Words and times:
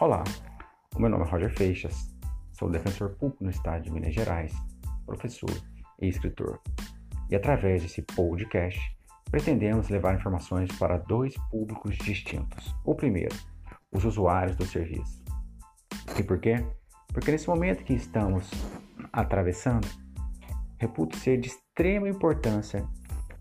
Olá, 0.00 0.24
o 0.96 0.98
meu 0.98 1.08
nome 1.08 1.22
é 1.24 1.28
Roger 1.28 1.56
Feixas, 1.56 2.12
sou 2.50 2.68
defensor 2.68 3.10
público 3.10 3.44
no 3.44 3.50
estado 3.50 3.84
de 3.84 3.92
Minas 3.92 4.12
Gerais, 4.12 4.52
professor 5.06 5.52
e 6.02 6.08
escritor. 6.08 6.60
E 7.30 7.36
através 7.36 7.80
desse 7.80 8.02
podcast, 8.02 8.80
pretendemos 9.30 9.88
levar 9.88 10.16
informações 10.16 10.68
para 10.78 10.98
dois 10.98 11.36
públicos 11.48 11.96
distintos. 11.98 12.74
O 12.84 12.96
primeiro, 12.96 13.36
os 13.92 14.04
usuários 14.04 14.56
do 14.56 14.66
serviço. 14.66 15.22
E 16.18 16.24
por 16.24 16.40
quê? 16.40 16.56
Porque 17.12 17.30
nesse 17.30 17.46
momento 17.46 17.84
que 17.84 17.94
estamos 17.94 18.50
atravessando, 19.12 19.86
reputo 20.76 21.16
ser 21.16 21.38
de 21.38 21.50
extrema 21.50 22.08
importância 22.08 22.84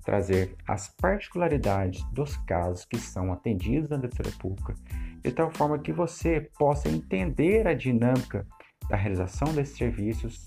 trazer 0.06 0.56
as 0.68 0.88
particularidades 0.90 2.04
dos 2.12 2.38
casos 2.46 2.86
que 2.86 2.98
são 2.98 3.32
atendidos 3.34 3.90
na 3.90 3.98
Defensoria 3.98 4.34
Pública, 4.38 4.76
de 5.24 5.32
tal 5.32 5.52
forma 5.52 5.80
que 5.80 5.94
você 5.94 6.50
possa 6.58 6.90
entender 6.90 7.68
a 7.68 7.74
dinâmica 7.74 8.46
da 8.90 8.98
realização 8.98 9.54
desses 9.54 9.78
serviços 9.78 10.46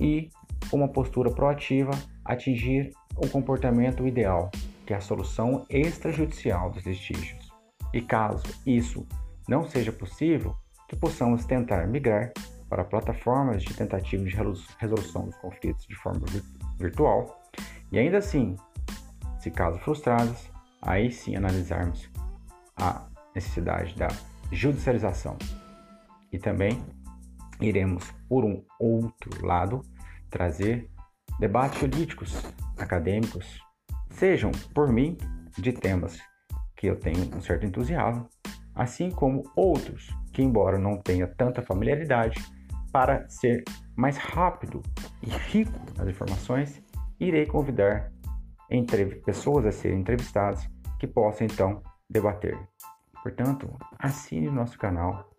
e, 0.00 0.30
com 0.70 0.78
uma 0.78 0.88
postura 0.88 1.30
proativa, 1.30 1.92
atingir 2.24 2.92
o 3.16 3.28
comportamento 3.28 4.06
ideal, 4.06 4.50
que 4.86 4.92
é 4.92 4.96
a 4.96 5.00
solução 5.00 5.64
extrajudicial 5.70 6.70
dos 6.70 6.84
litígios. 6.84 7.48
E 7.92 8.00
caso 8.00 8.44
isso 8.66 9.06
não 9.48 9.64
seja 9.64 9.92
possível, 9.92 10.54
que 10.88 10.96
possamos 10.96 11.44
tentar 11.44 11.86
migrar 11.86 12.32
para 12.68 12.84
plataformas 12.84 13.62
de 13.62 13.74
tentativa 13.74 14.24
de 14.24 14.36
resolução 14.78 15.26
dos 15.26 15.36
conflitos 15.36 15.86
de 15.86 15.94
forma 15.94 16.24
virtual 16.78 17.38
e 17.90 17.98
ainda 17.98 18.18
assim, 18.18 18.56
se 19.40 19.50
caso 19.50 19.78
frustrados, 19.78 20.50
aí 20.82 21.10
sim 21.10 21.34
analisarmos 21.36 22.10
a 22.76 23.07
necessidade 23.38 23.96
da 23.96 24.08
judicialização. 24.52 25.36
E 26.32 26.38
também 26.38 26.82
iremos, 27.60 28.04
por 28.28 28.44
um 28.44 28.62
outro 28.78 29.46
lado, 29.46 29.82
trazer 30.28 30.90
debates 31.40 31.80
jurídicos, 31.80 32.42
acadêmicos, 32.76 33.60
sejam 34.10 34.50
por 34.74 34.92
mim 34.92 35.16
de 35.56 35.72
temas 35.72 36.18
que 36.76 36.86
eu 36.86 36.96
tenho 36.96 37.34
um 37.34 37.40
certo 37.40 37.66
entusiasmo, 37.66 38.28
assim 38.74 39.10
como 39.10 39.42
outros 39.56 40.08
que, 40.32 40.42
embora 40.42 40.78
não 40.78 40.98
tenha 40.98 41.26
tanta 41.26 41.62
familiaridade, 41.62 42.40
para 42.92 43.28
ser 43.28 43.64
mais 43.96 44.16
rápido 44.16 44.82
e 45.22 45.28
rico 45.28 45.78
nas 45.96 46.08
informações, 46.08 46.82
irei 47.18 47.46
convidar 47.46 48.12
pessoas 49.24 49.66
a 49.66 49.72
serem 49.72 50.00
entrevistadas 50.00 50.68
que 50.98 51.06
possam 51.06 51.46
então 51.46 51.82
debater. 52.08 52.56
Portanto, 53.22 53.68
assine 53.98 54.50
nosso 54.50 54.78
canal 54.78 55.30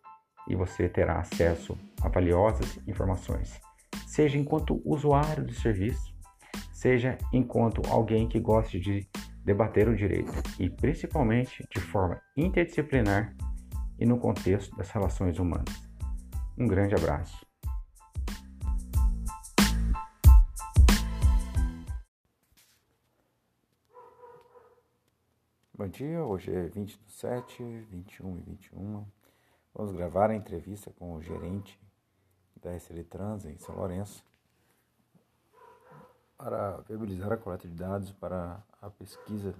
e 0.48 0.56
você 0.56 0.90
terá 0.90 1.20
acesso 1.20 1.78
a 2.02 2.10
valiosas 2.10 2.80
informações, 2.88 3.60
seja 4.08 4.38
enquanto 4.38 4.82
usuário 4.84 5.46
do 5.46 5.54
serviço, 5.54 6.14
seja 6.74 7.18
enquanto 7.32 7.82
alguém 7.90 8.28
que 8.28 8.40
goste 8.40 8.80
de 8.80 9.08
debater 9.44 9.88
o 9.88 9.96
direito 9.96 10.32
e 10.60 10.70
principalmente 10.70 11.66
de 11.74 11.82
forma 11.82 12.22
interdisciplinar 12.36 13.36
e 14.00 14.06
no 14.06 14.18
contexto 14.18 14.76
das 14.78 14.90
relações 14.92 15.40
humanas. 15.40 15.90
Um 16.58 16.68
grande 16.68 16.96
abraço. 16.96 17.49
Bom 25.80 25.88
dia, 25.88 26.22
hoje 26.26 26.54
é 26.54 26.64
20 26.68 26.98
do 26.98 27.10
7, 27.10 27.64
21 27.90 28.38
e 28.38 28.42
21. 28.42 29.06
Vamos 29.74 29.94
gravar 29.94 30.30
a 30.30 30.36
entrevista 30.36 30.92
com 31.00 31.14
o 31.14 31.22
gerente 31.22 31.80
da 32.62 32.78
SL 32.78 33.02
Trans 33.10 33.46
em 33.46 33.58
São 33.58 33.78
Lourenço 33.78 34.22
para 36.38 36.82
viabilizar 36.82 37.32
a 37.32 37.38
coleta 37.38 37.66
de 37.66 37.74
dados 37.74 38.12
para 38.12 38.62
a 38.82 38.90
pesquisa 38.90 39.56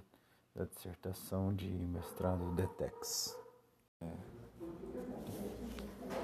da 0.54 0.66
dissertação 0.66 1.54
de 1.54 1.70
mestrado 1.70 2.54
DETEX. 2.54 3.34
É. 4.02 4.12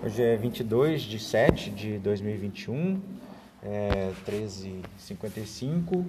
Hoje 0.05 0.23
é 0.23 0.37
22 0.37 1.01
de 1.01 1.19
7 1.19 1.71
de 1.71 1.99
2021, 2.01 3.01
é 3.63 4.13
13h55 4.27 6.05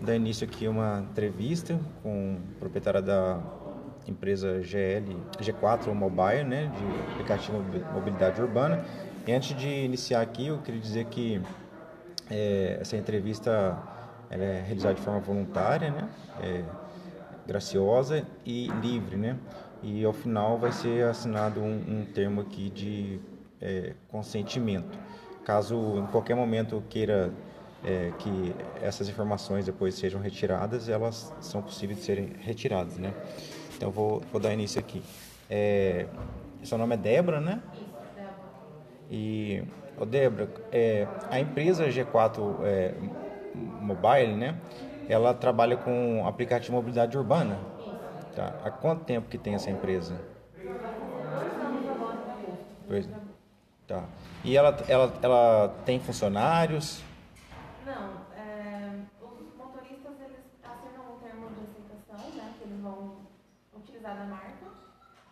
dar 0.00 0.14
início 0.14 0.46
aqui 0.46 0.68
uma 0.68 1.06
entrevista 1.10 1.78
com 2.02 2.38
a 2.56 2.58
proprietária 2.58 3.02
da 3.02 3.40
empresa 4.06 4.62
GL, 4.62 5.16
G4 5.40 5.92
Mobile, 5.92 6.44
né, 6.44 6.72
de 6.76 7.12
aplicativo 7.12 7.62
mobilidade 7.92 8.40
urbana. 8.40 8.84
E 9.26 9.32
antes 9.32 9.56
de 9.56 9.68
iniciar 9.68 10.20
aqui, 10.20 10.46
eu 10.46 10.58
queria 10.58 10.80
dizer 10.80 11.06
que 11.06 11.40
é, 12.30 12.78
essa 12.80 12.96
entrevista 12.96 13.76
é 14.30 14.62
realizada 14.64 14.94
de 14.94 15.00
forma 15.00 15.20
voluntária, 15.20 15.90
né, 15.90 16.08
é, 16.42 16.64
graciosa 17.46 18.26
e 18.44 18.68
livre, 18.80 19.16
né, 19.16 19.36
e 19.82 20.04
ao 20.04 20.12
final 20.12 20.58
vai 20.58 20.72
ser 20.72 21.04
assinado 21.04 21.60
um, 21.60 22.00
um 22.00 22.04
termo 22.04 22.40
aqui 22.40 22.70
de 22.70 23.20
é, 23.60 23.94
consentimento. 24.08 24.98
Caso 25.44 25.98
em 25.98 26.06
qualquer 26.06 26.34
momento 26.34 26.82
queira 26.88 27.32
é, 27.84 28.12
que 28.18 28.54
essas 28.80 29.08
informações 29.08 29.64
depois 29.66 29.94
sejam 29.94 30.20
retiradas, 30.20 30.88
elas 30.88 31.32
são 31.40 31.62
possíveis 31.62 31.98
de 31.98 32.04
serem 32.04 32.32
retiradas, 32.40 32.96
né? 32.98 33.12
Então 33.76 33.90
vou, 33.90 34.22
vou 34.32 34.40
dar 34.40 34.52
início 34.52 34.80
aqui. 34.80 35.02
É, 35.48 36.06
seu 36.62 36.78
nome 36.78 36.94
é 36.94 36.98
Débora, 36.98 37.40
né? 37.40 37.62
E, 39.10 39.62
ô 39.98 40.04
Débora, 40.04 40.48
é, 40.72 41.06
a 41.30 41.38
empresa 41.38 41.86
G4 41.88 42.56
é, 42.64 42.94
Mobile, 43.54 44.34
né? 44.34 44.58
Ela 45.08 45.32
trabalha 45.32 45.76
com 45.76 46.26
aplicativo 46.26 46.66
de 46.66 46.72
mobilidade 46.72 47.16
urbana. 47.16 47.58
Tá? 48.34 48.54
Há 48.64 48.70
quanto 48.70 49.04
tempo 49.04 49.28
que 49.28 49.38
tem 49.38 49.54
essa 49.54 49.70
empresa? 49.70 50.20
Pois, 52.88 53.08
tá. 53.86 54.04
E 54.44 54.56
ela, 54.56 54.76
ela, 54.88 55.14
ela 55.22 55.74
tem 55.84 55.98
funcionários? 56.00 57.02
Da 64.14 64.24
marca, 64.24 64.66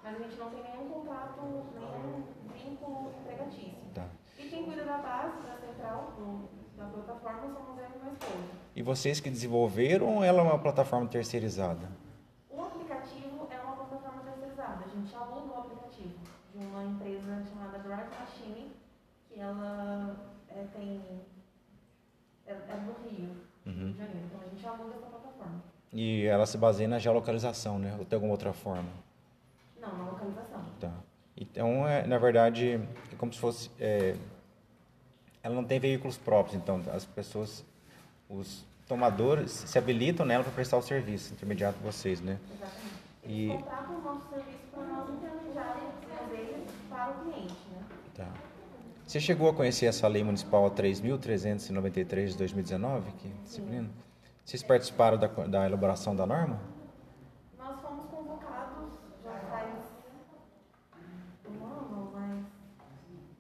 mas 0.03 0.17
a 0.17 0.19
gente 0.19 0.37
não 0.37 0.51
tem 0.51 0.63
nenhum 0.63 0.89
contrato, 0.91 1.41
nenhum 1.43 2.25
vínculo 2.53 3.13
empregatício. 3.21 3.79
Tá. 3.95 4.07
E 4.39 4.49
quem 4.49 4.65
cuida 4.65 4.85
da 4.85 4.99
base, 4.99 5.41
da 5.43 5.57
central, 5.57 6.13
do, 6.17 6.49
da 6.77 6.87
plataforma, 6.87 7.55
somos 7.55 7.79
eu 7.79 7.85
e 7.85 8.03
meu 8.03 8.13
esposo. 8.13 8.51
E 8.75 8.83
vocês 8.83 9.21
que 9.21 9.31
desenvolveram 9.31 10.17
ou 10.17 10.25
ela 10.25 10.41
é 10.41 10.43
uma 10.43 10.59
plataforma 10.59 11.07
terceirizada? 11.09 11.89
O 12.51 12.61
aplicativo 12.61 13.47
é 13.51 13.59
uma 13.61 13.77
plataforma 13.77 14.23
terceirizada. 14.23 14.85
A 14.85 14.89
gente 14.89 15.15
aluga 15.15 15.55
o 15.55 15.59
aplicativo 15.61 16.19
de 16.53 16.59
uma 16.59 16.85
empresa 16.85 17.45
chamada 17.45 17.79
Drive 17.79 18.11
Machine, 18.19 18.73
que 19.29 19.39
ela 19.41 20.17
é, 20.49 20.65
tem. 20.77 21.21
É, 22.47 22.53
é 22.53 22.77
do 22.85 23.09
Rio, 23.09 23.31
uhum. 23.65 23.93
de 23.93 23.99
Janeiro. 23.99 24.27
Então 24.27 24.41
a 24.41 24.49
gente 24.49 24.67
aluga 24.67 24.95
essa 24.97 25.07
plataforma. 25.07 25.63
E 25.95 26.27
ela 26.27 26.45
se 26.45 26.59
baseia 26.59 26.89
na 26.89 26.99
geolocalização, 26.99 27.79
né? 27.79 27.95
Ou 27.97 28.05
tem 28.05 28.17
alguma 28.17 28.33
outra 28.33 28.53
forma? 28.53 28.89
Não, 29.81 29.97
na 29.97 30.11
localização. 30.11 30.61
Tá. 30.81 30.91
Então, 31.37 31.87
é, 31.87 32.05
na 32.05 32.19
verdade, 32.19 32.81
é 33.13 33.17
como 33.17 33.33
se 33.33 33.39
fosse... 33.39 33.71
É, 33.79 34.17
ela 35.41 35.55
não 35.55 35.63
tem 35.63 35.79
veículos 35.79 36.17
próprios, 36.17 36.57
então 36.57 36.83
as 36.93 37.05
pessoas, 37.05 37.65
os 38.29 38.65
tomadores 38.89 39.53
se 39.53 39.79
habilitam 39.79 40.27
nela 40.27 40.43
para 40.43 40.53
prestar 40.53 40.79
o 40.79 40.83
serviço 40.83 41.33
intermediado 41.33 41.77
com 41.77 41.85
vocês, 41.85 42.21
né? 42.21 42.41
Exatamente. 42.53 42.95
Eles 43.23 43.53
e... 43.53 43.57
contratam 43.57 43.97
o 43.97 44.01
nosso 44.01 44.29
serviço 44.31 44.59
para 44.73 44.83
nós 44.85 45.11
intermediarmos 45.11 45.95
para 46.89 47.11
o 47.11 47.15
cliente, 47.23 47.55
né? 47.71 47.85
Tá. 48.17 48.29
Você 49.07 49.21
chegou 49.21 49.49
a 49.49 49.55
conhecer 49.55 49.87
essa 49.87 50.09
lei 50.09 50.25
municipal 50.25 50.69
3.393 50.71 52.29
de 52.29 52.37
2019, 52.37 53.13
que 53.13 53.29
disciplina? 53.45 53.85
Sim. 53.85 54.04
Vocês 54.45 54.63
participaram 54.63 55.17
da, 55.17 55.27
da 55.27 55.67
elaboração 55.67 56.15
da 56.15 56.27
norma? 56.27 56.61
Nós 57.57 57.81
fomos 57.81 58.05
convocados 58.07 58.91
já 59.25 59.33
faz 59.49 59.71
um 61.49 61.65
ano, 61.65 62.11
mas 62.13 62.45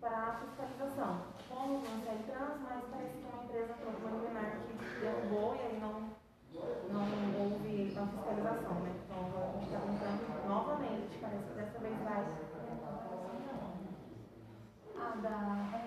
para 0.00 0.16
a 0.16 0.40
fiscalização. 0.40 1.20
Fomos 1.46 1.82
no 1.82 2.00
Trans, 2.00 2.58
mas 2.62 2.84
parece 2.90 3.18
que 3.18 3.26
uma 3.30 3.44
empresa, 3.44 3.74
uma 3.86 4.10
luminar 4.10 4.60
que 4.66 5.00
derrubou 5.00 5.54
e 5.56 5.58
aí 5.60 5.78
não, 5.78 6.08
não 6.90 7.04
houve 7.38 7.98
a 7.98 8.06
fiscalização, 8.06 8.74
né? 8.80 8.94
Então 9.04 9.26
agora 9.26 9.44
a 9.44 9.52
gente 9.52 9.66
está 9.66 9.80
tentando 9.80 10.48
novamente, 10.48 11.18
parece 11.20 11.44
que 11.44 11.54
dessa 11.54 11.78
vez 11.80 11.98
vai. 12.02 12.24
Ah, 14.96 15.16
da. 15.22 15.84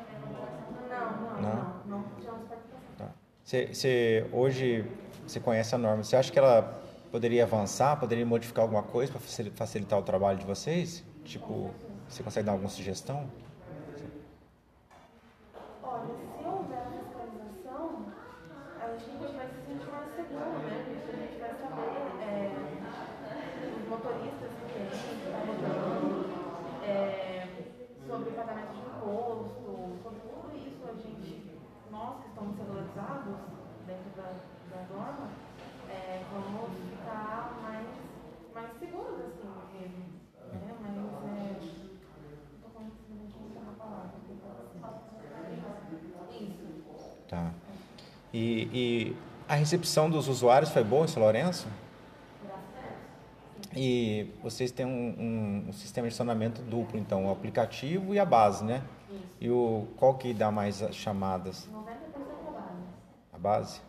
Não, 0.90 1.12
não, 1.18 1.42
não, 1.42 1.56
não, 1.56 1.86
não 1.86 2.04
tivemos 2.16 2.48
participação. 2.48 2.96
Tá. 3.00 3.12
Você 3.44 4.30
hoje 4.32 4.86
você 5.28 5.40
conhece 5.40 5.76
a 5.76 5.78
norma, 5.78 6.04
você 6.04 6.16
acha 6.16 6.32
que 6.32 6.40
ela 6.40 6.82
poderia 7.12 7.44
avançar, 7.44 8.00
poderia 8.00 8.26
modificar 8.26 8.64
alguma 8.64 8.84
coisa 8.84 9.12
para 9.12 9.22
facilitar 9.56 10.00
o 10.00 10.04
trabalho 10.04 10.38
de 10.40 10.46
vocês? 10.46 11.04
Tipo, 11.24 11.72
Você 12.08 12.24
consegue 12.24 12.46
dar 12.46 12.54
alguma 12.54 12.70
sugestão? 12.70 13.30
Olha, 15.84 16.06
se 16.06 16.46
houver 16.46 16.78
a 16.78 16.90
fiscalização, 16.90 18.06
a 18.80 18.88
gente 18.98 19.36
vai 19.36 19.48
se 19.48 19.60
sentir 19.68 19.92
mais 19.92 20.16
seguro, 20.16 20.58
né? 20.64 20.86
Porque 20.88 21.12
a 21.12 21.20
gente 21.20 21.40
vai 21.40 21.52
saber 21.60 21.92
é, 22.24 22.56
os 23.76 23.90
motoristas 23.90 24.52
que 24.72 24.80
está 25.28 25.40
rodando, 25.40 26.30
é, 26.86 27.48
sobre 28.08 28.32
pagamento 28.32 28.72
de 28.72 28.80
imposto, 28.80 30.00
sobre 30.02 30.20
tudo 30.22 30.56
isso, 30.56 30.84
a 30.88 30.94
gente, 30.94 31.60
nós 31.92 32.22
que 32.22 32.30
estamos 32.30 32.58
regularizados 32.58 33.36
dentro 33.86 34.10
da, 34.16 34.32
da 34.72 34.82
norma, 34.96 35.28
é, 35.90 36.24
vamos 36.32 36.72
ficar 36.90 37.60
mais, 37.62 37.88
mais 38.54 38.80
seguros, 38.80 39.20
assim, 39.20 39.48
mesmo. 39.74 40.18
Né? 40.54 40.72
Mas 40.82 40.96
é. 41.28 41.60
Estou 42.56 42.72
falando 42.74 42.92
uma 43.62 43.74
palavra. 43.74 44.18
Isso. 46.32 46.68
Tá. 47.28 47.52
E, 48.38 48.70
e 48.72 49.16
a 49.50 49.56
recepção 49.56 50.08
dos 50.12 50.28
usuários 50.28 50.70
foi 50.70 50.84
boa 50.84 51.06
em 51.06 51.08
São 51.08 51.24
Lourenço? 51.24 51.68
E 53.76 54.32
vocês 54.44 54.72
têm 54.72 54.86
um, 54.86 54.90
um, 54.90 55.66
um, 55.70 55.74
sistema 55.74 56.08
de 56.08 56.14
acionamento 56.14 56.62
duplo, 56.62 57.00
então, 57.00 57.26
o 57.26 57.32
aplicativo 57.32 58.14
e 58.14 58.20
a 58.20 58.26
base, 58.26 58.64
né? 58.64 58.84
Isso. 59.10 59.24
E 59.42 59.50
o, 59.50 59.88
qual 59.98 60.16
que 60.16 60.36
dá 60.36 60.52
mais 60.52 60.84
chamadas? 60.92 61.68
90% 61.74 61.74
da 61.74 62.60
base. 62.60 62.82
A 63.34 63.38
base? 63.40 63.82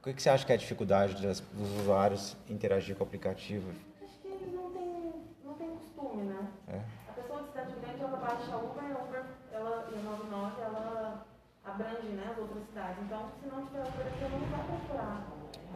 O 0.00 0.04
que, 0.04 0.12
que 0.12 0.22
você 0.22 0.28
acha 0.28 0.44
que 0.44 0.52
é 0.52 0.56
a 0.56 0.58
dificuldade 0.58 1.22
das, 1.22 1.40
dos 1.40 1.80
usuários 1.80 2.36
interagir 2.50 2.96
com 2.96 3.02
o 3.02 3.06
aplicativo? 3.06 3.70
Acho 4.02 4.20
que 4.20 4.28
eles 4.28 4.54
não 4.54 4.70
têm, 4.72 5.12
não 5.42 5.54
têm 5.54 5.68
costume, 5.70 6.24
né? 6.24 6.48
É? 6.68 6.80
A 7.08 7.12
pessoa 7.14 7.42
de 7.42 7.48
cidade 7.48 7.74
grande, 7.80 8.02
ela 8.02 8.16
baixa 8.18 8.52
a 8.52 8.58
Uber, 8.58 8.84
a 8.84 9.04
Uber 9.04 9.24
ela, 9.52 9.88
e 9.90 9.98
a 9.98 10.02
99, 10.02 10.60
ela 10.60 11.26
abrange 11.66 12.08
né, 12.08 12.30
as 12.30 12.38
outras 12.38 12.64
cidades. 12.68 12.96
Então, 13.02 13.28
se 13.40 13.48
não 13.48 13.66
tiver 13.66 13.80
Uber 13.82 14.06
aqui, 14.06 14.24
ela 14.24 14.38
não 14.38 14.48
vai 14.48 14.66
procurar. 14.66 15.26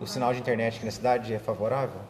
O 0.00 0.06
sinal 0.06 0.32
de 0.32 0.40
internet 0.40 0.76
aqui 0.76 0.84
na 0.86 0.90
cidade 0.90 1.34
é 1.34 1.38
favorável? 1.38 2.00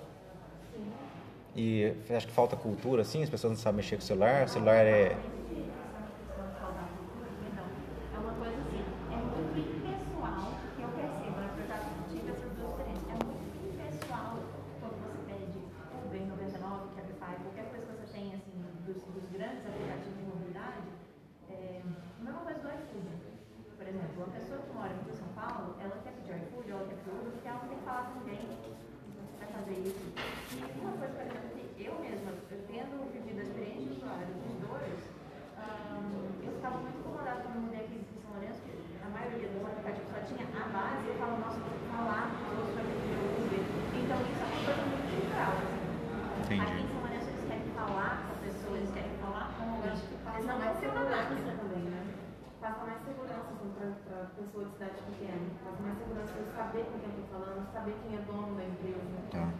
E 1.56 1.92
acha 2.08 2.26
que 2.26 2.32
falta 2.32 2.54
cultura, 2.56 3.02
assim? 3.02 3.22
As 3.22 3.28
pessoas 3.31 3.52
não 3.54 3.58
sabem 3.58 3.78
mexer 3.78 3.96
com 3.96 4.02
o 4.02 4.06
celular? 4.06 4.44
O 4.44 4.48
celular. 4.48 4.87
É 4.87 5.16
uma 8.16 8.32
coisa 8.34 8.56
assim, 8.56 8.84
é 9.10 9.16
muito 9.16 9.58
impessoal 9.58 10.52
que 10.76 10.82
eu 10.82 10.88
percebo, 10.88 11.37
né? 11.40 11.48
Porque 11.50 11.62
eu 11.62 11.69
já 11.69 11.78
tive 12.08 12.31
essas 12.31 12.52
duas 12.54 12.70
experiências. 12.70 13.10
É 13.10 13.16
muito 13.26 13.44
impessoal 13.75 14.38
quando 14.78 14.94
você 15.02 15.19
pede 15.26 15.58
Uber 16.06 16.22
99, 16.31 16.94
Cabify, 16.94 17.34
qualquer 17.42 17.64
coisa 17.75 17.87
que 17.87 17.92
você 17.98 18.06
tem, 18.14 18.26
assim, 18.34 18.54
dos, 18.87 19.02
dos 19.02 19.26
grandes 19.34 19.66
aplicativos 19.66 20.16
de 20.16 20.25
mobilidade. 20.31 20.87
É, 21.50 21.82
a 21.82 22.22
mesma 22.22 22.40
coisa 22.46 22.60
do 22.62 22.69
iFood. 22.70 23.10
Por 23.76 23.87
exemplo, 23.88 24.14
uma 24.22 24.28
pessoa 24.31 24.60
que 24.62 24.70
mora 24.76 24.92
em 24.94 25.16
São 25.16 25.28
Paulo, 25.34 25.75
ela 25.82 25.96
quer 26.04 26.12
pedir 26.14 26.37
iFood, 26.46 26.70
ela 26.70 26.84
quer 26.87 26.94
pedir 27.00 27.10
Uber, 27.10 27.32
porque 27.34 27.48
ela 27.48 27.58
não 27.58 27.69
tem 27.69 27.78
que 27.78 27.84
falar 27.84 28.04
com 28.06 28.20
ninguém 28.22 28.46
para 29.40 29.48
fazer 29.50 29.76
isso. 29.82 30.04
E 30.52 30.80
uma 30.84 30.92
coisa, 31.00 31.14
por 31.16 31.25
exemplo, 31.26 31.49
que 31.50 31.84
eu 31.88 31.94
mesma, 31.99 32.30
eu 32.52 32.60
tendo 32.69 32.94
vivido 33.10 33.40
a 33.40 33.44
experiência 33.49 33.80
de 33.88 33.92
usuário 33.96 34.28
dos 34.37 34.54
dois, 34.69 35.00
Ahn, 35.56 36.12
eu 36.44 36.52
ficava 36.60 36.76
muito 36.84 36.99
incomodada 37.00 37.40
quando 37.40 37.56
eu 37.56 37.62
mudei 37.64 37.80
aqui 37.88 37.96
em 38.04 38.20
São 38.20 38.30
Lourenço, 38.37 38.60
que 38.69 38.72
a 39.00 39.08
maioria 39.08 39.49
dos 39.49 39.64
aplicativos 39.64 40.12
só 40.12 40.20
tinha 40.28 40.44
a 40.44 40.64
base, 40.69 41.08
eu 41.08 41.16
falo, 41.16 41.34
nossa, 41.40 41.56
eu 41.56 41.64
vou 41.72 41.80
falar 41.88 42.25
com 42.37 42.37
os 42.37 42.58
outros 42.60 42.75
para 42.76 42.84
pedir 42.84 43.16
o 43.16 43.26
Uber. 43.40 43.62
Então 43.96 44.19
isso 44.28 44.40
é 44.44 44.46
uma 44.52 44.60
coisa 44.60 44.82
muito 44.84 45.08
cultural. 45.08 45.52
Assim. 45.56 45.80
Entendi. 46.44 46.60
Aqui 46.69 46.84
em 46.84 46.88
São 46.92 47.00
Lourenço 47.00 47.28
eles 47.32 47.44
querem 47.49 47.69
falar 47.72 48.12
com 48.20 48.30
a 48.30 48.38
pessoa, 48.44 48.75
eles 48.76 48.92
querem 48.92 49.14
falar 49.25 49.46
com 49.56 49.62
Eu 49.64 49.72
alguém. 49.72 49.88
acho 49.96 50.04
que 50.04 50.14
passa 50.20 50.37
Eles 50.37 50.46
não 50.52 50.58
mais 50.60 50.69
vão 50.69 50.76
ser 50.84 50.88
uma 50.92 51.00
segurança 51.00 51.32
máquina. 51.32 51.52
também, 51.64 51.84
né? 51.88 52.00
Passa 52.60 52.80
mais 52.84 53.00
segurança 53.08 53.49
assim, 53.56 53.69
para 53.72 53.88
a 54.20 54.29
pessoa 54.40 54.64
de 54.64 54.72
cidade 54.72 54.92
pequena. 55.10 55.40
Passa 55.64 55.82
mais 55.82 55.98
segurança 55.98 56.32
de 56.32 56.56
saber 56.56 56.84
com 56.84 56.98
quem 56.98 57.10
eu 57.10 57.22
estou 57.22 57.40
falando, 57.40 57.72
saber 57.72 57.94
quem 58.02 58.16
é 58.16 58.20
dono 58.22 58.56
da 58.56 58.64
empresa. 58.64 59.00
Tá. 59.31 59.52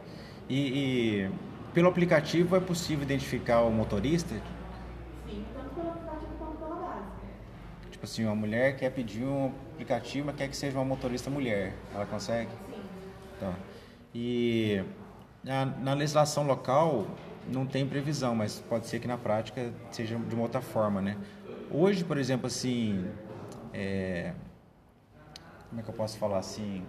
E, 0.49 0.59
e 0.59 1.31
pelo 1.75 1.89
aplicativo 1.89 2.57
é 2.57 2.61
possível 2.61 3.05
identificar 3.05 3.63
o 3.63 3.71
motorista? 3.71 4.35
Sim, 5.29 5.45
tanto 5.55 5.75
pelo 5.75 5.91
aplicativo 5.91 6.33
quanto 6.39 6.57
pela 6.57 6.75
base. 6.77 7.05
Tipo 7.91 8.05
assim, 8.05 8.25
uma 8.25 8.35
mulher 8.35 8.77
quer 8.77 8.91
pedir 8.91 9.25
um 9.25 9.53
aplicativo, 9.75 10.27
mas 10.27 10.37
quer 10.37 10.49
que 10.49 10.57
seja 10.57 10.79
uma 10.79 10.85
motorista 10.85 11.31
mulher. 11.31 11.75
Ela 11.95 12.07
consegue? 12.07 12.51
Sim. 12.51 12.83
Tá. 13.39 13.55
E 14.15 14.83
na, 15.45 15.67
na 15.67 15.95
legislação 15.95 16.45
local 16.45 17.07
não 17.47 17.67
tem 17.67 17.87
previsão, 17.87 18.35
mas 18.35 18.59
pode 18.59 18.87
ser 18.87 18.99
que 18.99 19.07
na 19.07 19.17
prática 19.17 19.73
seja 19.91 20.17
de 20.17 20.35
uma 20.35 20.43
outra 20.43 20.61
forma, 20.61 21.01
né? 21.01 21.17
Hoje, 21.71 22.05
por 22.05 22.19
exemplo, 22.19 22.49
assim, 22.49 23.09
é, 23.73 24.33
como 25.71 25.81
é 25.81 25.83
que 25.83 25.89
eu 25.89 25.95
posso 25.95 26.19
falar 26.19 26.39
assim? 26.39 26.85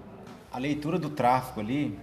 A 0.51 0.57
leitura 0.57 0.99
do 0.99 1.09
tráfego 1.09 1.61
ali, 1.61 1.97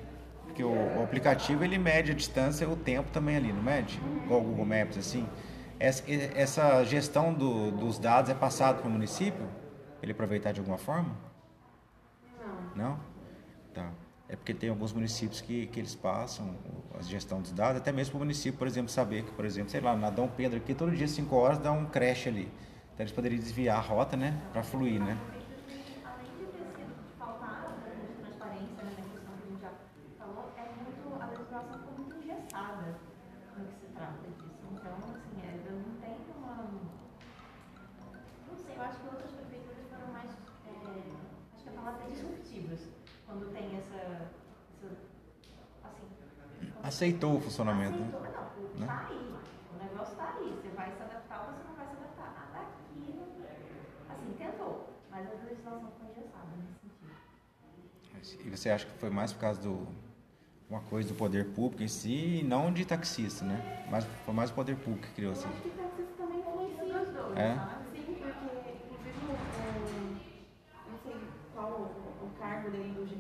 porque 0.45 0.65
o, 0.65 0.71
o 0.71 1.03
aplicativo 1.03 1.63
ele 1.63 1.77
mede 1.77 2.13
a 2.13 2.15
distância 2.15 2.65
e 2.65 2.69
o 2.69 2.77
tempo 2.77 3.11
também 3.11 3.37
ali, 3.37 3.53
não 3.53 3.63
mede? 3.63 4.01
Igual 4.25 4.41
o 4.41 4.45
Google 4.45 4.65
Maps, 4.65 4.97
assim. 4.97 5.29
Essa, 5.79 6.05
essa 6.11 6.85
gestão 6.85 7.35
do, 7.35 7.71
dos 7.71 7.99
dados 7.99 8.31
é 8.31 8.35
passada 8.35 8.79
para 8.79 8.89
o 8.89 8.91
município? 8.91 9.47
Ele 10.03 10.13
aproveitar 10.13 10.53
de 10.53 10.61
alguma 10.61 10.79
forma? 10.79 11.15
Não. 12.75 12.91
Não? 12.91 13.01
Tá. 13.75 13.91
É 14.29 14.37
porque 14.37 14.55
tem 14.55 14.71
alguns 14.71 14.93
municípios 14.93 15.41
que, 15.41 15.67
que 15.67 15.81
eles 15.81 15.95
passam 15.95 16.55
a 16.99 17.03
gestão 17.03 17.41
dos 17.41 17.53
dados, 17.53 17.81
até 17.81 17.93
mesmo 17.93 18.13
para 18.13 18.17
o 18.19 18.21
município, 18.21 18.59
por 18.59 18.67
exemplo, 18.67 18.91
saber 18.91 19.25
que, 19.25 19.33
por 19.33 19.45
exemplo, 19.45 19.71
sei 19.71 19.81
lá, 19.81 19.97
na 19.97 20.11
Dom 20.11 20.29
Pedro 20.29 20.59
aqui, 20.59 20.75
todo 20.75 20.95
dia, 20.95 21.09
5 21.09 21.35
horas, 21.35 21.59
dá 21.59 21.73
um 21.73 21.87
creche 21.87 22.29
ali. 22.29 22.53
Então 22.99 23.05
eles 23.05 23.13
poderiam 23.13 23.39
desviar 23.39 23.79
a 23.79 23.81
rota, 23.81 24.17
né? 24.17 24.37
Para 24.53 24.63
fluir, 24.63 25.01
né? 25.01 25.17
Além 26.05 26.27
de 26.37 26.47
ter 26.51 26.67
sido 26.75 26.93
faltar 27.17 27.79
de 27.87 28.15
transparência 28.21 28.83
né, 28.83 28.91
na 28.99 29.03
questão 29.07 29.33
que 29.39 29.43
a 29.45 29.47
gente 29.47 29.63
já 29.63 29.71
falou, 30.19 30.53
é 30.59 30.67
muito, 30.83 31.23
a 31.23 31.27
legislação 31.27 31.79
ficou 31.79 31.95
muito 31.95 32.17
engessada 32.19 32.99
no 33.57 33.65
que 33.67 33.75
se 33.79 33.87
trata 33.95 34.19
disso. 34.27 34.51
Então, 34.73 34.93
assim, 34.99 35.41
é, 35.47 35.61
eu 35.65 35.77
não 35.79 35.95
tenho 36.03 36.19
uma. 36.37 36.57
Não 38.51 38.57
sei, 38.59 38.77
eu 38.77 38.83
acho 38.83 38.99
que 38.99 39.07
outras 39.07 39.31
prefeituras 39.31 39.87
foram 39.89 40.13
mais. 40.13 40.31
é, 40.67 40.75
acho 41.55 41.63
que 41.63 41.69
a 41.71 41.73
palavra 41.73 42.05
é 42.05 42.11
disruptivas, 42.11 42.81
quando 43.25 43.53
tem 43.55 43.77
essa. 43.99 44.31
essa 44.83 44.95
assim. 45.85 46.73
Aceitou 46.83 47.37
o 47.37 47.41
funcionamento, 47.41 47.99
né? 47.99 48.07
Aceitou, 48.07 48.71
não, 48.75 48.81
Né? 48.81 48.87
tá 48.87 49.07
aí. 49.09 49.35
O 49.75 49.85
negócio 49.85 50.17
tá 50.17 50.35
aí. 50.39 50.51
Você 50.63 50.69
vai 50.77 50.93
se 50.93 51.03
adaptar 51.03 51.41
ou 51.47 51.53
você 51.55 51.65
não 51.69 51.75
vai 51.77 51.87
se 51.87 51.93
adaptar. 51.93 52.35
Ah, 52.37 52.49
daqui. 52.55 53.21
Assim, 54.11 54.33
tentou. 54.39 54.89
Mas 55.11 55.27
a 55.27 55.31
legislação 55.45 55.93
foi 55.99 56.07
engessada 56.11 56.47
nesse 56.57 58.23
sentido. 58.23 58.47
E 58.47 58.51
você 58.57 58.71
acha 58.71 58.87
que 58.87 58.93
foi 58.99 59.11
mais 59.11 59.33
por 59.33 59.41
causa 59.41 59.61
do 59.61 59.87
uma 60.71 60.81
coisa 60.81 61.09
do 61.09 61.15
poder 61.15 61.47
público 61.55 61.83
em 61.83 61.89
si 61.89 62.41
e 62.41 62.43
não 62.45 62.71
de 62.71 62.85
taxista, 62.85 63.43
né? 63.45 63.87
Mas 63.91 64.05
foi 64.27 64.35
mais 64.35 64.51
o 64.51 64.55
poder 64.55 64.77
público 64.77 65.07
que 65.07 65.15
criou 65.15 65.33
Eu 65.33 65.39
assim. 65.39 65.49
acho 65.49 65.63
que 65.63 65.71
taxista 65.71 66.13
também 66.19 66.41
influencia 66.41 67.03
os 67.03 67.09
dois, 67.11 67.39
É? 67.39 67.55
sabe? 67.55 67.85
Sim, 67.91 68.03
porque, 68.05 68.71
inclusive, 68.93 70.21
não 70.91 70.99
sei 71.03 71.17
qual 71.55 71.71
o, 71.71 72.25
o 72.27 72.31
cargo 72.39 72.71
dele 72.71 72.93
do, 72.93 73.07
de, 73.07 73.17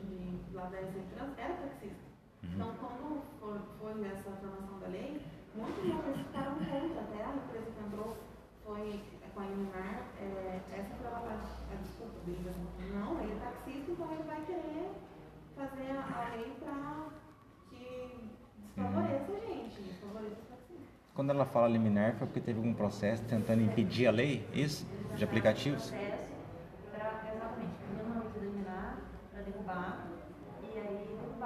lá 0.58 0.66
da 0.66 0.80
Exetrans 0.82 1.38
era 1.38 1.54
taxista. 1.54 2.08
Então, 2.42 2.72
quando 2.80 3.22
foi, 3.40 3.58
foi 3.78 4.06
essa 4.08 4.30
formação 4.30 4.78
da 4.80 4.88
lei, 4.88 5.20
muitos 5.54 5.84
motoristas 5.84 6.26
ficaram 6.26 6.54
contra, 6.54 7.00
até 7.00 7.24
a 7.24 7.34
empresa 7.34 7.70
que 7.70 7.84
entrou 7.84 8.16
foi 8.64 9.00
com 9.34 9.40
a 9.40 9.46
Iluminar, 9.46 10.02
é, 10.20 10.60
essa 10.72 10.94
foi 10.96 11.06
a, 11.06 11.40
a 11.72 11.74
desculpa 11.80 12.18
deles, 12.26 12.46
assim, 12.48 12.92
não, 12.92 13.20
ele 13.22 13.32
é 13.32 13.36
taxista, 13.36 13.92
então 13.92 14.12
ele 14.12 14.22
vai 14.24 14.44
querer 14.44 14.90
fazer 15.56 15.90
a, 15.90 16.36
lei 16.36 16.52
para 16.58 17.06
que 17.70 18.30
desfavoreça 18.74 19.32
a 19.32 19.40
gente, 19.46 19.82
desfavoreça 19.82 20.40
os 20.40 20.48
taxistas. 20.48 20.88
Quando 21.14 21.30
ela 21.30 21.44
fala 21.44 21.68
liminar, 21.68 22.14
foi 22.16 22.26
porque 22.26 22.40
teve 22.40 22.58
algum 22.58 22.74
processo 22.74 23.22
tentando 23.24 23.62
impedir 23.62 24.06
a 24.06 24.10
lei, 24.10 24.46
isso? 24.52 24.86
De 25.16 25.24
aplicativos? 25.24 25.90
processo 25.90 26.32
para 26.92 27.32
exatamente 27.32 27.74
uma 28.04 28.24
liminar 28.40 28.98
para 29.32 29.42
derrubar 29.42 30.07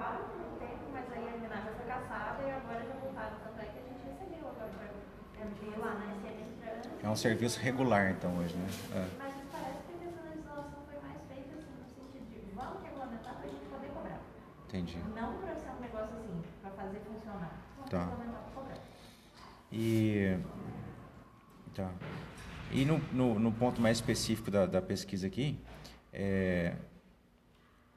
aí 0.03 0.19
derrubaram 0.19 0.29
por 0.29 0.41
um 0.41 0.59
tempo, 0.59 0.85
mas 0.93 1.13
aí 1.13 1.29
a 1.29 1.33
liminar 1.33 1.63
já 1.65 1.73
foi 1.73 1.87
caçada 1.87 2.43
e 2.43 2.51
agora 2.51 2.85
já 2.85 2.95
voltaram. 2.95 3.37
Tanto 3.45 3.61
é 3.61 3.65
que 3.65 3.79
a 3.79 3.83
gente 3.83 4.03
recebeu 4.07 4.49
agora 4.49 4.71
para 4.73 5.43
MG 5.45 5.79
lá 5.79 5.95
na 5.95 6.15
SMS 6.15 6.53
para 6.61 7.09
É 7.09 7.11
um 7.11 7.17
serviço 7.17 7.61
regular, 7.61 8.11
então, 8.11 8.37
hoje, 8.39 8.55
né? 8.57 8.69
É. 8.95 9.09
Mas 9.19 9.35
parece 9.51 9.79
que 9.87 10.05
essa 10.09 10.23
legislação 10.29 10.83
foi 10.87 11.01
mais 11.01 11.19
feita 11.29 11.55
assim, 11.59 11.73
no 11.79 11.87
sentido 11.89 12.45
de 12.45 12.55
vamos 12.55 12.83
regulamentar 12.83 13.35
para 13.35 13.45
a 13.45 13.49
gente 13.49 13.65
poder 13.67 13.89
cobrar. 13.89 14.21
Entendi. 14.69 14.99
Não 15.15 15.35
para 15.39 15.55
ser 15.57 15.71
um 15.71 15.81
negócio 15.81 16.17
assim, 16.17 16.43
para 16.61 16.71
fazer 16.71 17.01
funcionar. 17.01 17.53
Vamos 17.77 17.91
Tá. 17.91 18.05
regulamentar 18.05 18.43
para 18.43 18.53
cobrar. 18.55 18.79
E, 19.75 20.39
tá. 21.75 21.91
e 22.71 22.85
no, 22.85 22.99
no, 23.13 23.39
no 23.39 23.53
ponto 23.53 23.81
mais 23.81 23.97
específico 23.99 24.51
da, 24.51 24.67
da 24.67 24.83
pesquisa 24.83 25.27
aqui, 25.27 25.59
é, 26.13 26.75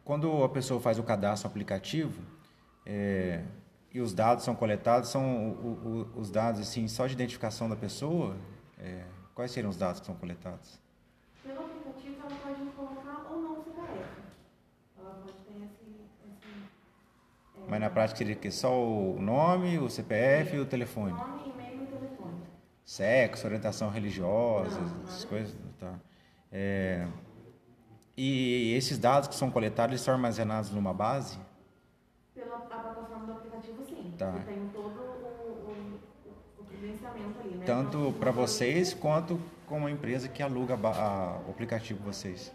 quando 0.06 0.44
a 0.44 0.50
pessoa 0.50 0.80
faz 0.80 0.98
o 1.00 1.04
cadastro 1.04 1.50
no 1.50 1.52
aplicativo 1.52 2.22
é, 2.86 3.44
e 3.94 4.00
os 4.00 4.14
dados 4.14 4.44
são 4.46 4.56
coletados, 4.56 5.10
são 5.10 5.50
o- 5.52 6.08
o- 6.16 6.20
os 6.20 6.30
dados 6.32 6.62
assim, 6.62 6.88
só 6.88 7.08
de 7.08 7.14
identificação 7.14 7.68
da 7.70 7.76
pessoa 7.76 8.38
É, 8.78 9.04
quais 9.34 9.52
seriam 9.52 9.70
os 9.70 9.78
dados 9.78 10.00
que 10.02 10.06
são 10.06 10.16
coletados? 10.16 10.80
Pelo 11.42 11.60
aplicativo, 11.62 12.18
ela 12.20 12.30
pode 12.44 12.70
colocar 12.72 13.26
ou 13.32 13.42
não 13.42 13.60
o 13.60 13.64
CPF. 13.64 14.22
Ela 15.00 15.12
pode 15.24 15.34
ter 15.34 15.54
esse. 15.64 15.86
esse 16.26 16.50
é, 17.56 17.60
Mas 17.66 17.80
na 17.80 17.90
prática 17.90 18.18
seria 18.18 18.36
que 18.36 18.52
só 18.52 18.70
o 18.78 19.20
nome, 19.22 19.80
o 19.80 19.90
CPF 19.90 20.58
e 20.58 20.60
o 20.60 20.66
telefone. 20.66 21.14
Nome, 21.14 21.52
e-mail 21.54 21.84
e 21.84 21.88
telefone. 21.88 22.44
Sexo, 22.84 23.48
orientação 23.48 23.90
religiosa, 23.90 24.78
Não, 24.80 25.04
essas 25.04 25.24
coisas. 25.24 25.56
Tá. 25.80 25.98
É, 26.52 27.08
e 28.18 28.74
esses 28.76 28.98
dados 28.98 29.28
que 29.28 29.36
são 29.36 29.52
coletados, 29.52 29.92
eles 29.94 30.02
são 30.02 30.14
armazenados 30.14 30.72
numa 30.72 30.94
base? 30.94 31.38
Pela 32.34 32.58
plataforma 32.60 33.26
do 33.26 33.32
aplicativo, 33.34 33.86
sim. 33.86 34.14
Tá. 34.18 34.32
Tem 34.46 34.70
todo 34.74 35.00
o, 35.00 36.00
o, 36.58 36.62
o 36.62 36.64
credenciamento 36.66 37.40
ali, 37.40 37.56
né? 37.56 37.66
Tanto 37.66 38.14
para 38.20 38.32
você- 38.32 38.66
vocês 38.74 38.94
quanto 38.94 39.40
como 39.68 39.88
a 39.88 39.92
empresa 39.92 40.28
que 40.30 40.42
aluga 40.44 40.76
a 40.76 40.88
a- 40.90 41.40
o 41.48 41.52
aplicativo 41.52 42.04
vocês. 42.04 42.52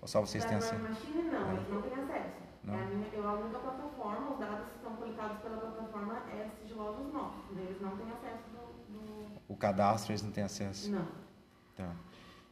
Ou 0.00 0.08
só 0.08 0.20
vocês 0.20 0.44
têm 0.44 0.56
acesso? 0.56 0.82
Machine, 0.82 1.22
não, 1.24 1.52
eles 1.52 1.68
não 1.70 1.82
têm 1.82 1.92
acesso. 1.94 2.34
Não. 2.64 2.74
É 2.74 2.82
a 2.82 2.86
minha, 2.86 3.06
eu 3.12 3.28
alugo 3.28 3.56
a 3.56 3.58
plataforma, 3.60 4.30
os 4.32 4.38
dados 4.38 4.66
que 4.72 4.82
são 4.82 4.96
coletados 4.96 5.38
pela 5.38 5.56
plataforma 5.58 6.14
é 6.30 6.48
sigilosos 6.60 7.12
nossos. 7.12 7.56
Eles 7.56 7.80
não 7.80 7.96
têm 7.96 8.06
acesso 8.10 8.42
do. 8.50 8.92
do- 8.98 9.40
O 9.48 9.56
cadastro 9.56 10.12
eles 10.12 10.22
não 10.22 10.30
têm 10.30 10.44
acesso? 10.44 10.90
Não. 10.90 11.06
Tá. 11.76 11.90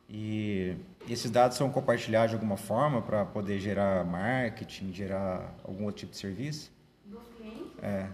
E 0.08 0.76
esses 1.08 1.30
dados 1.30 1.56
são 1.56 1.70
compartilhados 1.70 2.30
de 2.30 2.36
alguma 2.36 2.56
forma 2.56 3.00
para 3.02 3.24
poder 3.24 3.58
gerar 3.58 4.04
marketing, 4.04 4.92
gerar 4.92 5.54
algum 5.64 5.84
outro 5.84 6.00
tipo 6.00 6.12
de 6.12 6.18
serviço? 6.18 6.70
Dos 7.06 7.22
clientes? 7.36 7.72
É, 7.82 8.08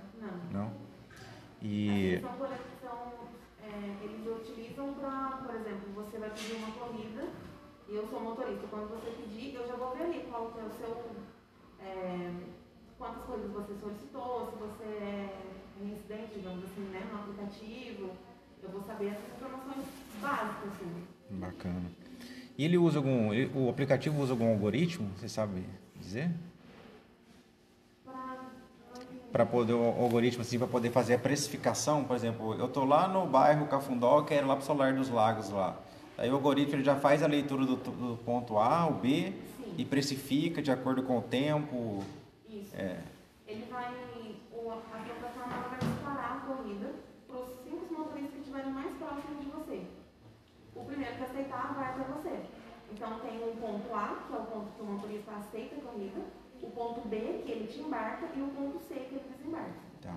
Não. 0.51 0.63
não? 0.63 0.73
E 1.61 2.21
São 2.23 2.39
coleção, 2.39 3.29
é, 3.63 4.05
eles 4.05 4.25
utilizam 4.27 4.95
para, 4.95 5.39
por 5.45 5.55
exemplo, 5.57 5.93
você 5.95 6.19
vai 6.19 6.31
pedir 6.31 6.55
uma 6.55 6.71
corrida 6.71 7.29
e 7.89 7.97
eu 7.97 8.07
sou 8.07 8.21
motorista. 8.21 8.67
Quando 8.71 8.89
você 8.91 9.11
pedir, 9.11 9.55
eu 9.57 9.67
já 9.67 9.75
vou 9.75 9.97
ver 9.97 10.05
ali 10.05 10.21
qual 10.31 10.53
é 10.57 10.63
o 10.65 10.71
seu. 10.71 11.11
é, 11.81 12.33
quantas 12.97 13.25
coisas 13.25 13.51
você 13.51 13.75
solicitou, 13.81 14.51
se 14.53 14.57
você 14.59 14.85
é 14.85 15.53
reincidente, 15.81 16.35
digamos 16.35 16.65
assim, 16.65 16.83
né, 16.83 17.09
no 17.13 17.19
aplicativo. 17.21 18.11
Eu 18.63 18.71
vou 18.71 18.83
saber 18.83 19.09
essas 19.09 19.35
informações 19.37 19.85
básicas, 20.21 20.69
assim. 20.75 21.05
Bacana. 21.31 21.91
E 22.57 22.65
ele 22.65 22.77
usa 22.77 22.99
algum, 22.99 23.33
ele- 23.33 23.51
o 23.55 23.69
aplicativo 23.69 24.21
usa 24.21 24.33
algum 24.33 24.49
algoritmo, 24.51 25.09
você 25.17 25.29
sabe 25.29 25.65
dizer? 25.97 26.31
Para 29.31 29.45
poder 29.45 29.75
o 29.75 29.85
algoritmo 29.85 30.41
assim, 30.41 30.59
para 30.59 30.67
poder 30.67 30.91
fazer 30.91 31.15
a 31.15 31.19
precificação, 31.19 32.03
por 32.03 32.17
exemplo, 32.17 32.55
eu 32.55 32.67
tô 32.67 32.85
lá 32.85 33.07
no 33.07 33.27
bairro 33.27 33.67
Cafundó, 33.67 34.23
quero 34.23 34.47
ir 34.47 34.49
lá 34.49 34.57
pro 34.57 34.65
Solar 34.65 34.95
dos 34.95 35.11
Lagos 35.11 35.51
lá. 35.51 35.79
Aí 36.17 36.31
o 36.31 36.35
algoritmo 36.35 36.77
ele 36.77 36.83
já 36.85 36.97
faz 36.97 37.23
a 37.23 37.27
leitura 37.27 37.65
do, 37.67 37.77
do 37.77 38.19
ponto 38.25 38.59
A 38.59 38.79
ao 38.81 38.95
B 38.95 39.33
Sim. 39.59 39.75
e 39.77 39.85
precifica 39.85 40.63
de 40.63 40.71
acordo 40.73 41.03
com 41.03 41.19
o 41.19 41.23
tempo. 41.23 42.03
Isso. 42.49 42.75
É, 42.75 42.97
Ele 43.47 43.65
vai, 43.71 43.93
ponto 53.89 53.95
A, 53.95 54.25
que 54.27 54.33
é 54.33 54.37
o 54.37 54.43
ponto 54.45 54.71
que 54.77 54.83
o 54.83 54.85
motorista 54.85 55.33
aceita 55.33 55.77
a 55.77 55.81
corrida, 55.81 56.21
o 56.63 56.71
ponto 56.71 57.09
B, 57.09 57.43
que 57.45 57.53
ele 57.53 57.67
te 57.67 57.81
embarca, 57.81 58.27
e 58.35 58.41
o 58.43 58.49
ponto 58.49 58.79
C, 58.81 58.95
que 58.95 59.15
ele 59.15 59.25
desembarca. 59.37 59.73
Tá. 60.03 60.15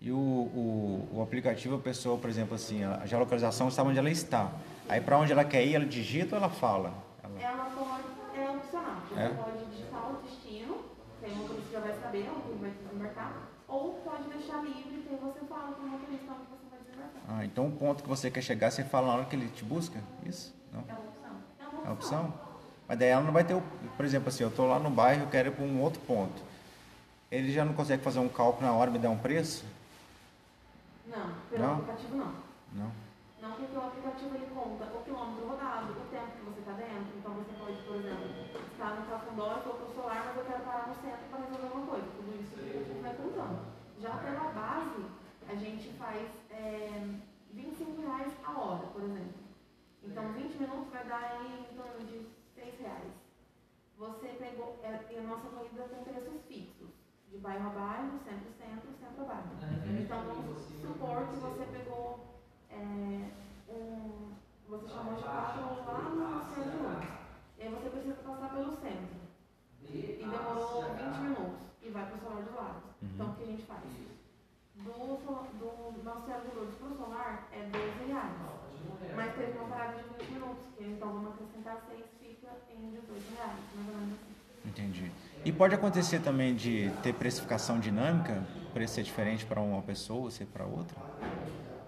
E 0.00 0.10
o, 0.10 0.16
o, 0.16 1.08
o 1.12 1.22
aplicativo, 1.22 1.76
a 1.76 1.78
pessoa, 1.78 2.18
por 2.18 2.28
exemplo, 2.28 2.54
assim, 2.54 2.82
a 2.82 3.04
geolocalização 3.06 3.70
sabe 3.70 3.90
onde 3.90 3.98
ela 3.98 4.10
está. 4.10 4.52
Aí 4.88 5.00
para 5.00 5.16
onde 5.18 5.30
ela 5.32 5.44
quer 5.44 5.64
ir, 5.64 5.74
ela 5.76 5.86
digita 5.86 6.34
ou 6.36 6.42
ela 6.42 6.50
fala? 6.50 6.92
Ela- 7.22 7.40
Ela 7.40 7.64
pode, 7.70 8.38
é 8.38 8.50
opcional. 8.50 8.96
Você 9.12 9.20
É? 9.20 9.28
pode 9.28 9.64
digitar 9.66 10.10
o 10.10 10.22
destino, 10.22 10.84
que 11.20 11.26
aí 11.26 11.32
o 11.32 11.36
motorista 11.36 11.70
já 11.72 11.80
vai 11.80 11.92
saber 11.94 12.30
onde 12.48 12.58
vai 12.58 12.70
desembarcar, 12.70 13.48
ou 13.68 13.94
pode 14.04 14.28
deixar 14.28 14.62
livre, 14.64 15.02
que 15.02 15.08
aí 15.08 15.20
você 15.20 15.40
fala 15.46 15.72
para 15.72 15.84
o 15.84 15.88
motorista 15.88 16.32
onde 16.32 16.46
você 16.50 16.66
vai 16.68 16.80
desembarcar. 16.80 17.38
Ah, 17.38 17.44
então 17.44 17.68
o 17.68 17.72
ponto 17.72 18.02
que 18.02 18.08
você 18.08 18.28
quer 18.28 18.42
chegar, 18.42 18.72
você 18.72 18.82
fala 18.82 19.06
na 19.06 19.14
hora 19.14 19.24
que 19.26 19.36
ele 19.36 19.48
te 19.50 19.64
busca? 19.64 20.02
Isso? 20.26 20.52
Não? 20.72 20.80
É 20.80 20.84
uma 20.90 20.98
opção. 21.04 21.30
É 21.30 21.64
uma 21.70 21.80
É 21.84 21.88
a 21.88 21.92
opção? 21.92 22.34
Mas 22.92 22.98
daí 22.98 23.08
ela 23.08 23.24
não 23.24 23.32
vai 23.32 23.42
ter, 23.42 23.54
o, 23.54 23.62
por 23.96 24.04
exemplo, 24.04 24.28
assim, 24.28 24.42
eu 24.42 24.50
estou 24.50 24.68
lá 24.68 24.78
no 24.78 24.90
bairro, 24.90 25.22
eu 25.22 25.30
quero 25.30 25.48
ir 25.48 25.52
para 25.52 25.64
um 25.64 25.80
outro 25.80 25.98
ponto. 26.02 26.42
Ele 27.30 27.50
já 27.50 27.64
não 27.64 27.72
consegue 27.72 28.02
fazer 28.04 28.18
um 28.18 28.28
cálculo 28.28 28.66
na 28.66 28.74
hora 28.76 28.90
e 28.90 28.92
me 28.92 28.98
dar 28.98 29.08
um 29.08 29.16
preço? 29.16 29.64
Não, 31.06 31.32
pelo 31.48 31.62
Não? 31.62 31.72
aplicativo 31.72 32.16
não. 32.16 32.34
Não. 32.74 32.92
Não, 33.40 33.52
porque 33.56 33.74
o 33.74 33.80
aplicativo 33.80 34.34
ele 34.34 34.46
conta 34.54 34.84
o 34.92 35.02
quilômetro 35.04 35.48
rodado, 35.48 35.92
o 35.92 36.04
tempo 36.12 36.36
que 36.36 36.44
você 36.44 36.60
está 36.60 36.72
dentro. 36.72 37.16
Então 37.16 37.32
você 37.32 37.52
pode, 37.58 37.80
por 37.80 37.96
exemplo, 37.96 38.28
estar 38.70 38.90
no 38.90 39.06
Cafundó, 39.06 39.52
eu 39.52 39.56
estou 39.56 39.72
para 39.72 39.86
o 39.88 39.94
solar, 39.94 40.24
mas 40.26 40.36
eu 40.36 40.44
quero 40.44 40.62
parar 40.64 40.88
no 40.88 40.94
centro 40.96 41.24
para 41.30 41.40
resolver 41.40 41.64
alguma 41.64 41.86
coisa. 41.86 42.06
Tudo 42.14 42.42
isso 42.42 42.52
o 42.52 42.60
aplicativo 42.60 43.00
vai 43.00 43.14
contando. 43.14 43.58
Já 44.02 44.10
pela 44.20 44.52
base, 44.52 45.00
a 45.48 45.54
gente 45.54 45.88
faz 45.96 46.28
é, 46.50 47.08
25 47.54 48.02
reais 48.02 48.32
a 48.44 48.52
hora, 48.52 48.86
por 48.92 49.00
exemplo. 49.00 49.40
Então 50.04 50.30
20 50.34 50.60
minutos 50.60 50.92
vai 50.92 51.04
dar 51.06 51.40
aí 51.40 51.64
em 51.72 51.74
torno 51.74 52.04
de 52.04 52.41
6 52.62 52.80
reais. 52.80 53.12
Você 53.98 54.28
pegou, 54.28 54.78
é, 54.82 55.00
e 55.10 55.18
a 55.18 55.22
nossa 55.22 55.48
corrida 55.48 55.82
tem 55.84 56.04
preços 56.04 56.42
fixos, 56.46 56.88
de 57.28 57.38
bairro 57.38 57.66
a 57.66 57.70
bairro, 57.70 58.20
centro-centro, 58.24 58.90
centro 59.00 59.22
a 59.22 59.26
bairro. 59.26 59.50
Então 60.00 60.24
vamos 60.24 60.62
supor 60.62 61.26
que 61.28 61.36
você 61.36 61.64
pegou 61.72 62.20
é, 62.70 63.30
um. 63.68 64.32
Você 64.68 64.88
chamou 64.88 65.14
de 65.14 65.22
carro 65.22 65.84
lá 65.86 65.98
no 65.98 66.54
centro. 66.54 67.22
E 67.58 67.62
aí 67.62 67.68
você 67.68 67.90
precisa 67.90 68.14
passar 68.14 68.50
pelo 68.50 68.72
centro. 68.76 69.22
E 69.82 70.18
demorou 70.18 70.82
20 70.82 71.18
minutos. 71.18 71.60
E 71.82 71.90
vai 71.90 72.06
para 72.06 72.16
o 72.16 72.20
solar 72.20 72.42
dos 72.42 72.54
lados. 72.54 72.82
Então 73.02 73.30
o 73.30 73.34
que 73.34 73.42
a 73.42 73.46
gente 73.46 73.66
faz? 73.66 73.82
Do, 74.74 74.88
do 74.88 76.02
nosso 76.02 76.24
Senhora 76.24 76.48
de 76.48 76.56
Lourdes 76.56 76.74
para 76.76 76.88
o 76.88 76.96
solar 76.96 77.48
é 77.52 77.62
12 77.64 78.10
reais. 78.10 78.62
Mas 79.14 79.34
teve 79.34 79.58
uma 79.58 79.68
parada 79.68 80.02
de 80.02 80.08
20 80.24 80.30
minutos, 80.32 80.64
que 80.76 80.84
então 80.84 81.12
vamos 81.12 81.34
acrescentar 81.34 81.82
6, 81.88 82.04
fica 82.66 82.80
em 82.80 82.90
18 82.90 83.36
reais, 83.36 83.52
mais 83.74 83.88
ou 83.88 83.94
menos. 83.94 84.18
Entendi. 84.64 85.10
E 85.44 85.50
pode 85.52 85.74
acontecer 85.74 86.20
também 86.20 86.54
de 86.54 86.90
ter 87.02 87.12
precificação 87.14 87.80
dinâmica, 87.80 88.42
o 88.68 88.72
preço 88.72 88.94
ser 88.94 89.02
diferente 89.02 89.44
para 89.44 89.60
uma 89.60 89.82
pessoa, 89.82 90.30
ser 90.30 90.46
para 90.46 90.64
outra? 90.64 90.96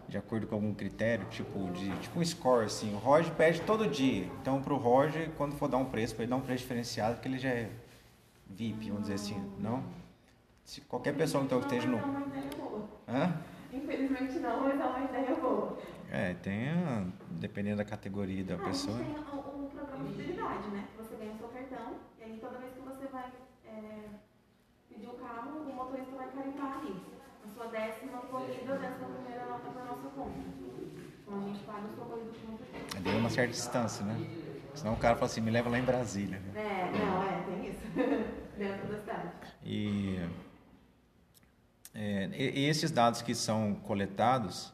De 0.09 0.19
acordo 0.19 0.47
com 0.47 0.57
algum 0.57 0.75
critério, 0.75 1.27
tipo 1.31 1.71
de 1.73 1.91
tipo 1.99 2.19
um 2.19 2.25
score 2.25 2.67
assim. 2.67 2.93
O 2.95 2.99
Roger 2.99 3.33
pede 3.35 3.61
todo 3.63 3.87
dia. 3.89 4.29
Então 4.41 4.61
para 4.61 4.75
o 4.75 4.77
Roger, 4.77 5.31
quando 5.37 5.55
for 5.57 5.69
dar 5.69 5.79
um 5.79 5.85
preço, 5.85 6.15
para 6.15 6.25
ele 6.25 6.31
dar 6.31 6.37
um 6.37 6.41
preço 6.41 6.63
diferenciado, 6.63 7.15
porque 7.15 7.29
ele 7.29 7.39
já 7.39 7.49
é 7.49 7.71
VIP, 8.49 8.89
vamos 8.89 9.03
dizer 9.03 9.15
assim, 9.15 9.43
não? 9.59 9.83
Se 10.65 10.81
qualquer 10.83 11.15
pessoa 11.15 11.45
então 11.45 11.59
que 11.61 11.67
esteja 11.67 11.87
no. 11.89 11.99
é. 11.99 13.13
Hã? 13.13 13.35
Infelizmente 13.73 14.39
não, 14.39 14.63
mas 14.63 14.81
é 14.81 14.85
uma 14.85 15.01
ideia 15.05 15.35
boa. 15.37 15.79
É, 16.15 16.35
tem, 16.35 16.69
a- 16.69 17.05
dependendo 17.29 17.79
da 17.79 17.85
categoria 17.85 18.45
da 18.45 18.55
Ah, 18.55 18.59
pessoa. 18.59 18.97
A 18.97 19.03
gente 19.03 19.15
tem 19.15 19.25
o, 19.25 19.39
o 19.39 19.69
programa 19.69 20.03
de 20.03 20.15
fidelidade, 20.15 20.69
né? 20.71 20.85
Você 21.03 21.15
ganha 21.17 21.33
o 21.33 21.37
seu 21.37 21.49
cartão 21.49 21.91
e 22.19 22.23
aí 22.23 22.37
toda 22.39 22.59
vez 22.59 22.73
que 22.77 22.85
você 22.85 23.09
vai 23.09 23.33
é, 23.67 24.11
pedir 24.89 25.09
o 25.09 25.15
carro, 25.15 25.51
o 25.63 25.75
motorista 25.75 26.15
vai 26.15 26.29
carimbar 26.31 26.79
ali. 26.79 27.03
A 27.43 27.49
sua 27.49 27.67
décima 27.67 28.19
corrida, 28.31 28.63
a 28.77 28.79
décima 28.79 29.09
primeira 29.09 29.45
nota 29.49 29.69
para 29.69 29.83
nossa 29.83 30.09
conta. 30.21 30.49
Então 31.25 31.35
a 31.37 31.41
gente 31.41 31.65
paga 31.65 31.89
a 31.89 31.91
corrida 31.91 32.21
por 32.31 32.39
muito 32.47 32.79
tempo. 32.87 32.97
É 32.97 33.01
de 33.01 33.17
uma 33.17 33.31
certa 33.31 33.51
distância, 33.53 34.05
né? 34.07 34.17
Senão 34.75 34.95
o 34.95 34.97
cara 34.97 35.17
fala 35.17 35.27
assim, 35.27 35.41
me 35.41 35.51
leva 35.51 35.69
lá 35.69 35.79
em 35.79 35.85
Brasília. 35.85 36.39
né? 36.39 36.55
É, 36.95 37.07
não, 37.09 37.25
é, 37.25 37.43
tem 37.47 37.67
isso. 37.71 37.81
Dentro 38.59 38.87
da 38.87 38.97
cidade. 38.99 39.31
E, 39.65 40.19
é, 41.95 42.29
e 42.37 42.65
esses 42.67 42.91
dados 42.91 43.23
que 43.23 43.35
são 43.35 43.75
coletados, 43.77 44.73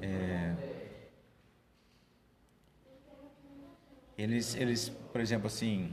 é, 0.00 0.54
eles, 4.16 4.54
eles, 4.54 4.88
por 4.88 5.20
exemplo, 5.20 5.46
assim, 5.46 5.92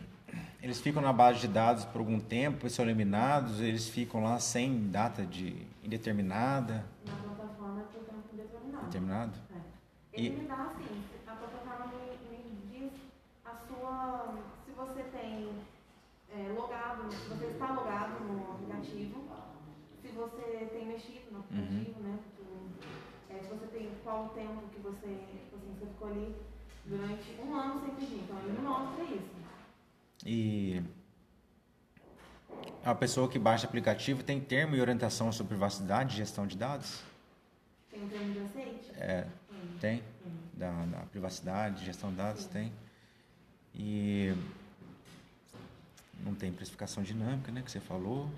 eles 0.61 0.79
ficam 0.79 1.01
na 1.01 1.11
base 1.11 1.39
de 1.39 1.47
dados 1.47 1.83
por 1.85 1.99
algum 1.99 2.19
tempo, 2.19 2.69
são 2.69 2.85
eliminados, 2.85 3.59
eles 3.59 3.89
ficam 3.89 4.23
lá 4.23 4.39
sem 4.39 4.89
data 4.89 5.25
de 5.25 5.55
indeterminada, 5.83 6.85
Na 7.05 7.13
plataforma 7.35 7.81
é 7.81 7.83
por 7.85 8.03
tempo 8.05 8.23
determinado. 8.35 8.85
determinado. 8.85 9.33
É. 9.53 9.59
Ele 10.13 10.27
E- 10.27 10.31
me 10.41 10.47
dá 10.47 10.55
assim, 10.63 11.03
a 11.27 11.31
plataforma 11.35 11.87
me, 11.87 12.37
me 12.37 12.55
diz 12.71 12.91
a 13.43 13.55
sua. 13.67 14.35
Se 14.65 14.71
você 14.71 15.03
tem 15.03 15.49
é, 16.31 16.51
logado, 16.55 17.11
se 17.11 17.27
você 17.29 17.45
está 17.47 17.71
logado 17.73 18.23
no 18.23 18.53
aplicativo, 18.53 19.23
se 20.01 20.07
você 20.09 20.69
tem 20.71 20.87
mexido 20.87 21.31
no 21.31 21.39
aplicativo, 21.39 21.99
né? 22.01 22.17
que, 22.37 23.33
é, 23.33 23.39
se 23.43 23.49
você 23.49 23.67
tem 23.67 23.89
qual 24.03 24.25
o 24.25 24.29
tempo 24.29 24.61
que 24.73 24.79
você, 24.81 25.07
tipo 25.07 25.55
assim, 25.55 25.73
você 25.79 25.85
ficou 25.85 26.07
ali 26.09 26.35
durante 26.85 27.41
um 27.41 27.55
ano 27.55 27.81
sem 27.81 27.95
pedir. 27.95 28.23
Então 28.23 28.37
ele 28.39 28.61
mostra 28.61 29.03
isso. 29.05 29.31
E 30.25 30.81
a 32.83 32.93
pessoa 32.93 33.27
que 33.29 33.39
baixa 33.39 33.65
aplicativo 33.65 34.23
tem 34.23 34.39
termo 34.39 34.75
e 34.75 34.81
orientação 34.81 35.31
sobre 35.31 35.49
privacidade 35.49 36.13
e 36.13 36.17
gestão 36.17 36.45
de 36.45 36.57
dados? 36.57 37.01
Tem 37.89 38.03
um 38.03 38.09
termo 38.09 38.33
de 38.33 38.39
aceite? 38.39 38.91
É, 38.97 39.25
Tem. 39.79 40.03
da, 40.53 40.71
da 40.85 40.99
privacidade, 41.05 41.85
gestão 41.85 42.09
de 42.09 42.17
dados, 42.17 42.45
tem. 42.45 42.71
E 43.73 44.33
não 46.23 46.33
tem 46.35 46.51
precificação 46.51 47.03
dinâmica, 47.03 47.51
né, 47.51 47.61
que 47.61 47.71
você 47.71 47.79
falou. 47.79 48.29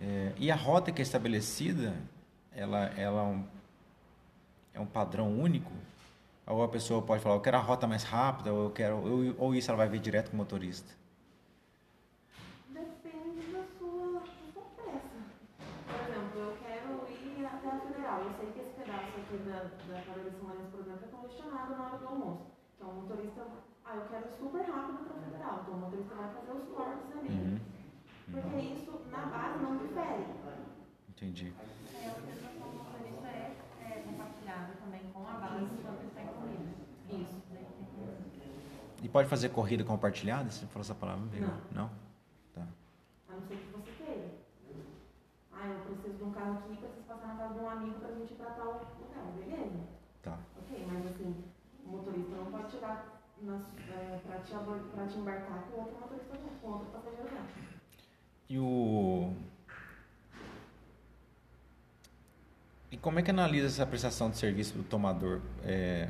É, 0.00 0.32
e 0.38 0.50
a 0.50 0.56
rota 0.56 0.90
que 0.90 1.00
é 1.00 1.04
estabelecida, 1.04 1.94
ela, 2.52 2.86
ela 2.96 3.44
é, 4.74 4.80
um, 4.80 4.86
padrão 4.86 5.28
único? 5.28 5.70
Ou 6.46 6.62
a 6.62 6.68
pessoa 6.68 7.00
pode 7.00 7.22
falar, 7.22 7.36
eu 7.36 7.40
quero 7.40 7.56
a 7.56 7.60
rota 7.60 7.86
mais 7.86 8.02
rápida, 8.02 8.52
ou, 8.52 8.64
eu 8.64 8.70
quero, 8.70 8.96
ou, 8.96 9.34
ou 9.38 9.54
isso 9.54 9.70
ela 9.70 9.78
vai 9.78 9.88
ver 9.88 10.00
direto 10.00 10.30
com 10.30 10.34
o 10.34 10.38
motorista? 10.38 10.92
Depende 12.68 13.52
da 13.52 13.64
sua, 13.78 14.20
da 14.20 14.26
sua 14.52 14.62
peça. 14.76 15.20
Por 15.86 16.00
exemplo, 16.00 16.40
eu 16.40 16.56
quero 16.62 17.40
ir 17.40 17.46
até 17.46 17.68
a 17.68 17.80
federal. 17.80 18.20
Eu 18.22 18.32
sei 18.38 18.52
que 18.52 18.60
esse 18.60 18.70
pedaço 18.70 19.12
aqui 19.16 19.36
da, 19.44 19.70
da 19.92 20.02
Carolina 20.02 20.30
Simones, 20.30 20.66
por 20.70 20.80
exemplo, 20.80 21.04
é 21.04 21.16
congestionado 21.16 21.76
na 21.76 21.86
hora 21.86 21.98
do 21.98 22.06
almoço. 22.08 22.46
Então 22.76 22.90
o 22.90 22.94
motorista, 23.02 23.46
ah, 23.84 23.96
eu 23.96 24.04
quero 24.08 24.28
super 24.38 24.62
rápido 24.62 25.04
para 25.06 25.16
a 25.16 25.22
federal. 25.22 25.60
Então 25.62 25.74
o 25.74 25.78
motorista 25.78 26.14
vai 26.14 26.34
fazer 26.34 26.52
os 26.52 26.68
cortes 26.68 27.16
ali. 27.16 27.28
Uhum. 27.28 27.60
Porque 28.32 28.56
isso 28.56 29.00
na 29.10 29.26
base 29.26 29.58
não 29.62 29.76
difere. 29.76 30.24
Entendi. 31.08 31.52
É, 31.94 32.06
é, 32.06 32.59
compartilhada 34.10 34.74
também 34.82 35.00
com 35.12 35.26
a 35.26 35.32
base 35.32 35.66
quando 35.82 36.04
está. 36.06 36.22
Isso. 37.10 37.40
E 39.02 39.08
pode 39.08 39.28
fazer 39.28 39.48
corrida 39.48 39.82
compartilhada? 39.82 40.50
Você 40.50 40.66
falou 40.66 40.82
essa 40.82 40.94
palavra? 40.94 41.24
Não. 41.40 41.60
Não? 41.72 41.90
Tá. 42.54 42.66
A 43.28 43.32
não 43.34 43.42
ser 43.48 43.56
que 43.56 43.72
você 43.72 43.90
queira. 43.92 44.30
Ah, 45.52 45.66
eu 45.68 45.80
preciso 45.80 46.16
de 46.16 46.24
um 46.24 46.30
carro 46.30 46.58
aqui, 46.58 46.76
preciso 46.76 47.06
passar 47.06 47.28
na 47.28 47.34
casa 47.36 47.54
de 47.54 47.60
um 47.60 47.68
amigo 47.68 47.98
pra 47.98 48.12
gente 48.12 48.32
ir 48.32 48.36
pra 48.36 48.50
tal 48.50 48.66
lugar. 48.66 48.90
Beleza. 49.38 49.80
Tá. 50.22 50.38
Ok, 50.58 50.86
mas 50.90 51.06
assim, 51.06 51.44
o 51.84 51.88
motorista 51.88 52.36
não 52.36 52.46
pode 52.46 52.76
nas, 53.42 53.62
é, 53.88 54.20
pra, 54.26 54.38
te, 54.40 54.52
te 55.12 55.18
embarcar 55.18 55.62
com 55.62 55.80
outro 55.80 55.98
motorista 55.98 56.36
junto, 56.36 56.60
com 56.60 56.68
outro 56.68 56.86
passageiro 56.88 57.28
dentro. 57.30 57.80
E 58.48 58.58
o. 58.58 59.34
E 62.90 62.96
como 62.96 63.18
é 63.18 63.22
que 63.22 63.30
analisa 63.30 63.66
essa 63.68 63.86
prestação 63.86 64.30
de 64.30 64.36
serviço 64.36 64.76
do 64.76 64.82
tomador? 64.82 65.40
É, 65.64 66.08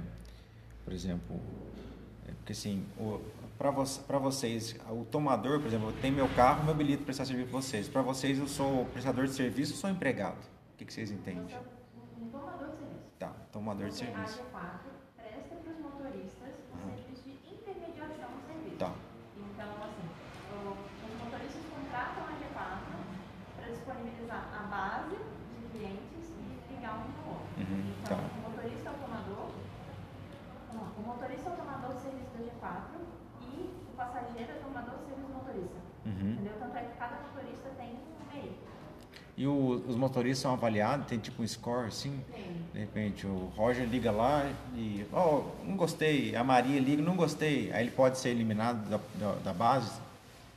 por 0.85 0.93
exemplo, 0.93 1.39
é, 2.27 2.33
porque 2.33 2.53
assim, 2.53 2.87
para 3.59 3.71
vo 3.71 3.85
vocês, 4.21 4.75
o 4.91 5.05
tomador, 5.05 5.61
por 5.61 5.67
exemplo, 5.67 5.93
tem 6.01 6.11
meu 6.11 6.29
carro, 6.31 6.65
meu 6.65 6.75
bilhete 6.75 7.03
prestar 7.05 7.27
serviço 7.27 7.51
para 7.51 7.61
vocês. 7.61 7.89
Para 7.89 8.03
vocês, 8.03 8.39
eu 8.39 8.49
sou 8.49 8.87
prestador 8.87 9.27
de 9.27 9.35
serviço 9.35 9.73
ou 9.75 9.79
sou 9.79 9.91
empregado? 9.91 10.39
O 10.39 10.77
que, 10.79 10.85
que 10.87 10.93
vocês 10.93 11.11
entendem? 11.11 11.45
É 11.55 11.59
um 12.19 12.29
tomador 12.31 12.69
de 12.71 12.77
serviço. 12.79 13.01
Tá, 13.19 13.29
tomador 13.53 13.89
de 13.89 13.95
serviço. 13.95 14.41
A 14.41 14.61
G4 14.61 14.79
presta 15.19 15.55
para 15.57 15.73
os 15.73 15.79
motoristas 15.81 16.49
o 16.73 16.79
Aham. 16.81 16.97
serviço 16.97 17.23
de 17.25 17.33
intermediação 17.55 18.31
do 18.33 18.47
serviço. 18.49 18.77
Tá. 18.79 18.95
Então, 19.37 19.69
assim, 19.85 20.09
o- 20.57 20.77
os 20.81 21.25
motoristas 21.25 21.63
contratam 21.69 22.25
a 22.25 22.33
G4 22.41 22.81
para 23.57 23.69
disponibilizar 23.69 24.49
a 24.57 24.63
base 24.73 25.17
de 25.21 25.79
clientes 25.79 26.33
e 26.33 26.75
ligar 26.75 26.97
um 26.97 27.13
no 27.13 27.29
outro. 27.29 27.61
Uhum, 27.61 27.93
então, 28.01 28.17
tá. 28.17 28.25
o 28.25 28.51
motorista 28.51 28.89
é 28.89 28.93
o 28.93 28.97
tomador, 29.05 29.51
não, 30.73 30.83
o 30.97 31.03
motorista 31.07 31.51
é 31.51 31.53
o 31.53 31.57
tomador 31.57 31.95
de 31.97 32.01
serviço 32.01 32.31
da 32.33 32.41
G4 32.41 33.01
e 33.43 33.69
o 33.85 33.93
passageiro 33.97 34.51
é 34.53 34.57
o 34.57 34.63
tomador 34.65 34.97
de 34.97 35.05
serviço 35.05 35.29
do 35.29 35.35
motorista. 35.35 35.81
Uhum. 36.07 36.33
Entendeu? 36.33 36.55
Tanto 36.59 36.77
é 36.79 36.83
que 36.89 36.97
cada 36.97 37.17
motorista 37.21 37.69
tem 37.77 37.91
um 38.01 38.33
meio. 38.33 38.55
E 39.41 39.47
o- 39.47 39.83
os 39.89 39.97
motoristas 39.97 40.41
são 40.43 40.53
avaliados, 40.53 41.07
tem 41.07 41.19
tipo 41.19 41.43
um 41.43 41.49
score 41.49 41.87
assim? 41.87 42.23
Tem. 42.31 42.53
De 42.75 42.79
repente 42.81 43.27
o 43.27 43.51
Roger 43.57 43.87
liga 43.89 44.13
lá 44.13 44.45
e, 44.75 45.07
ó, 45.15 45.45
não 45.65 45.77
gostei. 45.79 46.37
A 46.37 46.45
Maria 46.45 46.79
liga, 46.79 47.03
não 47.03 47.17
gostei. 47.17 47.73
Aí 47.73 47.85
ele 47.85 47.91
pode 47.91 48.19
ser 48.19 48.29
eliminado 48.29 48.87
da, 48.91 49.01
da, 49.15 49.33
da 49.37 49.53
base 49.55 49.99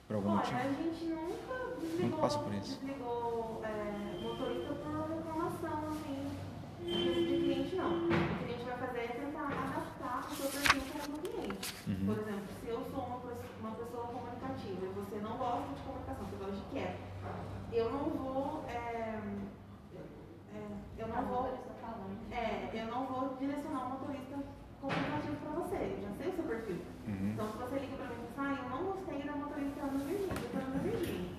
por 0.06 0.18
algum 0.18 0.32
Olha, 0.32 0.38
motivo? 0.40 0.58
a 0.58 0.64
gente 0.64 1.06
nunca 1.06 1.80
desligou, 1.80 2.06
Nunca 2.10 2.18
passa 2.18 2.40
por 2.40 2.54
isso. 2.56 2.78
desligou 2.82 3.62
é, 3.64 4.22
motorista 4.22 4.74
por 4.74 5.16
reclamação, 5.16 5.88
assim, 5.88 6.28
de 6.84 6.94
de 6.94 7.42
cliente 7.42 7.76
não. 7.78 8.04
O 8.04 8.08
que 8.10 8.14
a 8.44 8.48
gente 8.52 8.66
vai 8.66 8.78
fazer 8.80 9.00
é 9.00 9.08
tentar 9.08 9.46
adaptar 9.48 10.28
o 10.30 10.36
seu 10.36 10.50
perfil 10.50 10.82
para 10.92 11.10
o 11.10 11.20
cliente. 11.20 11.74
Uhum. 11.88 12.06
Por 12.06 12.18
exemplo, 12.20 12.48
se 12.62 12.68
eu 12.68 12.84
sou 12.92 13.00
uma, 13.06 13.20
pes- 13.22 13.50
uma 13.62 13.72
pessoa 13.76 14.04
comunicativa 14.08 14.86
e 14.86 14.90
você 14.90 15.16
não 15.24 15.38
gosta 15.38 15.70
de 15.74 15.82
comunicação, 15.88 16.26
você 16.26 16.36
gosta 16.36 16.56
de 16.58 16.62
quieto, 16.74 17.00
eu 17.72 17.90
não 17.92 18.10
vou. 18.12 18.66
É, 18.68 19.20
é, 20.54 20.68
eu 21.00 21.08
Cada 21.08 21.22
não 21.22 21.28
vou. 21.28 21.42
motorista 21.44 21.74
falando. 21.82 22.18
É, 22.32 22.70
eu 22.74 22.86
não 22.88 23.06
vou 23.08 23.36
direcionar 23.40 23.86
o 23.88 23.90
motorista 23.92 24.38
comunicativo 24.82 25.36
para 25.38 25.52
você, 25.62 25.76
eu 25.98 26.02
já 26.04 26.12
sei 26.18 26.30
o 26.30 26.36
seu 26.36 26.44
perfil. 26.44 26.78
Uhum. 27.08 27.32
Então, 27.34 27.48
se 27.52 27.58
você 27.58 27.80
liga 27.80 27.96
pra 27.98 28.08
mim 28.08 28.24
e 28.30 28.36
fala, 28.36 28.50
ah, 28.50 28.60
eu 28.62 28.70
não 28.70 28.92
gostei 28.94 29.22
da 29.24 29.32
motorista 29.34 29.82
Ana 29.82 29.98
Virgínia, 30.04 30.34
da 30.54 30.60
Ana 30.60 30.80
Virgínia, 30.84 31.32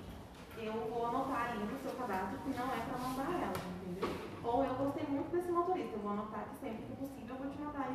eu 0.57 0.73
vou 0.91 1.05
anotar 1.07 1.51
ali 1.51 1.63
no 1.63 1.79
seu 1.79 1.91
cadastro 1.95 2.39
que 2.43 2.49
não 2.57 2.67
é 2.67 2.79
pra 2.83 2.97
mandar 2.97 3.31
ela, 3.31 3.53
entendeu? 3.87 4.09
Ou 4.43 4.63
eu 4.65 4.73
gostei 4.75 5.05
muito 5.07 5.31
desse 5.31 5.51
motorista, 5.51 5.93
eu 5.95 5.99
vou 5.99 6.11
anotar 6.11 6.45
que 6.51 6.55
sempre 6.59 6.83
que 6.83 6.95
possível 6.95 7.35
eu 7.35 7.41
vou 7.43 7.49
te 7.49 7.57
mandar 7.61 7.91
esse 7.93 7.94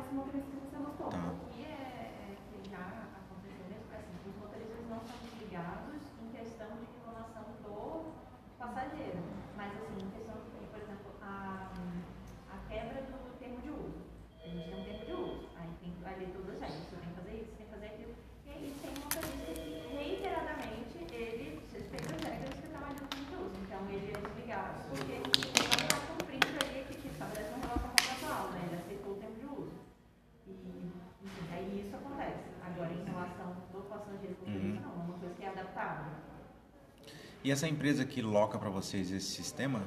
exemplo, 10.81 11.11
a, 11.21 11.71
a 12.51 12.69
quebra 12.69 13.01
do 13.01 13.37
termo 13.39 13.61
de 13.61 13.69
uso. 13.69 14.01
A 14.43 14.47
gente 14.47 14.69
tem 14.69 14.79
um 14.79 14.83
termo 14.83 15.05
de 15.05 15.13
uso, 15.13 15.49
aí 15.57 15.69
tem 15.81 15.91
que 15.91 16.03
vai 16.03 16.15
ler 16.19 16.29
todas 16.33 16.55
as 16.55 16.61
regras, 16.61 16.81
você 16.89 16.95
tem 16.97 17.09
que 17.09 17.15
fazer 17.15 17.35
isso, 17.41 17.51
tem 17.57 17.65
que 17.65 17.71
fazer 17.71 17.85
aquilo, 17.87 18.15
e 18.45 18.49
aí 18.49 18.75
tem 18.81 18.91
um 18.91 18.99
motorista 19.03 19.51
que 19.53 19.95
reiteradamente 19.95 20.97
ele 21.13 21.61
respeita 21.71 22.15
as 22.15 22.21
regras 22.21 22.53
que 22.59 22.65
estão 22.65 22.83
ali 22.83 22.93
no 22.99 23.07
termo 23.07 23.25
de 23.29 23.35
uso, 23.35 23.55
então 23.61 23.79
ele 23.89 24.11
é 24.11 24.19
desligado 24.19 24.77
porque 24.89 25.11
ele 25.11 25.23
não 25.23 25.75
está 25.81 25.97
cumprindo 26.07 26.57
ali 26.65 26.85
que 26.85 26.93
tipo, 26.95 27.13
estabelece 27.13 27.53
uma 27.53 27.67
relação 27.67 27.89
contratual, 27.89 28.51
né? 28.51 28.59
Ele 28.65 28.75
aceitou 28.75 29.11
o 29.13 29.19
termo 29.21 29.35
de 29.39 29.45
uso. 29.45 29.77
E, 30.47 30.51
enfim, 31.23 31.45
aí 31.53 31.85
isso 31.85 31.95
acontece. 31.95 32.49
Agora, 32.65 32.91
em 32.91 33.03
relação 33.05 33.55
do 33.71 33.81
passageiro 33.87 34.35
com 34.35 34.45
Uhum. 34.51 34.81
não, 34.81 34.91
é 34.91 35.03
uma 35.05 35.17
coisa 35.19 35.35
que 35.35 35.45
é 35.45 35.49
adaptável. 35.49 36.11
E 37.43 37.51
essa 37.51 37.67
empresa 37.67 38.05
que 38.05 38.21
loca 38.21 38.59
para 38.59 38.69
vocês 38.69 39.11
esse 39.11 39.31
sistema, 39.31 39.81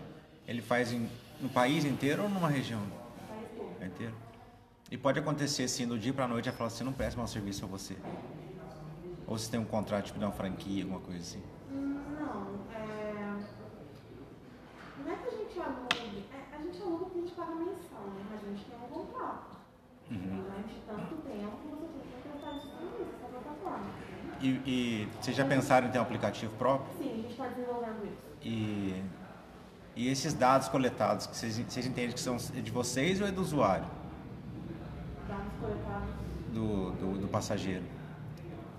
ele 0.47 0.61
faz 0.61 0.93
em, 0.93 1.09
no 1.41 1.49
país 1.49 1.85
inteiro 1.85 2.25
ou 2.25 2.29
numa 2.29 2.49
região 2.49 2.83
tudo. 3.57 3.85
inteira? 3.85 4.13
E 4.91 4.99
pode 4.99 5.19
acontecer 5.19 5.65
assim, 5.65 5.87
do 5.87 5.99
dia 5.99 6.13
para 6.13 6.27
noite, 6.27 6.49
ela 6.49 6.57
fala 6.57 6.69
assim, 6.69 6.85
não 6.85 6.93
presta 6.93 7.19
mais 7.19 7.31
serviço 7.31 7.65
a 7.65 7.69
você. 7.69 7.97
Ou 9.27 9.39
você 9.39 9.51
tem 9.51 9.59
um 9.61 9.65
contrato 9.65 10.07
tipo 10.07 10.19
de 10.19 10.25
uma 10.25 10.33
franquia, 10.33 10.83
alguma 10.83 11.01
coisa 11.01 11.21
assim. 11.21 11.43
Não, 11.71 12.59
é... 12.75 13.39
Não 15.03 15.13
é 15.13 15.17
que 15.17 15.29
a 15.29 15.31
gente 15.31 15.61
alugue, 15.61 16.25
é, 16.33 16.57
a 16.57 16.61
gente 16.61 16.83
aluga 16.83 17.05
porque 17.07 17.19
a 17.19 17.23
gente 17.23 17.35
paga 17.35 17.55
mensal, 17.55 18.07
né? 18.09 18.25
Mas 18.31 18.45
a 18.45 18.51
gente 18.51 18.65
tem 18.65 18.79
um 18.79 18.89
contrato. 18.89 19.57
Uhum. 20.11 20.43
Durante 20.43 20.75
tanto 20.87 21.15
tempo 21.23 21.57
você 21.71 21.87
tem 21.87 22.23
que 22.23 22.29
prestar 22.29 22.57
esse 22.57 22.67
serviço, 22.67 23.15
essa 23.17 23.27
plataforma. 23.29 23.91
E, 24.45 24.61
e 24.67 25.09
vocês 25.21 25.35
já 25.35 25.45
pensaram 25.47 25.89
em 25.89 25.91
ter 25.91 25.99
um 25.99 26.03
aplicativo 26.03 26.53
próprio? 26.57 26.87
Sim, 26.99 27.11
a 27.13 27.17
gente 27.17 27.31
está 27.31 27.47
desenvolvendo 27.49 28.05
isso. 28.05 28.23
E, 28.43 29.03
e 29.97 30.09
esses 30.09 30.35
dados 30.35 30.69
coletados, 30.69 31.27
que 31.27 31.35
vocês, 31.35 31.57
vocês 31.57 31.87
entendem 31.87 32.13
que 32.13 32.21
são 32.21 32.37
de 32.37 32.71
vocês 32.71 33.23
ou 33.23 33.27
é 33.27 33.33
do 33.33 33.41
usuário? 33.41 33.87
Dados 35.27 35.53
coletados. 35.59 36.11
Do, 36.53 36.91
do, 36.93 37.19
do 37.23 37.29
passageiro? 37.29 37.85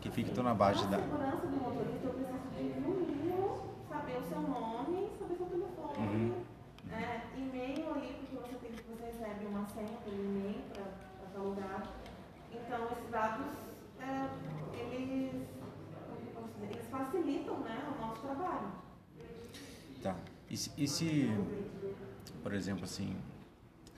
Que 0.02 0.12
fica 0.12 0.30
tudo 0.30 0.44
na 0.44 0.54
base 0.54 0.82
de 0.84 0.88
dados. 0.88 1.06
segurança 1.06 1.48
do 1.48 1.58
motorista, 1.58 2.06
eu 2.06 2.14
preciso 2.14 2.38
de, 2.56 2.80
no 2.80 2.90
mínimo, 3.00 3.62
saber 3.90 4.18
o 4.20 4.24
seu 4.30 4.42
nome, 4.42 5.10
saber 5.20 5.36
seu 5.36 5.46
telefone, 5.48 5.96
Uhum. 5.98 6.34
é, 6.92 7.22
e-mail 7.38 7.90
ali, 7.96 8.16
porque 8.20 8.36
você, 8.36 8.56
tem, 8.62 8.72
você 8.72 9.06
recebe 9.06 9.46
uma 9.48 9.66
senha 9.66 9.98
pelo 10.04 10.16
e-mail 10.24 10.62
para 10.74 10.84
tal 11.34 11.44
lugar. 11.46 11.84
Então, 12.52 12.86
esses 12.92 13.10
dados, 13.10 13.46
é, 14.00 14.28
eles, 14.78 15.32
facilitam 16.98 17.60
né, 17.60 17.84
o 17.96 18.02
nosso 18.02 18.22
trabalho. 18.22 18.72
Tá. 20.02 20.16
E 20.50 20.58
se, 20.58 20.72
e 20.78 20.88
se, 20.88 21.30
por 22.44 22.54
exemplo, 22.54 22.84
assim, 22.84 23.16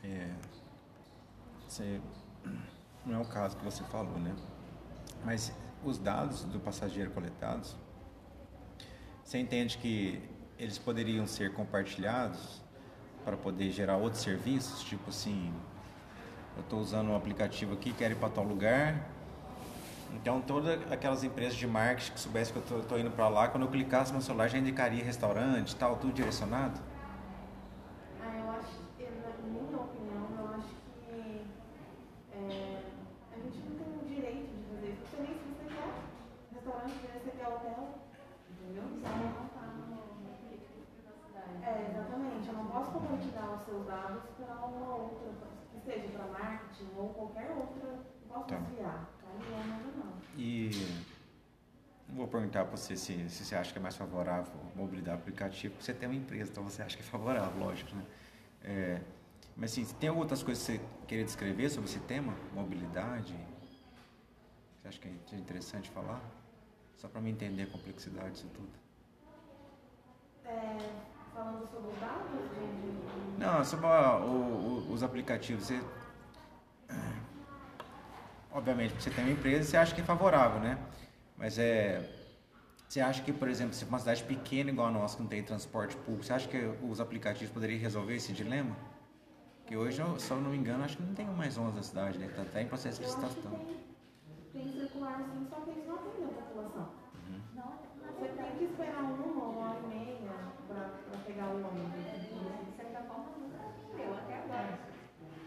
é, 0.03 0.33
você, 1.67 1.99
não 3.05 3.19
é 3.19 3.21
o 3.21 3.25
caso 3.25 3.57
que 3.57 3.63
você 3.63 3.83
falou, 3.85 4.17
né? 4.17 4.35
Mas 5.25 5.53
os 5.83 5.97
dados 5.97 6.43
do 6.43 6.59
passageiro 6.59 7.11
coletados, 7.11 7.75
você 9.23 9.37
entende 9.37 9.77
que 9.77 10.21
eles 10.57 10.77
poderiam 10.77 11.27
ser 11.27 11.53
compartilhados 11.53 12.61
para 13.25 13.35
poder 13.35 13.71
gerar 13.71 13.97
outros 13.97 14.23
serviços? 14.23 14.83
Tipo 14.83 15.09
assim, 15.09 15.53
eu 16.55 16.61
estou 16.61 16.79
usando 16.79 17.09
um 17.09 17.15
aplicativo 17.15 17.73
aqui, 17.73 17.91
quero 17.93 18.13
ir 18.13 18.17
para 18.17 18.29
tal 18.29 18.45
lugar. 18.45 19.16
Então, 20.13 20.41
todas 20.41 20.79
aquelas 20.91 21.23
empresas 21.23 21.55
de 21.55 21.67
marketing 21.67 22.11
que 22.11 22.19
soubessem 22.19 22.53
que 22.61 22.71
eu 22.71 22.79
estou 22.79 22.99
indo 22.99 23.11
para 23.11 23.27
lá, 23.27 23.47
quando 23.47 23.63
eu 23.63 23.69
clicasse 23.69 24.13
no 24.13 24.21
celular 24.21 24.47
já 24.47 24.57
indicaria 24.57 25.03
restaurante 25.03 25.75
tal, 25.75 25.97
tudo 25.97 26.13
direcionado? 26.13 26.79
Ah, 28.21 28.37
eu 28.37 28.51
acho, 28.51 28.71
na 28.99 29.47
minha 29.47 29.77
opinião, 29.77 30.27
eu 30.37 30.47
acho 30.55 30.75
que 31.05 31.45
é, 32.33 32.81
a 33.31 33.35
gente 33.35 33.57
não 33.69 33.75
tem 33.77 33.87
o 34.01 34.15
direito 34.15 34.51
de 34.51 34.63
fazer 34.75 34.91
isso. 34.91 35.15
Nem 35.21 35.33
se 35.33 35.43
você 35.47 35.65
quer 35.75 35.91
restaurante, 36.53 36.93
você 36.93 37.31
quer 37.31 37.47
hotel, 37.47 37.89
entendeu? 38.49 38.83
Então, 38.97 39.11
não 39.17 39.45
está 39.45 39.61
no 39.61 40.07
É, 41.63 41.91
exatamente. 41.91 42.47
Eu 42.47 42.53
não 42.53 42.65
posso 42.67 42.91
compartilhar 42.91 43.51
os 43.55 43.61
seus 43.63 43.85
dados 43.85 44.23
para 44.37 44.55
uma 44.65 44.95
outra, 44.95 45.47
que 45.71 45.79
seja 45.85 46.07
para 46.09 46.39
marketing 46.39 46.87
ou 46.97 47.09
qualquer 47.09 47.51
outra. 47.51 47.99
Não 48.27 48.35
posso 48.35 48.47
tá. 48.47 48.55
desviar, 48.57 49.09
tá? 49.21 49.96
E 50.37 50.69
vou 52.09 52.27
perguntar 52.27 52.65
para 52.65 52.77
você 52.77 52.95
se, 52.95 53.29
se 53.29 53.43
você 53.45 53.55
acha 53.55 53.71
que 53.71 53.79
é 53.79 53.81
mais 53.81 53.95
favorável 53.95 54.53
mobilidade 54.75 55.17
aplicativa, 55.19 55.73
porque 55.73 55.85
você 55.85 55.93
tem 55.93 56.07
uma 56.07 56.15
empresa, 56.15 56.51
então 56.51 56.63
você 56.63 56.81
acha 56.81 56.95
que 56.95 57.01
é 57.01 57.05
favorável, 57.05 57.59
lógico, 57.59 57.95
né? 57.95 58.03
É, 58.63 59.01
mas 59.55 59.71
assim, 59.71 59.85
tem 59.99 60.09
outras 60.09 60.43
coisas 60.43 60.63
que 60.65 60.73
você 60.73 60.81
queria 61.07 61.25
descrever 61.25 61.69
sobre 61.69 61.89
esse 61.89 61.99
tema? 62.01 62.33
Mobilidade? 62.53 63.35
Você 64.81 64.87
acha 64.87 64.99
que 64.99 65.07
é 65.07 65.37
interessante 65.37 65.89
falar? 65.89 66.21
Só 66.97 67.07
para 67.07 67.19
me 67.21 67.31
entender 67.31 67.63
a 67.63 67.67
complexidade 67.67 68.31
disso 68.31 68.47
tudo. 68.53 68.69
É, 70.45 70.77
falando 71.33 71.67
sobre 71.71 71.89
os 71.91 71.99
dados 71.99 72.29
de- 72.51 73.39
Não, 73.39 73.63
sobre 73.65 73.85
a- 73.87 74.17
o- 74.19 74.87
o- 74.87 74.91
os 74.93 75.03
aplicativos, 75.03 75.65
você... 75.67 75.81
Obviamente, 78.57 78.95
você 78.99 79.11
tem 79.11 79.23
uma 79.23 79.33
empresa, 79.33 79.69
você 79.69 79.77
acha 79.77 79.93
que 79.93 80.01
é 80.01 80.03
favorável, 80.03 80.59
né? 80.59 80.79
Mas 81.37 81.59
é... 81.59 82.01
Você 82.89 82.99
acha 82.99 83.21
que, 83.21 83.31
por 83.31 83.47
exemplo, 83.47 83.73
se 83.75 83.85
uma 83.85 83.99
cidade 83.99 84.23
pequena 84.23 84.71
igual 84.71 84.87
a 84.87 84.91
nossa, 84.91 85.15
que 85.15 85.21
não 85.21 85.29
tem 85.29 85.43
transporte 85.43 85.95
público, 85.97 86.23
você 86.23 86.33
acha 86.33 86.47
que 86.47 86.57
os 86.81 86.99
aplicativos 86.99 87.53
poderiam 87.53 87.79
resolver 87.79 88.15
esse 88.15 88.33
dilema? 88.33 88.75
Porque 89.59 89.77
hoje, 89.77 90.01
se 90.17 90.31
eu 90.31 90.37
não 90.37 90.49
me 90.49 90.57
engano, 90.57 90.83
acho 90.83 90.97
que 90.97 91.03
não 91.03 91.13
tem 91.13 91.27
mais 91.27 91.55
11 91.55 91.75
na 91.75 91.83
cidade, 91.83 92.17
né? 92.17 92.29
Tá 92.35 92.41
até 92.41 92.63
em 92.63 92.67
processo 92.67 92.99
de 92.99 93.07
que 93.07 93.13
licitação. 93.13 93.51
tem, 94.53 94.71
circular 94.71 95.19
sim, 95.19 95.45
só 95.47 95.57
que 95.57 95.69
eles 95.69 95.85
não 95.85 95.95
atendem 95.95 96.25
a 96.25 96.41
população. 96.41 96.89
Não, 97.53 97.63
na 98.01 98.11
Você 98.11 98.27
tem 98.29 98.57
que 98.57 98.63
esperar 98.63 99.03
uma 99.03 99.23
ou 99.23 99.51
uma 99.51 99.69
hora 99.69 99.79
e 99.83 99.87
meia 99.87 100.17
para 100.67 101.17
pegar 101.27 101.47
o 101.47 101.57
ônibus. 101.57 101.93
de 101.93 102.75
certa 102.75 103.01
forma, 103.03 103.25
nunca 103.37 103.59
atendeu 103.61 104.17
até 104.17 104.33
agora. 104.41 104.79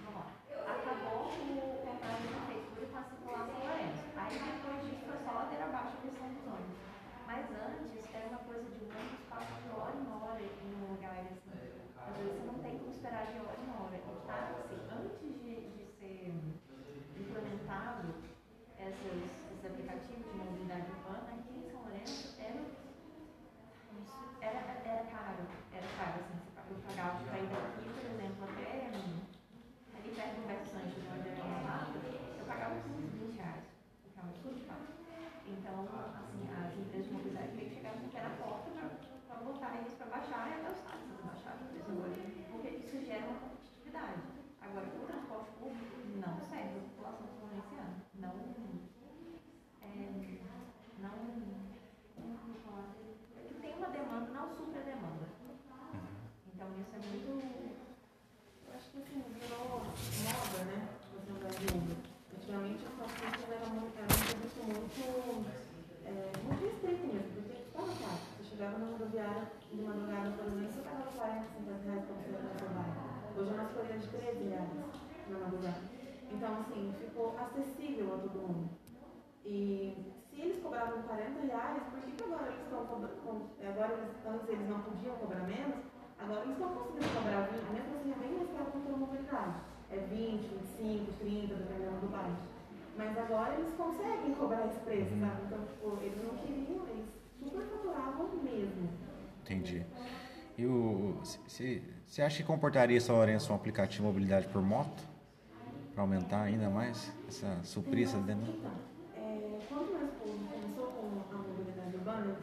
Vamos 0.04 0.14
lá. 0.14 0.26
Acabou 0.70 1.26
o 1.26 1.86
contrato 1.86 2.22
da 2.22 2.40
prefeitura 2.46 2.86
com 2.92 2.98
a 2.98 3.02
circulação 3.04 3.58
Lourenço. 3.60 4.04
Aí 4.16 4.34
depois 4.38 4.78
disso 4.84 5.02
foi 5.06 5.18
só 5.24 5.30
ladeira 5.32 5.64
abaixo 5.64 5.96
a 5.96 6.02
questão 6.04 6.28
dos 6.28 6.46
ônibus. 6.46 6.80
Mas 7.26 7.44
antes 7.50 8.14
era 8.14 8.26
uma 8.28 8.38
coisa 8.38 8.64
de 8.64 8.84
um 8.84 8.88
ônibus 8.90 9.22
passa 9.30 9.54
de 9.60 9.68
hora 9.70 9.96
em 9.96 10.06
hora 10.10 10.40
em 10.40 10.74
um 10.74 10.92
lugar 10.94 11.20
assim. 11.20 11.50
Às 11.96 12.16
vezes 12.16 12.32
você 12.32 12.46
não 12.46 12.58
tem 12.60 12.78
como 12.78 12.90
esperar 12.90 13.26
de 13.26 13.38
hora 13.38 13.58
em 13.60 13.70
hora. 13.70 13.96
E 13.96 14.26
tá, 14.26 14.38
assim, 14.58 14.78
antes 14.90 15.18
de, 15.42 15.54
de 15.74 15.84
ser 15.98 16.34
implementado 17.18 18.14
essas, 18.78 19.20
esses 19.52 19.64
aplicativos 19.64 20.24
de 20.26 20.38
mobilidade 20.38 20.86
urbana, 20.90 21.28
aqui 21.36 21.52
em 21.58 21.70
São 21.70 21.80
Lourenço 21.82 22.34
era 22.40 22.60
era, 24.40 24.58
era 24.84 25.04
caro, 25.04 25.44
era 25.72 25.86
caro, 25.98 26.20
assim, 26.24 26.40
eu 26.70 26.76
pagava 26.88 27.18
para 27.24 27.38
ir 27.38 27.46
daqui, 27.48 27.84
por 27.92 28.04
exemplo, 28.10 28.44
até 28.44 28.88
hum, 28.96 29.20
ali 29.94 30.08
perto 30.14 30.34
do 30.40 30.46
Beto 30.48 30.66
Sanches, 30.66 31.04
onde 31.12 31.28
eu 31.28 31.44
morava, 31.44 31.92
eu 32.38 32.44
pagava 32.46 32.74
uns 32.74 32.84
20 32.84 33.36
reais, 33.36 33.64
ficava 34.02 34.32
tudo 34.42 34.66
caro. 34.66 34.86
Então, 35.46 35.76
assim, 36.16 36.40
as 36.50 36.72
empresas 36.78 37.06
de 37.06 37.12
mobilidade 37.12 37.52
meio 37.54 37.68
que 37.68 37.76
chegavam 37.76 38.00
aqui 38.00 38.16
na 38.16 38.30
porta 38.40 38.70
para 39.28 39.36
botar 39.44 39.76
eles 39.76 39.94
para 39.94 40.06
baixar 40.06 40.48
e 40.48 40.52
até 40.60 40.70
os 40.72 40.80
táxis 40.80 41.20
baixaram 41.20 41.60
o 41.60 41.68
preço 41.68 41.90
agora, 41.90 42.12
porque 42.50 42.68
isso 42.80 43.04
gera 43.04 43.26
uma 43.28 43.38
competitividade. 43.40 44.20
Agora, 44.60 44.86
o 44.86 45.06
transporte 45.06 45.50
público 45.58 45.96
não 46.16 46.34
serve 46.40 46.78
a 46.78 46.84
população 46.90 47.28
florenciana, 47.38 47.94
não, 48.14 48.34
é, 49.82 50.08
não, 51.00 51.10
como 52.14 52.34
eu 52.34 52.40
vou 52.46 52.60
falar? 52.64 52.94
É 53.36 53.48
que 53.48 53.54
tem 53.54 53.74
uma 53.74 53.88
demanda, 53.88 54.30
não 54.32 54.48
supre 54.54 54.78
a 54.78 54.82
demanda. 54.82 55.26
Então 56.60 56.68
isso 56.78 56.92
é 56.92 57.00
muito. 57.00 57.30
Eu 58.68 58.74
acho 58.74 58.90
que 58.90 58.98
assim, 58.98 59.24
virou 59.40 59.80
moda, 59.80 60.60
né? 60.68 60.88
Você 61.08 61.32
andar 61.32 61.50
de 61.56 61.66
Uber. 61.72 61.96
Antigamente 62.36 62.84
as 62.84 62.94
taxistas 63.00 63.50
eram 63.50 63.70
muito, 63.80 63.96
era 63.96 64.04
um 64.04 64.20
serviço 64.28 64.60
muito, 64.68 65.02
é, 66.04 66.32
muito 66.44 66.60
restrito 66.60 67.06
mesmo, 67.06 67.32
porque 67.32 67.64
estava 67.64 67.92
caro. 67.96 68.20
Você 68.36 68.44
chegava 68.44 68.78
na 68.78 68.86
rodoviária 68.92 69.52
de 69.72 69.80
madrugada, 69.80 70.30
por 70.36 70.46
exemplo, 70.46 70.72
você 70.72 70.80
pagava 70.82 71.10
40, 71.16 71.48
50 71.48 71.80
reais 71.80 72.04
para 72.04 72.14
você 72.14 72.28
ir 72.28 72.36
para 72.36 72.58
seu 72.60 72.68
bairro. 72.76 73.00
Hoje 73.36 73.50
é 73.50 73.54
uma 73.54 73.64
escolha 73.64 73.98
de 73.98 74.06
13 74.06 74.48
reais 74.52 74.70
na 75.28 75.38
madrugada. 75.38 75.82
Então, 76.30 76.50
assim, 76.60 76.94
ficou 77.00 77.36
acessível 77.40 78.14
a 78.14 78.18
todo 78.18 78.36
mundo. 78.36 78.68
E 79.44 79.96
se 80.30 80.40
eles 80.40 80.62
cobravam 80.62 81.02
40 81.02 81.40
reais, 81.40 81.82
por 81.90 82.00
que, 82.00 82.12
que 82.12 82.22
agora 82.22 82.46
eles 82.52 82.62
estão 82.62 82.86
cobrando? 82.86 83.10
Agora 83.66 83.92
eles, 83.92 84.10
antes 84.26 84.48
eles 84.48 84.68
não 84.80 84.96
podiam 84.96 85.16
cobrar 85.16 85.44
menos, 85.44 85.76
agora 86.18 86.40
eles 86.42 86.56
estão 86.56 86.70
conseguindo 86.74 87.14
cobrar 87.14 87.40
20, 87.52 87.72
mesmo 87.72 87.96
assim 87.96 88.12
é 88.12 88.18
bem 88.18 88.32
mais 88.38 88.50
caro 88.50 88.70
que 88.72 88.92
a 88.92 88.96
mobilidade. 88.96 89.54
É 89.90 89.96
20, 89.96 90.42
25, 90.78 91.12
30, 91.18 91.54
dependendo 91.54 92.00
do 92.00 92.08
bairro. 92.08 92.36
Mas 92.96 93.18
agora 93.18 93.54
eles 93.54 93.74
conseguem 93.74 94.34
cobrar 94.34 94.66
esse 94.66 94.78
preço, 94.80 95.12
Uhum. 95.14 95.20
sabe? 95.20 95.42
Então, 95.46 95.64
tipo, 95.64 95.98
eles 96.00 96.22
não 96.22 96.36
queriam, 96.38 96.86
eles 96.88 97.06
super 97.38 97.62
faturavam 97.66 98.28
mesmo. 98.42 98.88
Entendi. 99.42 99.84
E. 100.56 100.64
Você 102.06 102.22
acha 102.22 102.38
que 102.38 102.44
comportaria 102.44 102.98
Lourenço 103.08 103.52
um 103.52 103.56
aplicativo 103.56 104.02
de 104.02 104.08
mobilidade 104.08 104.48
por 104.48 104.62
moto? 104.62 105.02
Para 105.94 106.02
aumentar 106.02 106.42
ainda 106.42 106.68
mais 106.68 107.10
essa 107.28 107.58
suprir 107.64 108.06
essa 108.06 108.18
demanda? 108.18 108.52
Então, 108.58 108.72
é, 109.16 109.58
quando 109.68 109.90
começou 110.20 110.86
com 110.92 111.34
a 111.34 111.38
mobilidade 111.48 111.96
urbana, 111.96 112.36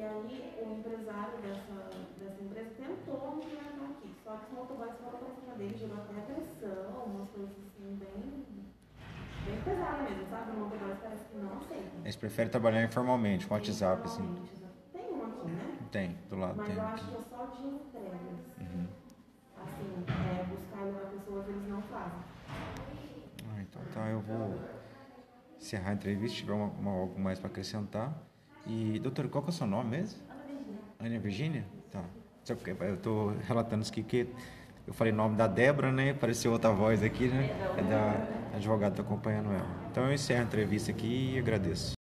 e 0.00 0.02
aí 0.02 0.54
o 0.64 0.78
empresário 0.78 1.38
dessa, 1.42 1.90
dessa 2.18 2.40
empresa 2.42 2.70
tentou 2.70 3.36
implementar 3.36 3.90
aqui. 3.90 4.14
Só 4.24 4.36
que 4.36 4.46
os 4.46 4.58
motoboys 4.58 4.92
foram 4.96 5.18
para 5.18 5.34
cima 5.34 5.54
dele, 5.56 5.76
gerou 5.76 5.98
até 5.98 6.20
pressão, 6.22 7.02
umas 7.06 7.28
coisas 7.30 7.52
assim, 7.52 7.98
bem, 8.00 8.46
bem 9.44 9.62
pesadas 9.62 10.02
mesmo, 10.10 10.26
sabe? 10.30 10.50
O 10.52 10.54
motoboys 10.54 10.98
parece 11.02 11.24
que 11.26 11.36
não 11.36 11.52
aceita. 11.52 11.96
Eles 12.02 12.16
preferem 12.16 12.50
trabalhar 12.50 12.82
informalmente, 12.82 13.46
com 13.46 13.52
WhatsApp, 13.54 14.06
assim. 14.06 14.34
Tem 14.92 15.02
um 15.02 15.22
aqui, 15.32 15.50
né? 15.50 15.76
Tem, 15.90 16.16
do 16.30 16.36
lado 16.36 16.56
Mas 16.56 16.66
tem. 16.66 16.76
eu 16.76 16.82
acho 16.82 17.04
que 17.04 17.16
é 17.16 17.20
só 17.28 17.46
de 17.46 17.66
entregas. 17.66 18.38
Uhum. 18.58 18.88
Assim, 19.58 20.04
é, 20.08 20.44
buscar 20.44 20.80
e 20.80 20.84
levar 20.86 21.10
pessoas, 21.10 21.46
eles 21.48 21.68
não 21.68 21.82
fazem. 21.82 22.20
Ah, 23.52 23.60
então 23.60 23.82
tá, 23.92 24.08
eu 24.08 24.20
vou 24.22 24.58
encerrar 25.58 25.90
a 25.90 25.94
entrevista, 25.94 26.34
se 26.36 26.40
tiver 26.42 26.54
uma, 26.54 26.66
uma- 26.68 26.92
algo 26.92 27.20
mais 27.20 27.38
para 27.38 27.48
acrescentar. 27.50 28.29
E, 28.70 29.00
doutor, 29.00 29.28
qual 29.28 29.42
que 29.42 29.50
é 29.50 29.52
o 29.52 29.52
seu 29.52 29.66
nome 29.66 29.90
mesmo? 29.90 30.20
Ana 31.00 31.18
Virgínia? 31.18 31.66
Tá. 31.90 32.04
Só 32.44 32.54
que 32.54 32.70
Eu 32.70 32.96
tô 32.98 33.32
relatando 33.48 33.82
isso 33.82 33.90
aqui 33.90 34.02
porque 34.02 34.28
eu 34.86 34.94
falei 34.94 35.12
o 35.12 35.16
nome 35.16 35.34
da 35.34 35.48
Débora, 35.48 35.90
né? 35.90 36.10
Apareceu 36.10 36.52
outra 36.52 36.70
voz 36.70 37.02
aqui, 37.02 37.26
né? 37.26 37.50
É 37.76 37.82
da 37.82 38.54
advogada 38.56 38.94
que 38.94 39.02
tá 39.02 39.02
acompanhando 39.02 39.52
ela. 39.52 39.66
Então 39.90 40.06
eu 40.06 40.12
encerro 40.12 40.42
a 40.42 40.44
entrevista 40.44 40.92
aqui 40.92 41.32
e 41.34 41.38
agradeço. 41.40 41.94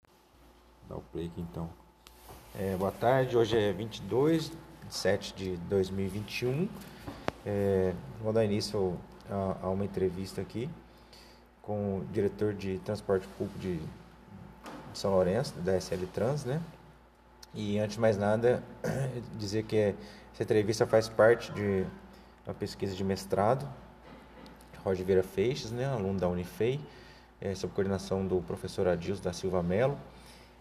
Dá 0.88 0.96
o 0.96 1.02
play 1.02 1.26
aqui 1.26 1.42
então. 1.42 1.68
É, 2.56 2.76
boa 2.76 2.92
tarde, 2.92 3.36
hoje 3.36 3.58
é 3.58 3.74
22 3.74 4.52
de 4.52 4.56
7 4.90 5.34
de 5.34 5.58
2021. 5.58 6.70
É, 7.48 7.94
vou 8.22 8.32
dar 8.32 8.46
início 8.46 8.96
a, 9.28 9.58
a 9.64 9.70
uma 9.72 9.86
entrevista 9.86 10.40
aqui 10.40 10.70
com 11.64 11.98
o 11.98 12.06
diretor 12.12 12.54
de 12.54 12.78
transporte 12.80 13.28
público 13.40 13.58
de 13.58 13.80
São 14.94 15.12
Lourenço, 15.12 15.54
da 15.60 15.80
SL 15.80 16.06
Trans, 16.14 16.46
né? 16.46 16.62
E 17.54 17.80
antes 17.80 17.96
de 17.96 18.02
mais 18.02 18.18
nada, 18.18 18.64
dizer 19.38 19.64
que 19.64 19.96
essa 20.34 20.44
entrevista 20.44 20.86
faz 20.86 21.10
parte 21.10 21.52
de 21.52 21.86
uma 22.46 22.54
pesquisa 22.54 22.96
de 22.96 23.04
mestrado, 23.04 23.68
Roger 24.84 25.06
Vieira 25.06 25.24
Feixes, 25.24 25.72
né, 25.72 25.86
aluno 25.86 26.20
da 26.20 26.28
Unifei, 26.28 26.80
é, 27.42 27.54
sob 27.56 27.74
coordenação 27.74 28.26
do 28.26 28.42
professor 28.42 28.88
Adilson 28.88 29.24
da 29.24 29.34
Silva 29.34 29.62
Melo, 29.62 29.98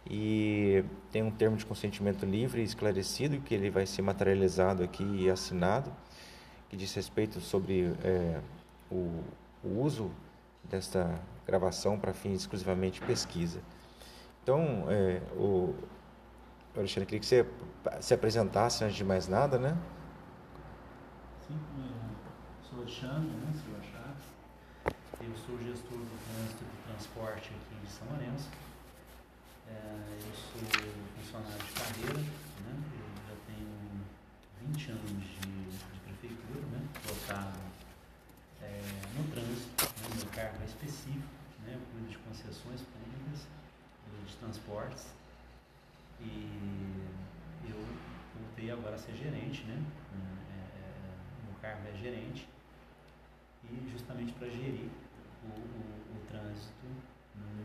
e 0.09 0.83
tem 1.13 1.23
um 1.23 1.31
termo 1.31 1.57
de 1.57 1.67
consentimento 1.67 2.25
livre 2.25 2.63
e 2.63 2.65
esclarecido 2.65 3.39
que 3.41 3.55
ele 3.55 3.71
vai 3.71 3.87
ser 3.87 4.03
materializado 4.03 4.83
aqui 4.83 5.05
e 5.05 5.31
assinado, 5.31 5.93
que 6.69 6.77
diz 6.77 6.93
respeito 6.95 7.41
sobre 7.41 7.93
é, 8.03 8.41
o, 8.91 9.23
o 9.63 9.81
uso 9.81 10.11
desta 10.65 11.21
gravação 11.47 11.99
para 11.99 12.13
fins 12.13 12.41
exclusivamente 12.41 13.01
pesquisa. 13.03 13.61
Então, 14.49 14.87
é, 14.89 15.21
o 15.37 15.75
Alexandre, 16.75 17.05
queria 17.05 17.21
que 17.21 17.27
você 17.27 17.47
se 18.01 18.15
apresentasse 18.15 18.83
antes 18.83 18.97
de 18.97 19.05
mais 19.05 19.29
nada, 19.29 19.59
né? 19.59 19.77
Sim, 21.47 21.61
eu 21.77 22.67
sou 22.67 22.79
Alexandre, 22.79 23.29
né, 23.29 23.53
Silva 23.53 23.83
Chaves. 23.85 24.25
Eu 25.21 25.37
sou 25.37 25.59
gestor 25.59 25.99
do 25.99 26.17
trânsito 26.25 26.65
e 26.65 26.89
transporte 26.89 27.51
aqui 27.51 27.77
de 27.85 27.93
São 27.93 28.09
Lourenço. 28.09 28.49
É, 29.69 30.17
eu 30.17 30.33
sou 30.33 30.63
funcionário 31.21 31.67
de 31.67 31.73
carreira, 31.75 32.19
né? 32.19 32.73
Eu 32.97 33.29
já 33.29 33.37
tenho 33.53 33.69
20 34.65 34.93
anos 34.93 35.11
de, 35.11 35.69
de 35.93 36.01
prefeitura, 36.07 36.65
né? 36.73 36.89
Voltado 37.05 37.59
é, 38.63 38.81
no 39.15 39.25
trânsito, 39.31 39.85
né? 39.85 40.17
meu 40.17 40.27
cargo 40.33 40.57
é 40.63 40.65
específico, 40.65 41.29
né? 41.67 41.75
Eu 41.75 41.81
cuido 41.93 42.09
de 42.09 42.17
concessões 42.17 42.81
públicas, 42.81 43.58
de 44.29 44.37
transportes. 44.37 45.15
E 46.21 47.69
eu 47.69 47.77
voltei 48.39 48.71
agora 48.71 48.95
a 48.95 48.99
ser 48.99 49.15
gerente, 49.15 49.65
né? 49.65 49.83
É, 50.13 50.57
é, 50.57 51.49
no 51.49 51.59
cargo 51.61 51.89
é 51.89 51.97
gerente, 51.97 52.49
e 53.65 53.91
justamente 53.91 54.33
para 54.33 54.49
gerir 54.49 54.89
o, 55.45 55.49
o, 55.49 56.17
o, 56.17 56.27
trânsito 56.29 56.87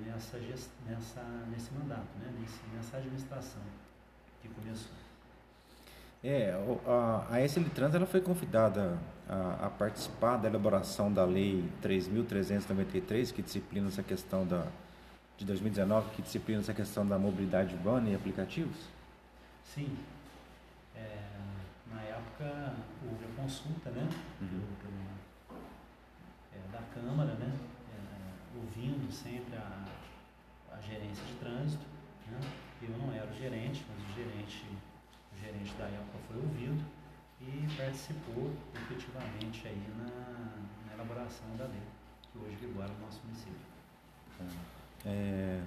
nessa, 0.05 0.37
nessa, 0.87 1.23
nesse 1.49 1.73
mandato, 1.73 2.07
né? 2.19 2.31
Nesse, 2.39 2.61
nessa 2.75 2.97
administração 2.97 3.61
que 4.41 4.49
começou. 4.49 4.91
É, 6.23 6.53
a, 6.85 7.27
a 7.29 7.45
SL 7.47 7.67
Trans 7.75 7.93
ela 7.93 8.05
foi 8.05 8.21
convidada 8.21 8.97
a, 9.27 9.65
a, 9.65 9.69
participar 9.69 10.37
da 10.37 10.47
elaboração 10.47 11.11
da 11.11 11.25
Lei 11.25 11.69
3.393, 11.81 13.33
que 13.33 13.41
disciplina 13.41 13.89
essa 13.89 14.03
questão 14.03 14.45
da, 14.45 14.65
de 15.37 15.45
2019, 15.45 16.11
que 16.15 16.21
disciplina 16.21 16.61
essa 16.61 16.73
questão 16.73 17.05
da 17.05 17.17
mobilidade 17.17 17.73
urbana 17.75 18.09
e 18.09 18.15
aplicativos? 18.15 18.77
Sim. 19.63 19.97
É, 20.95 21.19
na 21.91 22.01
época 22.01 22.75
houve 23.03 23.25
a 23.25 23.41
consulta 23.41 23.89
né, 23.89 24.07
uhum. 24.41 24.47
do, 24.47 25.55
é, 26.53 26.71
da 26.71 26.81
Câmara, 26.93 27.33
né, 27.33 27.51
é, 27.93 28.57
ouvindo 28.57 29.11
sempre 29.11 29.55
a, 29.55 29.85
a 30.71 30.81
gerência 30.81 31.23
de 31.25 31.33
trânsito. 31.35 31.85
Né, 32.27 32.39
eu 32.81 32.89
não 32.97 33.13
era 33.13 33.29
o 33.29 33.33
gerente, 33.33 33.85
mas 33.89 34.09
o 34.09 34.13
gerente 34.13 34.65
o 35.33 35.41
gerente 35.41 35.73
da 35.75 35.85
época 35.85 36.19
foi 36.27 36.37
ouvido 36.37 36.85
e 37.41 37.67
participou 37.75 38.53
efetivamente 38.75 39.67
aí 39.67 39.83
na, 39.97 40.87
na 40.87 40.93
elaboração 40.93 41.55
da 41.57 41.65
lei, 41.65 41.81
que 42.31 42.37
hoje 42.37 42.55
vigora 42.55 42.89
no 42.89 42.99
nosso 43.05 43.21
município. 43.25 43.73
É... 45.05 45.59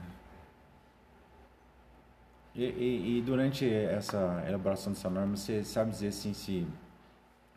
E, 2.54 2.64
e, 2.64 3.18
e, 3.18 3.22
durante 3.22 3.68
essa 3.70 4.42
elaboração 4.48 4.92
dessa 4.92 5.10
norma, 5.10 5.36
você 5.36 5.62
sabe 5.62 5.90
dizer 5.90 6.08
assim 6.08 6.32
se 6.32 6.66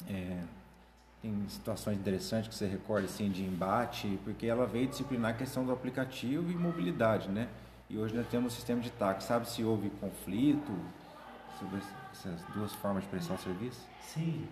é, 0.10 0.44
tem 1.22 1.48
situações 1.48 1.98
interessantes 1.98 2.50
que 2.50 2.56
você 2.56 2.68
recorda 2.68 3.06
assim 3.06 3.30
de 3.30 3.44
embate, 3.44 4.20
porque 4.26 4.46
ela 4.46 4.66
veio 4.66 4.88
disciplinar 4.88 5.32
a 5.32 5.34
questão 5.34 5.66
do 5.66 5.72
aplicativo 5.72 6.52
e 6.52 6.56
mobilidade, 6.56 7.30
né? 7.30 7.48
E 7.90 7.98
hoje 7.98 8.14
nós 8.16 8.28
temos 8.28 8.54
um 8.54 8.56
sistema 8.56 8.82
de 8.82 8.92
táxi. 8.92 9.28
Sabe 9.28 9.50
se 9.50 9.64
houve 9.64 9.90
conflito 9.90 10.78
sobre 11.58 11.82
essas 12.12 12.44
duas 12.54 12.74
formas 12.76 13.04
de 13.04 13.10
prestar 13.10 13.34
o 13.36 13.38
serviço? 13.38 13.82
Sim, 14.02 14.48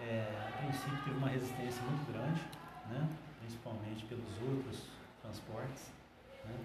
é, 0.00 0.26
a 0.48 0.58
princípio 0.58 0.98
teve 1.04 1.16
uma 1.16 1.28
resistência 1.28 1.82
muito 1.82 2.12
grande, 2.12 2.40
né? 2.90 3.08
principalmente 3.40 4.04
pelos 4.06 4.30
outros 4.42 4.82
transportes, 5.22 5.90
né? 6.48 6.58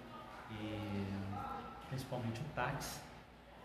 e 0.50 1.88
principalmente 1.88 2.40
o 2.40 2.44
táxi. 2.54 3.00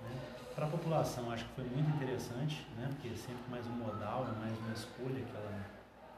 Né? 0.02 0.10
Para 0.56 0.66
a 0.66 0.70
população 0.70 1.32
acho 1.32 1.46
que 1.46 1.54
foi 1.54 1.64
muito 1.66 1.90
interessante, 1.96 2.66
né? 2.78 2.88
porque 2.92 3.10
é 3.10 3.16
sempre 3.16 3.44
mais 3.50 3.66
um 3.68 3.74
modal, 3.74 4.28
é 4.28 4.40
mais 4.40 4.58
uma 4.60 4.74
escolha 4.74 5.24
que, 5.24 5.36
ela, 5.36 5.66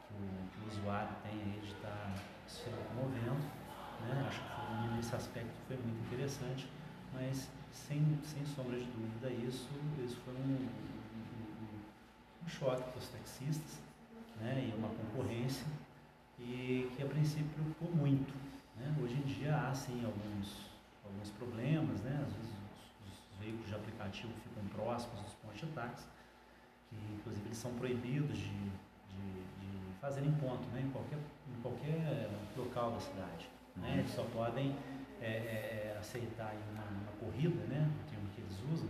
que, 0.06 0.14
o, 0.14 0.48
que 0.50 0.64
o 0.64 0.68
usuário 0.68 1.14
tem 1.22 1.32
aí 1.32 1.60
de 1.62 1.72
estar 1.72 1.88
tá 1.88 2.14
se 2.46 2.70
locomovendo. 2.70 3.40
Né? 4.00 4.24
Acho 4.26 4.40
que 4.40 4.48
foi, 4.48 4.96
nesse 4.96 5.14
aspecto 5.14 5.52
foi 5.68 5.76
muito 5.76 6.06
interessante, 6.06 6.68
mas 7.12 7.50
sem, 7.70 8.18
sem 8.24 8.44
sombra 8.46 8.78
de 8.78 8.86
dúvida, 8.86 9.30
isso, 9.30 9.68
isso 10.02 10.16
foi 10.24 10.34
um, 10.34 10.68
um, 10.68 12.44
um 12.44 12.48
choque 12.48 12.82
para 12.82 12.98
os 12.98 13.08
taxistas 13.08 13.78
né, 14.40 14.70
e 14.70 14.76
uma 14.76 14.88
concorrência 14.88 15.66
e 16.38 16.90
que 16.96 17.02
a 17.02 17.06
princípio 17.06 17.50
preocupou 17.54 17.94
muito. 17.94 18.32
Né? 18.80 18.94
Hoje 19.02 19.14
em 19.14 19.22
dia 19.22 19.56
há 19.56 19.74
sim 19.74 20.04
alguns, 20.04 20.70
alguns 21.04 21.30
problemas, 21.30 22.00
né? 22.00 22.24
às 22.26 22.32
vezes 22.32 22.50
os, 22.50 23.12
os 23.12 23.38
veículos 23.38 23.68
de 23.68 23.74
aplicativo 23.74 24.32
ficam 24.42 24.64
próximos 24.68 25.20
dos 25.20 25.34
pontos 25.34 25.60
de 25.60 25.66
táxi, 25.66 26.06
que 26.88 26.96
inclusive 27.14 27.46
eles 27.46 27.58
são 27.58 27.72
proibidos 27.74 28.36
de, 28.36 28.48
de, 28.48 29.32
de 29.60 29.98
fazerem 30.00 30.32
ponto 30.32 30.66
né? 30.70 30.80
em, 30.80 30.90
qualquer, 30.90 31.18
em 31.18 31.60
qualquer 31.60 32.30
local 32.56 32.92
da 32.92 33.00
cidade. 33.00 33.48
Né? 33.76 33.98
Eles 33.98 34.10
só 34.10 34.24
podem 34.24 34.74
é, 35.20 35.26
é, 35.26 35.92
é, 35.94 35.98
aceitar 35.98 36.54
uma, 36.72 36.82
uma, 36.82 37.12
corrida, 37.20 37.62
né, 37.66 37.90
o 38.00 38.10
termo 38.10 38.26
que 38.34 38.40
eles 38.40 38.56
usam, 38.72 38.88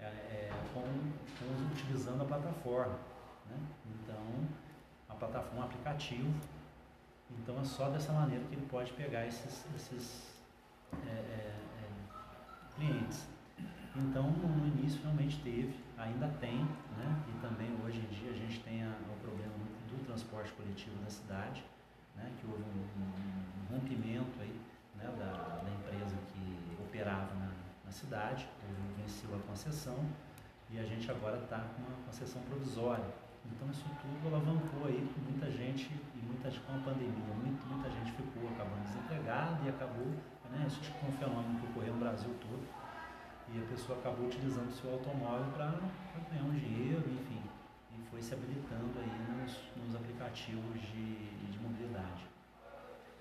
é, 0.00 0.04
é, 0.04 0.50
com, 0.72 0.80
com, 0.80 1.72
utilizando 1.72 2.22
a 2.22 2.24
plataforma. 2.24 2.98
Né? 3.50 3.58
Então, 3.86 4.48
a 5.08 5.14
plataforma, 5.14 5.60
um 5.60 5.64
aplicativo, 5.64 6.32
então 7.38 7.60
é 7.60 7.64
só 7.64 7.88
dessa 7.90 8.12
maneira 8.12 8.44
que 8.44 8.54
ele 8.54 8.66
pode 8.66 8.92
pegar 8.92 9.26
esses, 9.26 9.64
esses 9.74 10.30
é, 11.06 11.54
clientes. 12.74 13.26
Então, 13.96 14.30
no 14.30 14.66
início 14.66 15.00
realmente 15.02 15.40
teve, 15.42 15.74
ainda 15.98 16.28
tem, 16.40 16.58
né? 16.96 17.22
e 17.28 17.40
também 17.40 17.68
hoje 17.84 17.98
em 17.98 18.06
dia 18.06 18.30
a 18.30 18.34
gente 18.34 18.60
tem 18.60 18.82
a, 18.84 18.88
o 18.88 19.20
problema 19.20 19.52
do 19.88 20.04
transporte 20.06 20.52
coletivo 20.52 20.94
na 21.02 21.10
cidade, 21.10 21.64
né? 22.16 22.30
que 22.38 22.46
houve 22.46 22.62
um, 22.62 23.02
um, 23.02 23.74
um 23.74 23.74
rompimento 23.74 24.40
aí 24.40 24.60
né, 24.96 25.04
da, 25.18 25.60
da, 25.62 25.70
empresa 25.70 26.16
que 26.32 26.82
operava 26.82 27.34
na, 27.34 27.50
na 27.84 27.90
cidade, 27.90 28.48
venceu 28.96 29.34
a 29.34 29.38
concessão 29.40 29.98
e 30.70 30.78
a 30.78 30.84
gente 30.84 31.10
agora 31.10 31.36
está 31.38 31.58
com 31.58 31.82
uma 31.82 32.06
concessão 32.06 32.40
provisória. 32.42 33.04
Então 33.46 33.70
isso 33.70 33.84
tudo 34.00 34.34
alavancou 34.34 34.86
aí 34.86 35.00
muita 35.22 35.50
gente 35.50 35.90
e 36.14 36.18
muita 36.26 36.50
com 36.60 36.74
a 36.74 36.78
pandemia, 36.78 37.34
muita, 37.42 37.64
muita 37.66 37.90
gente 37.90 38.12
ficou 38.12 38.48
acabando 38.50 38.82
desempregada 38.84 39.58
e 39.64 39.68
acabou, 39.68 40.06
né, 40.50 40.64
isso 40.66 40.80
tipo 40.80 41.06
um 41.06 41.12
fenômeno 41.12 41.60
que 41.60 41.66
ocorreu 41.66 41.94
no 41.94 42.00
Brasil 42.00 42.34
todo. 42.40 42.64
E 43.52 43.58
a 43.58 43.66
pessoa 43.66 43.98
acabou 43.98 44.26
utilizando 44.26 44.68
o 44.68 44.72
seu 44.72 44.92
automóvel 44.92 45.50
para 45.52 45.74
ganhar 46.30 46.44
um 46.44 46.54
dinheiro, 46.54 47.02
enfim, 47.10 47.42
e 47.98 48.02
foi 48.10 48.22
se 48.22 48.34
habilitando 48.34 48.98
aí 48.98 49.42
nos, 49.42 49.58
nos 49.76 49.96
aplicativos 49.96 50.80
de, 50.80 51.50
de 51.50 51.58
mobilidade. 51.58 52.30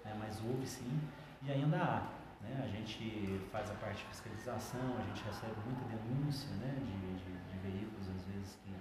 É, 0.06 0.14
mas 0.14 0.40
houve 0.42 0.66
sim 0.66 1.00
e 1.42 1.52
ainda 1.52 1.78
há. 1.78 2.20
Né? 2.42 2.62
A 2.64 2.68
gente 2.68 3.40
faz 3.52 3.70
a 3.70 3.74
parte 3.76 4.04
de 4.04 4.10
fiscalização, 4.10 4.98
a 4.98 5.04
gente 5.08 5.24
recebe 5.24 5.56
muita 5.66 5.84
denúncia 5.86 6.50
né? 6.56 6.76
de, 6.80 7.16
de, 7.18 7.32
de 7.52 7.58
veículos, 7.60 8.08
às 8.10 8.24
vezes, 8.26 8.58
que, 8.64 8.72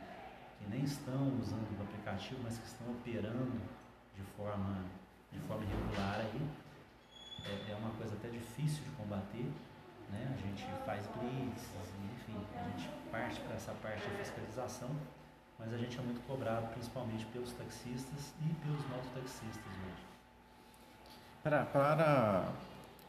que 0.58 0.70
nem 0.70 0.84
estão 0.84 1.38
usando 1.40 1.78
o 1.78 1.82
aplicativo, 1.82 2.40
mas 2.42 2.58
que 2.58 2.66
estão 2.66 2.90
operando 2.90 3.60
de 4.14 4.22
forma, 4.36 4.84
de 5.32 5.38
forma 5.40 5.64
irregular 5.64 6.20
aí. 6.20 6.48
É, 7.44 7.72
é 7.72 7.76
uma 7.76 7.90
coisa 7.90 8.14
até 8.14 8.28
difícil 8.28 8.84
de 8.84 8.90
combater. 8.90 9.50
Né? 10.10 10.34
A 10.34 10.46
gente 10.46 10.66
faz 10.84 11.06
blitz, 11.06 11.70
enfim, 12.12 12.38
a 12.56 12.64
gente 12.70 12.88
parte 13.10 13.40
para 13.40 13.56
essa 13.56 13.72
parte 13.82 14.08
de 14.08 14.16
fiscalização, 14.16 14.90
mas 15.58 15.72
a 15.72 15.78
gente 15.78 15.98
é 15.98 16.02
muito 16.02 16.26
cobrado 16.26 16.66
principalmente 16.68 17.26
pelos 17.26 17.52
taxistas 17.52 18.34
e 18.40 18.54
pelos 18.54 18.80
mototaxistas 18.88 19.64
hoje. 19.66 20.08
Para, 21.42 21.64
para, 21.66 22.52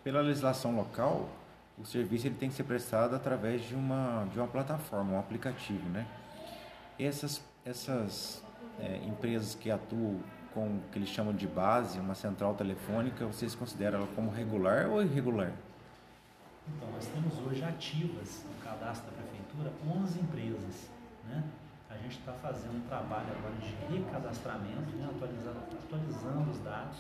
pela 0.04 0.22
legislação 0.22 0.76
local, 0.76 1.30
o 1.78 1.86
serviço 1.86 2.28
ele 2.28 2.36
tem 2.36 2.50
que 2.50 2.56
ser 2.56 2.64
prestado 2.64 3.16
através 3.16 3.62
de 3.62 3.76
uma, 3.76 4.26
de 4.32 4.38
uma 4.38 4.48
plataforma, 4.48 5.14
um 5.14 5.20
aplicativo, 5.20 5.88
né? 5.90 6.06
Essas, 7.00 7.42
essas 7.64 8.44
é, 8.80 8.98
empresas 9.08 9.56
que 9.56 9.72
atuam 9.72 10.20
com 10.54 10.68
o 10.68 10.82
que 10.92 10.98
eles 10.98 11.10
chamam 11.10 11.34
de 11.34 11.48
base, 11.48 12.00
uma 12.00 12.16
central 12.16 12.56
telefônica, 12.56 13.26
vocês 13.26 13.56
consideram 13.56 14.00
ela 14.00 14.08
como 14.16 14.30
regular 14.30 14.90
ou 14.90 15.02
irregular? 15.02 15.54
Então, 16.68 16.92
nós 16.92 17.06
temos 17.08 17.40
hoje 17.40 17.64
ativas 17.64 18.44
no 18.46 18.64
cadastro 18.64 19.10
da 19.12 19.18
prefeitura 19.24 19.72
11 20.02 20.20
empresas, 20.20 20.90
né? 21.28 21.44
A 21.90 21.98
gente 21.98 22.20
está 22.20 22.34
fazendo 22.34 22.78
um 22.78 22.88
trabalho 22.88 23.28
agora 23.32 23.56
de 23.56 23.96
recadastramento, 23.96 24.96
né? 24.96 25.10
atualizando, 25.12 25.60
atualizando 25.60 26.52
os 26.52 26.60
dados 26.60 26.98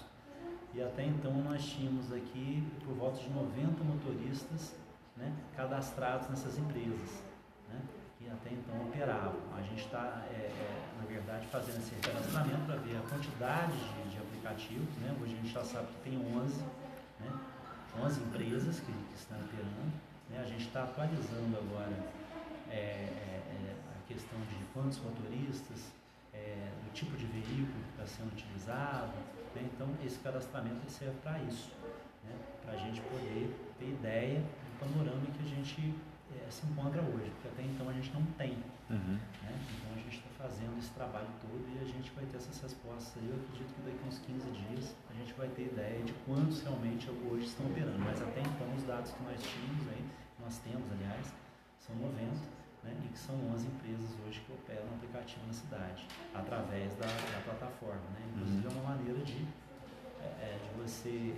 e 0.73 0.81
até 0.81 1.03
então 1.03 1.33
nós 1.43 1.63
tínhamos 1.63 2.11
aqui 2.13 2.63
por 2.83 2.93
volta 2.93 3.19
de 3.19 3.29
90 3.29 3.83
motoristas 3.83 4.75
né, 5.17 5.33
cadastrados 5.55 6.29
nessas 6.29 6.57
empresas, 6.57 7.23
até 8.31 8.53
então 8.53 8.81
operavam. 8.87 9.39
A 9.57 9.61
gente 9.61 9.83
está, 9.83 10.25
é, 10.31 10.35
é, 10.35 10.87
na 10.97 11.05
verdade, 11.05 11.47
fazendo 11.47 11.77
esse 11.77 11.95
cadastramento 11.95 12.65
para 12.65 12.75
ver 12.77 12.97
a 12.97 13.01
quantidade 13.09 13.73
de, 13.73 14.09
de, 14.11 14.17
aplicativos. 14.17 14.95
Né? 14.97 15.15
Hoje 15.21 15.33
a 15.33 15.37
gente 15.37 15.53
já 15.53 15.63
sabe 15.63 15.87
que 15.87 16.09
tem 16.09 16.17
11, 16.17 16.63
né, 17.19 17.31
11 18.01 18.21
empresas 18.21 18.79
que, 18.79 18.91
que 18.91 19.15
estão 19.15 19.37
operando. 19.39 19.93
Né? 20.29 20.39
A 20.39 20.45
gente 20.45 20.65
está 20.67 20.83
atualizando 20.83 21.57
agora 21.57 21.97
é, 22.69 22.75
é, 22.75 23.41
é, 23.49 23.75
a 23.95 24.07
questão 24.07 24.39
de 24.41 24.63
quantos 24.73 24.99
motoristas, 24.99 25.91
é, 26.33 26.69
do 26.85 26.93
tipo 26.93 27.15
de 27.17 27.25
veículo 27.25 27.67
que 27.67 28.01
está 28.01 28.05
sendo 28.05 28.31
utilizado. 28.31 29.13
Né? 29.55 29.69
Então, 29.73 29.87
esse 30.05 30.19
cadastramento 30.19 30.89
serve 30.89 31.15
para 31.23 31.39
isso, 31.39 31.71
né? 32.23 32.35
para 32.63 32.73
a 32.73 32.77
gente 32.77 33.01
poder 33.01 33.55
ter 33.79 33.85
ideia 33.85 34.39
do 34.39 34.79
panorama 34.79 35.25
que 35.25 35.43
a 35.43 35.55
gente 35.55 35.79
é, 35.81 36.08
se 36.51 36.65
encontra 36.65 37.01
hoje, 37.01 37.29
porque 37.31 37.47
até 37.47 37.63
então 37.63 37.89
a 37.89 37.93
gente 37.93 38.11
não 38.13 38.23
tem. 38.37 38.57
Uhum. 38.89 39.17
Né? 39.43 39.53
Então, 39.75 39.91
a 39.93 39.99
gente 39.99 40.17
está 40.17 40.29
fazendo 40.37 40.77
esse 40.79 40.89
trabalho 40.91 41.27
todo 41.41 41.61
e 41.75 41.79
a 41.81 41.85
gente 41.85 42.11
vai 42.11 42.25
ter 42.25 42.37
essas 42.37 42.59
respostas. 42.61 43.21
Eu 43.21 43.35
acredito 43.35 43.73
que 43.75 43.81
daqui 43.81 43.99
a 44.03 44.07
uns 44.07 44.19
15 44.19 44.51
dias 44.51 44.95
a 45.09 45.13
gente 45.13 45.33
vai 45.33 45.47
ter 45.49 45.63
ideia 45.63 46.03
de 46.03 46.13
quantos 46.25 46.61
realmente 46.61 47.09
hoje 47.09 47.45
estão 47.45 47.65
operando. 47.65 47.99
Mas 47.99 48.21
até 48.21 48.41
então, 48.41 48.67
os 48.75 48.83
dados 48.83 49.11
que 49.11 49.23
nós 49.23 49.41
tínhamos 49.41 49.87
aí, 49.89 50.05
nós 50.39 50.57
temos, 50.59 50.91
aliás, 50.91 51.33
são 51.79 51.95
90 51.95 52.59
né, 52.83 52.95
e 53.05 53.07
que 53.09 53.19
são 53.19 53.35
11 53.53 53.67
empresas 53.67 54.09
hoje 54.25 54.39
que 54.41 54.51
operam 54.53 54.87
aplicativo 54.95 55.45
na 55.45 55.53
cidade. 55.53 56.07
através 56.33 56.93
da, 56.95 57.07
da 57.07 57.41
plataforma. 57.43 58.01
Né? 58.13 58.21
Inclusive 58.33 58.67
é 58.67 58.69
uma 58.71 58.95
maneira 58.95 59.19
de, 59.19 59.45
é, 60.21 60.25
é 60.25 60.59
de 60.63 60.81
você, 60.81 61.35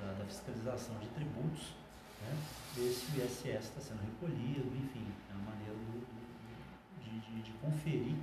da, 0.00 0.12
da, 0.12 0.24
fiscalização 0.24 0.96
de 0.98 1.08
tributos, 1.08 1.74
né? 2.26 2.36
ver 2.74 2.92
se 2.92 3.12
o 3.12 3.24
ISS 3.24 3.64
está 3.64 3.80
sendo 3.80 4.00
recolhido, 4.02 4.66
enfim, 4.76 5.06
é 5.30 5.34
uma 5.34 5.50
maneira 5.50 5.72
do, 5.72 6.06
de, 7.02 7.20
de, 7.20 7.42
de, 7.42 7.52
conferir 7.58 8.16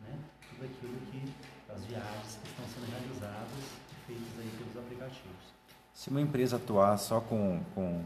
né? 0.00 0.18
tudo 0.48 0.64
aquilo 0.64 1.00
que, 1.06 1.32
as 1.72 1.84
viagens 1.84 2.38
que 2.42 2.48
estão 2.48 2.66
sendo 2.66 2.90
realizadas 2.90 3.64
e 3.92 4.06
feitas 4.06 4.38
aí 4.40 4.50
pelos 4.58 4.76
aplicativos. 4.76 5.54
Se 5.92 6.08
uma 6.10 6.20
empresa 6.20 6.56
atuar 6.56 6.96
só 6.98 7.20
com, 7.20 7.62
com, 7.74 8.04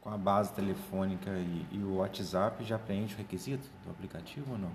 com 0.00 0.10
a 0.10 0.18
base 0.18 0.52
telefônica 0.52 1.30
e, 1.30 1.66
e 1.72 1.78
o 1.78 1.96
WhatsApp, 1.96 2.62
já 2.64 2.78
preenche 2.78 3.14
o 3.14 3.18
requisito 3.18 3.68
do 3.84 3.90
aplicativo 3.90 4.52
ou 4.52 4.58
não? 4.58 4.72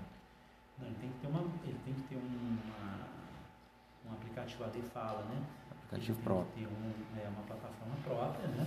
Não, 0.78 0.86
ele 0.86 0.96
tem 1.00 1.10
que 1.10 1.18
ter, 1.20 1.26
uma, 1.28 1.40
ele 1.64 1.80
tem 1.84 1.94
que 1.94 2.02
ter 2.02 2.16
uma, 2.16 3.08
um 4.06 4.12
aplicativo 4.12 4.64
AD 4.64 4.82
Fala, 4.92 5.22
né? 5.24 5.42
Aplicativo 5.90 6.22
próprio. 6.22 6.52
Ter 6.54 6.72
um, 6.72 7.20
é, 7.20 7.28
uma 7.28 7.42
plataforma 7.42 7.96
própria, 8.04 8.46
né? 8.46 8.66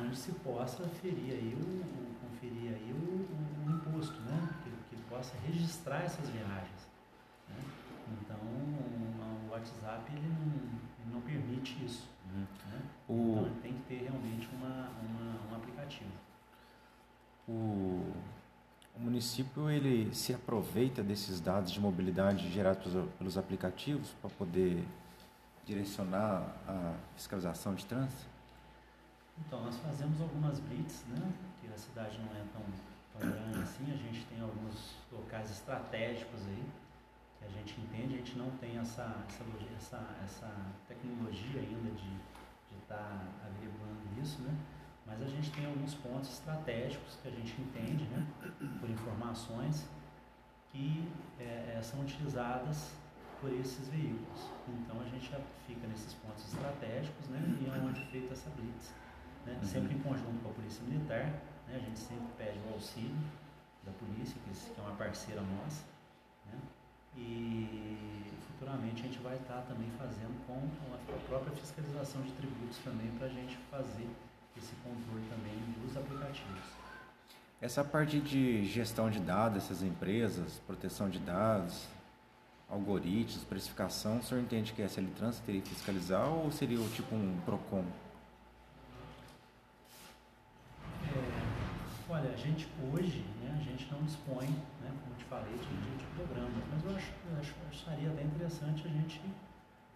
Onde 0.00 0.16
se 0.16 0.30
possa 0.34 0.84
ferir 1.02 1.32
aí 1.32 1.54
o, 1.54 2.24
conferir 2.24 2.74
aí 2.74 2.92
o, 2.92 3.26
o, 3.66 3.70
imposto, 3.70 4.20
né? 4.20 4.48
Que, 4.62 4.96
que 4.96 5.02
possa 5.08 5.34
registrar 5.44 6.04
essas 6.04 6.28
viagens. 6.28 6.88
Né? 7.48 7.56
Então, 8.22 8.38
o 8.38 9.50
WhatsApp 9.50 10.12
ele 10.12 10.28
não, 10.28 10.46
ele 11.00 11.12
não 11.12 11.20
permite 11.22 11.84
isso. 11.84 12.08
Uhum. 12.32 12.46
Né? 12.70 12.82
O... 13.08 13.40
Então, 13.40 13.54
tem 13.62 13.72
que 13.72 13.82
ter 13.88 14.02
realmente 14.04 14.48
uma, 14.54 14.90
uma, 15.02 15.50
um 15.50 15.56
aplicativo. 15.56 16.12
O 17.48 18.12
o 19.00 19.02
município 19.02 19.70
ele 19.70 20.14
se 20.14 20.34
aproveita 20.34 21.02
desses 21.02 21.40
dados 21.40 21.72
de 21.72 21.80
mobilidade 21.80 22.50
gerados 22.50 22.92
pelos 23.18 23.38
aplicativos 23.38 24.10
para 24.20 24.28
poder 24.28 24.84
direcionar 25.70 26.42
a 26.66 26.94
fiscalização 27.14 27.74
de 27.74 27.86
trânsito? 27.86 28.26
Então, 29.38 29.64
nós 29.64 29.76
fazemos 29.76 30.20
algumas 30.20 30.58
blitz, 30.58 31.04
né? 31.08 31.32
Que 31.60 31.72
a 31.72 31.78
cidade 31.78 32.18
não 32.18 32.34
é 32.36 32.44
tão, 32.52 32.62
tão 33.12 33.30
grande 33.30 33.58
assim, 33.62 33.84
a 33.90 33.96
gente 33.96 34.26
tem 34.26 34.40
alguns 34.40 34.96
locais 35.12 35.50
estratégicos 35.50 36.40
aí 36.48 36.64
que 37.38 37.44
a 37.44 37.48
gente 37.48 37.80
entende, 37.80 38.14
a 38.14 38.18
gente 38.18 38.36
não 38.36 38.50
tem 38.58 38.78
essa, 38.78 39.14
essa, 39.28 39.44
essa, 39.76 40.16
essa 40.24 40.52
tecnologia 40.88 41.60
ainda 41.60 41.90
de 41.90 42.10
estar 42.82 42.96
tá 42.96 43.26
averiguando 43.46 44.20
isso, 44.20 44.42
né? 44.42 44.54
Mas 45.06 45.22
a 45.22 45.26
gente 45.26 45.50
tem 45.52 45.66
alguns 45.66 45.94
pontos 45.94 46.30
estratégicos 46.30 47.16
que 47.22 47.28
a 47.28 47.30
gente 47.30 47.60
entende, 47.60 48.04
né, 48.04 48.26
por 48.78 48.88
informações, 48.88 49.88
que 50.70 51.10
é, 51.38 51.76
é, 51.76 51.82
são 51.82 52.00
utilizadas 52.00 52.92
por 53.40 53.52
esses 53.52 53.88
veículos. 53.88 54.50
Então 54.68 55.00
a 55.00 55.04
gente 55.04 55.30
fica 55.66 55.86
nesses 55.88 56.14
pontos 56.14 56.44
estratégicos 56.52 57.28
né, 57.28 57.40
e 57.60 57.66
é 57.66 57.80
onde 57.82 58.02
é 58.02 58.06
feita 58.06 58.34
essa 58.34 58.50
blitz. 58.50 58.92
Né, 59.46 59.58
uhum. 59.60 59.68
Sempre 59.68 59.94
em 59.94 59.98
conjunto 60.00 60.42
com 60.42 60.50
a 60.50 60.52
Polícia 60.52 60.82
Militar, 60.84 61.24
né, 61.66 61.76
a 61.76 61.78
gente 61.78 61.98
sempre 61.98 62.26
pede 62.36 62.58
o 62.68 62.74
auxílio 62.74 63.16
da 63.84 63.92
polícia, 63.92 64.36
que 64.44 64.80
é 64.80 64.82
uma 64.82 64.96
parceira 64.96 65.40
nossa. 65.40 65.84
Né, 66.46 66.58
e 67.16 68.30
futuramente 68.46 69.02
a 69.02 69.06
gente 69.06 69.18
vai 69.20 69.36
estar 69.36 69.62
também 69.62 69.90
fazendo 69.98 70.46
com 70.46 70.60
a 70.94 71.18
própria 71.26 71.56
fiscalização 71.56 72.22
de 72.22 72.32
tributos 72.32 72.78
também 72.78 73.10
para 73.18 73.26
a 73.26 73.30
gente 73.30 73.56
fazer 73.70 74.08
esse 74.56 74.74
controle 74.84 75.24
também 75.28 75.56
dos 75.82 75.96
aplicativos. 75.96 76.62
Essa 77.60 77.84
parte 77.84 78.20
de 78.20 78.64
gestão 78.64 79.10
de 79.10 79.20
dados, 79.20 79.64
essas 79.64 79.82
empresas, 79.82 80.60
proteção 80.66 81.10
de 81.10 81.18
dados, 81.18 81.88
algoritmos, 82.70 83.44
precificação, 83.44 84.18
o 84.18 84.22
senhor 84.22 84.40
entende 84.40 84.72
que 84.72 84.82
a 84.82 84.88
SL 84.88 85.06
Trans 85.16 85.40
teria 85.40 85.60
que 85.60 85.70
fiscalizar 85.70 86.28
ou 86.28 86.50
seria 86.52 86.78
tipo 86.88 87.14
um 87.14 87.38
PROCON? 87.44 87.84
É, 91.02 92.12
olha, 92.12 92.30
a 92.30 92.36
gente 92.36 92.68
hoje, 92.92 93.24
né, 93.42 93.56
a 93.58 93.62
gente 93.62 93.90
não 93.92 94.02
dispõe, 94.02 94.48
né, 94.80 94.92
como 95.02 95.14
eu 95.14 95.18
te 95.18 95.24
falei, 95.24 95.52
de, 95.52 95.58
de, 95.58 95.96
de 95.98 96.04
programas, 96.14 96.64
mas 96.72 96.84
eu, 96.84 96.96
acho, 96.96 97.12
eu 97.30 97.38
acho, 97.40 97.54
acharia 97.68 98.10
até 98.10 98.22
interessante 98.22 98.86
a 98.86 98.90
gente, 98.90 99.20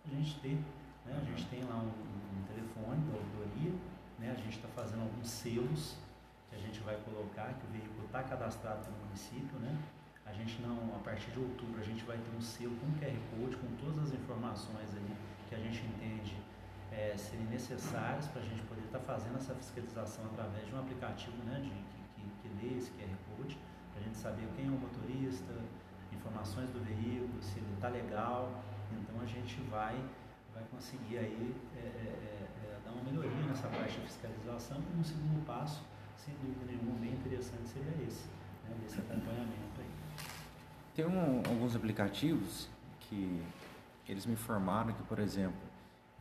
a 0.06 0.14
gente 0.14 0.40
ter, 0.40 0.58
né, 1.06 1.16
a 1.20 1.24
gente 1.24 1.46
tem 1.46 1.62
lá 1.64 1.76
um, 1.76 1.88
um 1.88 2.42
telefone 2.48 3.00
da 3.10 3.16
ouvidoria, 3.16 3.72
né? 4.18 4.30
A 4.30 4.40
gente 4.40 4.56
está 4.56 4.68
fazendo 4.68 5.02
alguns 5.02 5.28
selos 5.28 5.96
que 6.48 6.56
a 6.56 6.58
gente 6.58 6.80
vai 6.80 6.96
colocar, 6.96 7.52
que 7.54 7.66
o 7.66 7.70
veículo 7.70 8.06
está 8.06 8.22
cadastrado 8.22 8.90
no 8.90 9.04
município. 9.06 9.58
Né? 9.58 9.76
A 10.26 10.32
gente 10.32 10.60
não, 10.62 10.94
a 10.96 10.98
partir 10.98 11.30
de 11.30 11.38
outubro, 11.38 11.80
a 11.80 11.84
gente 11.84 12.02
vai 12.04 12.16
ter 12.16 12.36
um 12.36 12.40
selo 12.40 12.76
com 12.76 12.86
QR 12.98 13.16
Code, 13.30 13.56
com 13.56 13.68
todas 13.76 14.08
as 14.08 14.14
informações 14.14 14.90
ali 14.96 15.16
que 15.48 15.54
a 15.54 15.58
gente 15.58 15.84
entende 15.86 16.36
é, 16.90 17.16
serem 17.16 17.46
necessárias 17.46 18.26
para 18.28 18.40
a 18.40 18.44
gente 18.44 18.62
poder 18.62 18.84
estar 18.84 18.98
tá 18.98 19.04
fazendo 19.04 19.36
essa 19.36 19.54
fiscalização 19.54 20.24
através 20.26 20.66
de 20.66 20.74
um 20.74 20.78
aplicativo 20.78 21.36
né, 21.44 21.60
de, 21.60 21.70
que, 21.70 22.22
que, 22.22 22.48
que 22.48 22.48
lê 22.66 22.78
esse 22.78 22.90
QR 22.92 23.14
Code, 23.28 23.58
para 23.92 24.00
a 24.00 24.04
gente 24.04 24.16
saber 24.16 24.48
quem 24.56 24.66
é 24.66 24.68
o 24.68 24.72
motorista, 24.72 25.54
informações 26.12 26.70
do 26.70 26.80
veículo, 26.80 27.42
se 27.42 27.58
ele 27.58 27.72
está 27.74 27.88
legal. 27.88 28.64
Então 28.92 29.20
a 29.20 29.26
gente 29.26 29.60
vai, 29.70 29.94
vai 30.54 30.64
conseguir 30.70 31.18
aí 31.18 31.54
é, 31.76 31.80
é, 31.80 32.78
dar 32.84 32.92
uma 32.92 33.02
melhoria 33.02 33.46
nessa 33.46 33.68
parte 33.68 34.00
de 34.00 34.06
fiscalização 34.06 34.78
e 34.78 34.98
um 34.98 35.04
segundo 35.04 35.44
passo, 35.46 35.82
sem 36.16 36.34
dúvida 36.34 36.64
nenhuma, 36.66 36.98
bem 36.98 37.12
interessante 37.12 37.68
seria 37.68 38.06
esse, 38.06 38.28
né, 38.64 38.74
desse 38.80 38.98
acompanhamento. 39.00 39.73
Tem 40.94 41.04
um, 41.04 41.42
alguns 41.48 41.74
aplicativos 41.74 42.68
que 43.00 43.42
eles 44.08 44.26
me 44.26 44.34
informaram 44.34 44.92
que, 44.92 45.02
por 45.02 45.18
exemplo, 45.18 45.56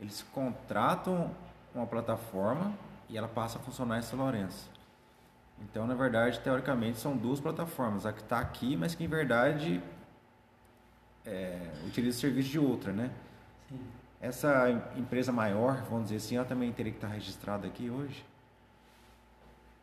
eles 0.00 0.22
contratam 0.32 1.30
uma 1.74 1.86
plataforma 1.86 2.72
e 3.08 3.16
ela 3.16 3.28
passa 3.28 3.58
a 3.58 3.60
funcionar 3.60 3.98
em 3.98 4.02
São 4.02 4.18
Lourenço. 4.18 4.70
Então, 5.62 5.86
na 5.86 5.94
verdade, 5.94 6.40
teoricamente 6.40 6.98
são 6.98 7.16
duas 7.16 7.40
plataformas, 7.40 8.04
a 8.04 8.12
que 8.12 8.20
está 8.20 8.40
aqui, 8.40 8.76
mas 8.76 8.94
que 8.94 9.04
em 9.04 9.08
verdade 9.08 9.80
é, 11.24 11.70
utiliza 11.86 12.18
o 12.18 12.20
serviço 12.20 12.48
de 12.48 12.58
outra, 12.58 12.92
né? 12.92 13.10
Sim. 13.68 13.80
Essa 14.20 14.70
empresa 14.96 15.30
maior, 15.30 15.82
vamos 15.84 16.04
dizer 16.04 16.16
assim, 16.16 16.36
ela 16.36 16.44
também 16.44 16.72
teria 16.72 16.90
que 16.90 16.98
estar 16.98 17.08
registrada 17.08 17.66
aqui 17.66 17.90
hoje? 17.90 18.24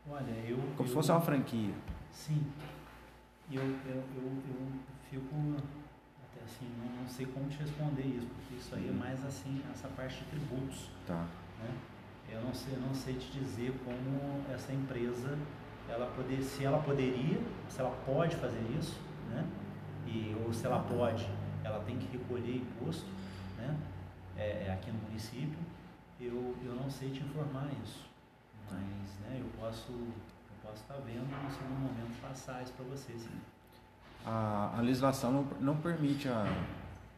Olha, 0.09 0.31
eu. 0.47 0.57
Como 0.75 0.81
eu, 0.81 0.87
se 0.87 0.93
fosse 0.93 1.11
uma 1.11 1.21
franquia. 1.21 1.73
Sim. 2.11 2.43
Eu, 3.51 3.61
eu, 3.63 4.03
eu, 4.15 4.31
eu 4.49 4.71
fico. 5.09 5.35
Até 6.23 6.43
assim, 6.43 6.69
não, 6.77 7.01
não, 7.01 7.07
sei 7.07 7.25
como 7.25 7.49
te 7.49 7.57
responder 7.57 8.03
isso, 8.03 8.27
porque 8.27 8.55
isso 8.55 8.75
aí 8.75 8.87
é 8.87 8.91
uhum. 8.91 8.97
mais 8.97 9.25
assim, 9.25 9.61
essa 9.71 9.87
parte 9.89 10.19
de 10.19 10.25
tributos. 10.25 10.89
Tá. 11.05 11.27
Né? 11.59 11.75
Eu 12.29 12.41
não 12.41 12.53
sei, 12.53 12.77
não 12.77 12.93
sei 12.93 13.15
te 13.15 13.31
dizer 13.31 13.73
como 13.83 14.41
essa 14.53 14.71
empresa, 14.71 15.37
ela 15.89 16.05
poder, 16.15 16.41
se 16.41 16.63
ela 16.63 16.79
poderia, 16.79 17.41
se 17.67 17.81
ela 17.81 17.91
pode 18.05 18.37
fazer 18.37 18.61
isso, 18.79 18.97
né? 19.29 19.45
E, 20.07 20.33
ou 20.45 20.53
se 20.53 20.65
ela 20.65 20.79
pode, 20.79 21.27
ela 21.63 21.83
tem 21.83 21.97
que 21.97 22.17
recolher 22.17 22.55
imposto, 22.55 23.09
né? 23.57 23.77
é, 24.41 24.65
é, 24.67 24.73
aqui 24.73 24.91
no 24.91 24.99
município, 24.99 25.59
eu, 26.19 26.55
eu 26.63 26.73
não 26.75 26.89
sei 26.89 27.11
te 27.11 27.21
informar 27.21 27.69
isso. 27.83 28.09
Mas 28.69 29.19
né, 29.19 29.37
eu 29.39 29.47
posso 29.59 29.91
eu 29.91 30.55
posso 30.63 30.81
estar 30.81 30.95
vendo 31.05 31.27
no 31.27 31.51
segundo 31.51 31.79
momento 31.79 32.21
passar 32.21 32.63
isso 32.63 32.73
para 32.73 32.85
vocês. 32.85 33.27
A, 34.25 34.75
a 34.77 34.81
legislação 34.81 35.31
não, 35.31 35.43
não 35.59 35.77
permite 35.77 36.27
a, 36.27 36.45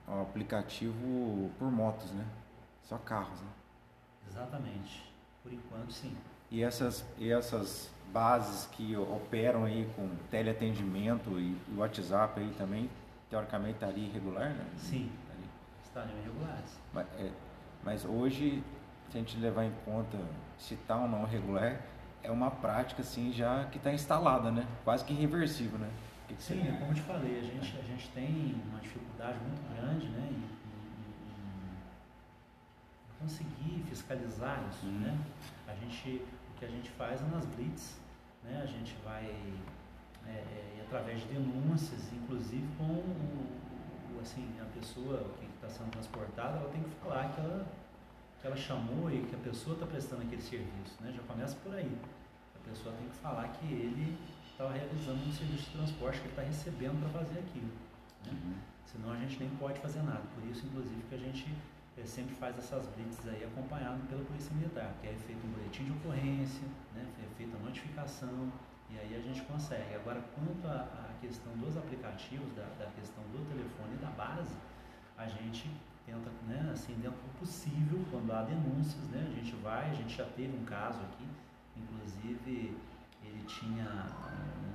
o 0.07 0.21
aplicativo 0.21 1.51
por 1.59 1.71
motos, 1.71 2.11
né? 2.11 2.25
Só 2.83 2.97
carros, 2.97 3.39
né? 3.41 3.47
Exatamente. 4.29 5.11
Por 5.41 5.51
enquanto, 5.51 5.91
sim. 5.91 6.15
E 6.49 6.63
essas, 6.63 7.05
e 7.17 7.31
essas 7.31 7.89
bases 8.11 8.67
que 8.67 8.95
operam 8.95 9.65
aí 9.65 9.89
com 9.95 10.07
teleatendimento 10.29 11.31
e, 11.39 11.57
e 11.67 11.75
WhatsApp 11.75 12.39
aí 12.39 12.53
também, 12.57 12.89
teoricamente 13.29 13.73
estaria 13.73 14.05
irregular, 14.05 14.49
né? 14.49 14.65
Sim, 14.77 15.11
estariam 15.93 16.17
irregulares. 16.19 16.79
Mas, 16.91 17.07
é, 17.19 17.31
mas 17.83 18.05
hoje, 18.05 18.63
se 19.09 19.17
a 19.17 19.19
gente 19.19 19.37
levar 19.37 19.65
em 19.65 19.73
conta 19.85 20.17
se 20.57 20.73
está 20.73 20.97
ou 20.97 21.07
não 21.07 21.25
regular, 21.25 21.81
é 22.23 22.31
uma 22.31 22.49
prática 22.49 23.01
assim 23.01 23.31
já 23.31 23.65
que 23.65 23.77
está 23.77 23.93
instalada, 23.93 24.51
né? 24.51 24.65
Quase 24.83 25.03
que 25.05 25.13
irreversível, 25.13 25.77
né? 25.77 25.89
Sim, 26.39 26.67
é 26.67 26.71
como 26.73 26.91
eu 26.91 26.95
te 26.95 27.01
falei, 27.01 27.39
a 27.39 27.43
gente, 27.43 27.77
a 27.77 27.81
gente 27.81 28.09
tem 28.09 28.55
uma 28.69 28.79
dificuldade 28.79 29.37
muito 29.39 29.61
grande, 29.75 30.07
né? 30.09 30.29
Em, 30.29 30.35
em, 30.35 30.83
em 33.09 33.19
conseguir 33.19 33.83
fiscalizar 33.89 34.63
isso, 34.69 34.85
uhum. 34.85 34.99
né? 34.99 35.17
A 35.67 35.75
gente, 35.75 36.21
o 36.51 36.59
que 36.59 36.65
a 36.65 36.69
gente 36.69 36.89
faz 36.91 37.21
é 37.21 37.25
nas 37.25 37.45
blitz, 37.45 37.99
né? 38.43 38.61
A 38.61 38.65
gente 38.65 38.95
vai 39.03 39.25
é, 40.27 40.31
é, 40.31 40.85
através 40.85 41.21
de 41.21 41.27
denúncias, 41.27 42.11
inclusive 42.13 42.67
com 42.77 42.83
o, 42.83 44.19
assim, 44.21 44.47
a 44.61 44.65
pessoa 44.77 45.31
que 45.39 45.45
está 45.45 45.69
sendo 45.69 45.91
transportada, 45.91 46.57
ela 46.57 46.69
tem 46.69 46.83
que 46.83 46.89
falar 47.01 47.29
que 47.33 47.39
ela, 47.39 47.65
que 48.39 48.47
ela 48.47 48.55
chamou 48.55 49.11
e 49.11 49.21
que 49.23 49.35
a 49.35 49.39
pessoa 49.39 49.73
está 49.75 49.85
prestando 49.85 50.21
aquele 50.21 50.41
serviço. 50.41 51.01
Né? 51.01 51.13
Já 51.15 51.23
começa 51.23 51.55
por 51.63 51.73
aí. 51.75 51.97
A 52.55 52.69
pessoa 52.69 52.95
tem 52.95 53.07
que 53.07 53.15
falar 53.15 53.47
que 53.49 53.65
ele 53.65 54.17
estava 54.53 54.71
realizando 54.71 55.19
um 55.27 55.31
serviço 55.31 55.71
de 55.71 55.77
transporte 55.77 56.19
que 56.21 56.25
ele 56.25 56.33
está 56.33 56.43
recebendo 56.43 57.01
para 57.01 57.19
fazer 57.19 57.39
aquilo. 57.39 57.73
Né? 58.25 58.31
Uhum. 58.31 58.53
Senão 58.85 59.11
a 59.11 59.17
gente 59.17 59.39
nem 59.39 59.49
pode 59.57 59.79
fazer 59.79 60.01
nada. 60.03 60.21
Por 60.35 60.45
isso, 60.49 60.65
inclusive, 60.67 61.01
que 61.09 61.15
a 61.15 61.17
gente 61.17 61.47
é, 61.97 62.05
sempre 62.05 62.35
faz 62.35 62.57
essas 62.57 62.85
blitz 62.95 63.27
aí 63.27 63.43
acompanhado 63.43 63.99
pela 64.07 64.23
Polícia 64.23 64.53
Militar, 64.55 64.93
que 65.01 65.07
é 65.07 65.13
feito 65.13 65.45
um 65.45 65.51
boletim 65.51 65.85
de 65.85 65.91
ocorrência, 65.91 66.67
né? 66.93 67.05
é 67.21 67.35
feita 67.35 67.57
a 67.57 67.59
notificação, 67.59 68.51
e 68.89 68.99
aí 68.99 69.15
a 69.15 69.21
gente 69.21 69.41
consegue. 69.41 69.95
Agora, 69.95 70.21
quanto 70.35 70.67
à 70.67 71.09
questão 71.19 71.51
dos 71.57 71.75
aplicativos, 71.75 72.53
da, 72.53 72.63
da, 72.77 72.91
questão 72.91 73.23
do 73.31 73.43
telefone 73.49 73.95
e 73.95 73.97
da 73.97 74.11
base, 74.11 74.55
a 75.17 75.25
gente 75.25 75.69
tenta, 76.05 76.29
né, 76.45 76.69
assim, 76.71 76.93
dentro 76.95 77.17
do 77.17 77.39
possível, 77.39 78.03
quando 78.11 78.31
há 78.31 78.43
denúncias, 78.43 79.07
né, 79.09 79.25
a 79.31 79.33
gente 79.33 79.55
vai, 79.63 79.89
a 79.89 79.93
gente 79.93 80.15
já 80.15 80.25
teve 80.25 80.55
um 80.55 80.65
caso 80.65 80.99
aqui, 80.99 81.25
inclusive 81.77 82.77
ele 83.33 83.43
tinha 83.45 84.07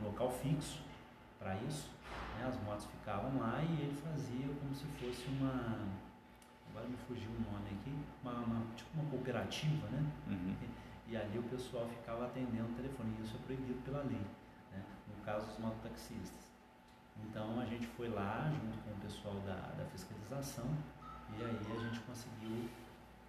um 0.00 0.04
local 0.04 0.30
fixo 0.30 0.82
para 1.38 1.54
isso, 1.56 1.90
né, 2.36 2.46
as 2.46 2.60
motos 2.62 2.86
ficavam 2.86 3.38
lá 3.38 3.62
e 3.62 3.82
ele 3.82 3.96
fazia 4.02 4.48
como 4.60 4.74
se 4.74 4.84
fosse 4.98 5.26
uma, 5.28 5.86
agora 6.70 6.86
me 6.88 6.96
fugiu 6.96 7.30
o 7.30 7.52
nome 7.52 7.70
aqui, 7.70 7.94
uma, 8.22 8.32
uma 8.32 8.66
tipo 8.74 8.90
uma 8.94 9.08
cooperativa, 9.10 9.86
né? 9.88 10.04
Uhum. 10.26 10.56
E, 11.08 11.12
e, 11.12 11.16
ali 11.16 11.38
o 11.38 11.42
pessoal 11.44 11.88
ficava 11.88 12.26
atendendo 12.26 12.70
o 12.70 12.74
telefone, 12.74 13.14
e 13.18 13.22
isso 13.22 13.36
é 13.36 13.46
proibido 13.46 13.80
pela 13.82 14.02
lei, 14.02 14.20
né? 14.72 14.82
no 15.06 15.24
caso 15.24 15.46
dos 15.46 15.58
mototaxistas. 15.58 16.52
Então 17.24 17.60
a 17.60 17.64
gente 17.64 17.86
foi 17.86 18.08
lá 18.08 18.50
junto 18.50 18.78
com 18.78 18.90
o 18.90 19.00
pessoal 19.00 19.34
da, 19.40 19.56
da 19.76 19.84
fiscalização 19.86 20.66
e 21.36 21.42
aí 21.42 21.58
a 21.76 21.78
gente 21.84 22.00
conseguiu 22.00 22.68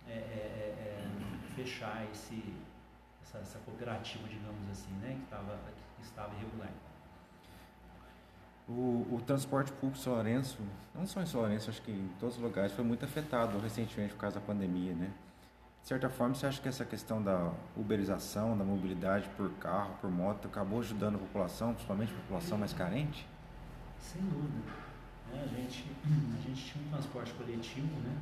é, 0.08 0.12
é, 0.12 0.16
é, 0.16 1.06
é 1.06 1.54
fechar 1.56 2.06
esse, 2.12 2.56
essa, 3.30 3.38
essa, 3.38 3.60
cooperativa, 3.60 4.28
digamos 4.28 4.70
assim, 4.72 4.92
né, 5.02 5.16
que, 5.20 5.30
tava, 5.30 5.58
que 5.98 6.04
estava 6.04 6.34
irregular. 6.36 6.70
O, 8.68 9.16
o, 9.16 9.22
transporte 9.26 9.72
público 9.72 9.98
em 9.98 10.02
São 10.02 10.14
Lourenço, 10.14 10.60
não 10.94 11.06
só 11.06 11.22
em 11.22 11.26
São 11.26 11.42
Lourenço, 11.42 11.70
acho 11.70 11.82
que 11.82 11.92
em 11.92 12.08
todos 12.20 12.36
os 12.38 12.42
lugares, 12.42 12.72
foi 12.72 12.84
muito 12.84 13.06
afetado 13.06 13.58
recentemente 13.60 14.14
por 14.14 14.22
causa 14.22 14.40
da 14.40 14.46
pandemia, 14.46 14.94
né? 14.94 15.12
De 15.82 15.88
certa 15.88 16.10
forma, 16.10 16.36
você 16.36 16.46
acha 16.46 16.62
que 16.62 16.68
essa 16.68 16.86
questão 16.86 17.22
da 17.22 17.52
uberização, 17.76 18.56
da 18.58 18.64
mobilidade 18.64 19.28
por 19.30 19.50
carro, 19.54 19.96
por 20.02 20.12
moto, 20.12 20.48
acabou 20.48 20.80
ajudando 20.80 21.16
a 21.16 21.20
população, 21.20 21.74
principalmente 21.74 22.14
a 22.14 22.18
população 22.18 22.58
mais 22.58 22.74
carente? 22.74 23.26
Sem 23.98 24.22
dúvida. 24.22 24.72
É, 25.34 25.42
a, 25.42 25.48
gente, 25.48 25.86
a 26.06 26.42
gente 26.48 26.66
tinha 26.66 26.86
um 26.86 26.90
transporte 26.90 27.34
coletivo 27.34 27.88
né, 28.02 28.18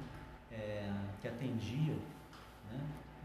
é, 0.52 0.94
que 1.20 1.28
atendia 1.28 1.96
né, 2.72 2.80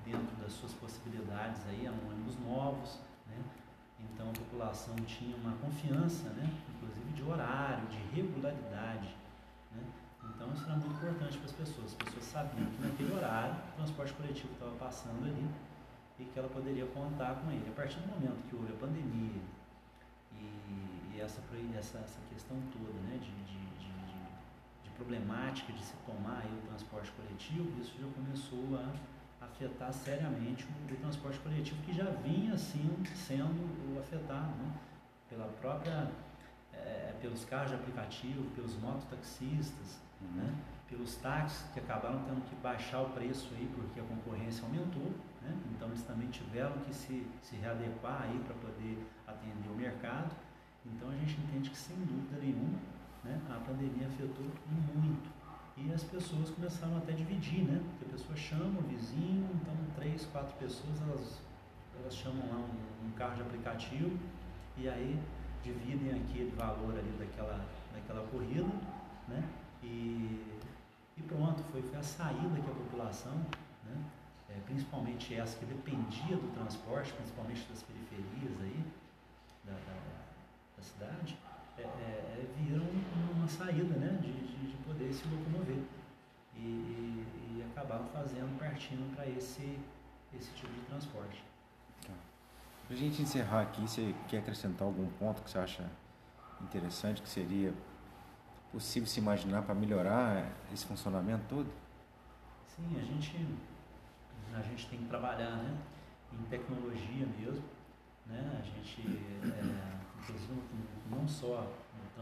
dentro 0.04 0.36
das 0.36 0.52
suas 0.52 0.72
possibilidades 0.74 1.62
aí, 1.68 1.86
a 1.86 1.90
ônibus 1.90 2.38
novos. 2.40 2.98
Né, 3.26 3.36
então 4.00 4.28
a 4.30 4.32
população 4.32 4.94
tinha 5.06 5.36
uma 5.36 5.52
confiança, 5.56 6.28
né, 6.30 6.50
inclusive 6.74 7.12
de 7.12 7.22
horário, 7.22 7.86
de 7.86 7.98
regularidade. 8.14 9.16
Né, 9.72 9.82
então 10.34 10.52
isso 10.52 10.64
era 10.64 10.76
muito 10.76 10.96
importante 10.96 11.38
para 11.38 11.46
as 11.46 11.52
pessoas. 11.52 11.86
As 11.86 11.94
pessoas 11.94 12.24
sabiam 12.24 12.66
que 12.66 12.82
naquele 12.82 13.14
horário 13.14 13.54
o 13.54 13.76
transporte 13.76 14.12
coletivo 14.14 14.52
estava 14.52 14.72
passando 14.72 15.24
ali 15.24 15.48
e 16.18 16.24
que 16.24 16.38
ela 16.38 16.48
poderia 16.48 16.86
contar 16.86 17.34
com 17.36 17.50
ele. 17.50 17.68
A 17.68 17.74
partir 17.74 17.98
do 18.00 18.08
momento 18.08 18.42
que 18.48 18.56
houve 18.56 18.72
a 18.72 18.76
pandemia 18.76 19.40
e 20.32 20.82
e 21.14 21.20
essa, 21.20 21.40
essa, 21.78 21.98
essa 21.98 22.20
questão 22.30 22.56
toda 22.72 22.98
né, 23.04 23.18
de, 23.20 23.30
de, 23.44 23.60
de, 23.78 23.92
de, 24.84 24.90
problemática 24.96 25.72
de 25.72 25.82
se 25.82 25.94
tomar 26.06 26.44
o 26.46 26.66
transporte 26.68 27.10
coletivo, 27.12 27.80
isso 27.80 27.94
já 28.00 28.08
começou 28.08 28.78
a 28.78 28.94
afetar 29.62 29.92
seriamente 29.92 30.66
o, 30.66 30.92
o 30.92 30.96
transporte 30.96 31.38
coletivo, 31.38 31.80
que 31.82 31.92
já 31.92 32.04
vinha 32.04 32.54
assim 32.54 32.90
sendo 33.14 33.98
afetado 33.98 34.50
né, 34.56 34.72
pela 35.28 35.46
própria, 35.60 36.10
é, 36.72 37.14
pelos 37.20 37.44
carros 37.44 37.70
de 37.70 37.76
aplicativo, 37.76 38.50
pelos 38.54 38.76
mototaxistas, 38.76 40.00
uhum. 40.20 40.42
né, 40.42 40.54
pelos 40.88 41.16
táxis 41.16 41.64
que 41.72 41.80
acabaram 41.80 42.22
tendo 42.24 42.42
que 42.48 42.54
baixar 42.56 43.02
o 43.02 43.10
preço 43.10 43.48
aí 43.54 43.70
porque 43.74 44.00
a 44.00 44.02
concorrência 44.02 44.64
aumentou, 44.64 45.12
né, 45.40 45.56
então 45.70 45.88
eles 45.88 46.02
também 46.02 46.28
tiveram 46.28 46.72
que 46.80 46.94
se, 46.94 47.26
se 47.40 47.56
readequar 47.56 48.22
aí 48.22 48.38
para 48.44 48.54
poder 48.54 49.06
atender 49.26 49.68
o 49.68 49.74
mercado. 49.74 50.34
Então 50.84 51.08
a 51.08 51.14
gente 51.14 51.40
entende 51.40 51.70
que 51.70 51.76
sem 51.76 51.96
dúvida 51.96 52.40
nenhuma 52.40 52.78
né, 53.22 53.40
a 53.48 53.60
pandemia 53.60 54.08
afetou 54.08 54.46
muito. 54.94 55.30
E 55.76 55.92
as 55.92 56.02
pessoas 56.04 56.50
começaram 56.50 56.96
até 56.98 57.12
a 57.12 57.16
dividir, 57.16 57.64
né? 57.64 57.82
Porque 57.90 58.04
a 58.04 58.16
pessoa 58.16 58.36
chama 58.36 58.78
o 58.78 58.82
vizinho, 58.82 59.48
então 59.54 59.74
três, 59.96 60.26
quatro 60.26 60.54
pessoas, 60.56 61.00
elas, 61.02 61.40
elas 61.98 62.14
chamam 62.14 62.46
lá 62.48 62.58
um, 62.58 63.06
um 63.06 63.10
carro 63.12 63.36
de 63.36 63.42
aplicativo 63.42 64.18
e 64.76 64.88
aí 64.88 65.18
dividem 65.62 66.10
aquele 66.10 66.54
valor 66.56 66.98
ali 66.98 67.12
daquela, 67.18 67.64
daquela 67.92 68.26
corrida, 68.28 68.68
né? 69.28 69.42
E, 69.82 70.44
e 71.16 71.22
pronto, 71.26 71.62
foi, 71.72 71.82
foi 71.82 71.98
a 71.98 72.02
saída 72.02 72.60
que 72.60 72.70
a 72.70 72.74
população, 72.74 73.36
né? 73.84 74.04
É, 74.50 74.60
principalmente 74.66 75.34
essa 75.34 75.58
que 75.58 75.64
dependia 75.64 76.36
do 76.36 76.52
transporte, 76.54 77.12
principalmente 77.14 77.66
das 77.70 77.82
periferias 77.82 78.60
aí, 78.60 78.84
da, 79.64 79.72
da 79.72 80.22
da 80.76 80.82
cidade, 80.82 81.36
é, 81.78 81.82
é, 81.82 81.84
é, 81.84 82.46
viram 82.58 82.86
uma 83.34 83.48
saída 83.48 83.94
né, 83.94 84.18
de, 84.20 84.32
poder 85.02 85.12
se 85.12 85.28
locomover. 85.28 85.82
E, 86.54 86.60
e, 86.60 87.58
e 87.58 87.64
acabaram 87.70 88.06
fazendo, 88.08 88.56
partindo 88.58 89.14
para 89.16 89.26
esse, 89.26 89.78
esse 90.34 90.52
tipo 90.52 90.72
de 90.72 90.80
transporte. 90.82 91.42
Tá. 92.06 92.12
Para 92.86 92.96
a 92.96 92.98
gente 92.98 93.20
encerrar 93.20 93.62
aqui, 93.62 93.82
você 93.82 94.14
quer 94.28 94.38
acrescentar 94.38 94.86
algum 94.86 95.08
ponto 95.18 95.42
que 95.42 95.50
você 95.50 95.58
acha 95.58 95.90
interessante, 96.60 97.20
que 97.20 97.28
seria 97.28 97.74
possível 98.70 99.08
se 99.08 99.18
imaginar 99.18 99.62
para 99.62 99.74
melhorar 99.74 100.52
esse 100.72 100.86
funcionamento 100.86 101.44
todo? 101.48 101.70
Sim, 102.66 102.96
a 102.98 103.02
gente, 103.02 103.46
a 104.54 104.62
gente 104.62 104.88
tem 104.88 104.98
que 105.00 105.06
trabalhar 105.06 105.56
né, 105.56 105.76
em 106.32 106.42
tecnologia 106.44 107.26
mesmo. 107.38 107.64
Né? 108.26 108.60
A 108.60 108.62
gente 108.62 109.02
é, 109.42 110.20
inclusive 110.20 110.62
não 111.10 111.26
só 111.26 111.66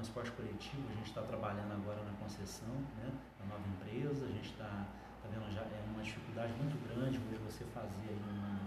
transporte 0.00 0.30
coletivo, 0.32 0.88
a 0.88 0.94
gente 0.94 1.08
está 1.08 1.20
trabalhando 1.20 1.72
agora 1.72 2.02
na 2.02 2.12
concessão, 2.12 2.72
né, 2.96 3.12
da 3.38 3.44
nova 3.44 3.68
empresa, 3.68 4.24
a 4.24 4.28
gente 4.28 4.50
está 4.50 4.86
tá 5.22 5.28
vendo 5.30 5.52
já 5.52 5.60
é 5.60 5.84
uma 5.92 6.02
dificuldade 6.02 6.54
muito 6.54 6.76
grande 6.88 7.18
hoje 7.18 7.38
você 7.44 7.64
fazer 7.66 8.16
uma, 8.24 8.60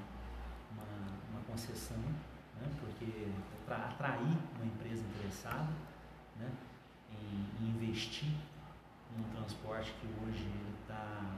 uma, 0.72 1.10
uma 1.32 1.42
concessão, 1.50 1.98
né, 1.98 2.70
porque 2.80 3.32
para 3.66 3.78
atrair 3.78 4.38
uma 4.56 4.66
empresa 4.66 5.02
interessada 5.02 5.74
né, 6.38 6.52
em, 7.10 7.66
em 7.66 7.70
investir 7.70 8.30
num 9.18 9.24
transporte 9.36 9.92
que 10.00 10.08
hoje 10.22 10.48
está 10.82 11.36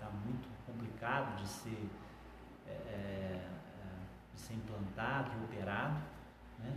tá 0.00 0.10
muito 0.26 0.48
complicado 0.66 1.36
de 1.36 1.46
ser, 1.46 1.88
é, 2.66 2.70
é, 2.72 3.48
de 4.34 4.40
ser 4.40 4.54
implantado 4.54 5.30
e 5.38 5.44
operado, 5.44 6.00
né? 6.58 6.76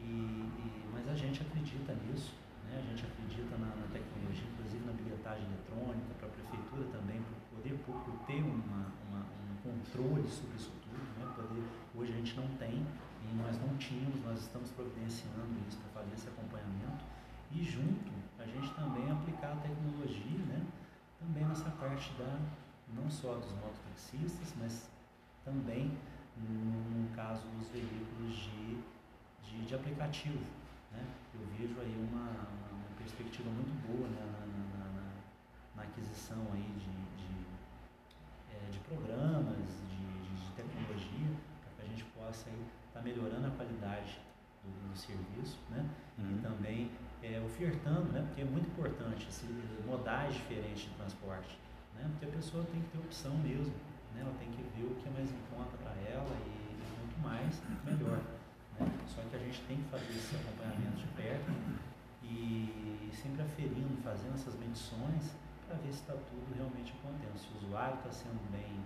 E, 0.00 0.10
e, 0.10 0.88
mas 0.92 1.08
a 1.08 1.14
gente 1.14 1.42
acredita 1.42 1.94
nisso, 1.94 2.34
né? 2.64 2.78
a 2.78 2.86
gente 2.90 3.04
acredita 3.04 3.56
na, 3.58 3.66
na 3.66 3.86
tecnologia, 3.92 4.48
inclusive 4.52 4.84
na 4.84 4.92
bilhetagem 4.92 5.44
eletrônica, 5.44 6.14
para 6.18 6.28
a 6.28 6.30
prefeitura 6.30 6.84
também, 6.92 7.20
para 7.22 7.36
o 7.36 7.56
poder 7.56 7.74
público 7.84 8.24
ter 8.26 8.42
uma, 8.42 8.88
uma, 9.08 9.20
um 9.20 9.56
controle 9.62 10.28
sobre 10.28 10.56
isso 10.56 10.72
tudo. 10.82 11.04
Né? 11.18 11.24
Poder, 11.36 11.62
hoje 11.94 12.12
a 12.12 12.16
gente 12.16 12.36
não 12.36 12.48
tem 12.56 12.80
e 12.80 13.34
nós 13.36 13.60
não 13.60 13.76
tínhamos, 13.76 14.22
nós 14.24 14.40
estamos 14.40 14.70
providenciando 14.70 15.52
isso 15.68 15.78
para 15.78 16.02
fazer 16.02 16.14
esse 16.14 16.28
acompanhamento. 16.28 17.04
E 17.52 17.62
junto, 17.62 18.10
a 18.38 18.46
gente 18.46 18.72
também 18.74 19.10
aplicar 19.10 19.52
a 19.52 19.56
tecnologia, 19.56 20.38
né? 20.46 20.64
também 21.18 21.44
nessa 21.44 21.68
parte 21.70 22.12
da, 22.14 22.38
não 22.94 23.10
só 23.10 23.34
dos 23.34 23.52
mototaxistas, 23.52 24.54
mas 24.58 24.88
também 25.44 25.92
no, 26.36 27.02
no 27.02 27.08
caso 27.14 27.42
dos 27.58 27.68
veículos 27.68 28.34
de 28.34 28.78
de, 29.50 29.66
de 29.66 29.74
aplicativo. 29.74 30.38
Né? 30.92 31.04
Eu 31.34 31.40
vejo 31.58 31.80
aí 31.80 31.94
uma, 32.10 32.30
uma 32.70 32.96
perspectiva 32.96 33.50
muito 33.50 33.74
boa 33.86 34.08
né? 34.08 34.22
na, 34.22 34.46
na, 34.46 34.84
na, 34.86 35.02
na, 35.76 35.82
aquisição 35.82 36.38
aí 36.52 36.70
de, 36.78 36.90
de, 37.18 37.46
é, 38.54 38.70
de 38.70 38.78
programas, 38.80 39.56
de, 39.88 40.46
de, 40.46 40.52
tecnologia, 40.54 41.30
para 41.62 41.72
que 41.76 41.82
a 41.82 41.88
gente 41.88 42.04
possa 42.16 42.48
estar 42.48 43.00
tá 43.00 43.02
melhorando 43.02 43.46
a 43.46 43.50
qualidade 43.50 44.20
do, 44.62 44.90
do 44.90 44.96
serviço 44.96 45.58
né? 45.70 45.88
Uhum. 46.18 46.36
e 46.36 46.42
também 46.42 46.90
é, 47.22 47.40
ofertando, 47.44 48.12
né? 48.12 48.22
porque 48.26 48.42
é 48.42 48.44
muito 48.44 48.68
importante 48.68 49.26
esse, 49.28 49.46
modais 49.86 50.34
diferentes 50.34 50.82
de 50.82 50.90
transporte. 50.90 51.58
Né? 51.94 52.08
Porque 52.12 52.26
a 52.26 52.36
pessoa 52.36 52.64
tem 52.64 52.80
que 52.80 52.88
ter 52.88 52.98
opção 52.98 53.36
mesmo, 53.38 53.74
né? 54.14 54.20
ela 54.20 54.34
tem 54.38 54.50
que 54.50 54.62
ver 54.76 54.86
o 54.86 54.94
que 54.96 55.08
é 55.08 55.10
mais 55.10 55.30
em 55.30 55.40
conta 55.54 55.76
para 55.78 55.92
ela 56.08 56.36
e, 56.46 56.60
muito 56.98 57.18
mais, 57.22 57.62
melhor. 57.84 58.20
Só 59.06 59.22
que 59.28 59.36
a 59.36 59.38
gente 59.38 59.60
tem 59.68 59.76
que 59.76 59.88
fazer 59.90 60.10
esse 60.10 60.36
acompanhamento 60.36 60.96
de 60.96 61.06
perto 61.08 61.52
e 62.22 63.10
sempre 63.12 63.42
aferindo, 63.42 64.00
fazendo 64.02 64.34
essas 64.34 64.54
medições 64.58 65.34
para 65.66 65.76
ver 65.78 65.92
se 65.92 66.00
está 66.00 66.14
tudo 66.14 66.54
realmente 66.56 66.92
contente, 67.02 67.38
se 67.38 67.48
o 67.54 67.66
usuário 67.66 67.94
está 67.96 68.10
sendo 68.10 68.40
bem, 68.50 68.82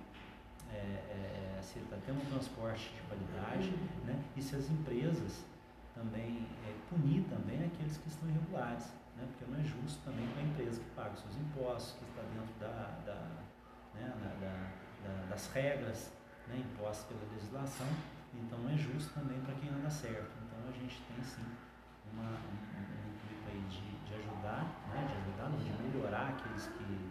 é, 0.70 0.76
é, 0.76 1.62
se 1.62 1.78
ele 1.78 1.86
está 1.86 1.96
tendo 2.04 2.20
um 2.20 2.26
transporte 2.26 2.92
de 2.92 3.00
qualidade, 3.08 3.70
né? 4.04 4.22
e 4.36 4.42
se 4.42 4.56
as 4.56 4.68
empresas 4.70 5.44
também, 5.94 6.46
é, 6.66 6.74
punir 6.90 7.24
também 7.30 7.64
aqueles 7.64 7.96
que 7.96 8.08
estão 8.08 8.28
irregulares. 8.28 8.92
né? 9.16 9.26
porque 9.30 9.50
não 9.50 9.58
é 9.58 9.64
justo 9.64 9.98
também 10.04 10.26
com 10.28 10.40
a 10.40 10.42
empresa 10.42 10.80
que 10.80 10.90
paga 10.90 11.14
os 11.14 11.20
seus 11.20 11.36
impostos, 11.36 11.96
que 11.98 12.04
está 12.04 12.22
dentro 12.34 12.54
da, 12.60 13.00
da, 13.06 13.20
né? 13.94 14.12
da, 14.20 15.08
da, 15.08 15.26
das 15.30 15.46
regras 15.52 16.12
né? 16.48 16.58
impostas 16.58 17.06
pela 17.06 17.32
legislação, 17.32 17.86
então 18.42 18.58
não 18.58 18.70
é 18.70 18.76
justo 18.76 19.12
também 19.14 19.40
para 19.40 19.54
quem 19.54 19.70
anda 19.70 19.90
certo. 19.90 20.30
Então 20.46 20.58
a 20.68 20.72
gente 20.72 21.00
tem 21.02 21.22
sim 21.24 21.44
uma, 22.12 22.30
um, 22.30 22.74
um 22.78 23.14
intuito 23.14 23.48
aí 23.48 23.60
de, 23.68 24.08
de 24.08 24.14
ajudar, 24.14 24.64
né? 24.90 25.06
de 25.06 25.14
ajudar, 25.14 25.48
não, 25.50 25.58
de 25.58 25.82
melhorar 25.82 26.28
aqueles 26.28 26.66
que, 26.66 27.10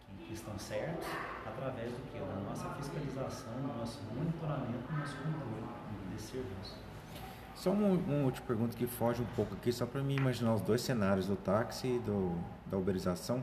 que, 0.00 0.24
que 0.24 0.32
estão 0.32 0.58
certos, 0.58 1.06
através 1.46 1.92
do 1.92 2.00
que? 2.10 2.18
Da 2.18 2.40
nossa 2.40 2.70
fiscalização, 2.74 3.54
do 3.54 3.78
nosso 3.78 4.02
monitoramento, 4.14 4.92
do 4.92 4.98
nosso 4.98 5.16
controle 5.16 5.66
desse 6.12 6.32
serviço. 6.32 6.84
Só 7.54 7.70
uma, 7.70 7.88
uma 7.88 8.24
última 8.24 8.46
pergunta 8.46 8.76
que 8.76 8.86
foge 8.86 9.22
um 9.22 9.26
pouco 9.36 9.54
aqui, 9.54 9.72
só 9.72 9.86
para 9.86 10.02
mim 10.02 10.16
imaginar 10.16 10.54
os 10.54 10.60
dois 10.60 10.80
cenários 10.80 11.26
do 11.26 11.36
táxi 11.36 11.86
e 11.86 11.98
do, 12.00 12.36
da 12.66 12.76
uberização. 12.76 13.42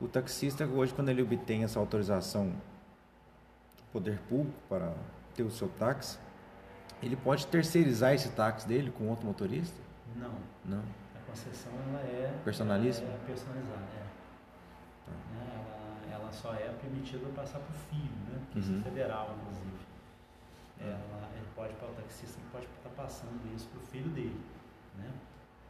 O 0.00 0.06
taxista 0.06 0.66
hoje, 0.66 0.92
quando 0.92 1.08
ele 1.08 1.22
obtém 1.22 1.64
essa 1.64 1.78
autorização 1.78 2.48
do 2.48 3.82
poder 3.92 4.18
público 4.28 4.58
para 4.68 4.92
ter 5.34 5.42
o 5.42 5.50
seu 5.50 5.68
táxi, 5.68 6.18
ele 7.02 7.16
pode 7.16 7.46
terceirizar 7.46 8.12
esse 8.14 8.30
táxi 8.30 8.66
dele 8.66 8.90
com 8.90 9.08
outro 9.08 9.26
motorista? 9.26 9.76
Não. 10.16 10.34
Não. 10.64 10.82
A 11.14 11.18
concessão 11.30 11.72
ela 11.88 12.00
é 12.00 12.40
Personaliza? 12.44 13.02
ela 13.02 13.14
é 13.14 13.26
personalizada, 13.26 13.82
é. 13.96 14.06
Tá. 15.06 15.12
Né, 15.34 15.64
Ela, 16.12 16.14
ela 16.22 16.32
só 16.32 16.54
é 16.54 16.68
permitida 16.80 17.26
passar 17.34 17.58
para 17.60 17.70
o 17.74 17.78
filho, 17.90 18.14
né? 18.30 18.38
Porque 18.44 18.58
Isso 18.60 18.72
Uhum. 18.72 18.80
é 18.80 18.82
federal, 18.82 19.34
inclusive. 19.40 19.72
Ela, 20.80 21.28
ele 21.36 21.46
pode, 21.54 21.72
o 21.74 21.94
taxista 22.02 22.38
ele 22.40 22.48
pode 22.52 22.66
estar 22.66 22.90
passando 22.90 23.54
isso 23.54 23.68
para 23.68 23.80
o 23.82 23.86
filho 23.86 24.10
dele, 24.10 24.40
né? 24.98 25.10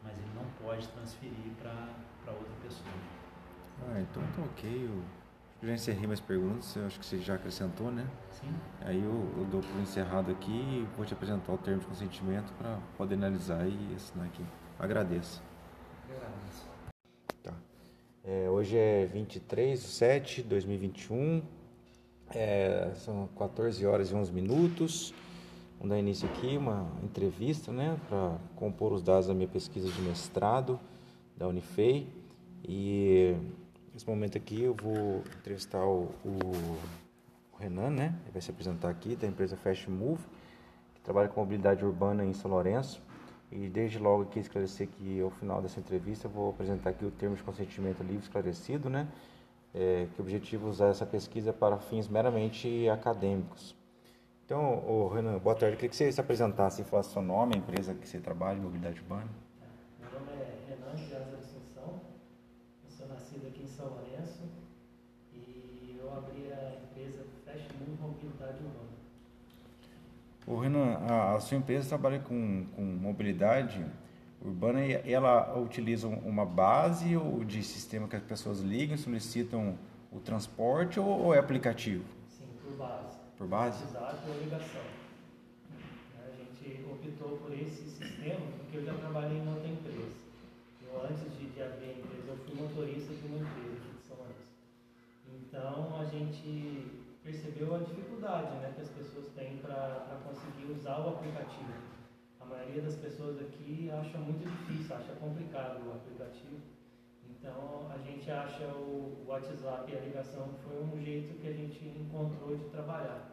Mas 0.03 0.17
ele 0.19 0.31
não 0.35 0.45
pode 0.67 0.89
transferir 0.89 1.53
para 1.61 2.33
outra 2.33 2.55
pessoa. 2.63 2.89
Ah, 3.91 4.01
então 4.01 4.23
tá 4.35 4.43
ok. 4.43 4.85
Eu 4.89 5.03
já 5.63 5.75
encerrei 5.75 6.03
minhas 6.03 6.21
perguntas, 6.21 6.75
eu 6.75 6.87
acho 6.87 6.99
que 6.99 7.07
você 7.07 7.19
já 7.19 7.35
acrescentou, 7.35 7.91
né? 7.91 8.05
Sim? 8.33 8.53
Aí 8.81 9.01
eu, 9.01 9.33
eu 9.39 9.45
dou 9.45 9.61
por 9.61 9.81
encerrado 9.81 10.33
aqui 10.33 10.51
e 10.51 10.87
vou 10.97 11.07
te 11.07 11.15
apresentar 11.15 11.53
o 11.53 11.59
termo 11.59 11.81
de 11.81 11.87
consentimento 11.87 12.53
para 12.55 12.79
poder 12.97 13.15
analisar 13.15 13.67
e 13.69 13.95
assinar 13.95 14.27
aqui. 14.27 14.45
Agradeço. 14.79 15.41
Eu 16.09 16.17
agradeço. 16.17 16.67
Tá. 17.45 17.55
É, 18.25 18.51
hoje 18.51 18.77
é 18.77 19.07
23 19.07 19.81
de 19.81 19.87
7 19.87 20.43
de 20.43 20.49
2021. 20.49 21.43
É, 22.35 22.91
são 22.97 23.29
14 23.39 23.87
horas 23.87 24.11
e 24.11 24.15
11 24.15 24.33
minutos. 24.33 25.15
Vamos 25.79 25.91
dar 25.91 25.99
início 25.99 26.29
aqui 26.29 26.57
uma 26.57 26.91
entrevista, 27.05 27.71
né, 27.71 27.99
para 28.09 28.37
compor 28.57 28.93
os 28.93 29.03
dados 29.03 29.29
da 29.29 29.35
minha 29.35 29.49
pesquisa 29.49 29.89
de 29.89 30.01
mestrado 30.03 30.81
da 31.37 31.47
Unifei. 31.47 32.09
E 32.65 33.37
nesse 33.93 34.07
momento 34.09 34.37
aqui 34.37 34.63
eu 34.63 34.75
vou 34.75 35.23
entrevistar 35.39 35.85
o, 35.85 36.11
o- 36.25 36.79
Renan, 37.59 37.91
né? 37.91 38.15
Ele 38.25 38.33
vai 38.33 38.43
se 38.43 38.51
apresentar 38.51 38.89
aqui 38.91 39.15
da 39.15 39.25
empresa 39.25 39.57
Fast 39.57 39.89
Move, 39.89 40.21
que 40.97 41.01
trabalha 41.01 41.29
com 41.29 41.41
mobilidade 41.41 41.85
urbana 41.85 42.25
em 42.25 42.33
São 42.35 42.51
Lourenço. 42.51 43.01
E 43.53 43.69
desde 43.69 44.01
logo 44.01 44.25
aqui 44.25 44.41
esclarecer 44.41 44.89
que 44.89 45.21
ao 45.21 45.31
final 45.31 45.63
dessa 45.63 45.79
entrevista 45.79 46.27
eu 46.27 46.31
vou 46.33 46.51
apresentar 46.51 46.91
aqui 46.91 47.05
o 47.05 47.11
termo 47.13 47.37
de 47.37 47.43
consentimento 47.45 48.03
livre 48.03 48.25
esclarecido, 48.25 48.91
né? 48.91 49.07
É, 49.73 50.09
que 50.13 50.21
o 50.21 50.25
objetivo 50.25 50.67
é 50.67 50.71
usar 50.71 50.89
essa 50.89 51.07
pesquisa 51.07 51.53
para 51.53 51.79
fins 51.79 52.09
meramente 52.09 52.89
acadêmicos. 52.89 53.77
Então, 54.45 55.09
Renan, 55.09 55.39
boa 55.39 55.55
tarde. 55.55 55.75
Eu 55.75 55.77
queria 55.77 55.91
que 55.91 55.97
você 55.97 56.11
se 56.11 56.21
apresentasse, 56.21 56.83
falasse 56.83 57.11
seu 57.13 57.23
nome, 57.23 57.55
a 57.55 57.59
empresa 57.59 57.95
que 57.95 58.09
você 58.09 58.19
trabalha, 58.19 58.61
mobilidade 58.61 58.99
urbana. 59.03 59.29
Meu 60.01 60.11
nome 60.19 60.33
é 60.33 60.65
Renan 60.69 60.97
César 60.97 61.37
Assunção, 61.39 62.01
eu 62.85 62.91
sou 62.91 63.07
nascido 63.07 63.47
aqui 63.47 63.63
em 63.63 63.69
São 63.69 63.87
Lourenço 63.87 64.43
e 65.33 65.97
eu 65.99 66.13
abri 66.13 66.53
a 66.53 66.81
empresa 66.83 67.25
Fast 67.47 67.69
Move 67.79 68.01
Mobilidade 68.01 68.59
Urbana. 68.63 68.93
Ô, 70.53 70.59
Renan, 70.59 70.99
a, 71.09 71.37
a 71.37 71.41
sua 71.41 71.57
empresa 71.57 71.89
trabalha 71.89 72.19
com, 72.19 72.67
com 72.77 72.83
mobilidade 72.83 73.83
urbana 74.39 74.85
e 74.85 75.11
ela 75.11 75.59
utiliza 75.59 76.07
uma 76.07 76.45
base 76.45 77.17
ou 77.17 77.43
de 77.43 77.63
sistema 77.63 78.07
que 78.07 78.17
as 78.17 78.23
pessoas 78.23 78.61
ligam, 78.61 78.99
solicitam 78.99 79.79
o 80.13 80.21
transporte 80.21 81.01
ou, 81.01 81.07
ou 81.07 81.35
é 81.35 81.39
aplicativo? 81.39 82.05
Sim, 82.29 82.49
por 82.63 82.77
base. 82.77 83.19
Por 83.39 83.47
base? 83.47 83.83
WhatsApp 83.83 84.29
ou 84.29 84.45
ligação. 84.45 84.83
A 86.21 86.31
gente 86.37 86.85
optou 86.85 87.39
por 87.39 87.55
esse 87.55 87.89
sistema 87.89 88.41
porque 88.59 88.77
eu 88.77 88.85
já 88.85 88.93
trabalhei 88.93 89.39
em 89.39 89.49
outra 89.49 89.69
empresa. 89.69 90.13
Eu, 90.83 91.03
antes 91.03 91.33
de, 91.39 91.47
de 91.47 91.63
abrir 91.63 91.87
a 91.87 91.93
empresa, 91.93 92.29
eu 92.29 92.37
fui 92.37 92.61
motorista 92.61 93.15
de 93.15 93.27
uma 93.27 93.39
empresa 93.39 93.73
aqui 93.73 93.97
de 93.97 94.07
São 94.07 94.17
Lourenço. 94.19 94.53
Então 95.49 95.99
a 95.99 96.05
gente 96.05 96.92
percebeu 97.33 97.75
a 97.75 97.79
dificuldade 97.79 98.55
né, 98.57 98.73
que 98.75 98.83
as 98.83 98.91
pessoas 98.91 99.27
têm 99.35 99.57
para 99.57 100.21
conseguir 100.25 100.71
usar 100.71 100.99
o 101.01 101.09
aplicativo. 101.09 101.73
A 102.39 102.45
maioria 102.45 102.83
das 102.83 102.97
pessoas 102.97 103.41
aqui 103.41 103.91
acha 103.91 104.19
muito 104.19 104.47
difícil, 104.47 104.95
acha 104.95 105.13
complicado 105.15 105.87
o 105.87 105.93
aplicativo. 105.93 106.61
Então 107.31 107.91
a 107.91 107.99
gente 107.99 108.31
acha 108.31 108.67
o 108.67 109.25
WhatsApp 109.27 109.91
e 109.91 109.97
a 109.97 110.01
ligação 110.01 110.49
foi 110.63 110.83
um 110.83 111.01
jeito 111.03 111.41
que 111.41 111.49
a 111.49 111.53
gente 111.53 111.85
encontrou 111.87 112.57
de 112.57 112.65
trabalhar. 112.67 113.31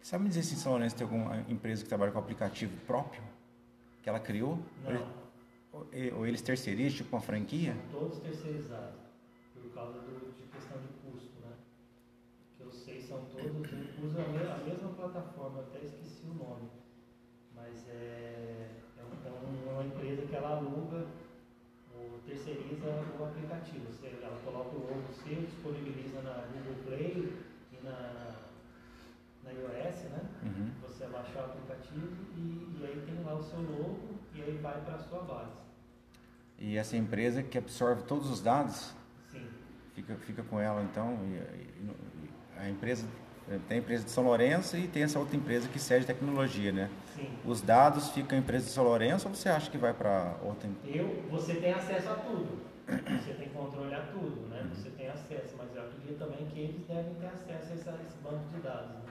Sabe 0.00 0.24
me 0.24 0.28
dizer 0.30 0.42
se 0.42 0.54
em 0.54 0.58
São 0.58 0.72
Lourenço 0.72 0.96
tem 0.96 1.04
alguma 1.04 1.44
empresa 1.48 1.84
que 1.84 1.88
trabalha 1.88 2.10
com 2.10 2.18
aplicativo 2.18 2.76
próprio? 2.86 3.22
Que 4.02 4.08
ela 4.08 4.18
criou? 4.18 4.58
Não, 4.84 5.06
Ou, 6.18 6.26
eles 6.26 6.42
terceirizam, 6.42 6.98
tipo 6.98 7.14
uma 7.14 7.22
franquia? 7.22 7.76
todos 7.92 8.18
terceirizados, 8.18 9.00
por 9.54 9.70
causa 9.72 10.00
do, 10.00 10.34
de 10.36 10.42
questão 10.48 10.76
de 10.80 10.88
custo, 10.88 11.40
né? 11.40 11.52
Que 12.58 12.64
eu 12.64 12.72
sei 12.72 13.00
são 13.00 13.20
todos, 14.12 14.18
usam 14.18 14.24
a 14.24 14.28
me- 14.28 14.50
a 14.50 14.64
mesma 14.64 14.88
plataforma, 14.90 15.58
eu 15.60 15.64
até 15.64 15.84
esqueci 15.84 16.26
o 16.26 16.34
nome. 16.34 16.68
Mas 17.54 17.88
é, 17.88 18.68
é, 18.98 19.02
um- 19.02 19.26
é 19.26 19.30
um- 19.30 19.72
uma 19.74 19.84
empresa 19.84 20.26
que 20.26 20.34
ela 20.34 20.56
aluga, 20.56 21.06
ou 21.94 22.18
terceiriza 22.26 22.86
o 23.18 23.24
aplicativo. 23.24 23.86
Ela 24.22 24.38
coloca 24.44 24.76
o 24.76 24.80
logo 24.80 25.12
seu, 25.24 25.42
disponibiliza 25.42 26.22
na 26.22 26.44
Google 26.52 26.82
Play 26.84 27.36
e 27.72 27.84
na, 27.84 28.34
na 29.44 29.50
iOS, 29.52 30.02
né? 30.10 30.20
Uhum. 30.42 30.70
Você 30.82 31.06
baixa 31.06 31.38
o 31.38 31.44
aplicativo 31.44 32.08
e, 32.36 32.78
e 32.80 32.84
aí 32.86 33.02
tem 33.06 33.22
lá 33.24 33.34
o 33.34 33.42
seu 33.42 33.60
logo 33.60 34.00
e 34.34 34.42
aí 34.42 34.58
vai 34.58 34.80
para 34.82 34.94
a 34.94 34.98
sua 34.98 35.20
base. 35.22 35.52
E 36.58 36.76
essa 36.76 36.96
empresa 36.96 37.42
que 37.42 37.58
absorve 37.58 38.02
todos 38.04 38.30
os 38.30 38.40
dados, 38.40 38.94
Sim. 39.30 39.46
fica, 39.94 40.14
fica 40.16 40.42
com 40.44 40.60
ela 40.60 40.82
então. 40.82 41.18
E- 41.24 41.82
e 41.82 42.30
a 42.56 42.68
empresa 42.68 43.06
tem 43.68 43.78
a 43.78 43.80
empresa 43.80 44.04
de 44.04 44.10
São 44.10 44.24
Lourenço 44.24 44.76
e 44.76 44.86
tem 44.88 45.02
essa 45.02 45.18
outra 45.18 45.36
empresa 45.36 45.68
que 45.68 45.78
cede 45.78 46.06
tecnologia, 46.06 46.72
né? 46.72 46.90
Sim. 47.14 47.28
Os 47.44 47.60
dados 47.60 48.10
ficam 48.10 48.38
em 48.38 48.40
empresa 48.40 48.66
de 48.66 48.72
São 48.72 48.84
Lourenço 48.84 49.28
ou 49.28 49.34
você 49.34 49.48
acha 49.48 49.70
que 49.70 49.78
vai 49.78 49.92
para 49.92 50.36
outra 50.42 50.68
empresa? 50.68 50.96
Eu, 50.98 51.22
você 51.30 51.54
tem 51.56 51.72
acesso 51.72 52.08
a 52.10 52.14
tudo. 52.14 52.62
Você 52.86 53.34
tem 53.34 53.48
controle 53.50 53.94
a 53.94 54.02
tudo, 54.02 54.48
né? 54.48 54.68
Você 54.74 54.90
tem 54.90 55.08
acesso, 55.08 55.54
mas 55.56 55.74
eu 55.74 55.82
acredito 55.82 56.18
também 56.18 56.46
que 56.46 56.58
eles 56.58 56.86
devem 56.86 57.14
ter 57.14 57.26
acesso 57.26 57.72
a 57.72 57.74
esse, 57.74 57.88
a 57.88 57.92
esse 58.02 58.16
banco 58.22 58.48
de 58.54 58.60
dados. 58.60 58.90
Né? 58.90 59.02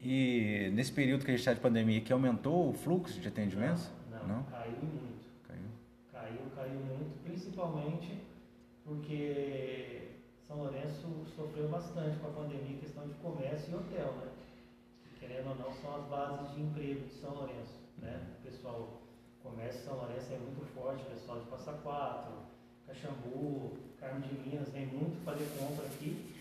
E 0.00 0.70
nesse 0.72 0.92
período 0.92 1.24
que 1.24 1.30
a 1.30 1.34
gente 1.34 1.40
está 1.40 1.52
de 1.52 1.60
pandemia, 1.60 2.00
que 2.00 2.12
aumentou 2.12 2.70
o 2.70 2.72
fluxo 2.72 3.20
de 3.20 3.28
atendimentos? 3.28 3.90
Não, 4.10 4.36
Não? 4.36 4.42
caiu 4.44 4.72
muito. 4.72 5.26
Caiu. 5.46 5.60
Caiu, 6.12 6.38
caiu 6.54 6.80
muito, 6.80 7.22
principalmente 7.24 8.22
porque 8.84 9.95
São 10.46 10.58
Lourenço 10.58 11.26
sofreu 11.34 11.68
bastante 11.68 12.18
com 12.18 12.28
a 12.28 12.30
pandemia 12.30 12.76
em 12.76 12.78
questão 12.78 13.06
de 13.06 13.14
comércio 13.14 13.72
e 13.72 13.74
hotel, 13.74 14.12
né? 14.12 14.28
Que, 15.02 15.26
querendo 15.26 15.48
ou 15.48 15.56
não, 15.56 15.72
são 15.72 15.96
as 15.96 16.04
bases 16.04 16.54
de 16.54 16.62
emprego 16.62 17.08
de 17.08 17.14
São 17.14 17.34
Lourenço, 17.34 17.80
né? 17.98 18.36
O 18.38 18.42
pessoal, 18.44 19.02
o 19.40 19.48
comércio 19.48 19.80
de 19.80 19.86
São 19.86 19.96
Lourenço 19.96 20.32
é 20.32 20.38
muito 20.38 20.64
forte, 20.72 21.02
o 21.02 21.06
pessoal 21.06 21.40
de 21.40 21.46
Passa 21.46 21.72
Quatro, 21.82 22.32
Caxambu, 22.86 23.72
Carmo 23.98 24.20
de 24.20 24.34
Minas, 24.34 24.68
vem 24.68 24.86
muito 24.86 25.24
fazer 25.24 25.48
compra 25.58 25.84
aqui. 25.84 26.32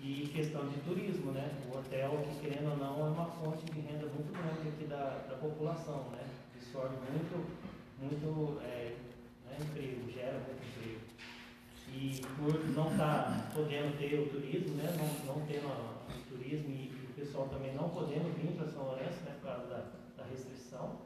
E 0.00 0.28
questão 0.34 0.68
de 0.68 0.80
turismo, 0.80 1.30
né? 1.30 1.48
O 1.72 1.78
hotel, 1.78 2.10
que 2.24 2.40
querendo 2.40 2.72
ou 2.72 2.76
não, 2.76 3.06
é 3.06 3.10
uma 3.10 3.26
fonte 3.26 3.64
de 3.66 3.80
renda 3.80 4.06
muito 4.06 4.32
grande 4.32 4.68
aqui 4.68 4.84
da, 4.84 5.24
da 5.28 5.36
população, 5.36 6.10
né? 6.10 6.28
Absorve 6.56 6.96
muito, 7.10 7.46
muito 8.00 8.60
é, 8.62 8.96
né, 9.46 9.56
emprego, 9.60 10.10
gera 10.10 10.38
muito 10.40 10.62
emprego. 10.66 11.03
E 11.96 12.20
por 12.36 12.52
não 12.74 12.90
estar 12.90 13.50
podendo 13.54 13.96
ter 13.98 14.18
o 14.18 14.28
turismo, 14.28 14.74
né? 14.76 14.92
Não, 14.98 15.34
não 15.34 15.46
tendo 15.46 15.68
o 15.68 16.28
turismo 16.28 16.70
e, 16.70 16.92
o 17.10 17.14
pessoal 17.14 17.48
também 17.48 17.72
não 17.74 17.88
podendo 17.90 18.34
vir 18.34 18.56
para 18.56 18.66
São 18.66 18.82
Lourenço, 18.82 19.22
né? 19.24 19.36
Por 19.40 19.48
causa 19.48 19.66
da, 19.68 19.84
da 20.16 20.28
restrição, 20.28 20.98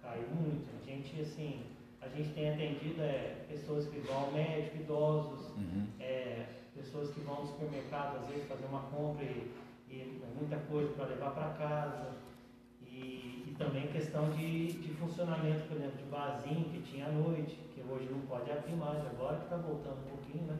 caiu 0.00 0.26
muito. 0.30 0.66
A 0.80 0.84
gente, 0.84 1.20
assim, 1.20 1.60
a 2.00 2.08
gente 2.08 2.30
tem 2.30 2.48
atendido 2.50 3.02
é, 3.02 3.44
pessoas 3.48 3.86
que 3.86 3.98
vão 4.00 4.16
ao 4.24 4.32
médico, 4.32 4.76
idosos, 4.78 5.50
Uhum. 5.56 5.86
é, 6.00 6.46
pessoas 6.74 7.10
que 7.10 7.20
vão 7.20 7.36
ao 7.36 7.46
supermercado 7.46 8.16
às 8.22 8.26
vezes 8.28 8.48
fazer 8.48 8.64
uma 8.64 8.80
compra 8.84 9.22
e, 9.24 9.52
e 9.90 10.22
muita 10.38 10.56
coisa 10.56 10.90
para 10.94 11.04
levar 11.06 11.30
para 11.32 11.50
casa. 11.50 12.12
E, 12.82 13.44
e 13.46 13.54
também 13.58 13.86
questão 13.88 14.30
de, 14.30 14.72
de 14.72 14.88
funcionamento, 14.94 15.68
por 15.68 15.76
exemplo, 15.76 15.98
de 15.98 16.04
barzinho 16.10 16.64
que 16.70 16.80
tinha 16.82 17.06
à 17.06 17.12
noite, 17.12 17.58
que 17.74 17.82
hoje 17.82 18.08
não 18.10 18.20
pode 18.22 18.50
abrir 18.50 18.74
mais, 18.74 19.04
agora 19.06 19.36
que 19.36 19.44
está 19.44 19.56
voltando 19.56 19.98
um 20.12 20.16
pouquinho, 20.30 20.46
né? 20.46 20.58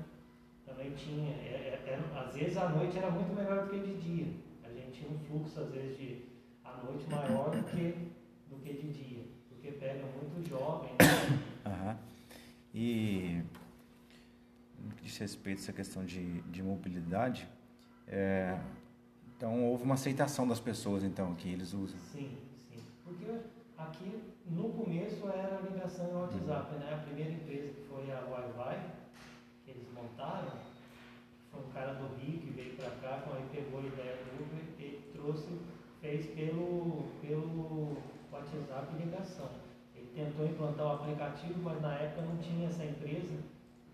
Também 0.66 0.92
tinha, 0.92 1.30
é, 1.30 1.80
é, 1.86 1.90
é, 1.90 2.18
às 2.18 2.34
vezes 2.34 2.56
a 2.56 2.68
noite 2.68 2.98
era 2.98 3.10
muito 3.10 3.34
melhor 3.34 3.64
do 3.64 3.70
que 3.70 3.78
de 3.78 3.96
dia. 3.98 4.32
A 4.64 4.68
gente 4.68 5.00
tinha 5.00 5.10
um 5.10 5.18
fluxo, 5.18 5.60
às 5.60 5.70
vezes, 5.70 5.96
de 5.96 6.24
a 6.64 6.76
noite 6.84 7.08
maior 7.10 7.50
do 7.50 7.62
que, 7.64 8.12
do 8.48 8.56
que 8.56 8.72
de 8.72 8.92
dia, 8.92 9.24
porque 9.48 9.72
pega 9.72 10.04
muito 10.06 10.48
jovem. 10.48 10.90
Né? 10.92 11.42
Aham. 11.66 11.98
E 12.72 13.42
no 14.78 14.94
que 14.94 15.04
diz 15.04 15.18
respeito 15.18 15.58
a 15.58 15.62
essa 15.62 15.72
questão 15.72 16.04
de, 16.04 16.40
de 16.42 16.62
mobilidade, 16.62 17.48
é, 18.06 18.58
então 19.36 19.64
houve 19.64 19.82
uma 19.82 19.94
aceitação 19.94 20.46
das 20.46 20.60
pessoas 20.60 21.02
então 21.02 21.34
que 21.34 21.48
eles 21.48 21.72
usam. 21.72 21.98
Sim, 21.98 22.36
sim. 22.68 22.80
Porque 23.04 23.26
aqui 23.76 24.22
no 24.46 24.68
começo 24.70 25.28
era 25.28 25.60
ligação 25.60 26.08
em 26.08 26.14
WhatsApp, 26.14 26.76
né? 26.76 26.94
A 26.94 26.98
primeira 26.98 27.32
empresa 27.32 27.72
que 27.72 27.82
foi 27.82 28.10
a 28.12 28.20
Wi-Fi, 28.20 28.99
montaram, 30.02 30.52
foi 31.50 31.60
um 31.60 31.70
cara 31.72 31.94
do 31.94 32.16
Rio 32.16 32.40
que 32.40 32.50
veio 32.50 32.76
para 32.76 32.90
cá, 33.02 33.22
quando 33.24 33.38
ele 33.38 33.48
pegou 33.52 33.80
a 33.80 33.84
ideia 33.84 34.16
do 34.16 34.42
Uber, 34.42 34.64
ele 34.78 35.10
trouxe, 35.12 35.60
fez 36.00 36.26
pelo, 36.34 37.04
pelo 37.20 37.96
WhatsApp 38.32 38.96
ligação. 38.96 39.50
Ele 39.94 40.10
tentou 40.14 40.46
implantar 40.46 40.86
o 40.86 40.92
aplicativo, 40.92 41.60
mas 41.62 41.82
na 41.82 41.94
época 41.94 42.22
não 42.22 42.36
tinha 42.38 42.68
essa 42.68 42.84
empresa 42.84 43.38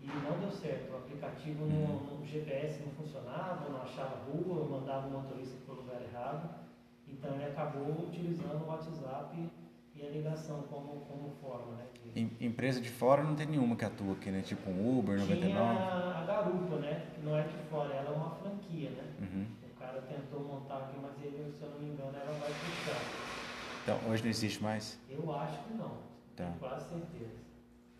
e 0.01 0.07
não 0.07 0.39
deu 0.39 0.51
certo. 0.51 0.93
O 0.93 0.97
aplicativo 0.97 1.65
no, 1.65 2.19
no 2.19 2.25
GPS 2.25 2.81
não 2.83 2.91
funcionava, 2.93 3.69
não 3.69 3.81
achava 3.81 4.23
rua, 4.25 4.79
mandava 4.79 5.07
o 5.07 5.11
motorista 5.11 5.57
para 5.65 5.73
o 5.73 5.77
lugar 5.77 6.01
errado. 6.01 6.67
Então 7.07 7.33
ele 7.35 7.45
acabou 7.45 8.05
utilizando 8.07 8.63
o 8.63 8.67
WhatsApp 8.67 9.49
e 9.99 10.05
a 10.05 10.09
ligação 10.09 10.63
como, 10.69 11.01
como 11.07 11.29
forma. 11.41 11.75
Né, 11.75 11.85
de... 12.13 12.45
Empresa 12.45 12.81
de 12.81 12.89
fora 12.89 13.23
não 13.23 13.35
tem 13.35 13.45
nenhuma 13.47 13.75
que 13.75 13.85
atua 13.85 14.13
aqui, 14.13 14.29
né? 14.31 14.41
Tipo 14.41 14.69
um 14.69 14.97
Uber, 14.99 15.17
99. 15.19 15.85
Tinha 15.87 16.11
a 16.11 16.23
Garupa, 16.23 16.77
né? 16.79 17.07
Que 17.13 17.21
não 17.21 17.37
é 17.37 17.43
de 17.43 17.57
fora, 17.69 17.93
ela 17.93 18.09
é 18.09 18.13
uma 18.13 18.35
franquia, 18.35 18.89
né? 18.91 19.03
Uhum. 19.19 19.47
O 19.63 19.79
cara 19.79 20.01
tentou 20.01 20.41
montar 20.43 20.77
aqui, 20.79 20.97
mas 20.99 21.13
ele, 21.21 21.51
se 21.51 21.63
eu 21.63 21.69
não 21.69 21.79
me 21.79 21.89
engano, 21.89 22.17
ela 22.17 22.37
vai 22.39 22.53
fechar. 22.53 23.13
Então, 23.83 23.99
hoje 24.05 24.23
não 24.23 24.29
existe 24.29 24.61
mais? 24.61 24.99
Eu 25.09 25.31
acho 25.33 25.63
que 25.63 25.73
não. 25.73 25.97
Tá. 26.35 26.45
Tenho 26.45 26.59
quase 26.59 26.89
certeza. 26.89 27.35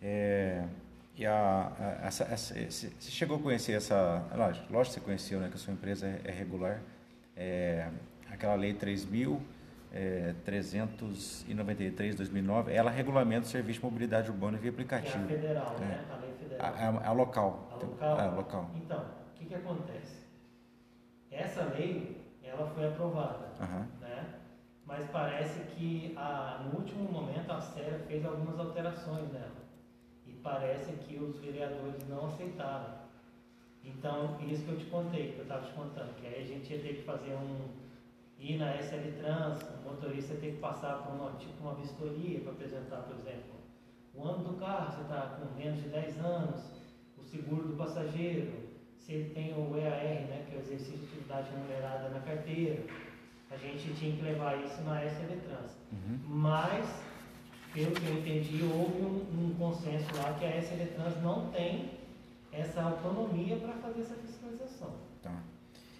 É, 0.00 0.64
e 1.16 1.26
a, 1.26 1.72
a- 1.78 2.06
essa, 2.06 2.24
essa, 2.24 2.54
você 2.70 2.90
chegou 3.10 3.36
a 3.38 3.40
conhecer 3.42 3.72
essa. 3.72 4.24
Lógico, 4.34 4.72
lógico 4.72 4.94
que 4.94 5.00
você 5.00 5.04
conheceu, 5.04 5.40
né? 5.40 5.48
Que 5.48 5.54
a 5.54 5.58
sua 5.58 5.72
empresa 5.72 6.06
é, 6.06 6.20
é 6.24 6.30
regular. 6.32 6.80
É, 7.36 7.90
aquela 8.30 8.54
lei 8.54 8.74
3.393 10.44 12.14
2009, 12.16 12.72
ela 12.72 12.90
regulamenta 12.90 13.46
o 13.46 13.48
serviço 13.48 13.80
de 13.80 13.84
mobilidade 13.86 14.30
urbana 14.30 14.58
via 14.58 14.70
Que 14.72 14.80
é 14.80 14.84
aplicativo. 14.84 15.24
a 15.24 15.28
federal, 15.28 15.76
É. 15.76 15.80
né? 15.84 16.04
A 16.10 16.16
lei 16.16 16.30
A, 16.30 16.34
federal. 16.34 16.74
a- 17.02 17.06
a 17.08 17.12
local. 17.12 17.68
A 17.72 17.76
local? 17.84 18.20
É, 18.20 18.28
local. 18.36 18.70
Então, 18.76 18.98
o 19.00 19.38
que, 19.38 19.44
que 19.46 19.54
acontece? 19.54 20.18
Essa 21.30 21.64
lei, 21.64 22.20
ela 22.42 22.66
foi 22.74 22.86
aprovada, 22.88 23.48
Aham. 23.60 23.86
né? 24.00 24.24
Mas 24.86 25.08
parece 25.10 25.60
que 25.74 26.14
a, 26.16 26.62
no 26.64 26.78
último 26.80 27.10
momento 27.10 27.50
a 27.52 27.60
SERA 27.60 27.98
fez 28.06 28.24
algumas 28.24 28.58
alterações 28.58 29.30
nela. 29.32 29.58
E 30.26 30.32
parece 30.32 30.92
que 30.92 31.18
os 31.18 31.38
vereadores 31.40 32.06
não 32.08 32.26
aceitaram. 32.26 32.96
Então, 33.84 34.38
isso 34.46 34.64
que 34.64 34.70
eu 34.70 34.78
te 34.78 34.86
contei, 34.86 35.32
que 35.32 35.38
eu 35.38 35.42
estava 35.42 35.64
te 35.66 35.72
contando, 35.72 36.14
que 36.16 36.26
aí 36.26 36.42
a 36.42 36.46
gente 36.46 36.72
ia 36.72 36.80
ter 36.80 36.94
que 36.96 37.02
fazer 37.02 37.34
um. 37.34 37.68
Ir 38.38 38.56
na 38.58 38.76
SL 38.76 39.20
Trans, 39.20 39.62
o 39.62 39.88
motorista 39.88 40.34
ter 40.34 40.52
que 40.52 40.58
passar 40.58 41.02
por 41.02 41.14
uma, 41.14 41.32
tipo 41.32 41.60
uma 41.60 41.74
vistoria 41.74 42.40
para 42.40 42.52
apresentar, 42.52 43.02
por 43.02 43.16
exemplo, 43.16 43.58
o 44.14 44.24
ano 44.24 44.44
do 44.44 44.54
carro, 44.58 44.92
você 44.92 45.02
está 45.02 45.38
com 45.38 45.54
menos 45.56 45.82
de 45.82 45.88
10 45.88 46.18
anos, 46.18 46.60
o 47.16 47.22
seguro 47.22 47.68
do 47.68 47.76
passageiro, 47.76 48.52
se 48.98 49.12
ele 49.12 49.30
tem 49.30 49.54
o 49.54 49.76
EAR, 49.76 50.26
né, 50.28 50.44
que 50.48 50.54
é 50.54 50.58
o 50.58 50.60
exercício 50.60 50.98
de 50.98 51.04
atividade 51.06 51.50
remunerada 51.50 52.08
na 52.10 52.20
carteira. 52.20 52.84
A 53.50 53.56
gente 53.56 53.94
tinha 53.94 54.14
que 54.14 54.22
levar 54.22 54.62
isso 54.62 54.82
na 54.82 55.02
SL 55.04 55.40
Trans. 55.46 55.76
Uhum. 55.92 56.18
Mas, 56.28 57.02
pelo 57.72 57.92
que 57.92 58.06
eu 58.06 58.18
entendi, 58.18 58.62
houve 58.62 59.00
um, 59.00 59.46
um 59.46 59.54
consenso 59.58 60.14
lá 60.16 60.34
que 60.34 60.44
a 60.44 60.60
SL 60.60 60.84
Trans 60.94 61.22
não 61.22 61.50
tem 61.50 61.92
essa 62.52 62.82
autonomia 62.82 63.56
para 63.56 63.72
fazer 63.74 64.02
essa 64.02 64.14
fiscalização. 64.16 64.92
Tá. 65.22 65.42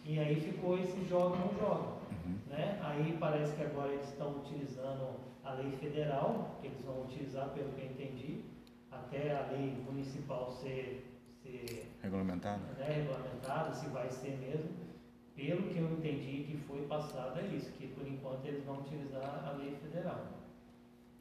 E 0.05 0.18
aí 0.18 0.41
ficou 0.41 0.78
esse 0.78 1.05
joga 1.09 1.36
não 1.36 1.55
joga. 1.59 1.98
Uhum. 2.29 2.39
Né? 2.51 2.79
Aí 2.83 3.16
parece 3.18 3.55
que 3.57 3.62
agora 3.62 3.93
eles 3.93 4.09
estão 4.09 4.39
utilizando 4.39 5.20
a 5.45 5.53
lei 5.55 5.72
federal, 5.72 6.59
que 6.61 6.66
eles 6.68 6.83
vão 6.83 7.03
utilizar, 7.03 7.51
pelo 7.51 7.72
que 7.72 7.81
eu 7.81 7.87
entendi, 7.87 8.45
até 8.91 9.35
a 9.35 9.51
lei 9.51 9.76
municipal 9.85 10.51
ser, 10.51 11.07
ser 11.43 11.91
Regulamentado? 12.03 12.62
né, 12.79 12.93
regulamentada, 12.95 13.74
se 13.74 13.87
vai 13.89 14.09
ser 14.11 14.39
mesmo. 14.39 14.89
Pelo 15.35 15.68
que 15.68 15.79
eu 15.79 15.93
entendi 15.93 16.45
que 16.49 16.57
foi 16.66 16.83
passado 16.87 17.39
é 17.39 17.47
isso, 17.47 17.70
que 17.72 17.87
por 17.89 18.07
enquanto 18.07 18.45
eles 18.45 18.64
vão 18.64 18.81
utilizar 18.81 19.45
a 19.47 19.53
lei 19.53 19.76
federal. 19.81 20.26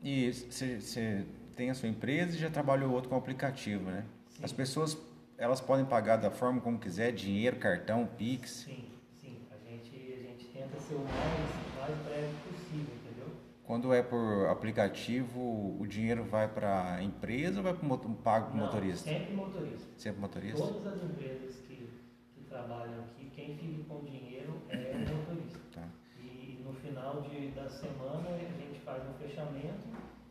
E 0.02 0.32
você 0.32 1.26
tem 1.56 1.70
a 1.70 1.74
sua 1.76 1.88
empresa 1.90 2.36
e 2.36 2.40
já 2.40 2.50
trabalhou 2.50 2.92
outro 2.92 3.10
com 3.10 3.16
aplicativo, 3.16 3.90
né? 3.90 4.06
Sim. 4.30 4.44
As 4.44 4.52
pessoas, 4.52 4.98
elas 5.38 5.62
podem 5.62 5.86
pagar 5.86 6.18
da 6.18 6.32
forma 6.32 6.60
como 6.62 6.80
quiser, 6.80 7.12
dinheiro, 7.12 7.58
cartão, 7.58 8.08
Pix. 8.18 8.66
Sim. 8.66 8.90
A 9.52 9.70
gente, 9.70 9.96
a 9.96 10.24
gente 10.24 10.46
tenta 10.48 10.77
ser 10.88 10.96
o 10.96 11.00
mais, 11.00 11.80
mais 11.80 11.98
breve 12.06 12.34
possível, 12.48 12.96
entendeu? 12.96 13.28
Quando 13.66 13.94
é 13.94 14.02
por 14.02 14.48
aplicativo, 14.48 15.76
o 15.78 15.86
dinheiro 15.86 16.24
vai 16.24 16.48
para 16.48 16.96
a 16.96 17.04
empresa 17.04 17.58
ou 17.58 17.64
vai 17.64 17.74
para 17.74 17.86
o 17.86 18.16
pago 18.16 18.48
para 18.48 18.56
o 18.56 18.58
motorista? 18.58 19.10
Sempre 19.10 19.34
motorista. 19.36 19.88
Sempre 19.98 20.22
motorista? 20.22 20.58
Todas 20.58 20.94
as 20.94 21.04
empresas 21.04 21.56
que, 21.68 21.90
que 22.34 22.42
trabalham 22.48 23.04
aqui, 23.04 23.30
quem 23.36 23.58
fica 23.58 23.84
com 23.90 24.06
dinheiro 24.06 24.62
é 24.70 24.94
o 24.96 25.00
motorista. 25.18 25.60
Tá. 25.74 25.84
E 26.22 26.62
no 26.64 26.74
final 26.74 27.22
de, 27.22 27.50
da 27.50 27.70
semana 27.70 28.30
a 28.30 28.38
gente 28.38 28.80
faz 28.86 29.04
um 29.04 29.14
fechamento, 29.16 29.86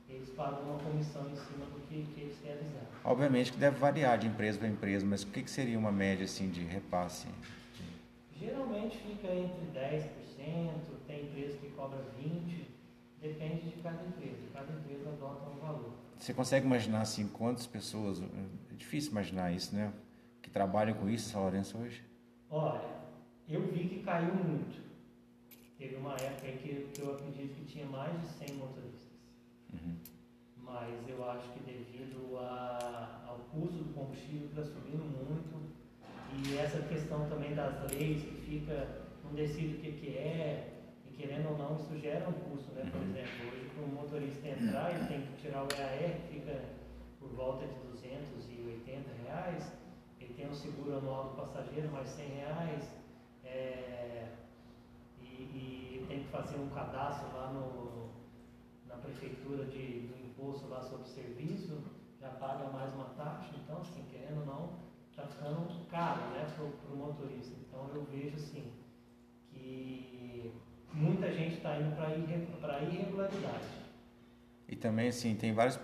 eles 0.08 0.30
pagam 0.30 0.62
uma 0.62 0.78
comissão 0.78 1.28
em 1.30 1.36
cima 1.36 1.66
do 1.66 1.80
que, 1.86 2.06
que 2.14 2.20
eles 2.22 2.38
realizaram. 2.42 2.86
Obviamente 3.04 3.52
que 3.52 3.58
deve 3.58 3.76
variar 3.78 4.16
de 4.16 4.26
empresa 4.26 4.58
para 4.58 4.68
empresa, 4.68 5.04
mas 5.04 5.22
o 5.22 5.26
que, 5.26 5.42
que 5.42 5.50
seria 5.50 5.78
uma 5.78 5.92
média 5.92 6.24
assim 6.24 6.48
de 6.48 6.64
repasse? 6.64 7.28
Geralmente 8.38 8.98
fica 8.98 9.28
entre 9.28 9.66
10%, 9.72 10.35
tem 11.06 11.26
empresa 11.26 11.58
que 11.58 11.70
cobra 11.70 11.98
20%, 12.20 12.66
depende 13.20 13.70
de 13.70 13.82
cada 13.82 14.04
empresa. 14.04 14.46
Cada 14.52 14.72
empresa 14.72 15.08
adota 15.10 15.50
um 15.50 15.58
valor. 15.58 15.92
Você 16.18 16.32
consegue 16.32 16.66
imaginar 16.66 17.02
assim 17.02 17.28
quantas 17.28 17.66
pessoas? 17.66 18.22
É 18.22 18.74
difícil 18.74 19.10
imaginar 19.10 19.52
isso, 19.52 19.74
né? 19.74 19.92
Que 20.40 20.50
trabalham 20.50 20.94
com 20.94 21.08
isso 21.08 21.28
em 21.28 21.32
São 21.32 21.42
Lourenço 21.42 21.78
hoje. 21.78 22.02
Olha, 22.50 22.80
eu 23.48 23.62
vi 23.72 23.88
que 23.88 24.02
caiu 24.02 24.34
muito. 24.34 24.84
Teve 25.78 25.96
uma 25.96 26.14
época 26.14 26.46
aí 26.46 26.56
que, 26.56 26.90
que 26.94 27.02
eu 27.02 27.14
acredito 27.14 27.54
que 27.54 27.64
tinha 27.64 27.86
mais 27.86 28.18
de 28.20 28.26
100 28.28 28.56
motoristas. 28.56 29.12
Uhum. 29.72 29.96
Mas 30.62 31.08
eu 31.08 31.28
acho 31.30 31.52
que 31.52 31.60
devido 31.60 32.38
a, 32.38 33.24
ao 33.26 33.38
custo 33.50 33.76
do 33.78 33.92
combustível 33.92 34.48
está 34.48 34.64
subindo 34.64 35.04
muito, 35.04 35.66
e 36.34 36.58
essa 36.58 36.80
questão 36.82 37.28
também 37.28 37.54
das 37.54 37.90
leis 37.90 38.22
que 38.22 38.34
fica, 38.42 39.05
não 39.26 39.34
decide 39.34 39.74
o 39.76 39.78
que, 39.80 39.92
que 39.92 40.16
é, 40.16 40.72
e 41.04 41.10
querendo 41.10 41.50
ou 41.50 41.58
não, 41.58 41.76
isso 41.76 41.98
gera 41.98 42.28
um 42.28 42.32
custo, 42.32 42.72
né? 42.72 42.88
Por 42.90 43.00
Uhum. 43.00 43.10
exemplo, 43.10 43.48
hoje 43.50 43.70
para 43.74 43.84
o 43.84 43.88
motorista 43.88 44.48
entrar, 44.48 44.90
ele 44.94 45.06
tem 45.06 45.20
que 45.22 45.42
tirar 45.42 45.64
o 45.64 45.68
EAR, 45.74 46.20
que 46.20 46.34
fica 46.34 46.64
por 47.18 47.28
volta 47.30 47.66
de 47.66 47.74
280 47.90 49.10
reais, 49.24 49.72
ele 50.20 50.32
tem 50.34 50.48
um 50.48 50.54
seguro 50.54 50.96
anual 50.98 51.24
do 51.30 51.36
passageiro, 51.36 51.90
mais 51.90 52.08
100 52.10 52.28
reais, 52.28 52.90
é, 53.44 54.28
e, 55.20 55.24
e 55.24 56.04
tem 56.08 56.20
que 56.20 56.28
fazer 56.28 56.56
um 56.58 56.68
cadastro 56.68 57.26
lá 57.36 57.50
no, 57.52 58.08
na 58.88 58.96
prefeitura 58.96 59.64
de, 59.64 60.06
do 60.08 60.26
imposto 60.26 60.68
lá 60.68 60.82
sobre 60.82 61.08
serviço, 61.08 61.82
já 62.20 62.30
paga 62.30 62.70
mais 62.70 62.92
uma 62.94 63.06
taxa, 63.16 63.50
então 63.62 63.78
assim, 63.82 64.02
querendo 64.10 64.40
ou 64.40 64.46
não, 64.46 64.70
está 65.10 65.26
ficando 65.26 65.86
caro 65.88 66.20
né, 66.30 66.46
para 66.54 66.94
o 66.94 66.96
motorista. 66.96 67.54
Então 67.68 67.88
eu 67.94 68.04
vejo 68.04 68.36
assim 68.36 68.70
que 69.66 70.52
muita 70.92 71.32
gente 71.32 71.56
está 71.56 71.78
indo 71.78 71.94
para 71.96 72.82
irregularidade. 72.82 73.64
E 74.68 74.76
também 74.76 75.08
assim 75.08 75.34
tem 75.36 75.52
vários, 75.52 75.78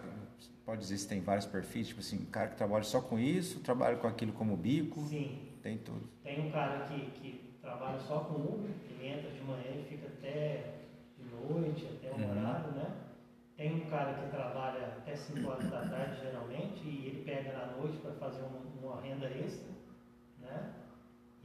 pode 0.64 0.80
dizer 0.80 0.98
se 0.98 1.08
tem 1.08 1.20
vários 1.20 1.46
perfis, 1.46 1.88
tipo 1.88 2.00
assim, 2.00 2.24
cara 2.26 2.48
que 2.48 2.56
trabalha 2.56 2.84
só 2.84 3.00
com 3.00 3.18
isso, 3.18 3.60
trabalha 3.60 3.96
com 3.96 4.06
aquilo 4.06 4.32
como 4.32 4.56
bico, 4.56 5.00
Sim, 5.06 5.38
tem 5.62 5.78
tudo. 5.78 6.08
tem 6.24 6.40
um 6.46 6.50
cara 6.50 6.84
que, 6.86 7.10
que 7.12 7.54
trabalha 7.60 7.98
só 8.00 8.20
com 8.20 8.34
Uber, 8.34 8.70
ele 8.90 9.06
entra 9.08 9.30
de 9.30 9.40
manhã 9.42 9.70
e 9.80 9.84
fica 9.88 10.06
até 10.08 10.74
de 11.16 11.24
noite, 11.24 11.86
até 11.86 12.12
um 12.14 12.24
Uhum. 12.24 12.40
horário, 12.48 12.72
né? 12.72 12.94
Tem 13.56 13.74
um 13.74 13.88
cara 13.88 14.14
que 14.14 14.30
trabalha 14.30 14.86
até 14.98 15.14
5 15.14 15.48
horas 15.48 15.70
da 15.70 15.82
tarde, 15.82 16.20
geralmente, 16.20 16.80
e 16.84 17.06
ele 17.06 17.24
pega 17.24 17.52
na 17.52 17.66
noite 17.76 17.98
para 17.98 18.12
fazer 18.12 18.42
um- 18.42 18.84
uma 18.86 19.00
renda 19.00 19.26
extra, 19.26 19.68
né? 20.38 20.72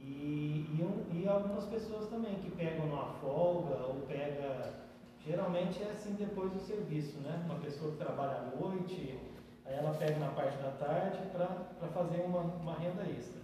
E, 0.00 0.66
e, 0.78 0.82
um- 0.82 1.04
e 1.16 1.28
algumas 1.28 1.64
pessoas 1.64 2.08
também 2.08 2.36
que 2.36 2.50
pegam 2.50 2.86
numa 2.86 3.12
folga 3.14 3.76
ou 3.86 4.06
pega 4.06 4.88
Geralmente 5.28 5.82
é 5.82 5.90
assim 5.90 6.14
depois 6.14 6.50
do 6.52 6.60
serviço, 6.60 7.18
né? 7.18 7.42
Uma 7.44 7.56
pessoa 7.56 7.92
que 7.92 7.98
trabalha 7.98 8.36
à 8.38 8.56
noite, 8.56 9.18
aí 9.66 9.74
ela 9.74 9.92
pega 9.94 10.18
na 10.18 10.28
parte 10.28 10.56
da 10.56 10.70
tarde 10.70 11.18
para 11.32 11.88
fazer 11.92 12.22
uma, 12.22 12.40
uma 12.40 12.74
renda 12.74 13.02
extra. 13.02 13.38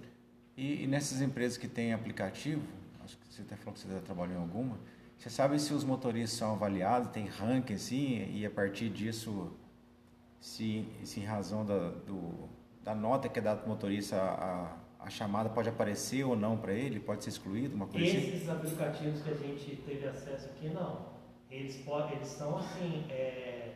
E, 0.56 0.84
e, 0.84 0.86
nessas 0.86 1.20
empresas 1.20 1.58
que 1.58 1.68
têm 1.68 1.92
aplicativo, 1.92 2.62
acho 3.04 3.18
que 3.18 3.26
você 3.34 3.42
até 3.42 3.56
falou 3.56 3.74
que 3.74 3.80
você 3.80 3.88
já 3.88 4.00
trabalhou 4.00 4.34
em 4.36 4.40
alguma, 4.40 4.78
você 5.18 5.28
sabe 5.28 5.58
se 5.58 5.74
os 5.74 5.84
motoristas 5.84 6.38
são 6.38 6.52
avaliados, 6.52 7.10
tem 7.10 7.26
ranking 7.26 7.74
assim, 7.74 8.30
e 8.32 8.46
a 8.46 8.50
partir 8.50 8.88
disso, 8.88 9.52
se, 10.40 10.88
se 11.04 11.20
em 11.20 11.24
razão 11.24 11.66
da, 11.66 11.90
do, 11.90 12.48
da 12.82 12.94
nota 12.94 13.28
que 13.28 13.38
é 13.38 13.42
dada 13.42 13.60
para 13.60 13.66
o 13.66 13.70
motorista, 13.70 14.16
a, 14.16 14.32
a 14.64 14.76
chamada 15.10 15.48
pode 15.48 15.68
aparecer 15.68 16.24
ou 16.24 16.36
não 16.36 16.56
para 16.56 16.72
ele, 16.72 17.00
pode 17.00 17.24
ser 17.24 17.30
excluído, 17.30 17.74
uma 17.74 17.86
coisa 17.86 18.06
assim? 18.06 18.16
Esses 18.16 18.48
assim? 18.48 18.58
aplicativos 18.58 19.22
que 19.22 19.30
a 19.30 19.34
gente 19.34 19.76
teve 19.76 20.06
acesso 20.06 20.48
aqui, 20.50 20.68
não. 20.68 21.14
Eles, 21.50 21.76
podem, 21.78 22.16
eles 22.16 22.28
são 22.28 22.56
assim, 22.58 23.06
é, 23.10 23.74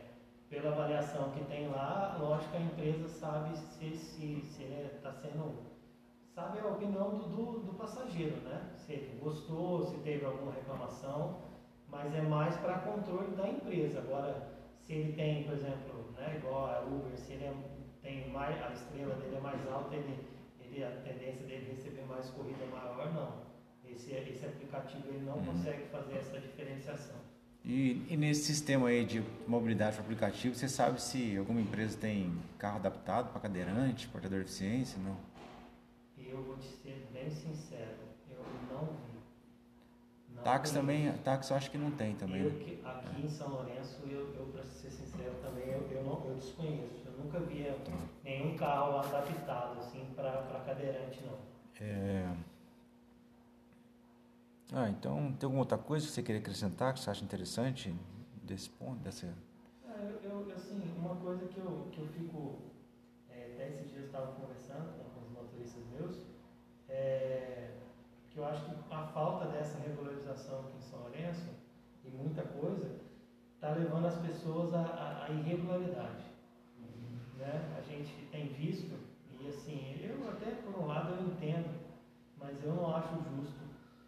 pela 0.49 0.71
avaliação 0.71 1.29
que 1.31 1.43
tem 1.45 1.67
lá, 1.69 2.17
lógico 2.19 2.51
que 2.51 2.57
a 2.57 2.61
empresa 2.61 3.07
sabe 3.07 3.57
se, 3.57 3.95
se, 3.95 4.41
se 4.41 4.63
ele 4.63 4.89
está 4.95 5.13
sendo. 5.13 5.69
Sabe 6.33 6.59
a 6.59 6.67
opinião 6.67 7.09
do, 7.17 7.27
do, 7.27 7.59
do, 7.59 7.73
passageiro, 7.73 8.37
né? 8.37 8.71
Se 8.75 8.93
ele 8.93 9.19
gostou, 9.21 9.85
se 9.85 9.97
teve 9.97 10.25
alguma 10.25 10.53
reclamação, 10.53 11.41
mas 11.87 12.13
é 12.15 12.21
mais 12.21 12.55
para 12.57 12.79
controle 12.79 13.35
da 13.35 13.47
empresa. 13.47 13.99
Agora, 13.99 14.49
se 14.79 14.93
ele 14.93 15.13
tem, 15.13 15.43
por 15.43 15.53
exemplo, 15.53 16.11
né, 16.17 16.37
igual 16.37 16.65
a 16.65 16.79
Uber, 16.81 17.17
se 17.17 17.33
ele 17.33 17.45
é, 17.45 17.53
tem 18.01 18.29
mais, 18.29 18.61
a 18.63 18.71
estrela 18.71 19.15
dele 19.15 19.35
é 19.35 19.39
mais 19.39 19.67
alta, 19.67 19.95
ele, 19.95 20.17
ele, 20.79 20.83
a 20.85 20.91
tendência 21.01 21.45
dele 21.45 21.71
receber 21.71 22.05
mais 22.05 22.29
corrida 22.29 22.65
maior, 22.65 23.13
não. 23.13 23.49
Esse, 23.89 24.13
esse 24.13 24.45
aplicativo 24.45 25.07
ele 25.09 25.25
não 25.25 25.37
uhum. 25.37 25.45
consegue 25.45 25.87
fazer 25.87 26.17
essa 26.17 26.39
diferenciação. 26.39 27.15
E, 27.65 28.05
e, 28.09 28.15
nesse 28.15 28.43
sistema 28.45 28.87
aí 28.87 29.03
de 29.03 29.21
mobilidade 29.45 29.97
por 29.97 30.03
aplicativo, 30.03 30.55
você 30.55 30.69
sabe 30.69 31.01
se 31.01 31.35
alguma 31.37 31.59
empresa 31.59 31.97
tem 31.97 32.33
carro 32.57 32.77
adaptado 32.77 33.31
para 33.31 33.41
cadeirante, 33.41 34.07
portador 34.07 34.39
de 34.39 34.45
deficiência, 34.45 34.97
não? 34.99 35.17
Eu 36.17 36.41
vou 36.43 36.57
te 36.57 36.67
ser 36.67 37.07
bem 37.11 37.29
sincero, 37.29 37.97
eu 38.29 38.43
não 38.71 38.85
vi. 38.85 39.19
Não 40.35 40.43
táxi 40.43 40.73
também, 40.73 41.11
táxi 41.17 41.51
eu 41.51 41.57
acho 41.57 41.69
que 41.69 41.77
não 41.77 41.91
tem 41.91 42.15
também. 42.15 42.41
Eu, 42.41 42.49
aqui 42.49 42.79
é. 42.83 43.25
em 43.25 43.29
São 43.29 43.49
Lourenço, 43.49 44.03
eu, 44.07 44.33
eu 44.35 44.45
para 44.53 44.63
ser 44.63 44.89
sincero 44.89 45.35
também, 45.41 45.67
eu, 45.67 45.85
eu, 45.91 46.03
não, 46.03 46.25
eu 46.25 46.35
desconheço. 46.35 46.98
Eu 47.31 47.39
nunca 47.39 47.39
vi 47.41 47.63
tá. 47.63 47.91
nenhum 48.23 48.57
carro 48.57 48.97
adaptado 48.97 49.79
assim 49.79 50.03
para 50.15 50.61
cadeirante, 50.65 51.23
não. 51.23 51.37
É... 51.79 52.35
Ah, 54.73 54.89
então 54.89 55.31
tem 55.33 55.45
alguma 55.45 55.61
outra 55.61 55.77
coisa 55.77 56.07
que 56.07 56.11
você 56.11 56.23
queria 56.23 56.41
acrescentar 56.41 56.93
que 56.93 56.99
você 56.99 57.09
acha 57.09 57.23
interessante 57.23 57.95
desse 58.43 58.69
ponto, 58.69 58.99
dessa... 58.99 59.31
Ah, 59.87 59.99
eu, 60.01 60.19
eu, 60.23 60.55
assim, 60.55 60.81
uma 60.97 61.15
coisa 61.15 61.45
que 61.47 61.57
eu, 61.59 61.87
que 61.91 61.99
eu 61.99 62.07
fico, 62.07 62.59
é, 63.29 63.51
até 63.53 63.69
esses 63.69 63.89
dias 63.89 64.01
eu 64.01 64.05
estava 64.07 64.31
conversando 64.33 64.93
com, 64.97 65.21
os 65.21 65.31
motoristas 65.31 65.83
meus, 65.91 66.21
é, 66.87 67.75
que 68.29 68.37
eu 68.37 68.45
acho 68.45 68.65
que 68.65 68.71
a 68.91 69.07
falta 69.07 69.47
dessa 69.47 69.79
regularização 69.79 70.61
aqui 70.61 70.77
em 70.77 70.81
São 70.81 70.99
Lourenço, 70.99 71.49
e 72.05 72.09
muita 72.09 72.43
coisa, 72.43 72.99
está 73.55 73.71
levando 73.71 74.05
as 74.05 74.17
pessoas 74.17 74.73
à 74.73 75.27
irregularidade. 75.29 76.28
Né? 77.39 77.75
A 77.77 77.81
gente 77.81 78.13
tem 78.31 78.49
visto, 78.49 78.99
e 79.39 79.47
assim, 79.47 79.97
eu 80.03 80.29
até 80.29 80.51
por 80.61 80.77
um 80.77 80.85
lado 80.85 81.15
eu 81.15 81.27
entendo, 81.27 81.73
mas 82.37 82.61
eu 82.63 82.75
não 82.75 82.93
acho 82.93 83.15
justo 83.15 83.59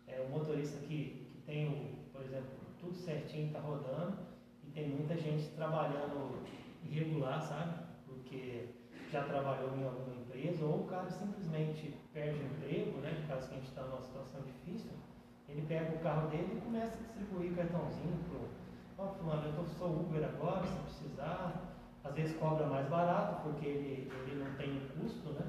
é, 0.06 0.20
o 0.20 0.30
motorista 0.30 0.78
que, 0.86 1.30
que 1.32 1.42
tem, 1.46 1.70
o, 1.70 2.12
por 2.12 2.22
exemplo, 2.22 2.50
tudo 2.80 2.94
certinho, 2.98 3.48
está 3.48 3.60
rodando, 3.60 4.18
e 4.66 4.70
tem 4.72 4.90
muita 4.90 5.16
gente 5.16 5.48
trabalhando 5.56 6.44
irregular, 6.84 7.42
sabe? 7.42 7.86
Porque 8.06 8.68
já 9.10 9.24
trabalhou 9.24 9.78
em 9.78 9.86
alguma 9.86 10.16
empresa, 10.16 10.66
ou 10.66 10.82
o 10.82 10.88
cara 10.88 11.10
simplesmente 11.10 11.94
perde 12.14 12.38
o 12.38 12.46
emprego, 12.46 13.00
né? 13.00 13.18
No 13.22 13.28
caso 13.28 13.48
que 13.48 13.56
a 13.56 13.58
gente 13.58 13.70
está 13.70 13.84
numa 13.84 14.02
situação 14.02 14.42
difícil, 14.42 14.92
ele 15.48 15.62
pega 15.68 15.96
o 15.96 16.00
carro 16.00 16.30
dele 16.30 16.58
e 16.58 16.62
começa 16.62 16.98
a 16.98 17.02
distribuir 17.02 17.56
cartãozinho 17.56 18.18
pro. 18.30 18.42
Ó, 18.98 19.06
oh, 19.06 19.14
fulano, 19.16 19.48
eu 19.48 19.54
tô, 19.54 19.64
sou 19.78 20.02
Uber 20.02 20.24
agora, 20.24 20.68
se 20.68 20.80
precisar. 20.80 21.71
Às 22.04 22.16
vezes 22.16 22.36
cobra 22.38 22.66
mais 22.66 22.88
barato, 22.88 23.44
porque 23.44 23.66
ele, 23.66 24.12
ele 24.28 24.44
não 24.44 24.54
tem 24.56 24.82
custo, 24.98 25.34
né? 25.34 25.46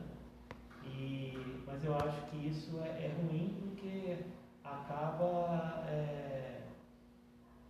E, 0.84 1.62
mas 1.66 1.82
eu 1.84 1.94
acho 1.96 2.20
que 2.30 2.46
isso 2.46 2.78
é, 2.80 3.07
é 3.07 3.16
ruim 3.18 3.57
porque 3.61 4.18
acaba 4.62 5.84
é, 5.88 6.62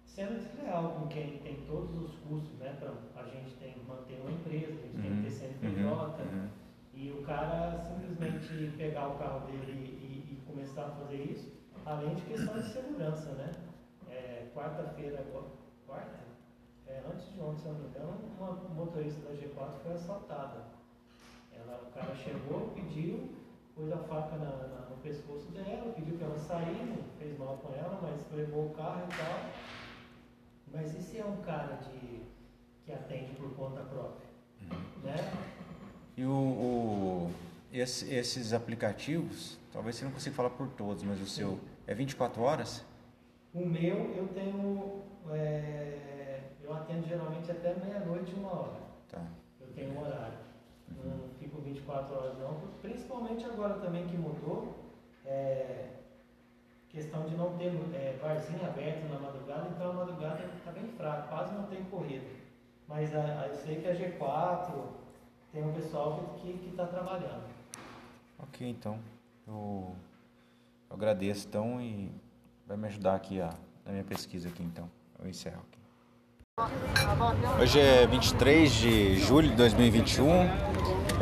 sendo 0.05 0.39
desleal 0.39 0.91
com 0.91 1.09
quem 1.09 1.39
tem 1.39 1.57
todos 1.67 1.97
os 1.97 2.17
custos, 2.17 2.59
né? 2.59 2.77
Pra, 2.81 2.93
a 3.23 3.25
gente 3.25 3.55
tem 3.57 3.73
que 3.73 3.85
manter 3.87 4.21
uma 4.21 4.33
empresa, 4.33 4.73
a 4.73 4.87
gente 4.87 4.97
uhum, 4.97 5.03
tem 5.03 5.17
que 5.17 5.23
ter 5.23 5.31
CNPJ, 5.31 6.23
uhum, 6.23 6.29
uhum. 6.29 6.49
e 6.95 7.11
o 7.13 7.23
cara 7.23 7.79
simplesmente 7.79 8.77
pegar 8.77 9.09
o 9.09 9.19
carro 9.19 9.47
dele 9.47 9.73
e, 9.73 10.35
e, 10.35 10.43
começar 10.47 10.87
a 10.87 10.91
fazer 10.91 11.23
isso, 11.23 11.53
além 11.87 12.15
de 12.15 12.23
questão 12.23 12.55
de 12.55 12.69
segurança, 12.69 13.31
né? 13.33 13.53
É, 14.11 14.49
Quarta-feira, 14.55 15.25
quarta? 15.87 16.32
É, 16.93 17.03
antes 17.11 17.33
de 17.33 17.41
ontem, 17.41 17.59
se 17.63 17.69
não 17.69 17.75
me 17.77 17.89
engano, 17.89 18.19
uma 18.39 18.53
motorista 18.75 19.21
da 19.23 19.35
G4 19.35 19.79
foi 19.83 19.93
assaltada. 19.95 20.65
Ela, 21.51 21.89
o 21.89 21.93
cara 21.93 22.15
chegou, 22.15 22.69
pediu, 22.75 23.31
pôs 23.75 23.91
a 23.91 23.97
faca 23.97 24.37
na, 24.37 24.69
na, 24.69 24.91
no 24.91 24.97
pescoço 24.99 25.51
dela, 25.53 25.93
pediu 25.95 26.19
para 26.19 26.27
ela 26.27 26.39
sair, 26.39 26.85
não 26.85 27.03
fez 27.19 27.39
mal 27.39 27.57
com 27.57 27.73
ela, 27.73 27.99
mas 28.03 28.21
levou 28.37 28.67
o 28.67 28.75
carro 28.75 29.07
e 29.11 29.17
tal. 29.17 29.51
Mas 30.71 30.95
e 30.95 31.03
se 31.03 31.19
é 31.19 31.25
um 31.25 31.41
cara 31.41 31.77
de, 31.77 32.23
que 32.85 32.93
atende 32.93 33.33
por 33.37 33.55
conta 33.55 33.81
própria? 33.83 34.29
Uhum. 34.61 35.03
Né? 35.03 35.17
E 36.15 36.25
o, 36.27 36.31
o 36.31 37.31
esse, 37.73 38.13
esses 38.15 38.53
aplicativos, 38.53 39.59
talvez 39.73 39.97
você 39.97 40.05
não 40.05 40.13
consiga 40.13 40.37
falar 40.37 40.51
por 40.51 40.69
todos, 40.69 41.03
mas 41.03 41.19
o 41.23 41.27
Sim. 41.27 41.41
seu 41.41 41.61
é 41.87 41.95
24 41.95 42.43
horas? 42.43 42.85
O 43.55 43.65
meu 43.65 44.15
eu 44.15 44.29
tenho. 44.35 45.03
É, 45.31 46.12
eu 46.73 46.79
atendo 46.79 47.07
geralmente 47.07 47.51
até 47.51 47.75
meia-noite, 47.75 48.35
uma 48.35 48.53
hora. 48.53 48.81
Tá. 49.11 49.25
Eu 49.61 49.69
tenho 49.75 49.93
um 49.93 50.01
horário 50.01 50.43
não 51.05 51.29
fico 51.39 51.61
24 51.61 52.15
horas 52.15 52.39
não, 52.39 52.61
principalmente 52.81 53.45
agora 53.45 53.75
também 53.75 54.07
que 54.07 54.17
mudou, 54.17 54.75
é, 55.25 55.89
questão 56.89 57.25
de 57.27 57.35
não 57.35 57.57
ter 57.57 57.73
é, 57.95 58.19
barzinho 58.21 58.65
aberto 58.65 59.09
na 59.09 59.19
madrugada, 59.19 59.69
então 59.69 59.91
a 59.91 59.95
madrugada 59.95 60.45
está 60.57 60.73
bem 60.73 60.87
fraca, 60.97 61.29
quase 61.29 61.55
não 61.55 61.67
tem 61.67 61.85
corrida. 61.85 62.27
Mas 62.89 63.15
a, 63.15 63.43
a, 63.43 63.49
eu 63.49 63.57
sei 63.57 63.81
que 63.81 63.89
a 63.89 63.95
G4 63.95 64.87
tem 65.53 65.65
um 65.65 65.73
pessoal 65.73 66.37
que 66.41 66.69
está 66.71 66.87
trabalhando. 66.87 67.45
Ok, 68.39 68.69
então. 68.69 68.99
Eu, 69.47 69.95
eu 70.91 70.97
agradeço 70.97 71.49
então 71.49 71.81
e 71.81 72.11
vai 72.67 72.77
me 72.77 72.87
ajudar 72.89 73.15
aqui 73.15 73.41
a, 73.41 73.51
na 73.85 73.93
minha 73.93 74.05
pesquisa 74.05 74.49
aqui 74.49 74.63
então. 74.63 74.91
Eu 75.19 75.29
encerro 75.29 75.63
aqui. 75.69 75.82
Hoje 77.59 77.81
é 77.81 78.07
23 78.07 78.71
de 78.71 79.19
julho 79.21 79.49
de 79.49 79.57
2021, 79.57 80.29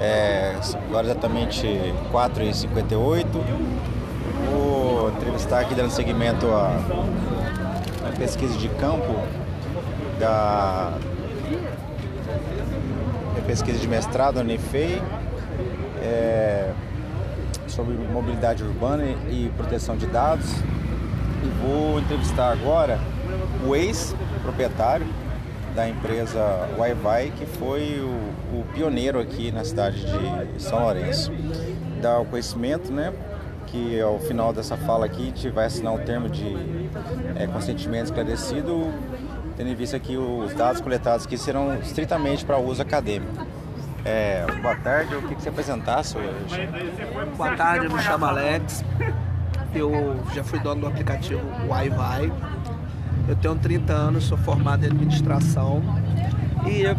é, 0.01 0.57
agora 0.89 1.07
exatamente 1.07 1.69
4h58. 2.13 3.27
Vou 4.51 5.09
entrevistar 5.11 5.61
aqui 5.61 5.77
dando 5.77 5.93
seguimento 5.93 6.49
à, 6.49 6.73
à 8.09 8.19
pesquisa 8.19 8.59
de 8.59 8.69
campo 8.71 9.23
da 10.19 10.99
pesquisa 13.47 13.79
de 13.79 13.87
mestrado 13.87 14.35
na 14.35 14.41
Unifei 14.41 15.01
é, 16.03 16.73
sobre 17.69 17.95
mobilidade 17.95 18.65
urbana 18.65 19.05
e 19.29 19.49
proteção 19.57 19.97
de 19.97 20.07
dados. 20.07 20.51
E 21.45 21.49
vou 21.63 22.01
entrevistar 22.01 22.51
agora 22.51 22.99
o 23.65 23.77
ex-proprietário 24.41 25.07
da 25.75 25.89
empresa 25.89 26.41
Wi-Fi, 26.77 27.33
que 27.37 27.47
foi 27.47 28.01
o, 28.01 28.59
o, 28.59 28.65
pioneiro 28.75 29.21
aqui 29.21 29.53
na 29.53 29.63
cidade 29.65 30.05
de 30.05 30.63
São 30.63 30.81
Lourenço. 30.81 31.31
Dá 32.03 32.19
o 32.19 32.25
conhecimento, 32.25 32.91
né? 32.91 33.13
Que 33.67 34.01
ao 34.01 34.19
final 34.19 34.53
dessa 34.53 34.77
fala 34.77 35.07
aqui 35.07 35.23
a 35.23 35.27
gente 35.27 35.49
vai 35.51 35.67
assinar 35.67 35.93
um 35.93 35.99
termo 35.99 36.29
de 36.29 36.57
é, 37.37 37.47
consentimento 37.47 38.07
esclarecido, 38.07 38.93
tendo 39.57 39.71
em 39.71 39.75
vista 39.77 39.99
que 40.01 40.17
os 40.17 40.53
dados 40.55 40.81
coletados 40.81 41.25
aqui 41.25 41.39
serão 41.39 41.79
estritamente 41.79 42.45
para 42.45 42.59
uso 42.59 42.83
acadêmico. 42.83 43.47
É, 44.05 44.45
boa 44.61 44.75
tarde, 44.77 45.15
queria 45.15 45.37
que 45.37 45.43
você 45.43 45.51
apresentasse 45.51 46.17
hoje. 46.17 46.69
Boa 47.37 47.55
tarde, 47.55 47.85
eu 47.85 47.93
me 47.93 48.03
chamo 48.03 48.25
Alex, 48.25 48.83
eu 49.73 50.19
já 50.35 50.43
fui 50.43 50.59
dono 50.59 50.81
do 50.81 50.87
aplicativo 50.89 51.43
Wi-Fi 51.69 52.33
eu 53.31 53.37
tenho 53.37 53.55
30 53.55 53.93
anos, 53.93 54.25
sou 54.25 54.37
formado 54.37 54.83
em 54.83 54.87
administração 54.89 55.81
e 56.67 56.85
é 56.85 56.97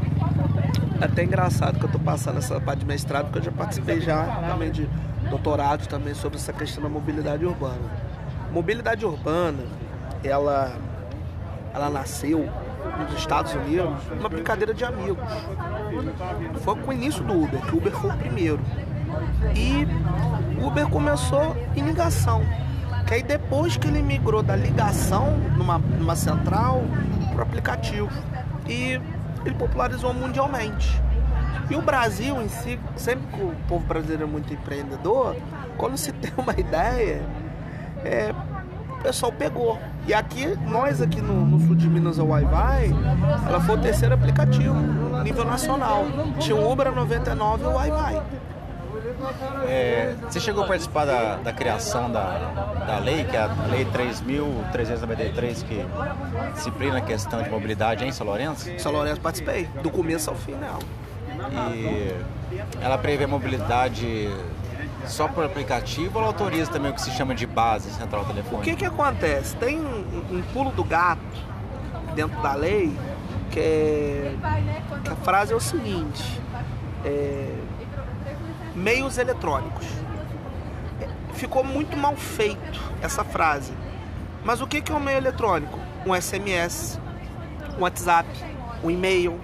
até 1.02 1.24
engraçado 1.24 1.78
que 1.78 1.84
eu 1.84 1.88
estou 1.88 2.00
passando 2.00 2.38
essa 2.38 2.60
parte 2.62 2.80
de 2.80 2.86
mestrado, 2.86 3.26
porque 3.26 3.40
eu 3.40 3.44
já 3.44 3.52
participei 3.52 4.00
já 4.00 4.24
também 4.50 4.72
de 4.72 4.88
doutorado 5.30 5.88
também 5.88 6.14
sobre 6.14 6.38
essa 6.38 6.54
questão 6.54 6.82
da 6.82 6.90
mobilidade 6.90 7.46
urbana. 7.46 7.82
Mobilidade 8.54 9.06
urbana, 9.06 9.64
ela 10.24 10.74
ela 11.74 11.90
nasceu 11.90 12.50
nos 12.98 13.18
Estados 13.18 13.54
Unidos 13.54 14.02
uma 14.18 14.30
brincadeira 14.30 14.74
de 14.74 14.86
amigos. 14.86 15.30
Foi 16.62 16.76
com 16.78 16.92
o 16.92 16.94
início 16.94 17.24
do 17.24 17.44
Uber, 17.44 17.60
que 17.62 17.76
o 17.76 17.78
Uber 17.78 17.92
foi 17.92 18.10
o 18.10 18.18
primeiro. 18.18 18.60
E 19.54 19.86
o 20.62 20.68
Uber 20.68 20.88
começou 20.88 21.58
em 21.76 21.82
ligação. 21.84 22.42
Que 23.12 23.16
aí 23.16 23.24
depois 23.24 23.76
que 23.76 23.90
ele 23.90 24.02
migrou 24.02 24.42
da 24.42 24.56
ligação 24.56 25.38
numa, 25.58 25.78
numa 25.78 26.16
central 26.16 26.82
para 27.34 27.44
aplicativo. 27.44 28.10
E 28.66 29.02
ele 29.44 29.56
popularizou 29.56 30.14
mundialmente. 30.14 30.98
E 31.70 31.76
o 31.76 31.82
Brasil 31.82 32.42
em 32.42 32.48
si, 32.48 32.80
sempre 32.96 33.28
que 33.36 33.44
o 33.44 33.54
povo 33.68 33.86
brasileiro 33.86 34.24
é 34.24 34.26
muito 34.26 34.54
empreendedor, 34.54 35.36
quando 35.76 35.98
se 35.98 36.14
tem 36.24 36.32
uma 36.38 36.54
ideia, 36.58 37.22
é, 38.06 38.34
o 38.90 39.04
pessoal 39.04 39.34
pegou. 39.34 39.78
E 40.08 40.14
aqui, 40.14 40.48
nós 40.66 41.02
aqui 41.02 41.22
no, 41.22 41.46
no 41.46 41.60
sul 41.68 41.76
de 41.76 41.90
Minas, 41.90 42.18
a 42.18 42.24
Wi-Fi, 42.24 42.96
ela 43.46 43.60
foi 43.60 43.76
o 43.76 43.82
terceiro 43.82 44.16
aplicativo 44.16 44.74
nível 45.22 45.44
nacional. 45.44 46.06
Tinha 46.40 46.56
o 46.56 46.72
Uber 46.72 46.88
a 46.88 46.92
99 46.92 47.62
e 47.62 47.68
o 47.68 47.74
Wi-Fi. 47.74 48.22
É, 49.68 50.16
você 50.30 50.40
chegou 50.40 50.64
a 50.64 50.68
participar 50.68 51.06
da, 51.06 51.36
da 51.36 51.54
criação 51.54 52.12
da, 52.12 52.84
da 52.88 53.00
lei, 53.00 53.24
que 53.24 53.36
é 53.36 53.40
a 53.42 53.50
Lei 53.70 53.86
3.393, 53.86 55.64
que 55.64 55.86
disciplina 56.54 56.98
a 56.98 57.02
questão 57.02 57.42
de 57.42 57.50
mobilidade 57.50 58.06
em 58.06 58.12
São 58.12 58.26
Lourenço? 58.26 58.70
São 58.80 58.92
Lourenço 58.92 59.22
participei, 59.22 59.66
do 59.82 59.90
começo 59.90 60.30
ao 60.30 60.36
final. 60.36 60.80
E 61.74 62.16
ela 62.82 62.98
prevê 62.98 63.26
mobilidade 63.26 64.30
só 65.06 65.28
por 65.28 65.44
aplicativo 65.44 66.12
ou 66.16 66.22
ela 66.22 66.28
autoriza 66.28 66.72
também 66.72 66.92
o 66.92 66.94
que 66.94 67.02
se 67.02 67.12
chama 67.12 67.34
de 67.34 67.48
base 67.48 67.90
central 67.92 68.22
O 68.22 68.26
telefônica? 68.26 68.64
que 68.64 68.76
que 68.76 68.86
acontece? 68.86 69.56
Tem 69.56 69.80
um, 69.80 70.24
um 70.32 70.44
pulo 70.54 70.72
do 70.72 70.84
gato 70.84 71.22
dentro 72.14 72.40
da 72.42 72.54
lei 72.54 72.96
que, 73.50 73.60
é, 73.60 74.34
que 75.04 75.10
a 75.10 75.16
frase 75.18 75.54
é 75.54 75.56
o 75.56 75.60
seguinte: 75.60 76.42
é, 77.04 77.56
meios 78.76 79.18
eletrônicos. 79.18 79.86
Ficou 81.34 81.64
muito 81.64 81.98
mal 81.98 82.16
feito 82.16 82.82
essa 83.02 83.24
frase. 83.24 83.74
Mas 84.44 84.62
o 84.62 84.68
que 84.68 84.92
é 84.92 84.96
um 84.96 85.00
meio 85.00 85.18
eletrônico? 85.18 85.80
Um 86.06 86.20
SMS, 86.20 87.00
um 87.78 87.82
WhatsApp, 87.82 88.28
um 88.84 88.90
e-mail. 88.90 89.40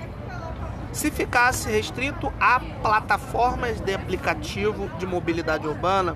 Se 0.91 1.11
ficasse 1.11 1.69
restrito 1.69 2.31
a 2.39 2.59
plataformas 2.81 3.79
de 3.79 3.93
aplicativo 3.93 4.89
de 4.97 5.05
mobilidade 5.05 5.67
urbana, 5.67 6.15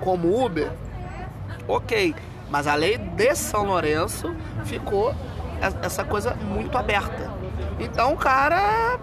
como 0.00 0.44
Uber, 0.44 0.70
ok. 1.66 2.14
Mas 2.50 2.66
a 2.66 2.74
lei 2.74 2.98
de 2.98 3.34
São 3.34 3.64
Lourenço 3.64 4.34
ficou 4.64 5.14
essa 5.82 6.04
coisa 6.04 6.34
muito 6.34 6.76
aberta. 6.76 7.30
Então 7.80 8.12
o 8.12 8.16
cara 8.16 8.98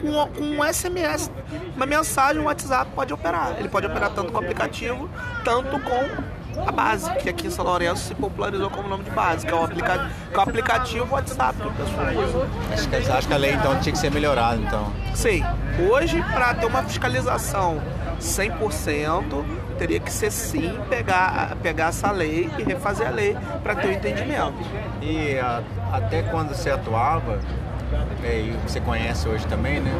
com, 0.00 0.42
um 0.42 0.64
SMS, 0.64 1.30
uma 1.74 1.86
mensagem, 1.86 2.40
um 2.40 2.44
WhatsApp 2.46 2.90
pode 2.94 3.12
operar. 3.12 3.54
Ele 3.58 3.68
pode 3.68 3.86
operar 3.86 4.10
tanto 4.10 4.30
com 4.32 4.38
o 4.38 4.42
aplicativo, 4.42 5.08
tanto 5.44 5.78
com 5.80 6.36
a 6.66 6.72
base, 6.72 7.10
que 7.16 7.28
aqui 7.28 7.48
em 7.48 7.50
São 7.50 7.64
Lourenço 7.66 8.08
se 8.08 8.14
popularizou 8.14 8.70
como 8.70 8.88
nome 8.88 9.04
de 9.04 9.10
base, 9.10 9.46
que 9.46 9.52
é 9.52 9.54
o, 9.54 9.62
aplica 9.62 10.10
que 10.30 10.34
é 10.34 10.38
o 10.38 10.40
aplicativo 10.40 11.14
WhatsApp 11.14 11.54
que 11.60 11.68
o 11.68 11.72
pessoal 11.72 12.06
usa. 12.24 12.48
Acho 12.72 12.88
que, 12.88 12.96
acho 13.12 13.28
que 13.28 13.34
a 13.34 13.36
lei 13.36 13.52
então 13.52 13.78
tinha 13.80 13.92
que 13.92 13.98
ser 13.98 14.10
melhorada, 14.10 14.56
então. 14.56 14.90
Sim, 15.14 15.44
hoje 15.90 16.22
para 16.32 16.54
ter 16.54 16.64
uma 16.66 16.82
fiscalização 16.82 17.80
100%, 18.18 19.44
teria 19.78 20.00
que 20.00 20.10
ser 20.10 20.30
sim 20.32 20.78
pegar, 20.88 21.54
pegar 21.62 21.88
essa 21.88 22.10
lei 22.10 22.50
e 22.58 22.62
refazer 22.62 23.06
a 23.06 23.10
lei 23.10 23.36
para 23.62 23.74
ter 23.76 23.88
o 23.88 23.92
entendimento. 23.92 24.54
E 25.02 25.38
a- 25.38 25.62
até 25.92 26.22
quando 26.22 26.54
você 26.54 26.70
atuava, 26.70 27.38
e 28.24 28.56
você 28.66 28.80
conhece 28.80 29.28
hoje 29.28 29.46
também, 29.46 29.80
né? 29.80 29.92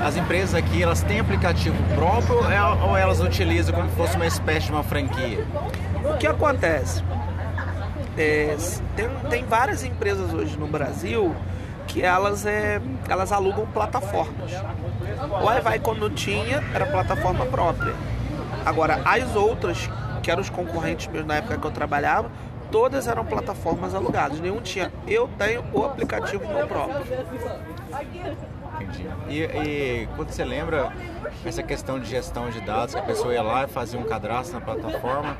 As 0.00 0.16
empresas 0.16 0.54
aqui, 0.54 0.82
elas 0.82 1.02
têm 1.02 1.18
aplicativo 1.20 1.76
próprio 1.94 2.36
ou 2.36 2.50
el- 2.50 2.78
ou 2.90 2.96
elas 2.96 3.20
utilizam 3.20 3.74
como 3.74 3.88
se 3.88 3.96
fosse 3.96 4.16
uma 4.16 4.26
espécie 4.26 4.66
de 4.66 4.72
uma 4.72 4.82
franquia? 4.82 5.44
O 6.04 6.16
que 6.18 6.26
acontece? 6.26 7.02
É, 8.16 8.56
tem, 8.94 9.08
tem 9.30 9.44
várias 9.44 9.84
empresas 9.84 10.32
hoje 10.32 10.56
no 10.58 10.66
Brasil 10.66 11.34
que 11.86 12.02
elas, 12.02 12.44
é, 12.46 12.80
elas 13.08 13.32
alugam 13.32 13.66
plataformas. 13.66 14.52
O 15.40 15.44
Wi-Fi 15.44 15.78
quando 15.80 16.10
tinha 16.10 16.62
era 16.74 16.86
plataforma 16.86 17.46
própria. 17.46 17.94
Agora, 18.64 19.00
as 19.04 19.34
outras, 19.36 19.88
que 20.22 20.30
eram 20.30 20.42
os 20.42 20.50
concorrentes 20.50 21.06
meus 21.08 21.24
na 21.24 21.36
época 21.36 21.56
que 21.56 21.66
eu 21.66 21.70
trabalhava, 21.70 22.30
todas 22.70 23.06
eram 23.06 23.24
plataformas 23.24 23.94
alugadas. 23.94 24.40
Nenhum 24.40 24.60
tinha. 24.60 24.92
Eu 25.06 25.28
tenho 25.38 25.64
o 25.72 25.84
aplicativo 25.84 26.46
meu 26.46 26.66
próprio. 26.66 27.02
Entendi. 28.74 29.06
E, 29.28 29.42
e 29.42 30.08
quando 30.16 30.30
você 30.30 30.44
lembra 30.44 30.92
essa 31.44 31.62
questão 31.62 31.98
de 31.98 32.06
gestão 32.06 32.50
de 32.50 32.60
dados, 32.60 32.94
que 32.94 33.00
a 33.00 33.04
pessoa 33.04 33.32
ia 33.32 33.42
lá 33.42 33.64
e 33.64 33.68
fazia 33.68 33.98
um 33.98 34.04
cadastro 34.04 34.58
na 34.58 34.64
plataforma, 34.64 35.36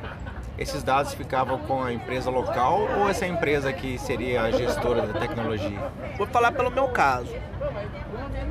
esses 0.57 0.81
dados 0.81 1.13
ficavam 1.13 1.59
com 1.59 1.83
a 1.83 1.93
empresa 1.93 2.31
local 2.31 2.87
ou 2.97 3.07
essa 3.07 3.27
empresa 3.27 3.71
que 3.71 3.97
seria 3.99 4.41
a 4.41 4.51
gestora 4.51 5.05
da 5.05 5.19
tecnologia? 5.19 5.79
Vou 6.17 6.25
falar 6.25 6.51
pelo 6.51 6.71
meu 6.71 6.87
caso. 6.87 7.31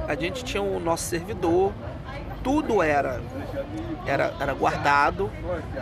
A 0.06 0.14
gente 0.14 0.44
tinha 0.44 0.62
o 0.62 0.78
nosso 0.78 1.04
servidor, 1.04 1.72
tudo 2.44 2.80
era 2.80 3.20
era, 4.06 4.34
era 4.38 4.54
guardado, 4.54 5.30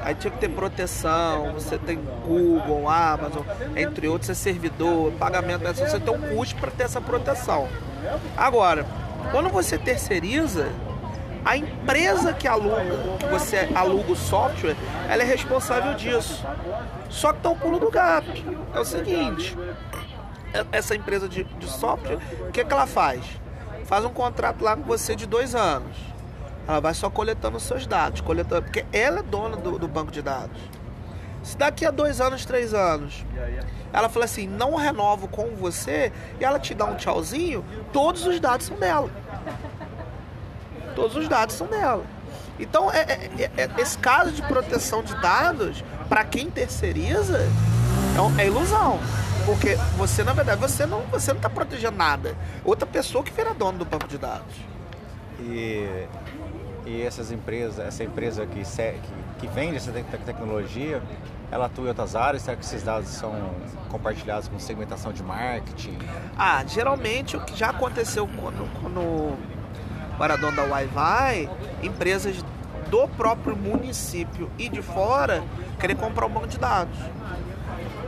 aí 0.02 0.14
tinha 0.14 0.30
que 0.30 0.38
ter 0.38 0.48
proteção, 0.48 1.52
você 1.52 1.78
tem 1.78 1.96
Google, 2.24 2.88
Amazon, 2.88 3.42
entre 3.76 4.08
outros, 4.08 4.30
é 4.30 4.34
servidor, 4.34 5.12
pagamento, 5.12 5.62
você 5.62 6.00
tem 6.00 6.14
um 6.14 6.36
custo 6.36 6.56
para 6.56 6.70
ter 6.70 6.84
essa 6.84 7.00
proteção. 7.00 7.68
Agora, 8.36 8.86
quando 9.30 9.48
você 9.48 9.78
terceiriza, 9.78 10.68
a 11.44 11.58
empresa 11.58 12.32
que 12.32 12.48
aluga, 12.48 12.82
que 13.18 13.26
você 13.26 13.68
aluga 13.74 14.12
o 14.12 14.16
software, 14.16 14.76
ela 15.08 15.22
é 15.22 15.26
responsável 15.26 15.94
disso. 15.94 16.44
Só 17.10 17.32
que 17.34 17.40
tá 17.40 17.50
o 17.50 17.56
pulo 17.56 17.78
do 17.78 17.90
gato. 17.90 18.32
É 18.74 18.80
o 18.80 18.84
seguinte, 18.84 19.56
essa 20.72 20.96
empresa 20.96 21.28
de, 21.28 21.44
de 21.44 21.66
software, 21.66 22.18
o 22.48 22.50
que, 22.50 22.64
que 22.64 22.72
ela 22.72 22.86
faz? 22.86 23.22
Faz 23.84 24.04
um 24.04 24.10
contrato 24.10 24.64
lá 24.64 24.74
com 24.74 24.82
você 24.82 25.14
de 25.14 25.26
dois 25.26 25.54
anos. 25.54 26.13
Ela 26.66 26.80
vai 26.80 26.94
só 26.94 27.10
coletando 27.10 27.56
os 27.56 27.62
seus 27.62 27.86
dados, 27.86 28.20
coletando, 28.20 28.62
porque 28.62 28.84
ela 28.92 29.20
é 29.20 29.22
dona 29.22 29.56
do, 29.56 29.78
do 29.78 29.86
banco 29.86 30.10
de 30.10 30.22
dados. 30.22 30.60
Se 31.42 31.58
daqui 31.58 31.84
a 31.84 31.90
dois 31.90 32.22
anos, 32.22 32.46
três 32.46 32.72
anos, 32.72 33.24
ela 33.92 34.08
fala 34.08 34.24
assim, 34.24 34.48
não 34.48 34.74
renovo 34.76 35.28
com 35.28 35.54
você, 35.56 36.10
e 36.40 36.44
ela 36.44 36.58
te 36.58 36.74
dá 36.74 36.86
um 36.86 36.96
tchauzinho, 36.96 37.62
todos 37.92 38.26
os 38.26 38.40
dados 38.40 38.66
são 38.66 38.78
dela. 38.78 39.10
Todos 40.94 41.16
os 41.16 41.28
dados 41.28 41.54
são 41.54 41.66
dela. 41.66 42.04
Então, 42.58 42.90
é, 42.90 43.00
é- 43.38 43.50
é- 43.56 43.70
esse 43.78 43.98
caso 43.98 44.30
de 44.32 44.40
proteção 44.42 45.02
de 45.02 45.14
dados, 45.20 45.84
para 46.08 46.24
quem 46.24 46.50
terceiriza, 46.50 47.38
é, 47.38 48.42
é 48.42 48.46
ilusão. 48.46 48.98
Porque 49.44 49.74
você, 49.96 50.24
na 50.24 50.32
verdade, 50.32 50.58
você 50.58 50.86
não 50.86 51.02
você 51.02 51.32
não 51.32 51.36
está 51.36 51.50
protegendo 51.50 51.96
nada. 51.98 52.34
Outra 52.64 52.86
pessoa 52.86 53.22
que 53.22 53.30
vira 53.30 53.52
dono 53.52 53.78
do 53.78 53.84
banco 53.84 54.08
de 54.08 54.16
dados. 54.16 54.54
E, 55.40 56.06
e 56.86 57.02
essas 57.02 57.30
empresas, 57.32 57.78
essa 57.78 58.04
empresa 58.04 58.46
que, 58.46 58.62
que, 58.62 59.00
que 59.38 59.46
vende 59.46 59.76
essa 59.76 59.90
te- 59.90 60.02
tecnologia, 60.24 61.02
ela 61.50 61.66
atua 61.66 61.84
em 61.84 61.88
outras 61.88 62.14
áreas? 62.14 62.42
Será 62.42 62.56
que 62.56 62.64
esses 62.64 62.82
dados 62.82 63.08
são 63.08 63.32
compartilhados 63.88 64.48
com 64.48 64.58
segmentação 64.58 65.12
de 65.12 65.22
marketing? 65.22 65.98
Ah, 66.36 66.64
geralmente 66.66 67.36
o 67.36 67.40
que 67.40 67.56
já 67.56 67.70
aconteceu 67.70 68.28
quando, 68.28 68.68
quando 68.80 69.00
o 69.00 69.38
era 70.24 70.36
dono 70.36 70.56
da 70.56 70.64
Wi-Fi, 70.64 71.48
empresas 71.82 72.44
do 72.90 73.08
próprio 73.08 73.56
município 73.56 74.50
e 74.58 74.68
de 74.68 74.82
fora 74.82 75.42
querer 75.78 75.96
comprar 75.96 76.26
um 76.26 76.30
banco 76.30 76.46
de 76.46 76.58
dados. 76.58 76.98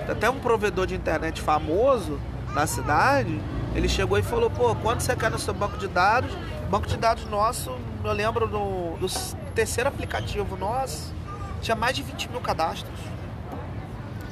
Até 0.08 0.30
um 0.30 0.38
provedor 0.38 0.86
de 0.86 0.94
internet 0.94 1.40
famoso 1.40 2.20
na 2.56 2.66
cidade, 2.66 3.38
ele 3.74 3.86
chegou 3.86 4.18
e 4.18 4.22
falou, 4.22 4.48
pô, 4.48 4.74
quanto 4.76 5.02
você 5.02 5.14
quer 5.14 5.30
no 5.30 5.38
seu 5.38 5.52
banco 5.52 5.76
de 5.76 5.86
dados? 5.86 6.30
Banco 6.70 6.86
de 6.86 6.96
dados 6.96 7.26
nosso, 7.26 7.70
eu 8.02 8.12
lembro 8.12 8.48
do, 8.48 8.96
do 8.96 9.06
terceiro 9.54 9.90
aplicativo 9.90 10.56
nosso, 10.56 11.14
tinha 11.60 11.76
mais 11.76 11.94
de 11.94 12.02
20 12.02 12.30
mil 12.30 12.40
cadastros. 12.40 12.98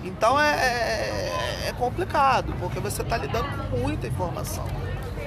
Então 0.02 0.40
é, 0.40 0.52
é, 0.52 1.68
é 1.68 1.72
complicado, 1.78 2.54
porque 2.58 2.80
você 2.80 3.02
está 3.02 3.18
lidando 3.18 3.46
com 3.68 3.76
muita 3.76 4.06
informação. 4.06 4.64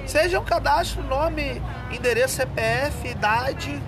Seja 0.08 0.40
um 0.40 0.44
cadastro, 0.44 1.04
nome, 1.04 1.62
endereço, 1.92 2.36
CPF, 2.38 3.08
idade. 3.08 3.80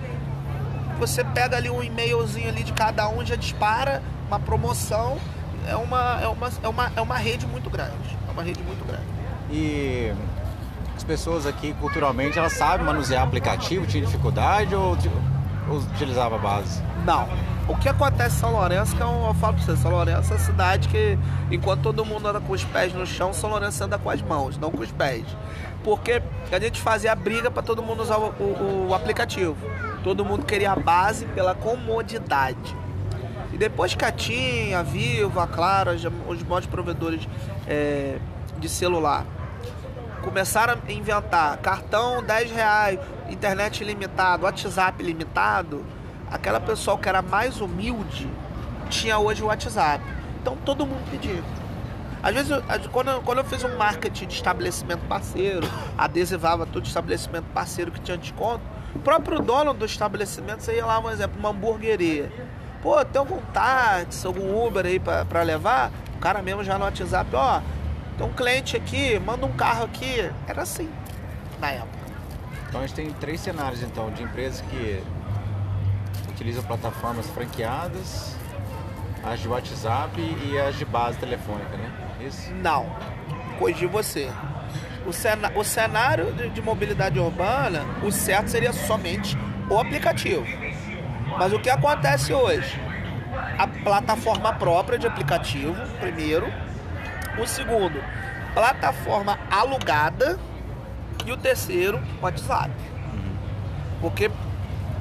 Você 1.00 1.24
pega 1.24 1.56
ali 1.56 1.68
um 1.68 1.82
e-mailzinho 1.82 2.48
ali 2.48 2.62
de 2.62 2.72
cada 2.72 3.08
um, 3.08 3.24
já 3.26 3.34
dispara 3.34 4.02
uma 4.28 4.38
promoção. 4.38 5.18
É 5.66 5.74
uma, 5.74 6.20
é 6.22 6.28
uma, 6.28 6.50
é 6.62 6.68
uma, 6.68 6.92
é 6.96 7.00
uma 7.00 7.16
rede 7.16 7.46
muito 7.46 7.68
grande. 7.68 8.19
É 8.40 8.42
uma 8.42 8.46
rede 8.46 8.62
muito 8.62 8.84
grande. 8.86 9.02
E 9.50 10.12
as 10.96 11.04
pessoas 11.04 11.44
aqui, 11.46 11.74
culturalmente, 11.74 12.38
elas 12.38 12.52
sabem 12.54 12.86
manusear 12.86 13.22
aplicativo, 13.22 13.86
tinha 13.86 14.04
dificuldade 14.04 14.74
ou, 14.74 14.96
utilizava 15.94 16.36
a 16.36 16.38
base? 16.38 16.82
Não. 17.04 17.28
O 17.68 17.76
que 17.76 17.88
acontece 17.88 18.36
em 18.36 18.38
São 18.40 18.52
Lourenço, 18.52 18.96
que 18.96 19.02
eu, 19.02 19.08
eu 19.28 19.34
falo 19.34 19.54
pra 19.54 19.62
você, 19.64 19.76
São 19.76 19.90
Lourenço 19.90 20.32
é 20.32 20.36
uma 20.36 20.42
cidade 20.42 20.88
que, 20.88 21.18
enquanto 21.50 21.82
todo 21.82 22.04
mundo 22.04 22.26
anda 22.26 22.40
com 22.40 22.52
os 22.52 22.64
pés 22.64 22.92
no 22.92 23.06
chão, 23.06 23.32
São 23.32 23.50
Lourenço 23.50 23.84
anda 23.84 23.98
com 23.98 24.10
as 24.10 24.20
mãos, 24.22 24.58
não 24.58 24.70
com 24.70 24.82
os 24.82 24.90
pés. 24.90 25.24
Porque 25.84 26.20
a 26.50 26.58
gente 26.58 26.80
fazia 26.80 27.12
a 27.12 27.14
briga 27.14 27.50
para 27.50 27.62
todo 27.62 27.82
mundo 27.82 28.02
usar 28.02 28.16
o, 28.18 28.30
o- 28.40 28.86
o 28.90 28.94
aplicativo. 28.94 29.56
Todo 30.02 30.24
mundo 30.24 30.44
queria 30.44 30.72
a 30.72 30.76
base 30.76 31.26
pela 31.26 31.54
comodidade. 31.54 32.74
Depois 33.60 33.94
que 33.94 34.02
a 34.06 34.10
TIM, 34.10 34.72
a 34.72 34.82
Vivo, 34.82 35.38
a 35.38 35.46
Claro, 35.46 35.90
as- 35.90 36.02
os 36.02 36.42
maiores 36.44 36.66
provedores 36.66 37.28
é, 37.66 38.16
de 38.56 38.70
celular 38.70 39.26
começaram 40.22 40.78
a 40.88 40.90
inventar 40.92 41.58
cartão 41.58 42.22
10 42.22 42.50
reais, 42.50 42.98
internet 43.28 43.82
ilimitado, 43.82 44.44
WhatsApp 44.44 45.02
limitado, 45.02 45.84
aquela 46.30 46.58
pessoa 46.58 46.96
que 46.96 47.06
era 47.06 47.20
mais 47.20 47.60
humilde 47.60 48.26
tinha 48.88 49.18
hoje 49.18 49.42
o 49.42 49.46
WhatsApp. 49.48 50.02
Então 50.40 50.56
todo 50.64 50.86
mundo 50.86 51.04
pedia. 51.10 51.42
Às 52.22 52.32
vezes, 52.34 52.52
quando, 52.90 53.10
eu, 53.10 53.20
quando 53.20 53.38
eu 53.38 53.44
fiz 53.44 53.62
um 53.62 53.76
marketing 53.76 54.26
de 54.26 54.34
estabelecimento 54.36 55.06
parceiro, 55.06 55.68
adesivava 55.98 56.64
todo 56.64 56.86
estabelecimento 56.86 57.44
parceiro 57.52 57.90
que 57.92 58.00
tinha 58.00 58.16
desconto, 58.16 58.62
o 58.94 58.98
próprio 59.00 59.38
dono 59.40 59.74
do 59.74 59.84
estabelecimento, 59.84 60.62
você 60.62 60.76
ia 60.76 60.86
lá, 60.86 60.98
um 60.98 61.10
exemplo, 61.10 61.38
uma 61.38 61.50
hamburgueria. 61.50 62.32
Pô, 62.82 63.04
tem 63.04 63.18
algum 63.18 63.40
táxi, 63.52 64.26
algum 64.26 64.66
Uber 64.66 64.86
aí 64.86 64.98
pra, 64.98 65.24
pra 65.24 65.42
levar? 65.42 65.90
O 66.16 66.18
cara 66.18 66.40
mesmo 66.42 66.64
já 66.64 66.78
no 66.78 66.84
WhatsApp, 66.84 67.30
ó, 67.34 67.60
tem 68.16 68.26
um 68.26 68.32
cliente 68.32 68.76
aqui, 68.76 69.18
manda 69.18 69.44
um 69.46 69.52
carro 69.52 69.84
aqui. 69.84 70.30
Era 70.48 70.62
assim, 70.62 70.88
na 71.60 71.70
época. 71.70 71.98
Então 72.68 72.80
a 72.80 72.86
gente 72.86 72.96
tem 72.96 73.10
três 73.12 73.40
cenários 73.40 73.82
então 73.82 74.10
de 74.10 74.22
empresas 74.22 74.60
que 74.62 75.02
utilizam 76.30 76.62
plataformas 76.62 77.26
franqueadas, 77.30 78.34
as 79.24 79.40
de 79.40 79.48
WhatsApp 79.48 80.18
e 80.46 80.58
as 80.58 80.76
de 80.76 80.84
base 80.84 81.18
telefônica, 81.18 81.76
né? 81.76 81.90
Isso? 82.20 82.50
Não, 82.54 82.86
corrigir 83.58 83.88
você. 83.88 84.30
O, 85.06 85.12
cena- 85.12 85.52
o 85.56 85.64
cenário 85.64 86.32
de, 86.32 86.48
de 86.50 86.62
mobilidade 86.62 87.18
urbana, 87.18 87.84
o 88.02 88.10
certo 88.12 88.48
seria 88.48 88.72
somente 88.72 89.36
o 89.68 89.78
aplicativo. 89.78 90.46
Mas 91.38 91.52
o 91.52 91.58
que 91.58 91.70
acontece 91.70 92.32
hoje? 92.32 92.80
A 93.58 93.66
plataforma 93.66 94.52
própria 94.54 94.98
de 94.98 95.06
aplicativo, 95.06 95.74
primeiro. 95.98 96.52
O 97.38 97.46
segundo, 97.46 98.02
plataforma 98.54 99.38
alugada. 99.50 100.38
E 101.24 101.32
o 101.32 101.36
terceiro, 101.36 102.00
WhatsApp. 102.22 102.70
Porque 104.00 104.30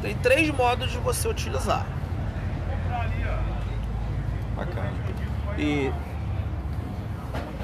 tem 0.01 0.15
três 0.17 0.49
modos 0.51 0.91
de 0.91 0.97
você 0.97 1.27
utilizar. 1.27 1.85
Bacana. 4.55 4.91
E 5.57 5.91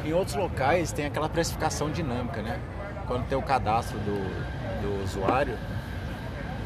em 0.06 0.14
outros 0.14 0.36
locais 0.36 0.92
tem 0.92 1.06
aquela 1.06 1.28
precificação 1.28 1.90
dinâmica, 1.90 2.42
né? 2.42 2.60
Quando 3.08 3.28
tem 3.28 3.38
o 3.38 3.42
cadastro 3.42 3.98
do, 4.00 4.82
do 4.82 5.04
usuário, 5.04 5.58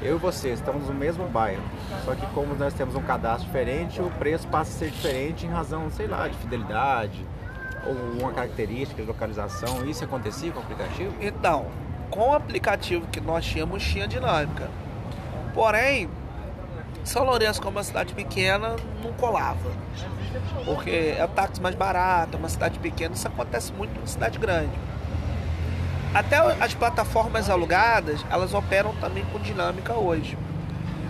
eu 0.02 0.16
e 0.16 0.20
você 0.20 0.50
estamos 0.50 0.88
no 0.88 0.94
mesmo 0.94 1.28
bairro. 1.28 1.64
Só 2.06 2.16
que 2.16 2.26
como 2.28 2.56
nós 2.56 2.74
temos 2.74 2.96
um 2.96 3.02
cadastro 3.02 3.46
diferente, 3.46 4.02
o 4.02 4.10
preço 4.12 4.48
passa 4.48 4.72
a 4.72 4.80
ser 4.80 4.92
diferente 4.92 5.46
em 5.46 5.50
razão, 5.50 5.90
sei 5.90 6.08
lá, 6.08 6.28
de 6.28 6.36
fidelidade 6.38 7.26
ou 7.86 7.94
uma 8.22 8.32
característica 8.32 9.02
de 9.02 9.08
localização. 9.08 9.86
Isso 9.86 10.04
acontecia 10.04 10.52
com 10.52 10.60
o 10.60 10.64
aplicativo? 10.64 11.14
Então, 11.20 11.68
com 12.10 12.30
o 12.30 12.34
aplicativo 12.34 13.08
que 13.08 13.20
nós 13.20 13.46
tínhamos, 13.46 13.84
tinha 13.84 14.08
dinâmica. 14.08 14.70
Porém, 15.54 16.10
São 17.04 17.24
Lourenço, 17.24 17.62
como 17.62 17.78
é 17.78 17.80
uma 17.80 17.84
cidade 17.84 18.14
pequena, 18.14 18.76
não 19.04 19.14
colava. 19.14 19.72
Porque 20.66 21.16
é 21.18 21.24
o 21.24 21.28
táxi 21.28 21.62
mais 21.62 21.76
barato, 21.76 22.36
é 22.36 22.40
uma 22.40 22.50
cidade 22.50 22.80
pequena, 22.80 23.16
isso 23.16 23.28
acontece 23.28 23.74
muito 23.74 24.00
em 24.00 24.06
cidade 24.06 24.38
grande. 24.38 24.72
Até 26.14 26.38
as 26.38 26.74
plataformas 26.74 27.52
alugadas, 27.52 28.26
elas 28.32 28.54
operam 28.54 28.96
também 28.96 29.24
com 29.26 29.40
dinâmica 29.40 29.94
hoje. 29.94 30.36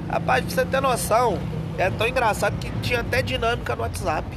Rapaz, 0.10 0.43
pra 0.43 0.54
você 0.54 0.66
ter 0.66 0.82
noção, 0.82 1.39
é 1.78 1.89
tão 1.89 2.06
engraçado 2.06 2.58
que 2.58 2.70
tinha 2.82 3.00
até 3.00 3.22
dinâmica 3.22 3.76
no 3.78 3.84
WhatsApp. 3.84 4.28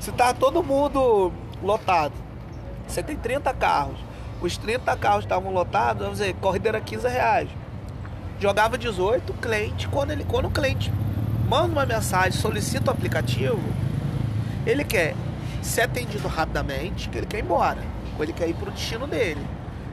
Se 0.00 0.10
tá 0.12 0.32
todo 0.32 0.62
mundo 0.62 1.30
lotado, 1.62 2.14
você 2.88 3.02
tem 3.02 3.16
30 3.16 3.52
carros, 3.52 3.98
os 4.40 4.56
30 4.56 4.96
carros 4.96 5.24
estavam 5.24 5.52
lotados, 5.52 6.02
vamos 6.02 6.18
dizer, 6.18 6.34
corrida 6.36 6.70
era 6.70 6.80
15 6.80 7.08
reais. 7.08 7.48
Jogava 8.40 8.78
18, 8.78 9.30
o 9.30 9.34
cliente, 9.34 9.88
quando, 9.88 10.10
ele, 10.10 10.24
quando 10.24 10.46
o 10.46 10.50
cliente 10.50 10.90
manda 11.48 11.66
uma 11.66 11.84
mensagem, 11.84 12.32
solicita 12.32 12.90
o 12.90 12.94
aplicativo, 12.94 13.60
ele 14.64 14.84
quer 14.84 15.14
ser 15.60 15.82
atendido 15.82 16.28
rapidamente, 16.28 17.10
que 17.10 17.18
ele 17.18 17.26
quer 17.26 17.38
ir 17.38 17.44
embora, 17.44 17.82
ou 18.16 18.22
ele 18.22 18.32
quer 18.32 18.48
ir 18.48 18.54
para 18.54 18.70
o 18.70 18.72
destino 18.72 19.06
dele. 19.06 19.44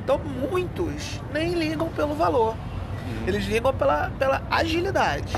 Então 0.03 0.19
muitos 0.19 1.21
nem 1.33 1.53
ligam 1.53 1.87
pelo 1.89 2.13
valor, 2.13 2.55
eles 3.25 3.45
ligam 3.45 3.73
pela, 3.73 4.11
pela 4.19 4.41
agilidade. 4.51 5.35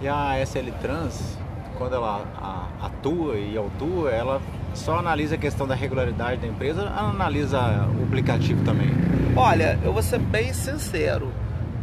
E 0.00 0.06
a 0.08 0.40
SL 0.44 0.70
Trans, 0.80 1.36
quando 1.76 1.94
ela 1.96 2.24
atua 2.80 3.36
e 3.36 3.56
autua, 3.56 4.10
ela 4.10 4.40
só 4.74 4.98
analisa 4.98 5.34
a 5.34 5.38
questão 5.38 5.66
da 5.66 5.74
regularidade 5.74 6.40
da 6.40 6.46
empresa, 6.46 6.82
ela 6.82 7.10
analisa 7.10 7.58
o 7.98 8.04
aplicativo 8.04 8.62
também. 8.64 8.90
Olha, 9.36 9.78
eu 9.82 9.92
vou 9.92 10.02
ser 10.02 10.18
bem 10.20 10.52
sincero. 10.52 11.32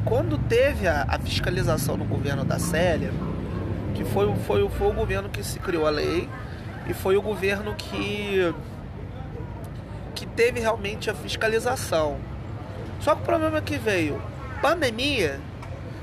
Quando 0.05 0.37
teve 0.37 0.87
a, 0.87 1.05
a 1.09 1.19
fiscalização 1.19 1.97
no 1.97 2.05
governo 2.05 2.45
da 2.45 2.57
Célia, 2.59 3.11
que 3.95 4.05
foi, 4.05 4.27
o- 4.27 4.35
foi, 4.35 4.69
foi 4.69 4.87
o 4.87 4.93
governo 4.93 5.27
que 5.27 5.43
se 5.43 5.59
criou 5.59 5.85
a 5.87 5.89
lei 5.89 6.29
e 6.87 6.93
foi 6.93 7.17
o 7.17 7.21
governo 7.21 7.73
que 7.75 8.53
teve 10.35 10.59
realmente 10.59 11.09
a 11.09 11.13
fiscalização. 11.13 12.17
Só 12.99 13.15
que 13.15 13.21
o 13.21 13.25
problema 13.25 13.57
é 13.57 13.61
que 13.61 13.77
veio 13.77 14.21
pandemia 14.61 15.39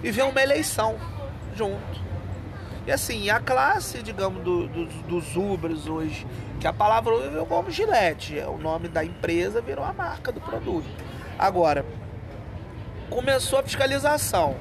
e 0.03 0.11
veio 0.11 0.29
uma 0.29 0.43
eleição 0.43 0.97
junto. 1.57 2.01
E 2.87 2.91
assim, 2.93 3.31
a 3.31 3.39
classe, 3.39 4.03
digamos, 4.03 4.43
do- 4.43 4.67
dos, 4.67 4.93
dos 5.07 5.37
Ubers 5.37 5.87
hoje, 5.87 6.27
que 6.61 6.67
a 6.67 6.73
palavra 6.73 7.15
Uber 7.15 7.31
veio 7.31 7.47
como 7.47 7.71
Gillette, 7.71 8.39
é 8.39 8.47
o 8.47 8.59
nome 8.59 8.89
da 8.89 9.05
empresa, 9.05 9.61
virou 9.61 9.85
a 9.85 9.93
marca 9.93 10.33
do 10.33 10.41
produto. 10.41 10.87
Agora, 11.39 11.85
começou 13.09 13.59
a 13.59 13.63
fiscalização. 13.63 14.57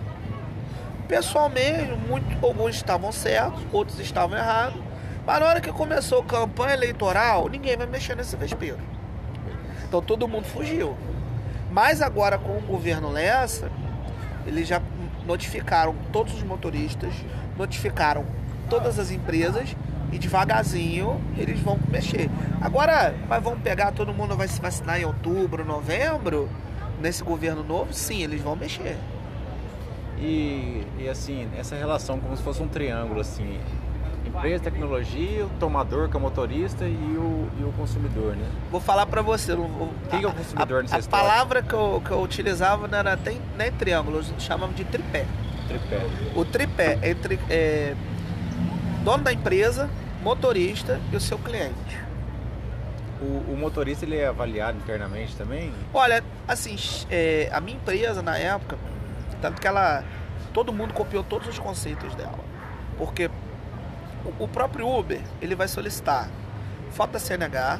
O 0.99 1.07
pessoal 1.07 1.49
mesmo, 1.49 1.97
muito, 1.97 2.45
alguns 2.45 2.75
estavam 2.75 3.11
certos, 3.11 3.61
outros 3.71 3.99
estavam 3.99 4.37
errados. 4.37 4.81
Mas 5.25 5.39
na 5.39 5.45
hora 5.47 5.61
que 5.61 5.71
começou 5.71 6.21
a 6.21 6.25
campanha 6.25 6.73
eleitoral, 6.73 7.47
ninguém 7.49 7.75
vai 7.77 7.85
mexer 7.87 8.15
nesse 8.15 8.35
vespeiro. 8.35 8.79
Então 9.91 10.01
todo 10.01 10.25
mundo 10.25 10.45
fugiu. 10.45 10.95
Mas 11.69 12.01
agora 12.01 12.37
com 12.37 12.57
o 12.57 12.61
governo 12.61 13.09
Lessa, 13.09 13.69
eles 14.47 14.65
já 14.65 14.81
notificaram 15.27 15.93
todos 16.13 16.33
os 16.33 16.43
motoristas, 16.43 17.13
notificaram 17.57 18.25
todas 18.69 18.97
as 18.97 19.11
empresas 19.11 19.75
e 20.09 20.17
devagarzinho 20.17 21.19
eles 21.37 21.59
vão 21.59 21.77
mexer. 21.89 22.29
Agora, 22.61 23.13
mas 23.27 23.43
vão 23.43 23.59
pegar, 23.59 23.91
todo 23.91 24.13
mundo 24.13 24.33
vai 24.37 24.47
se 24.47 24.61
vacinar 24.61 24.97
em 24.97 25.03
outubro, 25.03 25.65
novembro, 25.65 26.47
nesse 27.01 27.21
governo 27.21 27.61
novo? 27.61 27.93
Sim, 27.93 28.23
eles 28.23 28.41
vão 28.41 28.55
mexer. 28.55 28.95
E, 30.17 30.87
e 30.99 31.09
assim, 31.09 31.49
essa 31.57 31.75
relação 31.75 32.17
como 32.17 32.37
se 32.37 32.43
fosse 32.43 32.63
um 32.63 32.67
triângulo, 32.69 33.19
assim, 33.19 33.59
empresa, 34.37 34.63
tecnologia, 34.63 35.45
o 35.45 35.49
tomador 35.59 36.09
que 36.09 36.15
é 36.15 36.19
o 36.19 36.21
motorista 36.21 36.85
e 36.85 36.93
o, 37.17 37.47
e 37.59 37.63
o 37.63 37.71
consumidor, 37.77 38.35
né? 38.35 38.45
Vou 38.71 38.79
falar 38.81 39.05
pra 39.05 39.21
você. 39.21 39.55
Vou- 39.55 39.93
Quem 40.09 40.19
que 40.19 40.25
é 40.25 40.27
o 40.27 40.31
a- 40.31 40.33
consumidor 40.33 40.79
a, 40.79 40.81
nessa 40.83 40.95
a 40.95 40.99
história? 40.99 41.25
palavra 41.27 41.61
que 41.61 41.73
eu, 41.73 42.01
que 42.05 42.11
eu 42.11 42.21
utilizava 42.21 42.87
não 42.87 42.97
era 42.97 43.15
nem, 43.15 43.41
nem 43.57 43.71
triângulo, 43.71 44.23
chamava 44.39 44.71
de 44.73 44.83
tripé. 44.85 45.25
Tripé. 45.67 46.01
O 46.35 46.43
tripé 46.45 46.99
entre 47.03 47.39
é, 47.49 47.95
dono 49.03 49.23
da 49.23 49.31
empresa, 49.31 49.89
motorista 50.23 50.99
e 51.11 51.15
o 51.15 51.19
seu 51.19 51.37
cliente. 51.37 51.99
O, 53.21 53.53
o 53.53 53.57
motorista 53.57 54.03
ele 54.03 54.17
é 54.17 54.27
avaliado 54.27 54.77
internamente 54.79 55.35
também? 55.35 55.71
Olha, 55.93 56.23
assim, 56.47 56.75
é, 57.09 57.49
a 57.53 57.61
minha 57.61 57.77
empresa 57.77 58.21
na 58.21 58.37
época, 58.37 58.77
tanto 59.41 59.61
que 59.61 59.67
ela. 59.67 60.03
Todo 60.53 60.73
mundo 60.73 60.93
copiou 60.93 61.23
todos 61.23 61.47
os 61.47 61.57
conceitos 61.59 62.13
dela. 62.15 62.39
Porque 62.97 63.29
o, 64.39 64.47
próprio 64.47 64.87
Uber, 64.87 65.19
ele 65.41 65.55
vai 65.55 65.67
solicitar 65.67 66.29
foto 66.91 67.11
da 67.11 67.19
CNH. 67.19 67.79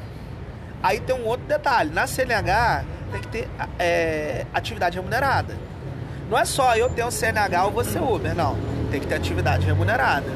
Aí 0.82 1.00
tem 1.00 1.14
um 1.14 1.26
outro 1.26 1.46
detalhe, 1.46 1.90
na 1.90 2.06
CNH 2.06 2.84
tem 3.12 3.20
que 3.20 3.28
ter 3.28 3.48
é, 3.78 4.46
atividade 4.52 4.96
remunerada. 4.96 5.56
Não 6.30 6.38
é 6.38 6.44
só 6.44 6.74
eu 6.76 6.88
um 6.88 7.10
CNH 7.10 7.64
ou 7.66 7.70
você 7.70 7.98
Uber, 7.98 8.34
não. 8.34 8.56
Tem 8.90 9.00
que 9.00 9.06
ter 9.06 9.14
atividade 9.14 9.66
remunerada. 9.66 10.30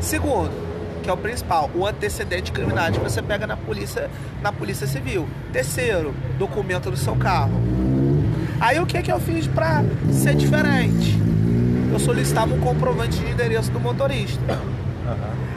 Segundo, 0.00 0.50
que 1.02 1.08
é 1.08 1.12
o 1.12 1.16
principal, 1.16 1.70
o 1.74 1.86
antecedente 1.86 2.50
criminal 2.50 2.90
que 2.90 2.98
você 2.98 3.22
pega 3.22 3.46
na 3.46 3.56
polícia, 3.56 4.10
na 4.42 4.52
polícia 4.52 4.86
civil. 4.86 5.28
Terceiro, 5.52 6.14
documento 6.38 6.90
do 6.90 6.96
seu 6.96 7.14
carro. 7.16 7.52
Aí 8.60 8.80
o 8.80 8.86
que 8.86 9.02
que 9.02 9.12
eu 9.12 9.20
fiz 9.20 9.46
pra 9.46 9.82
ser 10.10 10.34
diferente? 10.34 11.24
eu 11.94 12.00
solicitava 12.00 12.52
um 12.52 12.58
comprovante 12.58 13.20
de 13.20 13.30
endereço 13.30 13.70
do 13.70 13.78
motorista. 13.78 14.58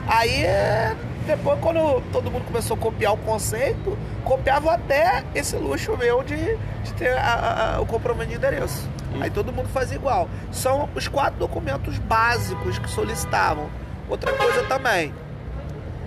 Aí, 0.06 0.44
é, 0.44 0.94
depois, 1.26 1.58
quando 1.60 2.02
todo 2.12 2.30
mundo 2.30 2.44
começou 2.44 2.76
a 2.76 2.80
copiar 2.80 3.12
o 3.12 3.16
conceito, 3.18 3.96
copiava 4.24 4.72
até 4.74 5.24
esse 5.34 5.56
luxo 5.56 5.96
meu 5.96 6.22
de, 6.22 6.36
de 6.84 6.92
ter 6.94 7.16
a- 7.16 7.74
a- 7.76 7.80
o 7.80 7.86
comprovante 7.86 8.30
de 8.30 8.36
endereço. 8.36 8.88
Aí 9.20 9.30
todo 9.30 9.52
mundo 9.52 9.68
fazia 9.68 9.96
igual. 9.96 10.28
São 10.52 10.88
os 10.94 11.08
quatro 11.08 11.38
documentos 11.38 11.98
básicos 11.98 12.78
que 12.78 12.88
solicitavam. 12.90 13.68
Outra 14.08 14.32
coisa 14.32 14.62
também, 14.64 15.12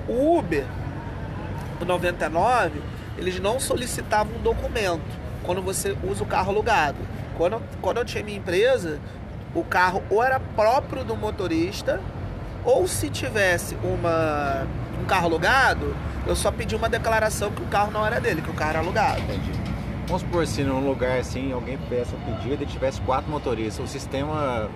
o 0.08 0.38
Uber, 0.38 0.66
o 1.80 1.86
99, 1.86 2.82
eles 3.18 3.40
não 3.40 3.60
solicitavam 3.60 4.34
um 4.36 4.42
documento 4.42 5.02
quando 5.44 5.62
você 5.62 5.96
usa 6.04 6.24
o 6.24 6.28
carro 6.28 6.52
alugado. 6.52 6.98
Quando, 7.38 7.62
quando 7.82 7.98
eu 7.98 8.06
tinha 8.06 8.24
minha 8.24 8.38
empresa, 8.38 9.00
o 9.54 9.64
carro 9.64 10.02
ou 10.10 10.24
era 10.24 10.40
próprio 10.40 11.04
do 11.04 11.16
motorista, 11.16 12.00
ou 12.64 12.88
se 12.88 13.10
tivesse 13.10 13.76
uma, 13.84 14.68
um 15.02 15.06
carro 15.06 15.26
alugado, 15.26 15.96
eu 16.26 16.36
só 16.36 16.52
pedi 16.52 16.76
uma 16.76 16.90
declaração 16.90 17.52
que 17.52 17.62
o 17.62 17.68
carro 17.68 17.92
não 17.92 18.06
era 18.06 18.20
dele, 18.20 18.42
que 18.42 18.50
o 18.50 18.54
carro 18.54 18.72
era 18.72 18.80
alugado. 18.80 19.20
Entendi. 19.22 19.52
Vamos 20.08 20.22
supor 20.24 20.46
se 20.46 20.64
num 20.64 20.86
lugar 20.86 21.20
assim 21.20 21.52
alguém 21.54 21.78
peça 21.90 22.16
um 22.16 22.20
pedido 22.20 22.64
e 22.64 22.66
tivesse 22.66 23.00
quatro 23.02 23.32
motoristas, 23.32 23.86
o 23.86 23.88
sistema 23.88 24.70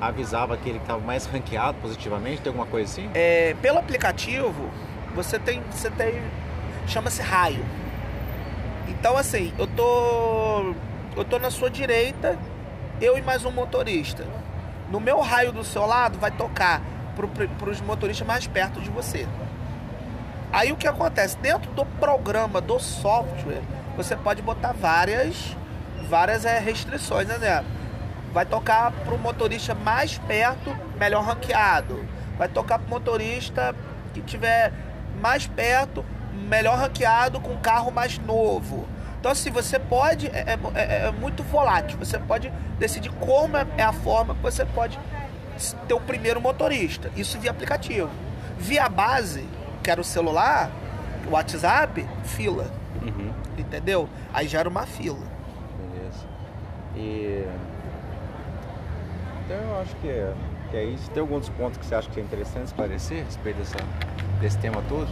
avisava 0.00 0.54
aquele 0.54 0.78
que 0.78 0.84
estava 0.84 1.00
mais 1.00 1.26
ranqueado 1.26 1.76
positivamente, 1.82 2.40
tem 2.40 2.50
alguma 2.50 2.66
coisa 2.66 2.90
assim? 2.90 3.10
É, 3.14 3.54
pelo 3.60 3.78
aplicativo, 3.78 4.70
você 5.14 5.38
tem, 5.38 5.62
você 5.70 5.90
tem, 5.90 6.22
chama-se 6.86 7.20
raio. 7.20 7.64
Então 8.88 9.16
assim, 9.16 9.52
eu 9.58 9.66
tô, 9.66 10.74
eu 11.16 11.24
tô 11.24 11.38
na 11.38 11.50
sua 11.50 11.68
direita, 11.68 12.38
eu 13.00 13.18
e 13.18 13.22
mais 13.22 13.44
um 13.44 13.50
motorista. 13.50 14.24
No 14.90 15.00
meu 15.00 15.20
raio 15.20 15.52
do 15.52 15.62
seu 15.62 15.84
lado 15.84 16.18
vai 16.18 16.30
tocar 16.30 16.80
para 17.14 17.70
os 17.70 17.80
motoristas 17.80 18.26
mais 18.26 18.46
perto 18.46 18.80
de 18.80 18.88
você. 18.90 19.26
Aí 20.50 20.72
o 20.72 20.76
que 20.76 20.88
acontece? 20.88 21.36
Dentro 21.38 21.70
do 21.72 21.84
programa 21.84 22.60
do 22.60 22.78
software, 22.78 23.60
você 23.96 24.16
pode 24.16 24.40
botar 24.40 24.72
várias, 24.72 25.56
várias 26.08 26.44
é, 26.44 26.58
restrições, 26.58 27.28
né? 27.28 27.64
Vai 28.32 28.46
tocar 28.46 28.92
para 28.92 29.14
o 29.14 29.18
motorista 29.18 29.74
mais 29.74 30.16
perto, 30.18 30.74
melhor 30.98 31.22
ranqueado. 31.22 32.06
Vai 32.38 32.48
tocar 32.48 32.78
para 32.78 32.86
o 32.86 32.90
motorista 32.90 33.74
que 34.14 34.22
tiver 34.22 34.72
mais 35.20 35.46
perto, 35.46 36.04
melhor 36.32 36.78
ranqueado 36.78 37.40
com 37.40 37.56
carro 37.58 37.90
mais 37.90 38.18
novo. 38.18 38.88
Então, 39.18 39.32
assim, 39.32 39.50
você 39.50 39.78
pode, 39.78 40.28
é, 40.28 40.56
é- 40.74 41.06
é 41.08 41.10
muito 41.10 41.42
volátil, 41.42 41.98
você 41.98 42.18
pode 42.18 42.50
decidir 42.78 43.10
como 43.12 43.56
é 43.56 43.66
é 43.76 43.82
a 43.82 43.92
forma 43.92 44.34
que 44.34 44.40
você 44.42 44.64
pode 44.64 44.98
ter 45.88 45.94
o 45.94 46.00
primeiro 46.00 46.40
motorista. 46.40 47.10
Isso 47.16 47.38
via 47.38 47.50
aplicativo. 47.50 48.10
Via 48.56 48.88
base, 48.88 49.44
que 49.82 49.90
era 49.90 50.00
o 50.00 50.04
celular, 50.04 50.70
o 51.26 51.32
WhatsApp, 51.32 52.06
fila. 52.24 52.70
Uhum. 53.02 53.32
Entendeu? 53.56 54.08
Aí 54.32 54.46
já 54.46 54.60
era 54.60 54.68
uma 54.68 54.86
fila. 54.86 55.18
Beleza. 55.78 56.24
E. 56.96 57.44
Então 59.44 59.56
eu 59.56 59.80
acho 59.80 59.94
que 59.96 60.08
é, 60.08 60.32
que 60.70 60.76
é 60.76 60.84
isso. 60.84 61.10
Tem 61.10 61.20
alguns 61.20 61.48
pontos 61.50 61.78
que 61.78 61.86
você 61.86 61.94
acha 61.94 62.08
que 62.10 62.20
é 62.20 62.22
interessante 62.22 62.66
esclarecer 62.66 63.22
a 63.22 63.24
respeito 63.24 63.56
dessa, 63.56 63.76
desse 64.40 64.58
tema 64.58 64.82
todo? 64.88 65.08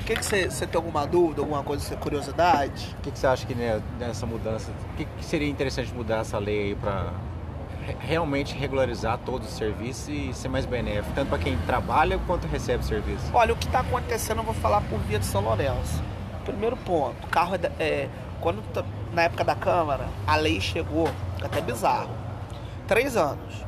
O 0.00 0.04
que 0.04 0.16
você 0.16 0.66
tem 0.66 0.76
alguma 0.76 1.06
dúvida, 1.06 1.40
alguma 1.40 1.62
coisa, 1.62 1.94
curiosidade? 1.96 2.96
O 2.98 3.02
que, 3.02 3.10
você 3.16 3.26
acha 3.26 3.46
que 3.46 3.54
né, 3.54 3.80
nessa 3.98 4.26
mudança, 4.26 4.72
o 4.92 4.96
que, 4.96 5.04
que 5.04 5.24
seria 5.24 5.48
interessante 5.48 5.92
mudar 5.94 6.20
essa 6.20 6.38
lei 6.38 6.68
aí 6.68 6.74
para 6.74 7.12
realmente 7.98 8.54
regularizar 8.56 9.18
todos 9.18 9.48
os 9.48 9.54
serviços 9.54 10.08
e 10.08 10.32
ser 10.32 10.48
mais 10.48 10.66
benéfico, 10.66 11.14
tanto 11.14 11.28
para 11.28 11.38
quem 11.38 11.56
trabalha 11.58 12.18
quanto 12.26 12.46
recebe 12.46 12.84
serviço? 12.84 13.24
Olha, 13.32 13.52
o 13.52 13.56
que 13.56 13.66
está 13.66 13.80
acontecendo, 13.80 14.38
eu 14.38 14.44
vou 14.44 14.54
falar 14.54 14.80
por 14.82 14.98
via 15.00 15.18
de 15.18 15.26
São 15.26 15.42
Lourenço. 15.42 16.02
Primeiro 16.44 16.76
ponto, 16.76 17.26
o 17.26 17.28
carro 17.28 17.54
é, 17.56 17.82
é, 17.82 18.08
quando 18.40 18.62
na 19.12 19.22
época 19.22 19.44
da 19.44 19.54
Câmara, 19.54 20.08
a 20.26 20.36
lei 20.36 20.60
chegou, 20.60 21.08
até 21.42 21.60
bizarro, 21.60 22.10
três 22.86 23.16
anos. 23.16 23.64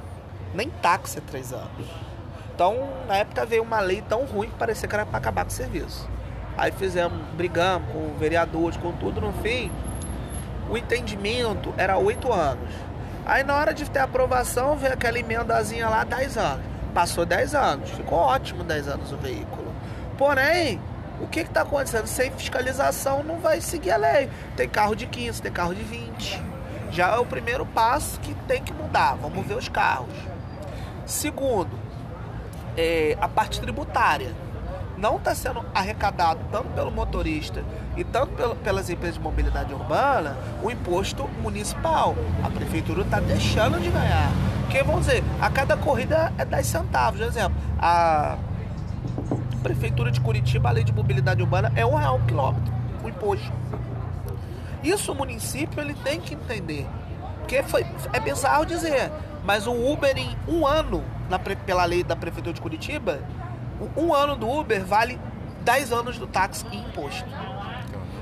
Nem 0.55 0.69
táxi 0.69 1.19
é 1.19 1.21
três 1.21 1.53
anos. 1.53 1.87
Então, 2.55 2.89
na 3.09 3.17
época 3.17 3.47
veio 3.47 3.63
uma 3.63 3.81
lei 3.81 4.03
tão 4.03 4.25
ruim 4.25 4.49
que 4.49 4.57
parecia 4.57 4.87
que 4.89 4.95
era 4.95 5.07
para 5.07 5.19
acabar 5.19 5.45
com 5.45 5.51
o 5.51 5.53
serviço. 5.53 6.09
Aí 6.57 6.71
fizemos, 6.71 7.19
brigamos 7.35 7.91
com 7.93 8.15
vereadores, 8.19 8.77
com 8.77 8.93
tudo, 8.93 9.21
no 9.21 9.33
fim, 9.35 9.71
o 10.69 10.77
entendimento 10.77 11.73
era 11.77 11.97
oito 11.97 12.33
anos. 12.33 12.71
Aí 13.25 13.45
na 13.45 13.57
hora 13.57 13.73
de 13.73 13.89
ter 13.89 14.01
aprovação, 14.01 14.77
veio 14.77 14.93
aquela 14.93 15.19
emendazinha 15.19 15.89
lá, 15.89 16.05
10 16.05 16.37
anos. 16.37 16.65
Passou 16.93 17.25
10 17.25 17.55
anos, 17.55 17.91
ficou 17.91 18.19
ótimo 18.19 18.65
10 18.65 18.89
anos 18.89 19.13
o 19.13 19.17
veículo. 19.17 19.73
Porém, 20.19 20.81
o 21.21 21.27
que 21.27 21.41
está 21.41 21.63
acontecendo? 21.63 22.07
Sem 22.07 22.31
fiscalização 22.33 23.23
não 23.23 23.39
vai 23.39 23.61
seguir 23.61 23.93
a 23.93 23.97
lei. 23.97 24.29
Tem 24.57 24.69
carro 24.69 24.95
de 24.95 25.07
15, 25.07 25.41
tem 25.41 25.53
carro 25.53 25.75
de 25.75 25.83
20. 25.83 26.43
Já 26.91 27.09
é 27.09 27.19
o 27.19 27.25
primeiro 27.25 27.65
passo 27.65 28.21
que 28.21 28.35
tem 28.47 28.63
que 28.63 28.73
mudar. 28.73 29.15
Vamos 29.15 29.47
ver 29.47 29.57
os 29.57 29.69
carros. 29.69 30.15
Segundo, 31.07 31.71
é, 32.77 33.17
a 33.21 33.29
parte 33.29 33.61
tributária 33.61 34.35
não 35.03 35.17
está 35.17 35.35
sendo 35.35 35.65
arrecadado 35.75 36.39
tanto 36.53 36.69
pelo 36.69 36.93
motorista 36.93 37.65
e 37.97 38.05
tanto 38.05 38.29
pelo- 38.35 38.55
pelas 38.55 38.89
empresas 38.89 39.17
de 39.17 39.21
mobilidade 39.21 39.75
urbana 39.75 40.37
o 40.63 40.71
imposto 40.71 41.29
municipal. 41.43 42.15
A 42.45 42.49
prefeitura 42.49 43.03
está 43.03 43.19
deixando 43.19 43.81
de 43.81 43.91
ganhar. 43.91 44.31
Porque, 44.61 44.81
vamos 44.85 45.07
dizer, 45.07 45.25
a 45.41 45.51
cada 45.51 45.77
corrida 45.77 46.33
é 46.39 46.45
10 46.45 46.65
centavos. 46.69 47.19
Por 47.19 47.27
exemplo, 47.27 47.59
a 47.81 48.37
prefeitura 49.61 50.13
de 50.13 50.21
Curitiba, 50.21 50.69
a 50.69 50.73
lei 50.73 50.85
de 50.85 50.93
mobilidade 50.93 51.43
urbana, 51.43 51.73
é 51.75 51.85
um 51.85 51.97
real 51.97 52.17
o 52.19 52.21
quilômetro, 52.21 52.73
o 53.03 53.09
imposto. 53.09 53.53
Isso 54.85 55.11
o 55.11 55.15
município 55.17 55.81
ele 55.81 55.95
tem 55.95 56.21
que 56.21 56.35
entender. 56.35 56.87
Porque 57.41 57.61
foi, 57.65 57.85
é 58.13 58.21
bizarro 58.21 58.65
dizer, 58.65 59.11
mas 59.45 59.67
o 59.67 59.73
Uber 59.73 60.17
em 60.17 60.37
um 60.47 60.65
ano, 60.65 61.03
na 61.29 61.41
pela 61.41 61.85
lei 61.85 62.05
da 62.05 62.15
Prefeitura 62.15 62.55
de 62.55 62.61
Curitiba, 62.61 63.19
um 63.97 64.15
ano 64.15 64.37
do 64.37 64.49
Uber 64.49 64.85
vale 64.85 65.19
10 65.63 65.93
anos 65.93 66.19
do 66.19 66.27
táxi 66.27 66.67
em 66.73 66.81
imposto. 66.81 67.29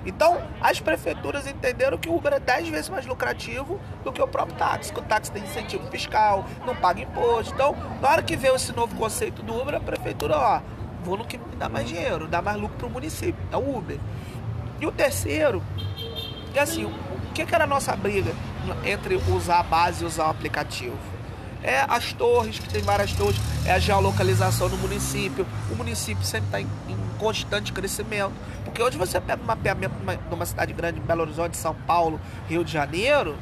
Então, 0.04 0.40
as 0.60 0.80
prefeituras 0.80 1.46
entenderam 1.46 1.98
que 1.98 2.08
o 2.08 2.16
Uber 2.16 2.32
é 2.32 2.40
10 2.40 2.68
vezes 2.68 2.88
mais 2.88 3.04
lucrativo 3.04 3.78
do 4.02 4.12
que 4.12 4.22
o 4.22 4.26
próprio 4.26 4.56
táxi, 4.56 4.92
que 4.92 4.98
o 4.98 5.02
táxi 5.02 5.30
tem 5.30 5.42
incentivo 5.42 5.86
fiscal, 5.90 6.44
não 6.64 6.74
paga 6.74 7.02
imposto. 7.02 7.52
Então, 7.52 7.76
na 8.00 8.08
hora 8.08 8.22
que 8.22 8.36
veio 8.36 8.56
esse 8.56 8.72
novo 8.72 8.96
conceito 8.96 9.42
do 9.42 9.54
Uber, 9.54 9.74
a 9.74 9.80
prefeitura, 9.80 10.36
ó, 10.36 10.60
vou 11.04 11.18
no 11.18 11.24
que 11.24 11.36
me 11.36 11.56
dá 11.56 11.68
mais 11.68 11.86
dinheiro, 11.86 12.26
dá 12.26 12.40
mais 12.40 12.58
lucro 12.58 12.76
para 12.78 12.86
o 12.86 12.90
município, 12.90 13.36
é 13.52 13.56
o 13.56 13.76
Uber. 13.76 13.98
E 14.80 14.86
o 14.86 14.92
terceiro, 14.92 15.62
que 16.52 16.58
assim, 16.58 16.86
o 16.86 17.32
que, 17.34 17.44
que 17.44 17.54
era 17.54 17.64
a 17.64 17.66
nossa 17.66 17.94
briga 17.94 18.32
entre 18.84 19.16
usar 19.16 19.60
a 19.60 19.62
base 19.62 20.02
e 20.02 20.06
usar 20.06 20.28
o 20.28 20.30
aplicativo? 20.30 21.09
É 21.62 21.84
as 21.88 22.12
torres, 22.12 22.58
que 22.58 22.68
tem 22.68 22.82
várias 22.82 23.12
torres, 23.12 23.36
é 23.66 23.72
a 23.72 23.78
geolocalização 23.78 24.68
no 24.68 24.76
município. 24.78 25.46
O 25.70 25.74
município 25.74 26.24
sempre 26.24 26.46
está 26.46 26.60
em, 26.60 26.66
em 26.88 26.96
constante 27.18 27.72
crescimento. 27.72 28.32
Porque 28.64 28.82
hoje 28.82 28.96
você 28.96 29.20
pega 29.20 29.42
um 29.42 29.46
mapeamento 29.46 29.94
numa, 29.98 30.14
numa 30.30 30.46
cidade 30.46 30.72
grande, 30.72 31.00
Belo 31.00 31.22
Horizonte, 31.22 31.56
São 31.56 31.74
Paulo, 31.74 32.20
Rio 32.48 32.64
de 32.64 32.72
Janeiro, 32.72 33.36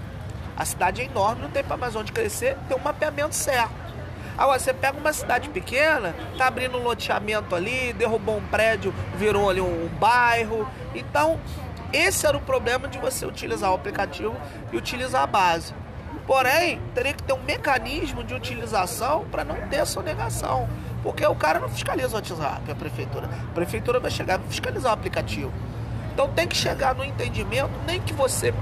a 0.56 0.64
cidade 0.64 1.02
é 1.02 1.04
enorme, 1.04 1.42
não 1.42 1.50
tem 1.50 1.62
para 1.62 1.76
mais 1.76 1.94
onde 1.94 2.10
crescer, 2.10 2.56
tem 2.66 2.76
um 2.76 2.82
mapeamento 2.82 3.34
certo. 3.34 3.88
Agora, 4.36 4.58
você 4.58 4.74
pega 4.74 4.98
uma 4.98 5.12
cidade 5.12 5.48
pequena, 5.48 6.14
tá 6.36 6.46
abrindo 6.46 6.78
um 6.78 6.82
loteamento 6.82 7.54
ali, 7.54 7.92
derrubou 7.92 8.36
um 8.36 8.46
prédio, 8.46 8.94
virou 9.16 9.50
ali 9.50 9.60
um, 9.60 9.86
um 9.86 9.88
bairro. 9.88 10.68
Então, 10.94 11.38
esse 11.92 12.26
era 12.26 12.36
o 12.36 12.40
problema 12.40 12.86
de 12.88 12.98
você 12.98 13.26
utilizar 13.26 13.70
o 13.70 13.74
aplicativo 13.74 14.36
e 14.72 14.76
utilizar 14.76 15.22
a 15.22 15.26
base. 15.26 15.74
Porém, 16.28 16.78
teria 16.94 17.14
que 17.14 17.22
ter 17.22 17.32
um 17.32 17.42
mecanismo 17.42 18.22
de 18.22 18.34
utilização 18.34 19.24
para 19.30 19.44
não 19.44 19.56
ter 19.68 19.86
sonegação. 19.86 20.68
Porque 21.02 21.24
o 21.24 21.34
cara 21.34 21.58
não 21.58 21.70
fiscaliza 21.70 22.10
o 22.10 22.14
WhatsApp, 22.16 22.70
a 22.70 22.74
prefeitura. 22.74 23.30
A 23.50 23.54
prefeitura 23.54 23.98
vai 23.98 24.10
chegar 24.10 24.38
e 24.38 24.42
fiscalizar 24.46 24.90
o 24.90 24.94
aplicativo. 24.94 25.50
Então 26.12 26.28
tem 26.28 26.46
que 26.46 26.54
chegar 26.54 26.94
no 26.94 27.02
entendimento, 27.02 27.70
nem 27.86 27.98
que 27.98 28.12
você 28.12 28.52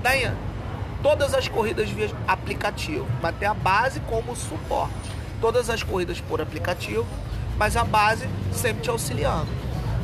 tenha 0.00 0.32
todas 1.02 1.34
as 1.34 1.48
corridas 1.48 1.90
via 1.90 2.08
aplicativo, 2.28 3.04
mas 3.20 3.34
ter 3.34 3.46
a 3.46 3.54
base 3.54 3.98
como 4.00 4.36
suporte. 4.36 5.10
Todas 5.40 5.68
as 5.68 5.82
corridas 5.82 6.20
por 6.20 6.40
aplicativo, 6.40 7.04
mas 7.56 7.76
a 7.76 7.82
base 7.82 8.28
sempre 8.52 8.82
te 8.82 8.90
auxiliando. 8.90 9.48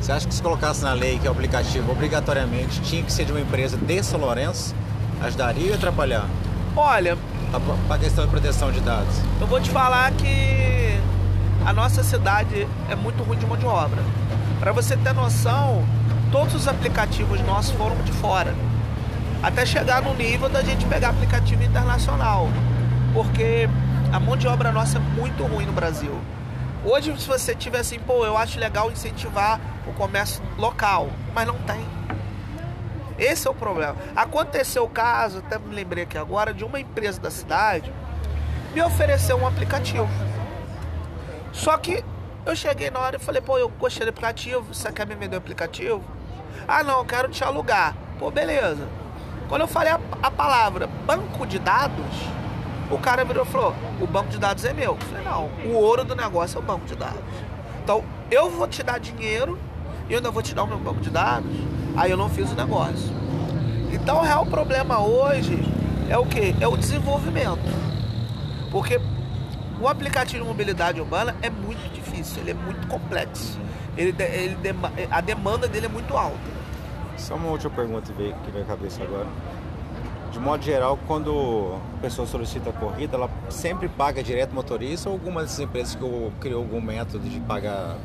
Você 0.01 0.11
acha 0.11 0.27
que 0.27 0.33
se 0.33 0.41
colocasse 0.41 0.83
na 0.83 0.91
lei 0.91 1.17
que 1.17 1.29
o 1.29 1.31
aplicativo 1.31 1.93
obrigatoriamente 1.93 2.81
tinha 2.81 3.03
que 3.03 3.13
ser 3.13 3.23
de 3.23 3.31
uma 3.31 3.39
empresa 3.39 3.77
de 3.77 4.03
São 4.03 4.19
Lourenço, 4.19 4.75
ajudaria 5.21 5.69
ou 5.69 5.75
atrapalhar? 5.75 6.27
Olha, 6.75 7.17
Para 7.87 7.95
a 7.95 7.99
questão 7.99 8.25
de 8.25 8.31
proteção 8.31 8.71
de 8.71 8.81
dados. 8.81 9.15
eu 9.39 9.47
vou 9.47 9.61
te 9.61 9.69
falar 9.69 10.11
que 10.11 10.99
a 11.65 11.71
nossa 11.71 12.03
cidade 12.03 12.67
é 12.89 12.95
muito 12.95 13.23
ruim 13.23 13.37
de 13.37 13.45
mão 13.45 13.55
de 13.57 13.65
obra. 13.65 14.01
Para 14.59 14.71
você 14.71 14.97
ter 14.97 15.13
noção, 15.13 15.85
todos 16.31 16.53
os 16.53 16.67
aplicativos 16.67 17.39
nossos 17.41 17.71
foram 17.75 17.95
de 18.03 18.11
fora. 18.11 18.53
Até 19.41 19.65
chegar 19.65 20.01
no 20.01 20.13
nível 20.15 20.49
da 20.49 20.61
gente 20.61 20.85
pegar 20.85 21.09
aplicativo 21.09 21.63
internacional. 21.63 22.49
Porque 23.13 23.69
a 24.11 24.19
mão 24.19 24.35
de 24.35 24.47
obra 24.47 24.71
nossa 24.71 24.97
é 24.97 25.01
muito 25.17 25.43
ruim 25.43 25.65
no 25.65 25.71
Brasil. 25.71 26.13
Hoje, 26.83 27.15
se 27.17 27.27
você 27.27 27.55
tiver 27.55 27.79
assim, 27.79 27.99
pô, 27.99 28.25
eu 28.25 28.37
acho 28.37 28.59
legal 28.59 28.91
incentivar 28.91 29.59
o 29.87 29.93
comércio 29.93 30.41
local, 30.57 31.09
mas 31.33 31.47
não 31.47 31.55
tem. 31.59 31.79
Esse 33.17 33.47
é 33.47 33.51
o 33.51 33.53
problema. 33.53 33.95
Aconteceu 34.15 34.83
o 34.83 34.89
caso, 34.89 35.39
até 35.39 35.57
me 35.57 35.73
lembrei 35.73 36.03
aqui 36.03 36.17
agora, 36.17 36.53
de 36.53 36.63
uma 36.63 36.79
empresa 36.79 37.19
da 37.19 37.31
cidade 37.31 37.91
me 38.75 38.81
ofereceu 38.81 39.37
um 39.37 39.47
aplicativo. 39.47 40.09
Só 41.53 41.77
que 41.77 42.03
eu 42.45 42.53
cheguei 42.53 42.91
na 42.91 42.99
hora 42.99 43.15
e 43.15 43.19
falei, 43.19 43.41
pô, 43.41 43.57
eu 43.57 43.69
gostei 43.69 44.05
do 44.05 44.09
aplicativo, 44.09 44.73
você 44.73 44.91
quer 44.91 45.07
me 45.07 45.15
vender 45.15 45.37
o 45.37 45.39
aplicativo? 45.39 46.03
Ah, 46.67 46.83
não, 46.83 46.99
eu 46.99 47.05
quero 47.05 47.29
te 47.29 47.41
alugar. 47.41 47.95
Pô, 48.19 48.29
beleza. 48.29 48.85
Quando 49.47 49.61
eu 49.61 49.67
falei 49.67 49.93
a, 49.93 49.99
a 50.21 50.29
palavra 50.29 50.87
banco 50.87 51.47
de 51.47 51.57
dados, 51.57 52.05
o 52.91 52.97
cara 52.97 53.23
virou 53.23 53.45
e 53.45 53.47
falou: 53.47 53.73
o 54.01 54.07
banco 54.07 54.29
de 54.29 54.37
dados 54.37 54.65
é 54.65 54.73
meu. 54.73 54.91
Eu 54.91 54.97
falei: 54.97 55.23
não, 55.23 55.45
o 55.65 55.75
ouro 55.75 56.03
do 56.03 56.15
negócio 56.15 56.57
é 56.57 56.59
o 56.59 56.63
banco 56.63 56.85
de 56.85 56.95
dados. 56.95 57.23
Então 57.81 58.03
eu 58.29 58.49
vou 58.49 58.67
te 58.67 58.83
dar 58.83 58.99
dinheiro 58.99 59.57
e 60.09 60.13
eu 60.13 60.17
ainda 60.17 60.31
vou 60.31 60.41
te 60.41 60.53
dar 60.53 60.63
o 60.63 60.67
meu 60.67 60.77
banco 60.77 61.01
de 61.01 61.09
dados. 61.09 61.49
Aí 61.95 62.11
eu 62.11 62.17
não 62.17 62.29
fiz 62.29 62.51
o 62.51 62.55
negócio. 62.55 63.09
Então 63.91 64.17
o 64.17 64.21
real 64.21 64.45
problema 64.45 64.99
hoje 64.99 65.57
é 66.09 66.17
o 66.17 66.25
que? 66.25 66.55
É 66.59 66.67
o 66.67 66.75
desenvolvimento. 66.75 67.59
Porque 68.71 68.99
o 69.79 69.87
aplicativo 69.87 70.43
de 70.43 70.49
mobilidade 70.49 70.99
urbana 70.99 71.35
é 71.41 71.49
muito 71.49 71.93
difícil, 71.93 72.41
ele 72.41 72.51
é 72.51 72.53
muito 72.53 72.87
complexo. 72.87 73.59
Ele, 73.97 74.13
ele, 74.19 74.57
a 75.09 75.21
demanda 75.21 75.67
dele 75.67 75.85
é 75.85 75.89
muito 75.89 76.15
alta. 76.15 76.37
Só 77.17 77.35
uma 77.35 77.49
última 77.49 77.71
pergunta 77.71 78.11
que 78.11 78.21
veio, 78.51 78.63
à 78.63 78.65
cabeça 78.65 79.01
agora. 79.03 79.27
De 80.31 80.39
modo 80.39 80.61
geral, 80.63 80.99
quando 81.07 81.79
a 81.97 82.01
pessoa 82.01 82.27
solicita 82.27 82.69
a 82.69 82.73
corrida, 82.73 83.15
ela 83.15 83.29
sempre 83.49 83.87
paga 83.87 84.21
direto 84.21 84.53
motorista 84.53 85.09
ou 85.09 85.15
alguma 85.15 85.41
dessas 85.41 85.59
empresas 85.59 85.95
que 85.95 86.31
criou 86.41 86.61
algum 86.61 86.81
método 86.81 87.29
de 87.29 87.39
pagar 87.39 87.95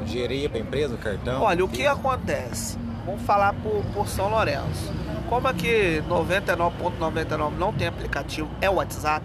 o 0.00 0.04
dinheiro 0.04 0.50
para 0.50 0.58
a 0.58 0.62
empresa, 0.62 0.94
o 0.94 0.98
cartão? 0.98 1.42
Olha, 1.42 1.64
o 1.64 1.68
que 1.68 1.86
acontece? 1.86 2.78
Vamos 3.04 3.22
falar 3.22 3.52
por, 3.54 3.84
por 3.94 4.08
São 4.08 4.28
Lourenço. 4.28 4.92
Como 5.28 5.48
aqui 5.48 6.02
99.99 6.08 6.98
,99 6.98 7.50
não 7.58 7.72
tem 7.72 7.88
aplicativo, 7.88 8.48
é 8.60 8.70
o 8.70 8.74
WhatsApp, 8.74 9.24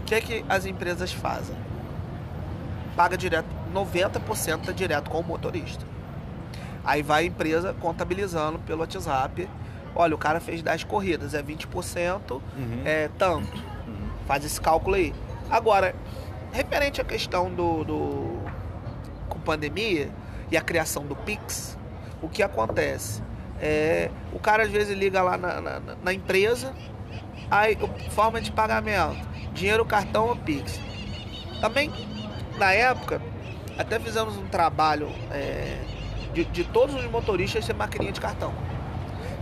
o 0.00 0.04
que 0.04 0.14
é 0.14 0.20
que 0.20 0.44
as 0.48 0.66
empresas 0.66 1.12
fazem? 1.12 1.56
Paga 2.94 3.16
direto, 3.16 3.48
90% 3.72 4.68
é 4.68 4.72
direto 4.72 5.10
com 5.10 5.20
o 5.20 5.24
motorista. 5.24 5.84
Aí 6.84 7.02
vai 7.02 7.22
a 7.22 7.26
empresa 7.26 7.74
contabilizando 7.80 8.58
pelo 8.58 8.80
WhatsApp. 8.80 9.48
Olha, 9.96 10.14
o 10.14 10.18
cara 10.18 10.40
fez 10.40 10.62
10 10.62 10.84
corridas, 10.84 11.32
é 11.32 11.42
20%, 11.42 12.32
uhum. 12.32 12.42
é 12.84 13.08
tanto. 13.16 13.56
Uhum. 13.86 14.10
Faz 14.26 14.44
esse 14.44 14.60
cálculo 14.60 14.96
aí. 14.96 15.14
Agora, 15.50 15.94
referente 16.52 17.00
à 17.00 17.04
questão 17.04 17.48
do, 17.48 17.84
do 17.84 18.38
pandemia 19.44 20.10
e 20.50 20.56
a 20.56 20.60
criação 20.60 21.04
do 21.04 21.14
Pix, 21.14 21.78
o 22.22 22.28
que 22.28 22.42
acontece? 22.42 23.22
É, 23.60 24.10
o 24.32 24.38
cara 24.38 24.64
às 24.64 24.70
vezes 24.70 24.96
liga 24.96 25.22
lá 25.22 25.36
na, 25.36 25.60
na, 25.60 25.80
na 26.02 26.12
empresa, 26.12 26.74
aí 27.50 27.78
forma 28.10 28.40
de 28.40 28.50
pagamento, 28.50 29.16
dinheiro, 29.52 29.84
cartão 29.84 30.28
ou 30.28 30.36
Pix. 30.36 30.80
Também, 31.60 31.92
na 32.58 32.72
época, 32.72 33.22
até 33.78 33.98
fizemos 33.98 34.36
um 34.36 34.46
trabalho 34.46 35.08
é, 35.30 35.78
de, 36.32 36.44
de 36.44 36.64
todos 36.64 36.94
os 36.94 37.04
motoristas 37.10 37.64
ser 37.64 37.74
maquininha 37.74 38.12
de 38.12 38.20
cartão. 38.20 38.52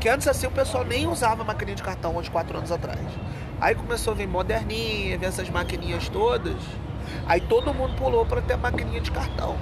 Que 0.01 0.09
antes 0.09 0.27
assim 0.27 0.47
o 0.47 0.51
pessoal 0.51 0.85
nem 0.85 1.07
usava 1.07 1.45
maquininha 1.45 1.77
de 1.77 1.83
cartão 1.83 2.17
uns 2.17 2.29
4 2.29 2.59
anos 2.59 2.73
atrás. 2.73 3.01
Aí 3.61 3.75
começou 3.75 4.13
a 4.13 4.17
vir 4.17 4.27
moderninha, 4.27 5.17
ver 5.17 5.27
essas 5.27 5.49
maquininhas 5.49 6.09
todas. 6.09 6.57
Aí 7.27 7.41
todo 7.41 7.73
mundo 7.73 7.95
pulou 7.97 8.27
para 8.27 8.43
ter 8.43 8.57
maquininha 8.57 9.01
de 9.01 9.11
cartão. 9.11 9.57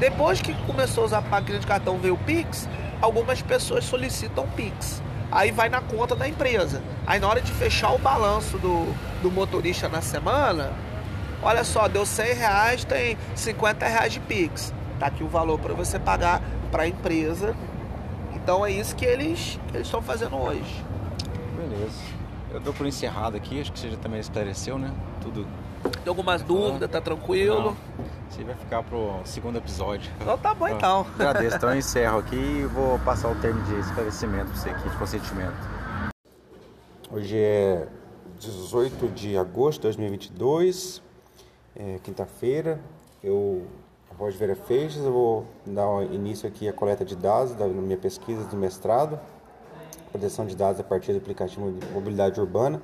Depois 0.00 0.40
que 0.40 0.54
começou 0.64 1.02
a 1.02 1.06
usar 1.08 1.20
maquininha 1.20 1.60
de 1.60 1.66
cartão, 1.66 1.98
veio 1.98 2.14
o 2.14 2.18
Pix, 2.18 2.66
algumas 3.02 3.42
pessoas 3.42 3.84
solicitam 3.84 4.48
Pix. 4.56 5.02
Aí 5.30 5.52
vai 5.52 5.68
na 5.68 5.82
conta 5.82 6.16
da 6.16 6.26
empresa. 6.26 6.82
Aí 7.06 7.20
na 7.20 7.28
hora 7.28 7.42
de 7.42 7.52
fechar 7.52 7.92
o 7.92 7.98
balanço 7.98 8.56
do, 8.56 8.86
do 9.20 9.30
motorista 9.30 9.90
na 9.90 10.00
semana, 10.00 10.72
olha 11.42 11.62
só, 11.64 11.86
deu 11.86 12.06
100 12.06 12.34
reais, 12.34 12.82
tem 12.82 13.18
50 13.34 13.86
reais 13.86 14.14
de 14.14 14.20
Pix. 14.20 14.72
Tá 14.98 15.06
aqui 15.06 15.22
o 15.22 15.28
valor 15.28 15.60
para 15.60 15.74
você 15.74 15.98
pagar 15.98 16.40
para 16.72 16.84
a 16.84 16.88
empresa. 16.88 17.54
Então 18.34 18.64
é 18.64 18.72
isso 18.72 18.96
que 18.96 19.04
eles 19.04 19.60
estão 19.74 20.00
fazendo 20.00 20.34
hoje. 20.34 20.82
Beleza. 21.54 22.00
Eu 22.54 22.58
dou 22.58 22.72
por 22.72 22.86
encerrado 22.86 23.36
aqui, 23.36 23.60
acho 23.60 23.70
que 23.70 23.78
você 23.78 23.90
já 23.90 23.98
também 23.98 24.18
esclareceu, 24.18 24.78
né? 24.78 24.92
Tudo. 25.20 25.46
Tem 25.82 26.08
algumas 26.08 26.42
dúvidas, 26.42 26.90
tá 26.90 27.02
tranquilo? 27.02 27.76
Não. 27.98 28.19
Você 28.30 28.44
vai 28.44 28.54
ficar 28.54 28.84
pro 28.84 29.20
segundo 29.24 29.58
episódio. 29.58 30.08
Então 30.20 30.38
tá 30.38 30.54
bom 30.54 30.68
então. 30.68 31.04
Agradeço. 31.14 31.56
Então 31.56 31.70
eu 31.70 31.76
encerro 31.78 32.18
aqui 32.20 32.36
e 32.36 32.64
vou 32.64 32.96
passar 33.00 33.28
o 33.28 33.34
termo 33.34 33.60
de 33.64 33.80
esclarecimento 33.80 34.46
para 34.46 34.54
você 34.54 34.70
aqui, 34.70 34.88
de 34.88 34.96
consentimento. 34.96 35.56
Hoje 37.10 37.36
é 37.36 37.88
18 38.38 39.08
de 39.08 39.36
agosto 39.36 39.78
de 39.78 39.82
2022, 39.82 41.02
é 41.74 41.98
quinta-feira. 42.04 42.78
Eu 43.22 43.66
Roger 44.16 44.38
Vera 44.38 44.54
Feixes, 44.54 45.02
eu 45.04 45.12
vou 45.12 45.46
dar 45.66 46.04
início 46.12 46.48
aqui 46.48 46.68
à 46.68 46.72
coleta 46.72 47.04
de 47.04 47.16
dados 47.16 47.52
da 47.56 47.66
minha 47.66 47.96
pesquisa 47.96 48.44
do 48.44 48.56
mestrado, 48.56 49.18
proteção 50.12 50.46
de 50.46 50.54
dados 50.54 50.80
a 50.80 50.84
partir 50.84 51.12
do 51.12 51.18
aplicativo 51.18 51.72
de 51.72 51.84
mobilidade 51.88 52.40
urbana, 52.40 52.80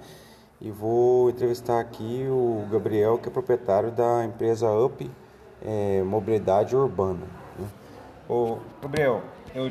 e 0.61 0.73
vou 0.73 1.31
entrevistar 1.31 1.79
aqui 1.79 2.27
o 2.29 2.67
Gabriel, 2.69 3.17
que 3.17 3.29
é 3.29 3.31
proprietário 3.31 3.93
da 3.93 4.25
empresa 4.25 4.69
UP 4.73 5.09
é, 5.65 6.03
Mobilidade 6.03 6.75
Urbana. 6.75 7.27
Né? 7.59 7.67
Ô, 8.29 8.59
Gabriel, 8.83 9.23
eu 9.55 9.71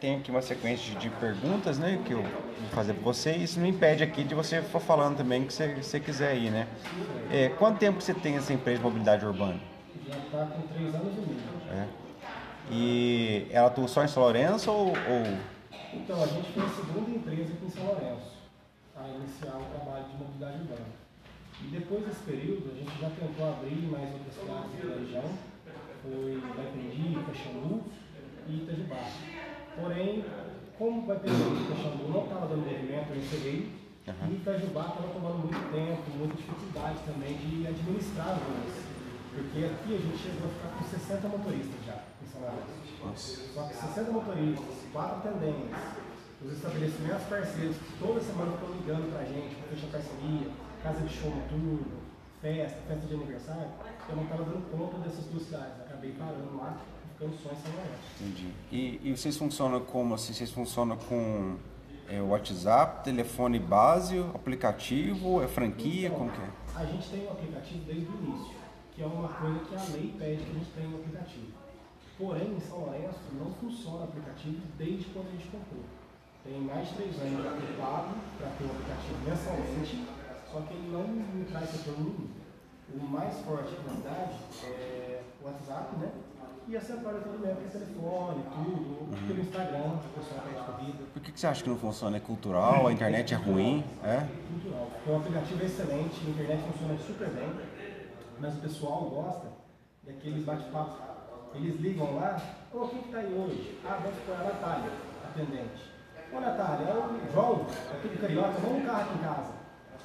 tenho 0.00 0.18
aqui 0.18 0.30
uma 0.30 0.42
sequência 0.42 0.94
de 0.98 1.10
perguntas, 1.10 1.78
né, 1.78 2.00
que 2.04 2.12
eu 2.12 2.22
vou 2.22 2.70
fazer 2.70 2.94
para 2.94 3.02
você, 3.02 3.32
e 3.32 3.44
isso 3.44 3.58
não 3.58 3.66
impede 3.66 4.04
aqui 4.04 4.22
de 4.22 4.34
você 4.34 4.62
for 4.62 4.80
falando 4.80 5.16
também 5.16 5.44
que 5.44 5.52
você, 5.52 5.74
você 5.74 5.98
quiser 5.98 6.36
ir, 6.36 6.50
né? 6.50 6.68
É, 7.32 7.48
quanto 7.48 7.78
tempo 7.78 8.00
você 8.00 8.14
tem 8.14 8.36
essa 8.36 8.52
empresa 8.52 8.78
de 8.78 8.84
mobilidade 8.84 9.26
urbana? 9.26 9.58
Já 10.08 10.16
está 10.18 10.46
com 10.46 10.62
três 10.68 10.94
anos 10.94 11.14
e 11.16 11.20
meio. 11.20 11.40
É. 11.72 11.86
E 12.70 13.46
ela 13.50 13.68
atua 13.68 13.88
só 13.88 14.04
em 14.04 14.08
São 14.08 14.22
Lourenço 14.22 14.70
ou, 14.70 14.88
ou, 14.88 15.38
Então, 15.92 16.22
a 16.22 16.26
gente 16.26 16.52
foi 16.52 16.62
a 16.64 16.68
segunda 16.68 17.10
empresa 17.10 17.52
aqui 17.54 17.66
em 17.66 17.70
São 17.70 17.84
Lourenço 17.84 18.38
a 18.96 19.08
iniciar 19.08 19.56
o 19.56 19.64
trabalho 19.64 20.04
de 20.04 20.16
mobilidade 20.16 20.58
urbana. 20.60 20.86
E 21.62 21.66
depois 21.70 22.04
desse 22.04 22.22
período, 22.22 22.70
a 22.70 22.74
gente 22.78 23.00
já 23.00 23.10
tentou 23.10 23.48
abrir 23.48 23.82
mais 23.90 24.12
outras 24.14 24.34
cidades 24.34 24.88
da 24.88 24.94
região. 25.00 25.28
Foi 26.02 26.40
Baipendi, 26.56 27.18
Caxambu 27.26 27.82
e 28.48 28.56
Itajubá. 28.62 29.02
Porém, 29.76 30.24
como 30.78 31.02
Baipendi 31.02 31.34
e 31.34 31.68
Caxambu 31.68 32.08
não 32.08 32.24
estava 32.24 32.46
dando 32.46 32.64
movimento, 32.64 33.10
eu 33.10 33.16
encerrei. 33.18 33.72
Uhum. 34.06 34.30
E 34.30 34.34
Itajubá 34.36 34.86
estava 34.88 35.08
tomando 35.08 35.38
muito 35.38 35.72
tempo, 35.72 36.02
muita 36.16 36.36
dificuldade 36.36 36.98
também 37.04 37.36
de 37.36 37.66
administrar 37.66 38.28
as 38.28 38.38
ruas. 38.38 38.74
Porque 39.34 39.58
aqui 39.66 39.94
a 39.94 39.98
gente 39.98 40.18
chegou 40.18 40.48
a 40.48 40.54
ficar 40.54 40.70
com 40.78 40.84
60 40.84 41.28
motoristas 41.28 41.84
já 41.84 42.02
em 42.22 42.26
São. 42.26 42.40
Só 43.54 43.62
que 43.68 43.74
60 43.74 44.10
motoristas, 44.10 44.74
4 44.92 45.16
atendentes, 45.16 45.76
os 46.42 46.52
estabelecimentos 46.52 47.24
parceiros 47.28 47.76
que 47.76 47.98
toda 47.98 48.20
semana 48.20 48.54
estão 48.54 48.70
ligando 48.70 49.12
pra 49.12 49.24
gente, 49.24 49.54
para 49.56 49.68
fechar 49.68 49.90
parceria, 49.92 50.48
casa 50.82 51.00
de 51.00 51.12
show 51.12 51.30
noturno, 51.30 51.86
festa, 52.40 52.78
festa 52.86 53.06
de 53.06 53.14
aniversário, 53.14 53.68
eu 54.08 54.16
não 54.16 54.24
estava 54.24 54.44
dando 54.44 54.70
conta 54.70 54.98
dessas 54.98 55.24
duas 55.26 55.44
cidades. 55.44 55.80
Acabei 55.80 56.12
parando 56.12 56.56
lá 56.56 56.78
e 57.04 57.12
ficando 57.12 57.36
só 57.42 57.50
em 57.50 57.56
São 57.56 57.72
Lourenço. 57.72 58.02
Entendi. 58.20 58.52
E, 58.70 59.00
e 59.02 59.16
vocês 59.16 59.36
funcionam 59.36 59.80
como 59.80 60.14
assim? 60.14 60.32
Vocês 60.32 60.50
funcionam 60.50 60.96
com 60.96 61.56
é, 62.08 62.20
WhatsApp, 62.20 63.04
telefone 63.04 63.58
base, 63.58 64.18
aplicativo, 64.34 65.42
é 65.42 65.48
franquia, 65.48 66.08
então, 66.08 66.18
como 66.18 66.30
que 66.30 66.40
é? 66.40 66.50
A 66.74 66.84
gente 66.84 67.08
tem 67.08 67.24
o 67.24 67.28
um 67.28 67.32
aplicativo 67.32 67.84
desde 67.84 68.06
o 68.06 68.14
início 68.22 68.58
que 68.98 69.04
é 69.04 69.06
uma 69.06 69.28
coisa 69.28 69.60
que 69.60 69.76
a 69.76 69.84
lei 69.94 70.12
pede 70.18 70.42
que 70.42 70.50
a 70.50 70.54
gente 70.54 70.70
tenha 70.74 70.88
no 70.88 70.96
aplicativo. 70.98 71.52
Porém, 72.18 72.56
em 72.56 72.60
São 72.60 72.80
Lourenço 72.80 73.20
não 73.38 73.46
funciona 73.52 73.98
o 73.98 74.02
aplicativo 74.02 74.58
desde 74.76 75.04
quando 75.14 75.28
a 75.28 75.30
gente 75.30 75.46
comprou. 75.46 75.84
Tem 76.42 76.58
mais 76.58 76.88
de 76.88 76.94
três 76.96 77.14
anos 77.22 77.46
aplicado 77.46 78.16
para 78.36 78.48
ter 78.58 78.64
o 78.64 78.70
aplicativo 78.74 79.18
mensalmente, 79.24 80.04
só 80.52 80.60
que 80.60 80.74
ele 80.74 80.90
não 80.90 81.06
me 81.06 81.44
traz 81.44 81.70
retorno 81.72 82.04
nenhum. 82.04 82.28
O 82.94 83.06
mais 83.06 83.38
forte 83.40 83.74
aqui 83.74 83.86
na 83.86 83.96
cidade 83.96 84.34
é 84.64 85.22
o 85.42 85.46
WhatsApp, 85.46 85.96
né? 85.98 86.10
E 86.66 86.76
a 86.76 86.80
central 86.80 87.14
de 87.14 87.18
atendimento, 87.20 87.56
que 87.56 87.64
é 87.64 87.80
telefone, 87.80 88.42
tudo, 88.54 89.00
uhum. 89.00 89.26
pelo 89.26 89.40
Instagram, 89.40 89.92
o 89.94 90.20
pessoal 90.20 90.40
pede 90.44 90.66
corrida. 90.66 91.04
Por 91.12 91.22
que, 91.22 91.32
que 91.32 91.40
você 91.40 91.46
acha 91.46 91.62
que 91.62 91.70
não 91.70 91.78
funciona? 91.78 92.16
É 92.16 92.20
cultural? 92.20 92.86
A 92.86 92.92
internet 92.92 93.32
é 93.32 93.36
ruim? 93.36 93.84
É? 94.04 94.26
Cultural. 94.48 94.90
O 95.06 95.16
aplicativo 95.16 95.62
é 95.62 95.66
excelente, 95.66 96.26
a 96.26 96.30
internet 96.30 96.62
funciona 96.62 96.98
super 96.98 97.28
bem 97.30 97.68
mas 98.40 98.54
o 98.54 98.60
pessoal 98.60 99.02
gosta 99.10 99.48
daqueles 100.04 100.44
bate-papos. 100.44 100.98
Eles 101.54 101.80
ligam 101.80 102.14
lá, 102.16 102.40
ô, 102.72 102.86
quem 102.88 103.02
que 103.02 103.10
tá 103.10 103.18
aí 103.18 103.32
hoje? 103.32 103.80
Ah, 103.84 103.98
vamos 104.02 104.18
supor, 104.18 104.36
a 104.36 104.44
Natália, 104.44 104.90
atendente. 105.24 105.92
Ô 106.32 106.40
Natália, 106.40 106.88
é 106.88 106.94
o 106.94 107.32
João, 107.32 107.66
é 107.92 107.98
tudo 108.02 108.20
carioca, 108.20 108.60
vamos 108.60 108.82
um 108.82 108.86
carro 108.86 109.00
aqui 109.00 109.14
em 109.14 109.22
casa. 109.22 109.57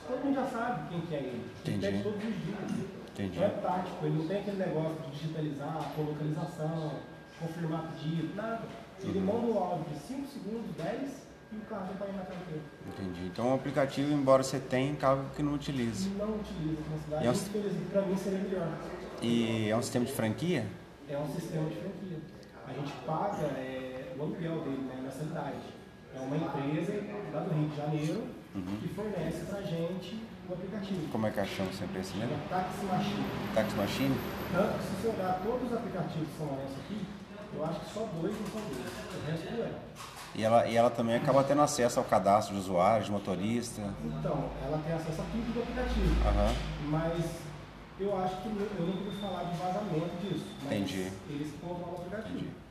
Todo 0.08 0.24
mundo 0.26 0.36
já 0.36 0.46
sabe 0.48 0.90
quem 0.90 1.02
que 1.02 1.16
é 1.16 1.18
ele. 1.20 1.28
Ele 1.66 1.76
Entendi. 1.78 1.80
pede 1.82 2.04
todos 2.04 2.18
os 2.18 2.36
dias. 2.46 2.88
Entendi. 3.14 3.38
Então 3.38 3.44
é 3.44 3.50
prático, 3.50 4.06
ele 4.06 4.18
não 4.18 4.28
tem 4.28 4.38
aquele 4.40 4.58
negócio 4.58 4.98
de 5.04 5.12
digitalizar, 5.12 5.92
localização, 5.98 6.92
confirmar 7.40 7.92
pedido, 7.94 8.36
nada. 8.36 8.62
Ele 9.02 9.20
Uhum. 9.20 9.26
manda 9.26 9.48
um 9.48 9.58
áudio 9.60 9.86
de 9.94 10.00
5 10.00 10.28
segundos, 10.28 10.76
10 10.78 11.24
e 11.52 11.56
o 11.58 11.62
carro 11.62 11.92
está 11.94 12.06
indo 12.08 12.18
na 12.18 12.24
carteira. 12.24 12.62
Entendi. 12.88 13.26
Então 13.28 13.52
o 13.52 13.54
aplicativo, 13.56 14.12
embora 14.14 14.42
você 14.44 14.60
tenha, 14.60 14.94
acaba 14.94 15.26
que 15.36 15.44
não 15.44 15.54
utiliza. 15.54 16.10
Não 16.18 16.36
utiliza 16.36 16.82
na 16.90 16.98
cidade, 17.04 17.28
é 17.28 17.30
um- 17.30 17.34
infelizmente 17.34 17.90
para 17.92 18.02
mim 18.04 18.18
seria 18.18 18.40
melhor. 18.40 18.68
E 19.22 19.70
é 19.70 19.76
um 19.78 19.82
sistema 19.82 20.06
de 20.06 20.12
franquia? 20.12 20.66
É 21.10 21.18
um 21.18 21.28
sistema 21.30 21.70
de 21.70 21.76
franquia. 21.76 22.18
A 22.68 22.74
gente 22.74 22.92
paga 23.06 23.46
é, 23.60 24.16
o 24.18 24.22
aluguel 24.22 24.60
dele, 24.62 24.82
né, 24.88 25.02
nessa 25.04 25.20
cidade. 25.20 25.58
É 26.16 26.20
uma 26.20 26.36
empresa 26.38 26.94
lá 27.34 27.42
do 27.42 27.54
Rio 27.54 27.70
de 27.70 27.76
Janeiro 27.76 28.24
Uhum. 28.56 28.78
que 28.82 28.88
fornece 28.90 29.46
pra 29.50 29.62
gente 29.62 30.24
o 30.50 30.54
aplicativo. 30.54 31.08
Como 31.12 31.28
é 31.28 31.32
que 31.32 31.46
chama 31.46 31.70
essa 31.70 31.84
empresa 31.86 32.14
mesmo? 32.16 32.36
É 32.36 32.50
Taxi 32.50 32.86
Machine. 32.86 33.26
Tax 33.56 33.74
Machine? 33.74 34.16
Tanto 34.52 34.78
que 34.78 34.84
se 34.84 35.02
você 35.02 35.08
olhar 35.08 35.42
todos 35.44 35.72
os 35.72 35.74
aplicativos 35.78 36.28
de 36.28 36.38
São 36.38 36.46
Lourenço 36.48 36.76
aqui, 36.86 37.06
eu 37.56 37.66
acho 37.66 37.80
que 37.80 37.94
só 37.94 38.00
dois 38.22 38.34
não 38.40 38.48
são 38.48 38.62
dois. 38.62 38.88
O 39.14 39.32
resto 39.32 39.52
não 39.58 39.66
é. 39.66 39.72
E 40.36 40.44
ela, 40.44 40.68
e 40.68 40.76
ela 40.76 40.90
também 40.90 41.16
acaba 41.16 41.44
tendo 41.44 41.62
acesso 41.62 42.00
ao 42.00 42.06
cadastro 42.06 42.56
de 42.56 42.62
usuário, 42.62 43.06
de 43.06 43.12
motorista. 43.12 43.82
Então, 44.04 44.50
ela 44.66 44.80
tem 44.86 44.94
acesso 44.94 45.22
a 45.22 45.26
tudo 45.26 45.54
do 45.54 45.62
aplicativo. 45.62 46.28
Aham. 46.28 46.54
Mas 46.90 47.26
eu 48.00 48.18
acho 48.18 48.36
que 48.42 48.48
eu 48.48 48.54
nunca 48.54 48.82
ouvi 48.82 49.22
falar 49.22 49.44
de 49.44 49.58
vazamento 49.58 50.16
disso. 50.22 50.46
Entendi. 50.66 51.12
Eles 51.30 51.54
controlam 51.62 51.94
o 51.94 51.98
aplicativo. 52.02 52.38
Entendi. 52.38 52.63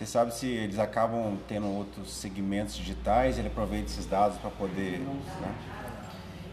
Você 0.00 0.06
sabe 0.06 0.34
se 0.34 0.46
eles 0.46 0.78
acabam 0.78 1.36
tendo 1.46 1.66
outros 1.66 2.10
segmentos 2.10 2.74
digitais, 2.74 3.38
ele 3.38 3.48
aproveita 3.48 3.84
esses 3.84 4.06
dados 4.06 4.38
para 4.38 4.48
poder. 4.48 4.98
Né? 4.98 5.54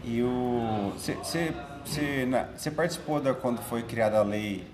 E 0.04 0.22
o. 0.22 0.92
Você, 0.94 2.70
participou 2.70 3.22
da 3.22 3.32
quando 3.32 3.62
foi 3.62 3.82
criada 3.84 4.18
a 4.18 4.22
lei 4.22 4.66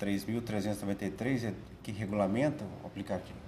3.393, 0.00 1.44
é- 1.44 1.54
que 1.80 1.92
regulamenta 1.92 2.64
o 2.82 2.88
aplicativo? 2.88 3.38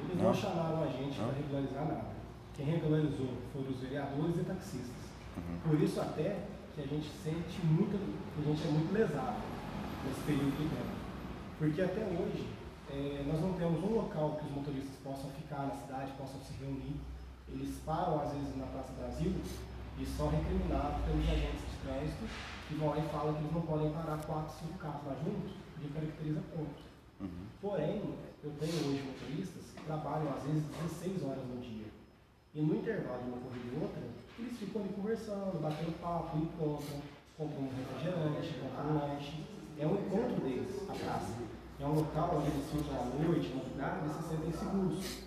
Eles 0.00 0.16
Não? 0.16 0.24
não, 0.24 0.34
chamaram 0.34 0.82
a 0.82 0.86
gente 0.88 1.16
para 1.16 1.32
regularizar 1.32 1.84
nada. 1.86 2.10
Quem 2.56 2.66
regularizou 2.66 3.34
foram 3.52 3.68
os 3.68 3.78
vereadores 3.78 4.36
e 4.38 4.42
taxistas. 4.42 4.90
Uhum. 5.36 5.70
Por 5.70 5.80
isso 5.80 6.00
até 6.00 6.36
que 6.74 6.80
a 6.80 6.84
gente 6.84 7.08
sente 7.22 7.64
muito, 7.64 7.94
a 7.96 8.42
gente 8.42 8.66
é 8.66 8.70
muito 8.72 8.92
lesado 8.92 9.36
nesse 10.04 10.20
período 10.22 10.50
do 10.50 10.68
tempo. 10.68 10.98
Porque 11.60 11.80
até 11.80 12.00
hoje 12.00 12.59
eh, 12.92 13.24
nós 13.26 13.40
não 13.40 13.52
temos 13.54 13.82
um 13.82 13.94
local 13.94 14.36
que 14.36 14.46
os 14.46 14.52
motoristas 14.52 14.96
possam 15.04 15.30
ficar 15.30 15.66
na 15.66 15.74
cidade, 15.74 16.12
possam 16.18 16.40
se 16.40 16.52
reunir. 16.54 16.96
Eles 17.48 17.78
param 17.84 18.20
às 18.20 18.32
vezes 18.32 18.56
na 18.56 18.66
Praça 18.66 18.92
Brasil 18.98 19.34
e 19.98 20.06
são 20.06 20.28
recriminados 20.28 21.04
pelos 21.04 21.28
agentes 21.28 21.60
de 21.60 21.76
trânsito 21.82 22.24
que 22.68 22.74
vão 22.74 22.90
lá 22.90 22.98
e 22.98 23.08
falam 23.08 23.34
que 23.34 23.40
eles 23.40 23.52
não 23.52 23.62
podem 23.62 23.90
parar 23.90 24.18
quatro, 24.24 24.54
cinco 24.58 24.78
carros 24.78 25.06
lá 25.06 25.14
juntos, 25.24 25.52
porque 25.74 25.88
caracteriza 25.92 26.40
ponto. 26.54 26.80
Uhum. 27.20 27.46
Porém, 27.60 28.02
eu 28.42 28.50
tenho 28.58 28.74
hoje 28.88 29.02
motoristas 29.02 29.64
que 29.74 29.84
trabalham 29.84 30.32
às 30.32 30.42
vezes 30.44 30.64
16 30.64 31.24
horas 31.24 31.44
no 31.46 31.60
dia. 31.60 31.86
E 32.54 32.60
no 32.60 32.74
intervalo 32.74 33.22
de 33.22 33.28
uma 33.28 33.38
corrida 33.38 33.76
e 33.76 33.82
outra, 33.82 34.02
eles 34.38 34.58
ficam 34.58 34.82
ali 34.82 34.92
conversando, 34.94 35.60
batendo 35.60 36.00
papo, 36.00 36.38
encontram, 36.38 37.02
compram 37.36 37.62
um 37.62 37.70
refrigerante, 37.70 38.58
compram 38.58 38.90
um 38.90 38.94
lanche. 38.98 39.44
É 39.78 39.86
um 39.86 39.94
encontro 39.94 40.40
deles, 40.40 40.88
a 40.88 40.92
praça. 40.92 41.49
É 41.80 41.84
um 41.86 41.94
local 41.94 42.36
onde 42.36 42.48
eles 42.48 42.66
ficam 42.70 43.00
à 43.00 43.04
noite, 43.24 43.54
madrugada, 43.54 44.06
e 44.06 44.08
se 44.10 44.28
sentem 44.28 44.52
seguros. 44.52 45.18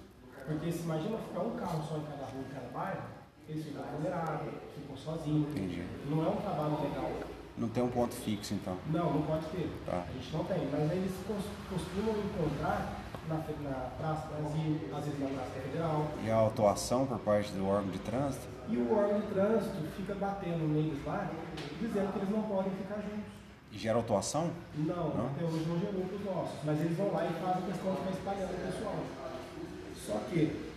Porque 0.46 0.72
se 0.72 0.84
imagina 0.84 1.18
ficar 1.18 1.40
um 1.42 1.56
carro 1.56 1.84
só 1.88 1.98
em 1.98 2.04
cada 2.04 2.26
rua, 2.26 2.42
em 2.48 2.54
cada 2.54 2.68
bairro, 2.74 3.02
eles 3.50 3.66
ficam 3.66 3.84
aglomerados, 3.84 4.54
ficam 4.76 4.98
sozinhos. 4.98 5.50
Entendi. 5.52 5.84
Não 6.10 6.24
é 6.26 6.30
um 6.30 6.36
trabalho 6.36 6.82
legal. 6.84 7.10
Não 7.58 7.70
tem 7.70 7.84
um 7.84 7.90
ponto 7.90 8.14
fixo, 8.16 8.54
então. 8.56 8.76
Não, 8.92 9.14
não 9.14 9.22
pode 9.24 9.46
ter. 9.48 9.70
Tá. 9.86 10.04
A 10.10 10.12
gente 10.14 10.36
não 10.36 10.44
tem, 10.44 10.68
mas 10.72 10.92
eles 10.92 11.12
cos- 11.28 11.46
costumam 11.70 12.16
encontrar 12.18 13.00
na, 13.30 13.36
na 13.38 13.90
Praça 13.98 14.28
Brasil, 14.28 14.80
às 14.96 15.06
vezes 15.06 15.20
na 15.20 15.28
Praça 15.28 15.52
Federal. 15.62 16.08
E 16.24 16.30
a 16.32 16.36
autuação 16.36 17.06
por 17.06 17.20
parte 17.20 17.52
do 17.54 17.66
órgão 17.68 17.90
de 17.92 18.00
trânsito? 18.00 18.48
E 18.70 18.78
o 18.78 18.92
órgão 18.96 19.22
de 19.22 19.28
trânsito 19.28 19.78
fica 19.96 20.16
batendo 20.16 20.68
neles 20.68 21.06
lá, 21.06 21.30
dizendo 21.80 22.12
que 22.14 22.20
eles 22.20 22.30
não 22.30 22.42
podem 22.44 22.72
ficar 22.74 22.96
juntos. 22.96 23.43
E 23.74 23.78
gera 23.78 23.98
autuação? 23.98 24.52
Não, 24.76 25.10
Não? 25.16 25.26
até 25.28 25.44
hoje 25.44 25.66
não 25.68 25.80
gerou 25.80 26.06
para 26.06 26.16
os 26.16 26.26
nossos, 26.26 26.60
mas 26.64 26.80
eles 26.80 26.96
vão 26.98 27.12
lá 27.12 27.26
e 27.26 27.34
fazem 27.44 27.64
questão 27.64 27.92
de 27.92 27.98
ficar 27.98 28.12
espalhando 28.12 28.54
o 28.54 28.72
pessoal. 28.72 28.96
Só 29.98 30.20
que, 30.30 30.72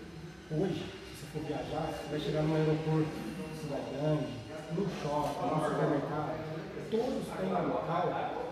hoje, 0.51 0.81
se 1.13 1.21
você 1.21 1.27
for 1.33 1.43
viajar, 1.45 1.87
você 1.93 2.09
vai 2.11 2.21
chegar 2.21 2.43
num 2.43 2.55
aeroporto, 2.57 3.11
cidade 3.61 3.91
grande, 3.93 4.27
no 4.73 4.89
shopping, 4.89 5.47
no 5.47 5.65
supermercado, 5.69 6.37
todos 6.91 7.25
têm 7.37 7.49
um 7.53 7.69
local 7.69 8.07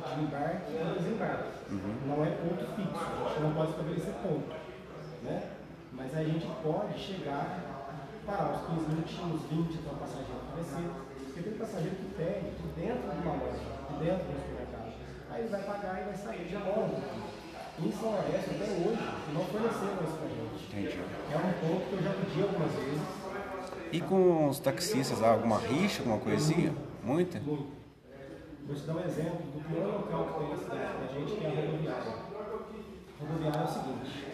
de 0.04 0.20
embarque 0.22 0.72
e 0.76 0.98
desembarque. 0.98 1.48
Não 2.06 2.24
é 2.24 2.30
ponto 2.36 2.64
fixo, 2.76 3.00
a 3.00 3.28
gente 3.28 3.40
não 3.40 3.54
pode 3.54 3.70
estabelecer 3.70 4.14
ponto. 4.20 4.54
Né? 5.22 5.50
Mas 5.92 6.14
a 6.14 6.22
gente 6.22 6.46
pode 6.62 6.98
chegar, 6.98 7.96
parar 8.26 8.60
uns 8.60 8.76
15 8.76 8.90
minutinhos, 8.92 9.40
20 9.48 9.78
para 9.78 9.92
o 9.92 9.96
passageiro 9.96 10.40
aparecer. 10.52 10.90
Porque 11.24 11.40
tem 11.48 11.58
passageiro 11.58 11.96
que 11.96 12.14
pede 12.14 12.50
de 12.50 12.66
dentro 12.76 13.10
de 13.10 13.26
uma 13.26 13.34
loja, 13.34 13.73
dentro 13.98 14.24
do 14.24 14.40
supermercado. 14.40 14.92
Aí 15.30 15.40
ele 15.40 15.48
vai 15.48 15.62
pagar 15.62 16.00
e 16.00 16.04
vai 16.04 16.14
sair 16.14 16.44
de 16.44 16.54
novo. 16.54 17.02
Em 17.76 17.90
São 17.90 18.10
Lourenço, 18.10 18.50
até 18.50 18.64
hoje, 18.70 19.02
não 19.32 19.44
forneceram 19.46 19.98
isso 20.04 20.16
pra 20.16 20.28
gente. 20.28 20.64
Entendi. 20.68 21.00
É 21.32 21.36
um 21.36 21.52
ponto 21.60 21.88
que 21.88 21.92
eu 21.94 22.02
já 22.02 22.10
pedi 22.10 22.42
algumas 22.42 22.72
vezes, 22.72 23.02
E 23.92 24.00
com 24.00 24.48
os 24.48 24.60
taxistas, 24.60 25.22
há 25.22 25.32
alguma 25.32 25.58
rixa, 25.58 26.02
alguma 26.02 26.18
coisinha? 26.18 26.72
Muita? 27.02 27.40
muito. 27.40 27.66
Vou 28.66 28.74
te 28.74 28.82
dar 28.82 28.94
um 28.94 29.04
exemplo 29.04 29.42
do 29.52 29.68
pior 29.68 29.86
local 29.86 30.24
que 30.24 30.38
tem 30.38 30.48
na 30.48 30.56
cidade 30.56 30.92
pra 30.96 31.06
gente, 31.18 31.36
que 31.36 31.44
é 31.44 31.48
a 31.48 31.50
rodoviária. 31.50 32.12
A 33.20 33.26
rodoviária 33.26 33.60
é 33.60 33.64
o 33.64 33.68
seguinte, 33.68 34.24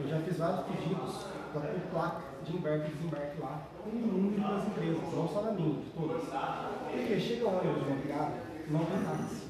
eu 0.00 0.08
já 0.08 0.18
fiz 0.20 0.36
vários 0.36 0.66
pedidos 0.66 1.26
para 1.52 1.60
ter 1.62 1.80
placa 1.90 2.22
de 2.44 2.56
embarque 2.56 2.90
e 2.90 2.94
desembarque 2.94 3.40
lá, 3.40 3.62
com 3.82 3.90
inúmeras 3.90 4.50
das 4.50 4.66
empresas, 4.68 5.02
não 5.12 5.28
só 5.28 5.42
na 5.42 5.52
minha, 5.52 5.80
de 5.80 5.90
todas. 5.90 6.22
Porque 6.90 7.20
chega 7.20 7.44
o 7.44 7.58
ônibus 7.58 7.84
de 7.84 7.90
madrugada, 7.90 8.32
não 8.68 8.84
tem 8.84 9.02
táxi. 9.02 9.42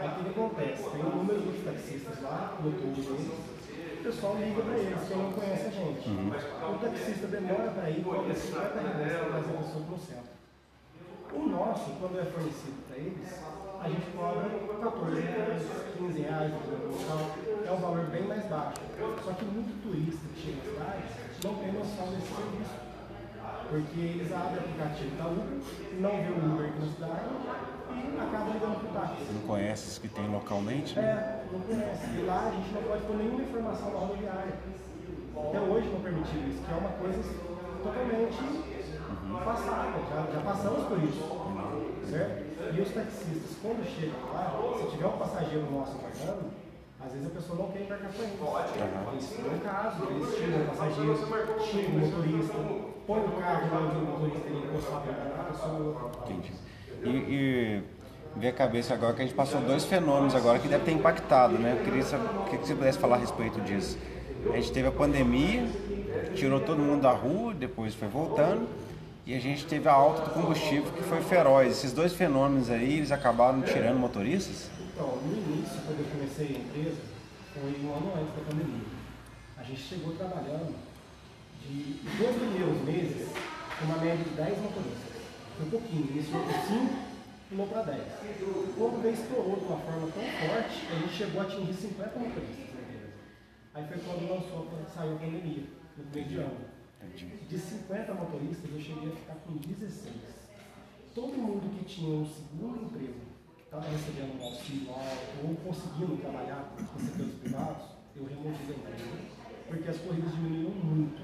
Aí 0.00 0.08
o 0.08 0.14
que 0.14 0.24
que 0.24 0.30
acontece? 0.30 0.90
Tem 0.90 1.04
um 1.04 1.16
número 1.16 1.40
de 1.40 1.64
taxistas 1.64 2.22
lá, 2.22 2.58
no 2.62 2.70
deles, 2.70 3.08
o 3.08 4.02
pessoal 4.04 4.36
liga 4.36 4.60
para 4.60 4.76
eles, 4.76 5.08
quem 5.08 5.16
não 5.16 5.32
conhece 5.32 5.66
a 5.66 5.70
gente. 5.70 6.10
O 6.10 6.78
taxista 6.78 7.26
demora 7.28 7.70
para 7.70 7.90
ir, 7.90 8.04
cobra 8.04 8.34
50 8.34 8.80
reais 8.80 9.18
para 9.18 9.30
trazer 9.30 9.54
a 9.54 9.58
pessoa 9.62 9.84
para 9.84 9.94
o 9.94 9.98
centro. 9.98 10.34
O 11.32 11.48
nosso, 11.48 11.90
quando 11.98 12.20
é 12.20 12.24
fornecido 12.24 12.84
para 12.86 12.98
eles, 12.98 13.40
a 13.80 13.88
gente 13.88 14.10
cobra 14.16 14.50
14 14.78 15.20
reais, 15.20 15.62
15 15.96 16.20
reais 16.20 16.52
no 16.52 16.58
local. 16.92 17.18
É 17.64 17.72
um 17.72 17.80
valor 17.80 18.06
bem 18.06 18.22
mais 18.24 18.44
baixo. 18.44 18.80
Só 19.24 19.32
que 19.32 19.44
muito 19.46 19.82
turista 19.82 20.20
que 20.34 20.40
chega 20.40 20.58
na 20.58 20.64
cidade 20.70 21.02
não 21.42 21.54
tem 21.54 21.72
noção 21.72 22.06
desse 22.12 22.28
serviço. 22.28 22.76
Porque 23.70 24.00
eles 24.00 24.30
abrem 24.30 24.56
o 24.56 24.60
aplicativo 24.60 25.16
da 25.16 25.26
Uber, 25.26 25.58
não 25.98 26.10
vê 26.10 26.28
o 26.28 26.52
Uber 26.52 26.68
aqui 26.68 26.78
na 26.78 26.92
cidade 26.92 27.24
Não 29.32 29.40
conhece 29.46 29.88
os 29.88 29.98
que 29.98 30.08
tem 30.08 30.28
localmente, 30.28 30.96
né? 30.96 31.02
É, 31.04 31.44
não 31.52 31.60
conhece. 31.60 32.06
E 32.16 32.22
lá 32.22 32.48
a 32.48 32.50
gente 32.50 32.72
não 32.72 32.82
pode 32.82 33.02
pôr 33.02 33.16
nenhuma 33.16 33.42
informação 33.42 33.90
na 33.90 33.98
rodoviária. 33.98 34.54
Até 35.36 35.60
hoje 35.60 35.88
não 35.88 36.00
permitido 36.00 36.48
isso, 36.48 36.62
que 36.62 36.72
é 36.72 36.76
uma 36.76 36.90
coisa 36.90 37.22
totalmente 37.82 38.38
passada. 39.44 39.98
Já, 40.10 40.32
já 40.32 40.40
passamos 40.40 40.84
por 40.86 40.98
isso. 41.02 41.22
Certo? 42.08 42.44
E 42.74 42.80
os 42.80 42.90
taxistas, 42.90 43.56
quando 43.60 43.84
chegam 43.84 44.18
lá, 44.32 44.56
se 44.78 44.90
tiver 44.90 45.06
um 45.06 45.18
passageiro 45.18 45.70
nosso 45.70 45.96
embarcando, 45.98 46.50
às 47.04 47.12
vezes 47.12 47.26
a 47.26 47.30
pessoa 47.30 47.58
não 47.58 47.70
quer 47.72 47.82
embarcar 47.82 48.10
com 48.12 48.22
eles. 48.22 49.24
Isso 49.24 49.40
é 49.40 49.54
um 49.54 49.58
caso, 49.58 50.04
eles 50.10 50.34
tiram 50.36 50.62
o 50.62 50.66
passageiro, 50.66 51.14
tiram 51.70 51.90
o 51.90 51.98
motorista, 51.98 52.54
põe 53.06 53.20
o 53.20 53.32
carro 53.32 53.74
lá 53.74 53.80
onde 53.84 53.96
o 53.96 54.00
motorista 54.06 54.48
ele 54.48 54.64
encostar 54.64 55.02
para 55.02 55.42
a 55.42 55.44
pessoa. 55.44 56.10
Entendi. 56.24 56.52
E, 57.04 57.08
e 57.08 57.82
ver 58.36 58.48
a 58.48 58.52
cabeça 58.52 58.94
agora 58.94 59.14
que 59.14 59.22
a 59.22 59.24
gente 59.24 59.34
passou 59.34 59.60
dois 59.60 59.84
fenômenos 59.84 60.34
agora 60.34 60.58
que 60.58 60.66
deve 60.66 60.84
ter 60.84 60.92
impactado, 60.92 61.58
né? 61.58 61.76
Eu 61.78 61.84
queria 61.84 62.02
saber 62.02 62.24
o 62.24 62.44
que 62.44 62.56
você 62.56 62.74
pudesse 62.74 62.98
falar 62.98 63.16
a 63.16 63.18
respeito 63.20 63.60
disso. 63.60 63.96
A 64.52 64.56
gente 64.56 64.72
teve 64.72 64.88
a 64.88 64.92
pandemia, 64.92 65.66
tirou 66.34 66.60
todo 66.60 66.78
mundo 66.78 67.02
da 67.02 67.12
rua, 67.12 67.54
depois 67.54 67.94
foi 67.94 68.08
voltando, 68.08 68.68
e 69.24 69.34
a 69.34 69.40
gente 69.40 69.64
teve 69.64 69.88
a 69.88 69.92
alta 69.92 70.22
do 70.22 70.30
combustível 70.30 70.90
que 70.92 71.02
foi 71.02 71.20
feroz. 71.22 71.70
Esses 71.70 71.92
dois 71.92 72.12
fenômenos 72.12 72.70
aí, 72.70 72.98
eles 72.98 73.12
acabaram 73.12 73.62
tirando 73.62 73.98
motoristas? 73.98 74.68
Então, 74.92 75.18
no 75.24 75.32
início, 75.32 75.80
quando 75.86 76.00
eu 76.00 76.06
comecei 76.12 76.46
a 76.46 76.58
empresa, 76.58 77.00
foi 77.54 77.86
um 77.86 77.92
ano 77.94 78.12
antes 78.16 78.34
da 78.34 78.50
pandemia. 78.50 78.86
A 79.56 79.62
gente 79.62 79.80
chegou 79.80 80.14
trabalhando 80.14 80.74
de 81.62 82.00
dois 82.18 82.36
primeiros 82.36 82.84
meses 82.84 83.28
com 83.78 83.86
uma 83.86 83.96
média 83.96 84.24
de 84.24 84.30
10 84.30 84.58
motoristas. 84.60 85.13
Um 85.60 85.70
pouquinho, 85.70 86.10
iniciou 86.10 86.42
com 86.42 86.52
5, 86.52 86.94
pulou 87.48 87.66
para 87.68 87.82
10. 87.82 88.02
Quando 88.76 89.02
veio 89.02 89.14
estourou 89.14 89.56
de 89.56 89.64
uma 89.64 89.78
forma 89.78 90.08
tão 90.10 90.22
forte, 90.22 90.86
gente 90.98 91.14
chegou 91.14 91.40
a 91.42 91.44
atingir 91.44 91.74
50 91.74 92.18
motoristas 92.18 92.74
empresa. 92.74 93.12
Aí 93.72 93.86
foi 93.86 93.98
quando 93.98 94.28
lançou, 94.28 94.68
saiu 94.92 95.14
a 95.14 95.18
pandemia, 95.18 95.62
no 95.96 96.04
meio 96.12 96.26
de 96.26 96.36
ano. 96.38 96.74
De 97.48 97.58
50 97.58 98.14
motoristas, 98.14 98.70
eu 98.72 98.80
cheguei 98.80 99.12
a 99.12 99.16
ficar 99.16 99.34
com 99.46 99.56
16. 99.56 100.14
todo 101.14 101.36
mundo 101.36 101.78
que 101.78 101.84
tinha 101.84 102.18
um 102.18 102.26
segundo 102.26 102.86
emprego, 102.86 103.20
que 103.56 103.62
estava 103.62 103.86
recebendo 103.88 104.40
um 104.40 104.44
auxílio 104.44 104.90
ou 104.90 105.54
conseguindo 105.56 106.16
trabalhar 106.16 106.74
com 106.76 106.98
setores 106.98 107.34
privados, 107.34 107.84
eu 108.16 108.24
removi 108.24 108.64
da 108.64 108.74
empresa, 108.74 109.18
porque 109.68 109.88
as 109.88 109.98
corridas 109.98 110.32
diminuíram 110.32 110.70
muito. 110.70 111.22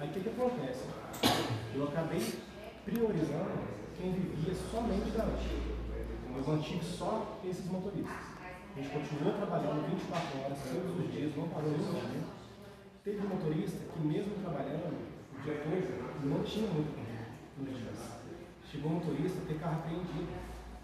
Aí 0.00 0.08
o 0.08 0.12
que, 0.12 0.20
que 0.20 0.28
acontece? 0.28 0.84
Eu 1.74 1.84
acabei 1.84 2.49
priorizando 2.90 3.70
quem 3.96 4.12
vivia 4.12 4.54
somente 4.70 5.10
da 5.16 5.24
noite. 5.24 5.48
Eu 6.36 6.44
mantive 6.46 6.84
só 6.84 7.38
esses 7.44 7.66
motoristas. 7.70 8.30
A 8.76 8.80
gente 8.80 8.90
continuou 8.90 9.34
trabalhando 9.34 9.86
24 9.90 10.40
horas, 10.40 10.58
todos 10.62 11.04
os 11.04 11.12
dias, 11.12 11.36
não 11.36 11.48
parou 11.48 11.70
nenhum 11.70 11.92
dia. 11.92 12.22
Teve 13.04 13.26
um 13.26 13.30
motorista 13.30 13.78
que, 13.92 14.00
mesmo 14.00 14.34
trabalhando 14.42 14.94
o 14.94 15.42
dia 15.42 15.54
todo, 15.62 16.26
não 16.26 16.42
tinha 16.42 16.66
muito 16.68 16.98
nos 17.58 17.78
dias. 17.78 17.98
Chegou 18.70 18.92
um 18.92 18.94
motorista 18.96 19.38
a 19.42 19.46
ter 19.46 19.58
carro 19.58 19.78
apreendido 19.80 20.28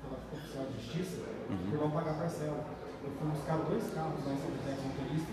pela 0.02 0.18
oficial 0.32 0.66
de 0.66 0.82
justiça 0.82 1.22
por 1.46 1.80
não 1.80 1.90
pagar 1.90 2.14
parcela. 2.14 2.64
Eu 3.04 3.10
fui 3.12 3.28
buscar 3.28 3.58
dois 3.58 3.94
carros 3.94 4.24
lá 4.26 4.32
em 4.32 4.36
São 4.36 4.50
José 4.50 4.76
com 4.76 4.88
motorista, 4.88 5.30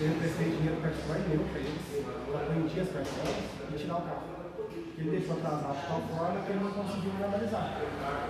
eu 0.00 0.08
emprestei 0.08 0.56
dinheiro 0.56 0.80
particular 0.80 1.18
meu 1.28 1.44
para 1.52 1.60
eles, 1.60 2.04
para 2.30 2.40
aprendi 2.40 2.80
as 2.80 2.88
parcelas 2.88 3.44
e 3.70 3.76
tirar 3.76 3.98
o 3.98 4.02
carro. 4.02 4.33
Ele 4.96 5.10
deixou 5.10 5.36
atrasado 5.36 5.74
de 5.80 5.86
tal 5.86 6.00
forma 6.02 6.40
que 6.42 6.50
ele 6.52 6.64
não 6.64 6.70
conseguiu 6.72 7.12
me 7.14 7.24
analisar. 7.24 7.80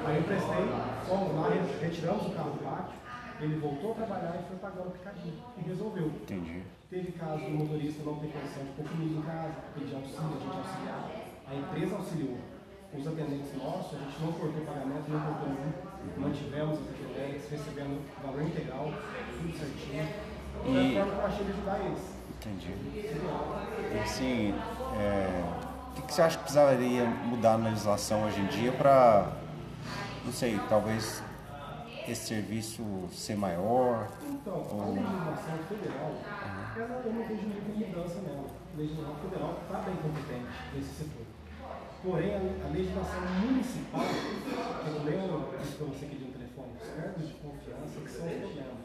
Aí 0.07 0.15
eu 0.16 0.20
emprestei, 0.20 0.65
fomos 1.07 1.35
lá, 1.36 1.49
retiramos 1.81 2.27
o 2.27 2.31
carro 2.31 2.51
do 2.53 2.65
pátio, 2.65 2.95
ele 3.41 3.57
voltou 3.59 3.93
a 3.93 3.95
trabalhar 3.95 4.41
e 4.41 4.49
foi 4.49 4.57
pagando 4.57 4.89
o 4.89 4.93
picadinho. 4.93 5.35
E 5.59 5.61
resolveu. 5.69 6.07
Entendi. 6.07 6.62
Teve 6.89 7.12
caso 7.12 7.45
do 7.45 7.51
motorista 7.51 8.03
não 8.05 8.16
ter 8.16 8.28
condição 8.28 8.62
de 8.65 8.70
comida 8.89 9.19
em 9.19 9.23
casa, 9.23 9.55
pedir 9.74 9.95
auxílio, 9.95 10.24
a 10.24 10.41
gente 10.41 10.57
auxiliar. 10.57 11.11
A 11.51 11.55
empresa 11.55 11.97
auxiliou. 11.97 12.39
Os 12.97 13.07
atendentes 13.09 13.57
nossos, 13.59 13.99
a 13.99 14.05
gente 14.05 14.23
não 14.23 14.32
cortou 14.32 14.62
pagamento, 14.65 15.11
não 15.11 15.20
cortou 15.20 15.49
nenhum. 15.49 15.73
Mantivemos 16.16 16.78
os 16.78 16.86
atendentes, 16.89 17.51
recebendo 17.51 18.01
valor 18.23 18.43
integral, 18.43 18.89
tudo 19.36 19.53
certinho. 19.59 20.05
E- 20.65 20.93
Foi 20.95 21.01
a 21.01 21.05
forma 21.05 21.12
que 21.12 21.19
eu 21.19 21.27
achei 21.27 21.45
de 21.45 21.51
ajudar 21.53 21.81
eles. 21.85 22.15
Entendi. 22.31 22.73
E 23.95 23.99
assim, 23.99 24.55
é, 24.97 25.43
o 25.95 25.97
que, 25.97 26.03
que 26.03 26.12
você 26.12 26.23
acha 26.23 26.37
que 26.37 26.43
precisaria 26.43 27.05
mudar 27.05 27.57
na 27.57 27.69
legislação 27.69 28.25
hoje 28.25 28.41
em 28.41 28.47
dia 28.47 28.73
para, 28.73 29.31
não 30.25 30.33
sei, 30.33 30.59
talvez 30.69 31.23
esse 32.09 32.27
serviço 32.27 32.83
ser 33.12 33.37
maior? 33.37 34.09
Então, 34.29 34.55
a 34.55 34.91
legislação 34.91 35.59
federal, 35.69 36.11
ela, 36.77 37.03
eu 37.05 37.12
não 37.12 37.23
vejo 37.29 37.47
muita 37.47 37.87
mudança 37.87 38.21
nela. 38.23 38.47
A 38.75 38.77
legislação 38.77 39.15
federal 39.23 39.59
está 39.62 39.79
bem 39.79 39.97
competente 40.03 40.51
nesse 40.75 40.95
setor. 40.95 41.27
Porém, 42.03 42.35
a, 42.35 42.66
a 42.66 42.71
legislação 42.71 43.21
municipal, 43.47 44.03
que 44.03 44.91
eu 44.91 45.03
lembro 45.05 45.55
disse 45.62 45.77
para 45.77 45.87
você 45.87 46.07
aqui 46.07 46.16
de 46.16 46.25
um 46.25 46.33
telefone, 46.33 46.75
os 46.75 46.91
cargos 46.91 47.29
de 47.29 47.35
confiança 47.35 48.01
que 48.03 48.11
são 48.11 48.27
os 48.27 48.35
problemas. 48.35 48.85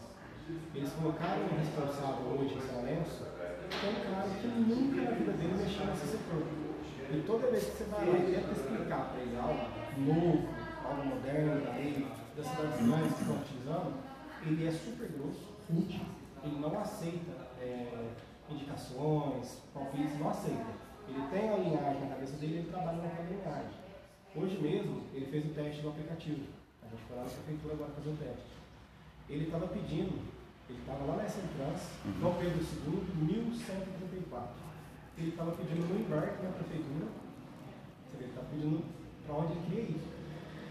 Eles 0.75 0.93
colocaram 0.93 1.41
um 1.41 1.57
responsável 1.57 2.37
hoje 2.37 2.53
em 2.53 2.61
São 2.61 2.75
Lourenço, 2.77 3.25
que 3.65 3.85
é 3.85 3.89
um 3.89 4.13
cara 4.13 4.29
que 4.29 4.47
nunca 4.47 5.01
na 5.09 5.11
vida 5.17 5.31
dele 5.33 5.57
mexeu 5.57 5.85
nesse 5.87 6.05
setor. 6.05 6.68
E 7.11 7.23
toda 7.25 7.47
vez 7.47 7.63
que 7.63 7.77
você 7.77 7.83
vai 7.85 8.05
lá 8.05 8.17
e 8.19 8.35
tenta 8.35 8.51
explicar 8.51 9.09
para 9.09 9.21
ele 9.21 9.35
algo 9.35 9.65
novo, 9.97 10.47
algo 10.85 11.05
moderno 11.07 11.65
da 11.65 11.71
lei, 11.71 12.07
das 12.37 12.45
cidades 12.45 12.85
grandes 12.85 13.13
que 13.15 13.21
estão 13.21 13.35
utilizando, 13.37 13.93
ele 14.45 14.67
é 14.67 14.71
super 14.71 15.07
grosso, 15.07 15.49
ele 16.43 16.59
não 16.59 16.79
aceita 16.79 17.31
é, 17.59 18.11
indicações, 18.47 19.57
palpites, 19.73 20.19
não 20.19 20.29
aceita. 20.29 20.89
Ele 21.07 21.27
tem 21.31 21.49
a 21.49 21.57
linhagem 21.57 22.01
na 22.01 22.15
cabeça 22.15 22.37
dele 22.37 22.53
e 22.53 22.57
ele 22.59 22.69
trabalha 22.69 23.01
naquela 23.01 23.27
linhagem. 23.27 23.79
Hoje 24.35 24.59
mesmo, 24.61 25.01
ele 25.11 25.25
fez 25.25 25.45
o 25.45 25.49
teste 25.49 25.81
do 25.81 25.89
aplicativo. 25.89 26.45
A 26.83 26.87
gente 26.87 27.03
foi 27.07 27.17
lá 27.17 27.23
na 27.23 27.29
prefeitura 27.29 27.73
agora 27.73 27.91
fazer 27.91 28.09
o 28.11 28.17
teste. 28.17 28.53
Ele 29.27 29.45
estava 29.45 29.67
pedindo, 29.67 30.13
ele 30.69 30.79
estava 30.79 31.05
lá 31.05 31.15
na 31.17 31.27
Centrans, 31.27 31.89
Dom 32.21 32.35
Pedro 32.35 32.59
II, 32.61 33.25
1134. 33.25 34.68
Ele 35.19 35.35
estava 35.35 35.51
pedindo 35.51 35.83
no 35.83 35.99
embarque 35.99 36.41
na 36.43 36.51
prefeitura, 36.55 37.11
você 38.07 38.15
vê, 38.15 38.23
ele 38.23 38.31
estava 38.31 38.47
pedindo 38.47 38.83
para 39.27 39.35
onde 39.35 39.51
ele 39.51 39.65
queria 39.67 39.83
ir. 39.83 40.01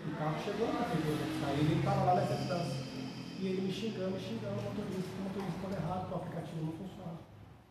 O 0.09 0.16
carro 0.16 0.41
chegou 0.41 0.73
na 0.73 0.89
prefeitura, 0.89 1.25
aí 1.45 1.61
ele 1.61 1.77
estava 1.77 2.05
lá 2.05 2.15
na 2.16 2.25
Centrans. 2.25 2.73
E 3.39 3.47
ele 3.47 3.61
me 3.61 3.73
xingando, 3.73 4.16
me 4.16 4.19
xingando 4.19 4.57
o 4.57 4.65
motorista, 4.65 5.12
o 5.15 5.23
motorista 5.29 5.53
estava 5.53 5.77
errado, 5.77 6.11
o 6.11 6.15
aplicativo 6.16 6.65
não 6.65 6.73
funciona. 6.81 7.20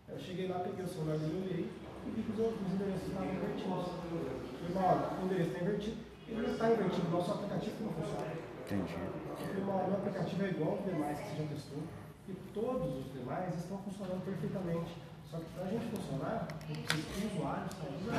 Aí 0.07 0.15
eu 0.15 0.21
cheguei 0.21 0.47
lá, 0.47 0.59
peguei 0.59 0.85
o 0.85 0.87
celular 0.87 1.17
dele, 1.17 1.41
olhei 1.43 1.65
e 2.05 2.09
vi 2.13 2.21
que 2.21 2.31
os 2.31 2.39
outros 2.39 2.71
endereços 2.71 3.07
estavam 3.09 3.33
invertidos. 3.33 3.67
Eu 3.67 4.69
falei, 4.69 4.87
olha, 4.87 5.05
o 5.17 5.25
endereço 5.25 5.49
está 5.49 5.59
invertido. 5.65 5.97
Ele 6.27 6.41
não 6.45 6.53
está 6.53 6.71
invertido, 6.71 7.07
o 7.07 7.11
nosso 7.11 7.31
aplicativo 7.31 7.75
não 7.83 7.93
funciona. 7.97 8.31
Entendi. 8.63 8.95
Porque 9.33 9.57
o 9.59 9.65
meu 9.65 9.97
aplicativo 9.97 10.45
é 10.45 10.49
igual 10.49 10.71
aos 10.77 10.85
demais 10.85 11.17
que 11.19 11.25
você 11.25 11.35
já 11.41 11.47
testou. 11.49 11.81
E 12.29 12.33
todos 12.53 13.01
os 13.01 13.13
demais 13.17 13.55
estão 13.57 13.77
funcionando 13.79 14.23
perfeitamente. 14.23 14.93
Só 15.29 15.37
que 15.37 15.45
para 15.55 15.63
a 15.65 15.67
gente 15.67 15.85
funcionar, 15.87 16.47
tem 16.65 16.75
que 16.75 16.95
o 16.95 17.35
usuário 17.35 17.63
sair 17.73 17.95
usando. 18.01 18.17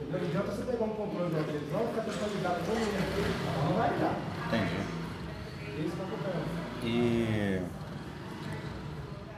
Entendeu? 0.00 0.20
Não 0.20 0.28
adianta 0.28 0.50
você 0.52 0.62
pegar 0.62 0.84
um 0.84 0.94
controle 0.94 1.34
da 1.34 1.42
televisão 1.42 1.82
e 1.82 1.88
ficar 1.88 2.02
tentando 2.02 2.34
ligar 2.34 2.54
todo 2.54 2.78
mundo. 2.78 3.68
Não 3.68 3.76
vai 3.76 3.92
ligar. 3.92 4.14
Entendi. 4.46 4.80
Esse 5.78 6.00
é 6.00 6.02
o 6.02 6.06
problema. 6.06 6.58
E 6.82 7.62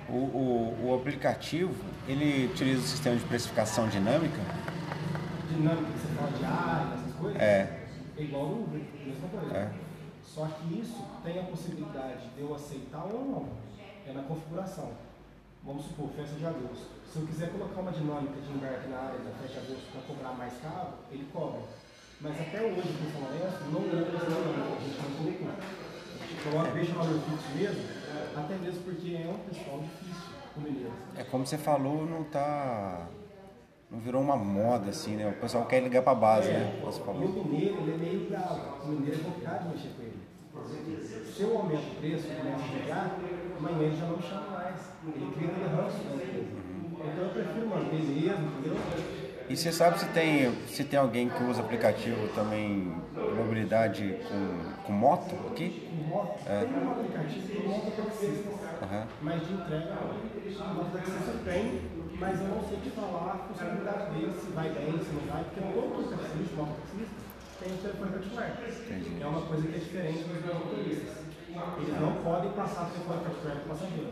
o, 0.09 0.17
o, 0.17 0.87
o 0.87 0.95
aplicativo, 0.95 1.75
ele 2.07 2.47
utiliza 2.47 2.81
o 2.81 2.87
sistema 2.87 3.17
de 3.17 3.25
precificação 3.25 3.89
dinâmica? 3.89 4.41
Dinâmica 5.49 5.91
que 5.91 5.99
você 5.99 6.15
fala 6.15 6.31
de 6.31 6.45
área, 6.45 6.95
essas 6.95 7.15
coisas. 7.15 7.41
É. 7.41 7.81
É 8.17 8.23
igual 8.23 8.47
no 8.47 8.63
Uber, 8.65 8.81
mesma 9.05 9.29
coisa. 9.29 9.57
É. 9.57 9.71
Só 10.23 10.47
que 10.47 10.79
isso 10.79 11.05
tem 11.25 11.41
a 11.41 11.43
possibilidade 11.43 12.29
de 12.37 12.41
eu 12.41 12.55
aceitar 12.55 13.05
ou 13.07 13.25
não. 13.25 13.49
É 14.07 14.13
na 14.13 14.23
configuração. 14.23 15.10
Vamos 15.63 15.85
supor, 15.85 16.09
festa 16.17 16.37
de 16.37 16.47
agosto. 16.47 16.89
Se 17.13 17.19
eu 17.19 17.27
quiser 17.27 17.51
colocar 17.51 17.81
uma 17.81 17.93
dinâmica 17.93 18.41
de 18.41 18.51
embarque 18.51 18.89
na 18.89 18.97
área 18.97 19.19
da 19.19 19.31
festa 19.43 19.61
de 19.61 19.67
agosto 19.67 19.93
para 19.93 20.01
cobrar 20.03 20.33
mais 20.33 20.55
caro, 20.63 20.95
ele 21.13 21.27
cobra. 21.33 21.61
Mas 22.21 22.41
até 22.41 22.63
hoje, 22.63 22.81
aqui 22.81 23.05
em 23.05 23.13
São 23.13 23.21
Lourenço, 23.21 23.65
não 23.71 23.81
houve 23.81 23.97
essa 23.97 24.25
dinâmica, 24.25 24.61
a 24.61 24.81
gente 24.81 24.99
não 25.01 25.11
colocou. 25.17 25.49
A 25.51 26.27
gente 26.27 26.43
coloca, 26.45 26.71
deixa 26.73 26.93
o 26.93 26.95
valor 26.95 27.21
fixo 27.21 27.57
mesmo, 27.57 27.83
até 28.37 28.55
mesmo 28.57 28.83
porque 28.85 29.15
é 29.15 29.29
um 29.29 29.39
pessoal 29.49 29.81
difícil 29.81 30.31
com 30.55 30.61
mineiro. 30.61 30.93
É 31.17 31.25
como 31.25 31.47
você 31.47 31.59
falou, 31.59 32.07
não 32.07 32.25
tá. 32.25 33.07
Não 33.91 33.99
virou 33.99 34.23
uma 34.23 34.37
moda 34.37 34.91
assim, 34.91 35.17
né? 35.17 35.29
O 35.29 35.41
pessoal 35.41 35.67
quer 35.67 35.83
ligar 35.83 36.03
pra 36.03 36.15
base, 36.15 36.49
né? 36.49 36.79
É, 36.81 36.85
Você 36.85 37.01
e 37.01 37.03
o 37.03 37.45
mineiro, 37.45 37.77
ele 37.81 37.93
é 37.93 37.97
meio 37.97 38.31
bravo. 38.31 38.85
O 38.85 38.89
mineiro 38.89 39.21
é 39.21 39.25
complicado 39.25 39.63
de 39.69 39.77
mexer 39.77 39.89
com 39.97 40.03
ele. 40.03 40.21
Se 41.35 41.43
eu 41.43 41.57
aumento 41.59 41.93
o 41.93 41.95
preço 41.97 42.27
e 42.27 42.37
começo 42.37 42.65
a 42.65 42.79
chegar, 42.79 43.19
amanhã 43.59 43.79
ele 43.83 43.97
já 43.97 44.07
não 44.07 44.17
me 44.17 44.23
chama. 44.23 44.50
Ele 45.07 45.33
cria 45.35 45.67
ranço 45.69 45.97
empresa. 45.97 46.47
Então 47.01 47.25
eu 47.25 47.31
prefiro 47.31 47.67
manter 47.67 48.03
mesmo, 48.03 48.47
entendeu? 48.59 48.77
E 49.49 49.57
você 49.57 49.73
sabe 49.73 49.99
se 49.99 50.07
tem, 50.11 50.53
se 50.69 50.85
tem 50.85 50.99
alguém 50.99 51.29
que 51.29 51.43
usa 51.43 51.61
aplicativo 51.61 52.29
também 52.35 52.95
mobilidade 53.37 54.15
com, 54.29 54.85
com 54.85 54.93
moto 54.93 55.35
aqui? 55.51 55.89
Com 55.91 56.15
moto, 56.15 56.45
tem 56.45 56.85
um 56.85 56.91
aplicativo 56.93 57.49
que 57.49 57.67
monta 57.67 57.91
taxistas, 57.91 58.55
Aham. 58.83 59.07
mas 59.23 59.47
de 59.47 59.55
entrega, 59.55 59.95
moto 60.75 60.93
taxista 60.93 61.33
tem, 61.45 61.81
mas 62.21 62.41
eu 62.41 62.49
não 62.49 62.63
sei 62.63 62.79
te 62.79 62.91
falar 62.91 63.33
a 63.33 63.39
funcionalidade 63.49 64.15
dele, 64.15 64.33
se 64.39 64.53
vai 64.53 64.69
bem, 64.69 64.93
se 65.01 65.13
não 65.15 65.33
vai, 65.33 65.43
porque 65.45 65.61
todo 65.61 66.11
taxista, 66.11 66.57
moto 66.57 66.77
taxista, 66.83 67.15
tem 67.59 67.73
o 67.73 67.79
telefone 67.79 68.11
particular. 68.13 68.57
É 69.21 69.27
uma 69.27 69.43
coisa 69.43 69.67
que 69.67 69.75
é 69.75 69.79
diferente 69.79 70.25
dos 70.25 70.45
motoristas. 70.45 71.30
Eles 71.79 72.01
não 72.01 72.15
podem 72.23 72.51
passar 72.53 72.91
telefone 72.91 73.21
particular 73.21 73.57
para 73.57 73.65
o 73.65 73.69
passageiro. 73.69 74.11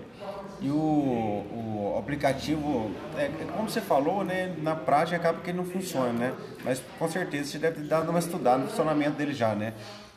E 0.61 0.71
o, 0.71 0.75
o 0.75 1.97
aplicativo, 1.99 2.91
é, 3.17 3.31
como 3.55 3.69
você 3.69 3.81
falou, 3.81 4.25
né? 4.25 4.55
Na 4.59 4.75
prática 4.75 5.17
acaba 5.17 5.41
que 5.41 5.51
ele 5.51 5.59
não 5.59 5.65
funciona, 5.65 6.13
né? 6.13 6.35
Mas 6.65 6.83
com 6.99 7.09
certeza 7.09 7.51
você 7.51 7.59
deve 7.59 7.83
dado 7.83 8.11
uma 8.11 8.19
estudada 8.19 8.59
no 8.59 8.69
funcionamento 8.69 9.17
dele 9.17 9.33
já, 9.33 9.55
né? 9.55 9.75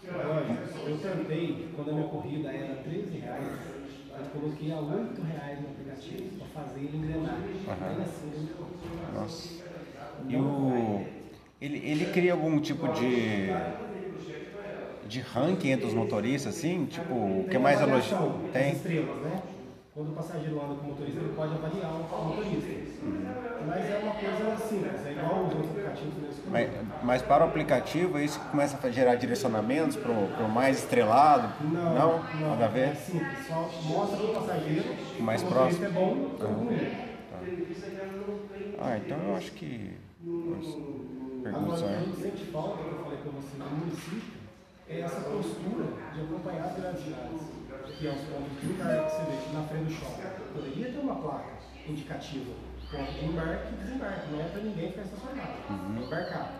Olha, 0.07 0.57
eu 0.87 0.97
tentei, 0.97 1.69
quando 1.75 1.91
a 1.91 1.93
minha 1.93 2.07
corrida 2.07 2.51
era 2.51 2.75
13 2.75 3.19
reais, 3.19 3.47
eu 4.17 4.25
coloquei 4.39 4.71
a 4.71 4.79
8 4.79 5.21
reais 5.21 5.61
no 5.61 5.69
aplicativo 5.69 6.37
para 6.37 6.63
fazer 6.63 6.79
ele 6.79 6.97
engrenar. 6.97 7.37
Ainda 7.67 8.01
assim, 8.01 8.49
Nossa. 9.13 9.63
E 10.27 10.35
o. 10.35 11.05
Ele, 11.61 11.77
ele 11.77 12.05
cria 12.11 12.33
algum 12.33 12.59
tipo 12.59 12.87
de. 12.89 13.49
De 15.11 15.19
ranking 15.19 15.71
entre 15.71 15.87
os 15.87 15.93
motoristas, 15.93 16.55
assim? 16.55 16.85
Tipo, 16.85 17.13
o 17.13 17.47
que 17.51 17.57
mais 17.57 17.81
as 17.81 18.07
Tem? 18.53 18.71
estrelas, 18.71 19.17
né? 19.17 19.41
Quando 19.93 20.07
o 20.07 20.13
passageiro 20.13 20.55
anda 20.55 20.75
com 20.75 20.85
o 20.85 20.89
motorista, 20.91 21.19
ele 21.19 21.33
pode 21.35 21.53
avaliar 21.53 21.91
o 21.91 22.25
motorista. 22.29 22.71
Mas 23.67 23.85
é 23.85 23.99
uma 24.01 24.13
coisa 24.13 24.57
simples, 24.65 25.05
é 25.05 25.11
igual 25.11 25.43
os 25.43 25.53
outros 25.53 25.69
aplicativos 25.71 26.13
mesmo. 26.15 26.43
Mas, 26.49 26.69
mas 27.03 27.21
para 27.21 27.43
o 27.43 27.47
aplicativo, 27.49 28.17
isso 28.19 28.39
começa 28.39 28.79
a 28.87 28.89
gerar 28.89 29.15
direcionamentos 29.15 29.97
para 29.97 30.11
o 30.11 30.49
mais 30.49 30.77
estrelado? 30.79 31.49
Não, 31.61 31.93
Não? 31.93 32.23
Nada 32.49 32.63
a 32.65 32.67
É 32.67 32.71
ver? 32.71 32.95
simples, 32.95 33.45
só 33.47 33.69
mostra 33.83 34.17
para 34.17 34.25
o 34.27 34.33
passageiro 34.33 34.95
Mais 35.19 35.41
o 35.41 35.45
motorista 35.45 35.85
próximo. 35.85 35.85
é 35.85 35.89
bom 35.89 36.31
ou 36.39 36.53
ruim. 36.53 37.11
Ah, 38.79 38.97
então 38.97 39.17
eu 39.27 39.35
acho 39.35 39.51
que. 39.51 39.91
Agora, 41.43 41.71
o 41.71 41.75
que 41.75 41.83
a 41.83 41.99
gente 41.99 42.21
sente 42.21 42.45
falta, 42.51 42.77
que 42.83 42.89
eu 42.89 43.03
falei 43.03 43.17
para 43.19 43.31
você 43.31 43.57
no 43.57 43.65
município 43.77 44.40
é 44.91 44.99
essa 45.01 45.21
postura 45.21 45.85
de 46.13 46.21
acompanhar 46.21 46.65
as 46.65 46.75
grandes 46.75 47.03
cidades, 47.03 47.41
que 47.97 48.07
é 48.07 48.11
os 48.11 48.21
pontos 48.21 48.59
de 48.61 48.67
embarque 48.67 49.05
que 49.05 49.11
você 49.11 49.23
vê 49.23 49.57
na 49.57 49.63
frente 49.63 49.83
do 49.85 49.91
shopping. 49.91 50.21
Poderia 50.53 50.91
ter 50.91 50.99
uma 50.99 51.15
placa 51.15 51.53
indicativa, 51.87 52.51
ponto 52.91 53.11
de 53.11 53.25
embarque 53.25 53.73
e 53.73 53.77
desembarque, 53.77 54.31
não 54.31 54.39
é 54.41 54.43
para 54.43 54.61
ninguém 54.61 54.89
ficar 54.91 55.03
estacionado, 55.03 55.53
Uhum. 55.69 56.03
embarcar. 56.03 56.51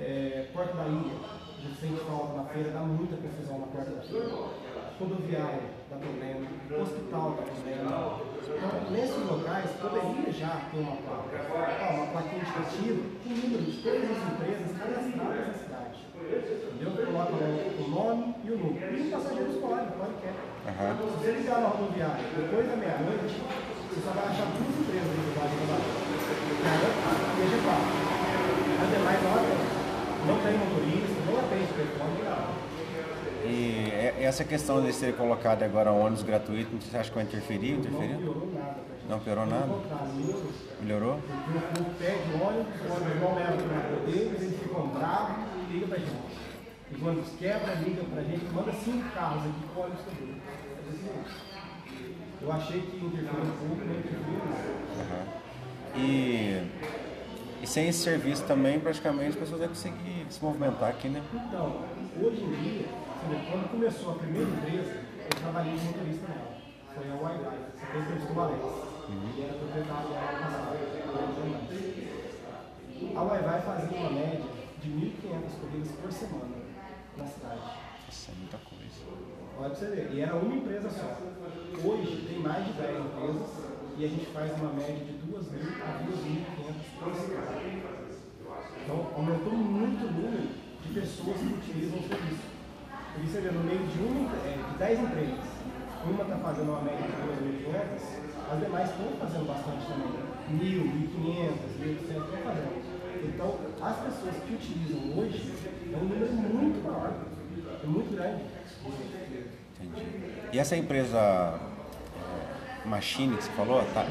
É, 0.00 0.48
Porta 0.54 0.72
da 0.74 0.86
Ilha, 0.88 1.12
a 1.22 1.60
gente 1.60 1.76
sente 1.78 2.00
falta 2.06 2.32
na 2.34 2.44
feira, 2.46 2.70
dá 2.70 2.80
muita 2.80 3.14
confusão 3.16 3.58
na 3.60 3.66
porta 3.66 3.90
da 3.90 4.00
feira. 4.02 4.26
Rodoviária, 4.98 5.60
dá 5.90 5.96
problema. 5.96 6.46
Hospital, 6.80 7.30
dá 7.36 7.42
problema. 7.42 8.20
Então, 8.42 8.90
nesses 8.90 9.26
locais, 9.26 9.70
poderia 9.72 10.32
já 10.32 10.68
ter 10.70 10.78
uma 10.78 10.96
placa. 10.96 11.46
Ó, 11.52 11.94
uma 11.94 12.06
placa 12.06 12.34
indicativa 12.36 13.02
com 13.22 13.28
o 13.30 13.36
número 13.36 13.62
de 13.70 13.82
todas 13.82 14.10
as 14.10 14.32
empresas 14.32 14.78
cadastradas 14.78 15.46
na 15.46 15.54
cidade. 15.54 15.71
Entendeu? 16.32 17.06
Coloca 17.06 17.32
o 17.34 17.88
nome 17.90 18.34
e 18.44 18.50
o 18.50 18.58
número. 18.58 18.96
E 18.96 19.08
o 19.08 19.10
passageiro 19.10 19.50
escolhe, 19.52 19.86
pode 19.98 20.14
quer. 20.22 20.34
Aham. 20.68 20.96
Se 20.96 21.02
você 21.02 21.32
ligar 21.32 21.60
na 21.60 21.68
rodoviária 21.68 22.24
depois 22.36 22.66
da 22.68 22.76
meia-noite, 22.76 23.36
você 23.90 24.00
só 24.00 24.10
vai 24.12 24.24
achar 24.24 24.46
duas 24.56 24.74
empresas 24.80 25.12
no 25.12 25.32
Vale 25.36 25.54
do 25.58 25.66
Vale. 25.68 25.86
E 27.36 27.42
a 27.42 27.46
G4. 27.52 28.12
As 28.82 28.88
demais 28.90 29.20
não. 29.22 29.72
Não 30.24 30.38
tem 30.42 30.56
motorista, 30.56 31.16
não 31.26 31.38
atende 31.38 31.72
telefone, 31.74 32.22
nada. 32.24 32.62
E 33.44 33.88
e- 34.20 34.24
essa 34.24 34.44
questão 34.44 34.80
de 34.82 34.92
ser 34.92 35.14
colocado 35.16 35.62
agora 35.64 35.90
ônibus 35.90 36.22
gratuito, 36.22 36.70
você 36.80 36.96
acha 36.96 37.10
que 37.10 37.16
vai 37.16 37.24
interferir? 37.24 37.72
Não 37.72 37.80
Interferiu? 37.80 38.18
piorou 38.18 38.48
nada 38.54 38.76
gente. 39.02 39.10
Não 39.10 39.18
piorou 39.18 39.46
nada? 39.46 39.68
melhorou. 40.80 41.14
O 41.14 41.20
povo 41.20 41.90
pede 41.98 42.32
ônibus, 42.34 42.80
o 42.80 42.92
ônibus 42.92 43.20
não 43.20 43.34
leva 43.34 43.56
para 43.56 44.06
deles, 44.06 44.42
eles 44.42 44.58
ficam 44.60 44.86
bravos 44.88 45.36
ligam 45.72 45.88
pra 45.88 45.98
gente. 45.98 46.52
Os 46.94 47.02
ônibus 47.02 47.32
quebram, 47.38 47.74
ligam 47.82 48.04
pra 48.04 48.22
gente, 48.22 48.44
manda 48.52 48.72
cinco 48.72 49.10
carros 49.14 49.42
aqui 49.44 49.62
com 49.74 49.80
ônibus 49.80 50.04
também. 50.04 50.42
Eu 52.42 52.52
achei 52.52 52.80
que 52.82 52.96
interferiu 52.96 53.44
um 53.44 53.68
pouco, 53.68 53.84
não 53.84 53.94
interferiu. 53.94 54.40
Aham. 55.00 55.24
E, 55.96 56.62
e 57.62 57.66
sem 57.66 57.88
esse 57.88 58.00
serviço 58.00 58.44
também, 58.44 58.80
praticamente, 58.80 59.30
as 59.30 59.36
pessoas 59.36 59.60
devem 59.60 59.74
conseguir 59.74 60.26
se 60.28 60.42
movimentar 60.44 60.90
aqui, 60.90 61.08
né? 61.08 61.22
Então, 61.32 61.82
hoje 62.20 62.42
em 62.42 62.50
dia, 62.62 62.86
quando 63.50 63.70
começou 63.70 64.12
a 64.12 64.14
primeira 64.16 64.50
empresa, 64.50 64.92
eu 64.92 65.40
trabalhei 65.40 65.76
de 65.76 65.84
motorista 65.84 66.28
nela. 66.28 66.52
Foi 66.94 67.10
a 67.10 67.14
Wi-Fi, 67.14 67.56
essa 67.76 67.98
empresa 67.98 68.26
do 68.32 68.40
Alex. 68.40 68.62
E 69.36 69.42
era 69.42 69.52
proprietário 69.54 70.08
dela 70.08 70.28
ano 70.28 70.40
passado. 70.42 70.76
A 73.14 73.22
Wi-Fi 73.22 73.60
fazia 73.62 73.98
uma 73.98 74.10
média 74.10 74.61
de 74.82 74.90
1.500 74.90 75.60
corridas 75.60 75.92
por 76.02 76.12
semana 76.12 76.56
na 77.16 77.24
cidade. 77.24 77.60
Nossa, 78.04 78.32
é 78.32 78.34
muita 78.34 78.58
coisa. 78.58 78.82
Olha 79.56 79.70
pra 79.70 79.78
você 79.78 79.86
ver. 79.86 80.10
E 80.12 80.20
era 80.20 80.34
uma 80.34 80.54
empresa 80.54 80.90
só. 80.90 81.18
Hoje 81.86 82.26
tem 82.26 82.40
mais 82.40 82.66
de 82.66 82.72
10 82.72 82.98
empresas 82.98 83.48
e 83.96 84.04
a 84.04 84.08
gente 84.08 84.26
faz 84.26 84.50
uma 84.58 84.72
média 84.72 84.96
de 84.96 85.12
2.000 85.30 85.82
a 85.82 86.02
2.500 86.02 86.74
por 86.98 87.14
semana. 87.14 87.62
Então 88.82 89.12
aumentou 89.14 89.52
muito 89.52 90.04
o 90.04 90.10
número 90.10 90.48
de 90.82 91.00
pessoas 91.00 91.36
que 91.38 91.54
utilizam 91.54 92.00
o 92.00 92.08
serviço. 92.08 92.50
Por 93.14 93.22
isso 93.22 93.32
você 93.32 93.40
vê, 93.40 93.50
no 93.50 93.62
meio 93.62 93.86
de, 93.86 93.98
uma, 94.02 94.32
é, 94.44 94.58
de 94.70 94.78
10 94.78 95.00
empresas, 95.00 95.44
uma 96.04 96.22
está 96.22 96.36
fazendo 96.38 96.70
uma 96.70 96.82
média 96.82 97.06
de 97.06 97.12
2.500, 97.70 98.22
as 98.50 98.58
demais 98.58 98.90
estão 98.90 99.06
fazendo 99.20 99.46
bastante 99.46 99.86
também. 99.86 100.10
1.000, 100.50 100.82
1.500, 101.22 101.70
1.800 101.78 102.02
estão 102.02 102.42
fazendo. 102.42 102.91
Então, 103.24 103.56
as 103.80 103.96
pessoas 103.96 104.34
que 104.46 104.54
utilizam 104.54 105.18
hoje 105.18 105.52
é 105.92 105.96
um 105.96 106.00
número 106.00 106.32
muito 106.32 106.82
maior, 106.84 107.12
é 107.82 107.86
muito 107.86 108.14
grande. 108.16 108.42
Entendi. 109.80 110.06
E 110.52 110.58
essa 110.58 110.76
empresa 110.76 111.18
é, 111.18 112.88
Machine 112.88 113.36
que 113.36 113.44
você 113.44 113.50
falou, 113.52 113.82
tá, 113.94 114.04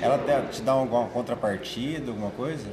ela 0.00 0.18
te- 0.50 0.62
dá 0.62 0.72
alguma 0.72 1.06
contrapartida, 1.08 2.10
alguma 2.10 2.30
coisa? 2.30 2.68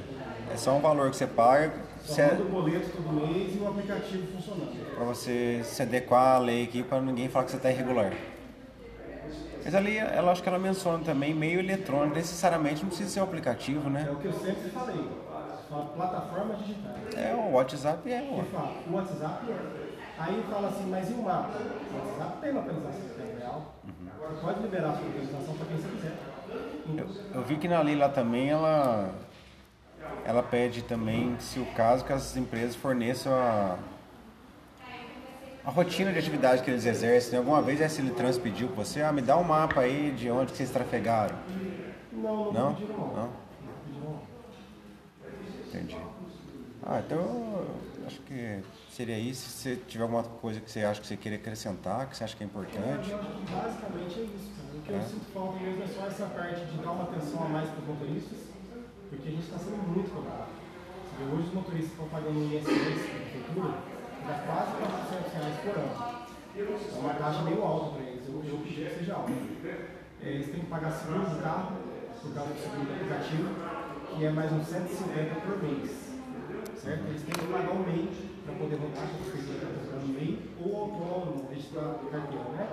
É 0.51 0.57
só 0.57 0.75
um 0.75 0.81
valor 0.81 1.09
que 1.11 1.15
você 1.17 1.27
paga 1.27 1.71
Só 2.03 2.13
você- 2.15 2.23
manda 2.27 2.43
o 2.43 2.49
boleto 2.49 2.89
todo 2.89 3.13
mês 3.13 3.55
e 3.55 3.59
o 3.59 3.67
aplicativo 3.67 4.27
funcionando. 4.35 4.95
pra 4.95 5.03
você 5.05 5.61
se 5.63 5.81
adequar 5.81 6.35
à 6.35 6.39
lei 6.39 6.63
aqui 6.63 6.83
para 6.83 6.99
ninguém 7.01 7.29
falar 7.29 7.45
que 7.45 7.51
você 7.51 7.57
está 7.57 7.71
irregular. 7.71 8.11
Mas 9.63 9.75
ali, 9.75 9.95
ela 9.97 10.31
acho 10.31 10.41
que 10.41 10.49
ela 10.49 10.57
menciona 10.57 11.03
também 11.03 11.35
meio 11.35 11.59
eletrônico, 11.59 12.15
necessariamente 12.15 12.81
não 12.81 12.89
precisa 12.89 13.09
ser 13.11 13.19
um 13.19 13.23
aplicativo, 13.23 13.87
É 13.89 13.91
né? 13.91 14.09
o 14.11 14.15
que 14.15 14.25
eu 14.25 14.33
sempre 14.33 14.69
falei. 14.71 15.05
Fala 15.71 15.85
plataforma 15.85 16.55
digital. 16.55 16.91
É, 17.15 17.33
o 17.33 17.53
WhatsApp 17.53 18.11
é, 18.11 18.17
Ele 18.17 18.43
fala, 18.51 18.73
o 18.89 18.93
WhatsApp 18.93 19.49
é. 19.49 19.91
Aí 20.19 20.43
fala 20.51 20.67
assim, 20.67 20.89
mas 20.89 21.09
e 21.09 21.13
o 21.13 21.23
mapa? 21.23 21.57
O 21.57 21.97
WhatsApp 21.97 22.41
tem 22.41 22.51
localização 22.51 22.99
em 22.99 23.07
tempo 23.07 23.39
real. 23.39 23.73
Você 24.19 24.41
pode 24.41 24.61
liberar 24.61 24.89
a 24.89 24.93
sua 24.97 25.05
localização 25.05 25.55
para 25.55 25.65
quem 25.67 25.77
você 25.77 25.87
quiser. 25.87 26.13
Eu, 26.97 27.39
eu 27.39 27.43
vi 27.43 27.55
que 27.55 27.69
na 27.69 27.81
lei 27.81 27.95
lá 27.95 28.09
também 28.09 28.49
ela 28.49 29.13
ela 30.25 30.43
pede 30.43 30.83
também, 30.83 31.37
se 31.39 31.59
o 31.59 31.65
caso, 31.67 32.03
que 32.03 32.11
as 32.11 32.35
empresas 32.35 32.75
forneçam 32.75 33.33
a, 33.33 33.77
a 35.63 35.69
rotina 35.71 36.11
de 36.11 36.19
atividade 36.19 36.63
que 36.63 36.69
eles 36.69 36.85
exercem. 36.85 37.39
Alguma 37.39 37.61
vez 37.61 37.81
a 37.81 38.13
Trans 38.13 38.37
pediu 38.37 38.67
pra 38.67 38.83
você, 38.83 39.01
ah, 39.01 39.11
me 39.13 39.21
dá 39.21 39.37
um 39.37 39.43
mapa 39.43 39.81
aí 39.81 40.11
de 40.11 40.29
onde 40.29 40.51
que 40.51 40.57
vocês 40.57 40.69
trafegaram. 40.69 41.37
Não, 42.11 42.51
não, 42.51 42.51
Não? 42.51 42.73
pediram 42.75 42.97
não. 42.97 43.13
Não? 43.13 43.50
Entendi. 45.73 45.97
Ah, 46.83 46.99
então 47.05 47.19
eu 47.19 48.07
acho 48.07 48.19
que 48.21 48.59
seria 48.89 49.17
isso. 49.17 49.47
Se 49.49 49.57
você 49.57 49.75
tiver 49.87 50.03
alguma 50.03 50.23
coisa 50.23 50.59
que 50.59 50.69
você 50.69 50.83
acha 50.83 50.99
que 50.99 51.07
você 51.07 51.15
queria 51.15 51.37
acrescentar, 51.37 52.07
que 52.09 52.17
você 52.17 52.23
acha 52.23 52.35
que 52.35 52.43
é 52.43 52.45
importante. 52.45 53.09
Eu 53.09 53.19
acho 53.19 53.29
que 53.29 53.51
basicamente 53.53 54.19
é 54.19 54.23
isso. 54.23 54.51
cara. 54.57 54.71
O 54.75 54.81
que 54.81 54.89
eu 54.91 54.97
É. 54.97 55.01
sinto 55.03 55.25
falta 55.33 55.59
mesmo 55.59 55.83
é 55.83 55.87
só 55.87 56.05
essa 56.07 56.25
parte 56.25 56.65
de 56.65 56.77
dar 56.77 56.91
uma 56.91 57.03
atenção 57.03 57.43
a 57.45 57.49
mais 57.49 57.69
para 57.69 57.79
os 57.81 57.87
motoristas, 57.87 58.39
porque 59.09 59.27
a 59.27 59.31
gente 59.31 59.43
está 59.43 59.57
sendo 59.59 59.77
muito 59.87 60.09
cobrado. 60.13 60.51
Hoje 61.21 61.47
os 61.47 61.53
motoristas 61.53 61.91
estão 61.91 62.09
pagando 62.09 62.39
um 62.39 62.47
ISS 62.49 62.65
na 62.65 63.19
prefeitura, 63.21 63.73
dá 64.25 64.33
quase 64.41 64.71
400 64.81 65.33
reais 65.33 65.55
por 65.61 65.77
ano. 65.77 66.21
É 66.51 66.99
uma 66.99 67.13
taxa 67.13 67.41
meio 67.43 67.61
alta 67.63 67.95
para 67.95 68.03
eles, 68.09 68.27
eu, 68.27 68.43
eu 68.43 68.57
pedi 68.57 68.83
que 68.83 68.95
seja 68.99 69.13
alta. 69.13 69.31
É, 69.31 70.27
eles 70.27 70.49
têm 70.51 70.61
que 70.61 70.65
pagar 70.65 70.91
seguro 70.91 71.29
do 71.29 71.41
carro, 71.43 71.77
por 72.21 72.33
causa 72.33 72.53
do 72.53 72.59
seguro 72.59 72.85
do 72.85 72.91
aplicativo, 72.93 73.49
que 74.17 74.25
é 74.25 74.31
mais 74.31 74.51
uns 74.51 74.67
150 74.67 75.35
por 75.41 75.63
mês. 75.63 76.11
Certo? 76.75 77.07
Eles 77.07 77.23
têm 77.23 77.33
que 77.33 77.51
pagar 77.51 77.71
um 77.71 77.83
mês 77.83 78.09
para 78.45 78.55
poder 78.55 78.75
rodar, 78.75 79.07
que 79.07 79.15
a 79.15 79.31
prefeitura 79.31 79.55
está 79.55 79.67
comprando 79.67 80.13
mês, 80.13 80.39
ou 80.59 80.81
autônomo, 80.81 81.47
registrar 81.49 81.95
carteira, 82.11 82.43
né? 82.57 82.67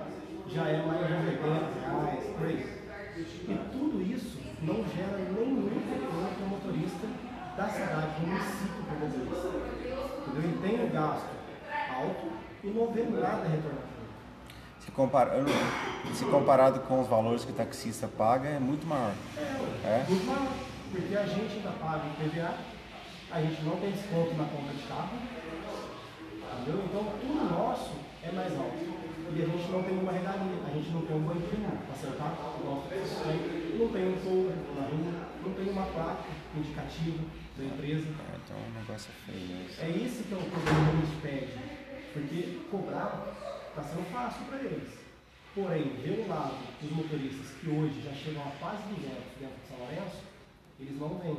Já 0.48 0.68
é 0.68 0.86
mais 0.86 1.06
de 1.06 1.14
80 1.14 1.44
reais, 1.44 2.24
por 2.36 2.46
aí. 2.46 2.78
E 3.18 3.58
tudo 3.72 4.02
isso 4.02 4.38
não 4.62 4.76
gera 4.88 5.18
nenhum 5.18 5.68
retorno 5.68 6.28
para 6.36 6.44
o 6.44 6.48
motorista 6.48 7.06
da 7.56 7.68
cidade, 7.68 8.20
do 8.20 8.26
município 8.26 8.84
para 8.84 8.96
o 8.96 9.00
motorista. 9.00 9.48
Entendeu? 10.26 10.50
Ele 10.50 10.58
tem 10.62 10.86
um 10.86 10.90
gasto 10.90 11.28
alto 11.94 12.32
e 12.64 12.68
não 12.68 12.92
vê 12.92 13.02
nada 13.02 13.48
retornando. 13.48 13.98
Se, 14.80 14.90
comparando, 14.90 15.50
se 16.14 16.24
comparado 16.24 16.80
com 16.80 17.00
os 17.00 17.06
valores 17.06 17.44
que 17.44 17.52
o 17.52 17.54
taxista 17.54 18.08
paga, 18.08 18.48
é 18.48 18.58
muito 18.58 18.86
maior. 18.86 19.12
É? 19.84 20.04
Muito 20.08 20.26
maior, 20.26 20.52
porque 20.90 21.16
a 21.16 21.26
gente 21.26 21.54
ainda 21.56 21.72
paga 21.80 22.04
o 22.06 22.14
PVA, 22.16 22.54
a 23.30 23.40
gente 23.42 23.62
não 23.62 23.76
tem 23.76 23.92
desconto 23.92 24.34
na 24.34 24.44
compra 24.44 24.74
de 24.74 24.82
carro, 24.88 25.18
entendeu? 26.52 26.84
Então 26.84 27.04
tudo 27.20 27.50
nosso 27.50 27.92
é 28.22 28.32
mais 28.32 28.52
alto. 28.56 29.08
E 29.28 29.42
a 29.42 29.46
gente 29.46 29.70
não 29.70 29.82
tem 29.82 29.98
uma 29.98 30.12
regalia, 30.12 30.56
a 30.66 30.70
gente 30.72 30.88
não 30.90 31.02
tem 31.02 31.16
um 31.16 31.20
banquinho 31.20 31.68
para 31.68 31.94
sentar, 31.94 32.32
igual 32.58 32.82
vocês 32.88 33.20
têm, 33.20 33.78
não 33.78 33.88
tem 33.92 34.08
um 34.08 34.16
touro 34.24 34.54
na 34.74 34.86
rua, 34.88 35.28
não 35.44 35.52
tem 35.52 35.68
uma 35.70 35.84
placa 35.84 36.24
indicativa 36.56 37.24
da 37.58 37.64
empresa. 37.64 38.08
É, 38.08 38.36
Então 38.42 38.56
o 38.56 38.80
negócio 38.80 39.10
é 39.12 39.30
feio. 39.30 39.66
É 39.80 39.90
isso 39.90 40.24
que 40.24 40.32
é 40.32 40.36
o 40.38 40.48
problema 40.48 40.80
que 40.80 40.96
a 40.96 41.00
gente 41.04 41.20
pede, 41.20 41.58
porque 42.14 42.58
cobrar 42.70 43.28
está 43.68 43.82
sendo 43.82 44.10
fácil 44.10 44.46
para 44.46 44.58
eles. 44.58 44.98
Porém, 45.54 45.92
ver 46.02 46.24
o 46.24 46.28
lado 46.28 46.56
dos 46.80 46.90
motoristas 46.90 47.50
que 47.60 47.68
hoje 47.68 48.00
já 48.02 48.12
chegam 48.12 48.42
a 48.42 48.50
quase 48.60 48.82
200 48.88 49.02
dentro 49.40 49.56
de 49.60 49.68
São 49.68 49.78
Lourenço, 49.78 50.22
eles 50.78 50.98
não 50.98 51.18
vêm. 51.18 51.36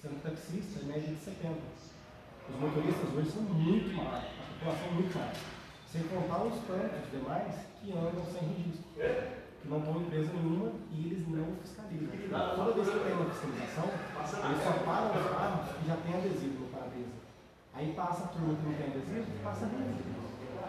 Sendo 0.00 0.22
taxista, 0.22 0.80
é 0.80 0.84
média 0.84 1.14
de 1.14 1.20
70. 1.20 1.54
Os 2.48 2.60
motoristas 2.60 3.14
hoje 3.14 3.30
são 3.30 3.42
muito 3.42 3.94
maiores, 3.94 4.24
a 4.24 4.52
população 4.54 4.86
é 4.86 4.92
muito 4.92 5.18
maior. 5.18 5.34
Sem 5.90 6.02
contar 6.04 6.44
os 6.44 6.54
tantos 6.64 7.10
demais 7.10 7.54
que 7.80 7.92
andam 7.92 8.24
sem 8.32 8.48
registro, 8.48 8.84
que 8.94 9.68
não 9.68 9.78
estão 9.78 9.96
em 9.96 10.02
empresa 10.04 10.32
nenhuma 10.32 10.72
e 10.92 11.06
eles 11.06 11.28
não 11.28 11.46
fiscalizam. 11.62 12.08
Toda 12.56 12.72
vez 12.72 12.88
que 12.88 12.98
tem 12.98 13.12
uma 13.12 13.30
fiscalização, 13.30 13.88
eles 13.88 14.62
só 14.62 14.72
param 14.84 15.10
os 15.16 15.30
carros 15.30 15.76
que 15.76 15.86
já 15.86 15.96
tem 15.96 16.14
adesivo 16.14 16.60
no 16.60 16.66
para-brisa. 16.68 17.18
Aí 17.74 17.92
passa 17.94 18.24
a 18.24 18.28
turma 18.28 18.54
que 18.54 18.66
não 18.66 18.74
tem 18.74 18.86
adesivo, 18.86 19.26
passa 19.42 19.64
adesivo. 19.66 20.18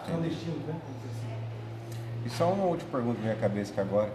Clandestino, 0.06 0.58
né? 0.68 0.82
Assim. 1.06 2.26
E 2.26 2.30
só 2.30 2.52
uma 2.52 2.66
última 2.66 2.90
pergunta 2.91 3.20
na 3.20 3.26
minha 3.26 3.36
cabeça 3.36 3.72
aqui 3.72 3.82
agora. 3.82 4.14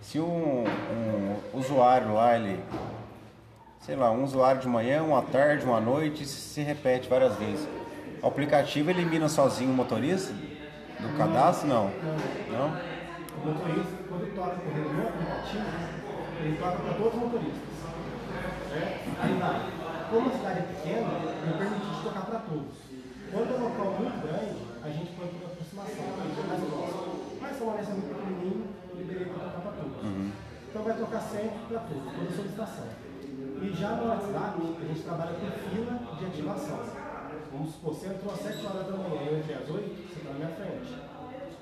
Se 0.00 0.20
um, 0.20 0.64
um 0.64 1.58
usuário 1.58 2.14
lá, 2.14 2.36
ele. 2.36 2.62
Sei 3.80 3.94
lá, 3.94 4.10
um 4.10 4.24
usuário 4.24 4.60
de 4.60 4.68
manhã, 4.68 5.02
uma 5.02 5.22
tarde, 5.22 5.64
uma 5.64 5.80
noite, 5.80 6.26
se, 6.26 6.40
se 6.40 6.60
repete 6.60 7.08
várias 7.08 7.36
vezes. 7.36 7.68
O 8.22 8.26
aplicativo 8.26 8.90
elimina 8.90 9.28
sozinho 9.28 9.70
o 9.70 9.74
motorista 9.74 10.32
do 10.32 11.16
cadastro? 11.16 11.68
Não. 11.68 11.84
Não? 12.50 12.68
O 13.42 13.46
motorista, 13.46 13.92
quando 14.08 14.34
toca 14.34 14.56
correndo 14.56 14.92
no 14.92 15.08
aplicativo, 15.08 15.64
ele 16.40 16.56
toca 16.56 16.78
para 16.78 16.94
todos 16.94 17.14
os 17.14 17.20
motoristas. 17.20 17.62
Certo? 18.72 19.22
Aí 19.22 19.34
vai. 19.38 19.86
Como 20.10 20.28
a 20.28 20.32
cidade 20.32 20.58
é 20.58 20.62
pequena, 20.62 21.08
ele 21.42 21.58
permite 21.58 21.86
de 21.86 22.02
tocar 22.02 22.26
para 22.26 22.38
todos. 22.40 22.74
Quando 23.30 23.54
é 23.54 23.58
um 23.58 23.62
local 23.62 23.86
muito 23.98 24.18
grande, 24.22 24.56
a 24.82 24.88
gente 24.88 25.10
põe 25.14 25.28
por 25.28 25.46
aproximação, 25.50 26.04
a 26.14 26.22
gente 26.26 26.40
é 26.40 26.46
mais 26.46 26.62
próximo. 26.62 27.38
Mas 27.40 27.58
São 27.58 27.66
Lourenço 27.66 27.90
é 27.90 27.94
muito 27.94 28.14
pequenininho, 28.14 28.66
eu 28.90 28.96
liberei 28.96 29.26
para 29.26 29.44
tocar 29.44 29.60
para 29.60 29.72
todos. 29.72 29.98
Então 30.70 30.82
vai 30.82 30.94
tocar 30.94 31.20
sempre 31.20 31.58
para 31.68 31.80
todos, 31.80 32.12
toda 32.12 32.36
solicitação. 32.36 32.86
Já 33.78 33.88
no 33.90 34.08
WhatsApp, 34.08 34.60
a 34.80 34.84
gente 34.86 35.00
trabalha 35.02 35.32
com 35.32 35.70
fila 35.70 35.98
de 36.18 36.26
ativação. 36.26 36.78
Vamos 37.52 37.72
supor, 37.74 37.94
você 37.94 38.06
entrou 38.08 38.32
às 38.32 38.40
7 38.40 38.66
horas 38.66 38.86
da 38.86 38.92
manhã 38.92 39.22
e 39.22 39.26
eu 39.28 39.38
entrei 39.38 39.56
às 39.56 39.68
8, 39.68 39.84
você 40.08 40.18
está 40.18 40.30
na 40.30 40.36
minha 40.36 40.48
frente. 40.48 40.96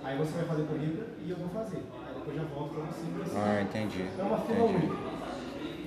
Aí 0.05 0.19
você 0.19 0.33
vai 0.33 0.45
fazer 0.45 0.63
comigo 0.65 1.03
e 1.25 1.31
eu 1.31 1.37
vou 1.37 1.49
fazer. 1.49 1.77
Aí 2.07 2.15
depois 2.15 2.37
já 2.37 2.43
volto 2.45 2.75
para 2.75 2.83
você. 2.85 3.01
assim. 3.23 3.37
Ah, 3.37 3.63
entendi. 3.63 4.07
É 4.19 4.23
uma 4.23 4.39
fila 4.39 4.59
entendi. 4.59 4.87
única. 4.87 5.15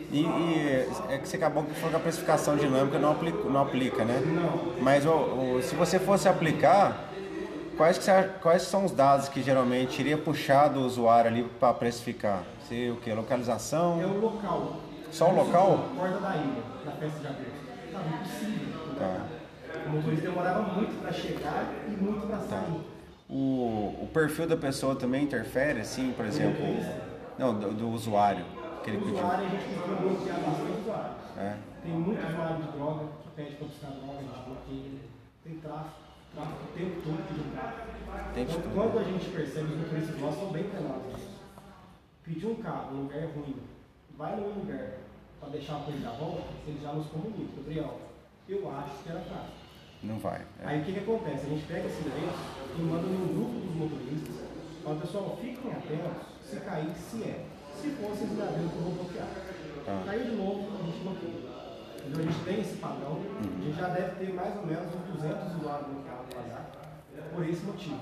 E, 0.10 0.22
e 0.22 1.14
é 1.14 1.18
que 1.18 1.28
você 1.28 1.36
acabou 1.36 1.64
que 1.64 1.74
falou 1.76 1.90
que 1.92 1.96
a 1.98 2.00
precificação 2.00 2.56
dinâmica 2.56 2.98
não 2.98 3.12
aplica, 3.12 3.50
não 3.50 3.62
aplica 3.62 4.06
né? 4.06 4.22
Não. 4.26 4.82
Mas 4.82 5.06
o, 5.06 5.12
o- 5.12 5.60
se 5.62 5.76
você 5.76 6.00
fosse 6.00 6.30
aplicar, 6.30 7.10
quais, 7.76 7.98
você 7.98 8.24
quais 8.42 8.62
são 8.64 8.86
os 8.86 8.92
dados 8.92 9.28
que 9.28 9.42
geralmente 9.44 10.00
iria 10.00 10.18
puxar 10.18 10.70
do 10.70 10.80
usuário 10.82 11.30
ali 11.30 11.44
para 11.60 11.74
precificar? 11.74 12.44
Se 12.70 12.90
o 12.90 12.96
que? 13.02 13.12
Localização? 13.14 14.02
É 14.02 14.06
o 14.06 14.20
local. 14.20 14.78
Só 15.18 15.32
o 15.32 15.36
local? 15.36 15.90
Porta 15.98 16.20
da 16.20 16.36
ilha, 16.36 16.62
na 16.86 16.92
festa 16.92 17.20
de 17.22 17.26
agosto. 17.28 17.92
Tá 17.92 18.02
impossível. 18.06 18.96
Tá. 19.00 19.26
O 19.88 19.90
motorista 19.90 20.28
demorava 20.30 20.62
muito 20.74 21.02
para 21.02 21.12
chegar 21.12 21.74
e 21.88 21.92
muito 21.92 22.28
para 22.28 22.38
sair. 22.42 22.82
O, 23.28 24.04
o 24.04 24.10
perfil 24.14 24.48
da 24.48 24.56
pessoa 24.56 24.96
também 24.96 25.24
interfere, 25.24 25.82
assim, 25.82 26.14
por 26.14 26.24
exemplo, 26.24 26.64
não, 27.40 27.58
do, 27.60 27.74
do 27.74 27.90
usuário 27.90 28.46
que 28.84 28.92
ele 28.92 28.98
O 28.98 29.02
pediu. 29.02 29.16
usuário, 29.18 29.46
a 29.48 29.50
gente 29.50 29.64
conseguiu 29.66 29.96
bloquear 29.98 30.40
bastante 30.40 30.82
usuários. 30.82 31.16
É. 31.40 31.58
Tem 31.82 31.92
muito 31.94 32.28
usuário 32.28 32.56
de 32.58 32.72
droga 32.78 33.06
que 33.24 33.30
pede 33.36 33.56
para 33.56 33.68
buscar 33.68 33.88
droga, 33.88 34.20
a 34.20 34.22
gente 34.22 34.46
bloqueia. 34.46 35.00
Tem 35.44 35.54
tráfico, 35.56 35.96
tráfico 36.36 36.60
o 36.62 36.78
tempo 36.78 37.02
todo 37.02 37.28
pedindo 37.28 37.54
tráfico. 37.56 37.88
Tem 38.36 38.44
Então, 38.44 38.62
tudo. 38.62 38.74
Quando 38.76 39.00
a 39.00 39.04
gente 39.04 39.30
percebe, 39.32 39.74
os 39.74 39.78
motoristas 39.80 40.20
nossos 40.22 40.40
são 40.40 40.52
bem 40.52 40.64
nisso. 40.64 41.42
Pedir 42.24 42.46
um 42.46 42.56
carro 42.62 42.94
num 42.94 43.02
lugar 43.04 43.22
ruim, 43.34 43.56
vai 44.16 44.36
num 44.36 44.50
lugar 44.62 45.07
para 45.40 45.50
deixar 45.50 45.78
a 45.78 45.80
coisa 45.80 46.00
dar 46.00 46.12
volta, 46.12 46.44
ele 46.68 46.80
já 46.82 46.94
nos 46.94 47.08
comunica. 47.08 47.58
Gabriel, 47.58 48.00
eu 48.50 48.72
acho 48.72 49.04
que 49.04 49.10
era 49.10 49.20
tráfico. 49.22 49.68
Não 50.04 50.20
vai. 50.20 50.42
é. 50.62 50.66
Aí 50.66 50.82
o 50.82 50.86
que, 50.86 50.94
que 50.94 51.00
acontece? 51.00 51.46
A 51.46 51.50
gente 51.50 51.66
pega 51.66 51.88
esse 51.88 52.00
endereço 52.02 52.38
e 52.78 52.82
manda 52.82 53.08
num 53.08 53.28
grupo 53.34 53.60
dos 53.66 53.76
motoristas, 53.76 54.36
fala, 54.84 55.00
pessoal, 55.02 55.38
fiquem 55.42 55.72
atentos 55.72 56.38
se 56.44 56.60
cair, 56.62 56.96
se 56.96 57.24
é. 57.24 57.46
Se 57.76 57.90
for, 57.92 58.10
vocês 58.10 58.32
me 58.32 58.42
avisam 58.42 58.70
que 58.70 58.76
eu 58.76 58.82
vou 58.82 58.94
bloquear. 58.94 59.28
Tá. 59.86 60.04
Caiu 60.06 60.24
de 60.26 60.32
novo, 60.32 60.78
a 60.80 60.84
gente 60.86 61.00
bloqueia. 61.04 61.58
Então 62.08 62.22
a 62.22 62.24
gente 62.24 62.44
tem 62.46 62.62
esse 62.62 62.78
padrão, 62.78 63.20
a 63.20 63.64
gente 63.64 63.78
já 63.78 63.90
deve 63.90 64.26
ter 64.26 64.34
mais 64.34 64.56
ou 64.56 64.66
menos 64.66 64.96
uns 64.96 65.22
200 65.22 65.56
usuários 65.58 65.88
bloqueados 65.88 66.36
no 66.36 67.36
por 67.36 67.50
esse 67.50 67.66
motivo. 67.66 68.00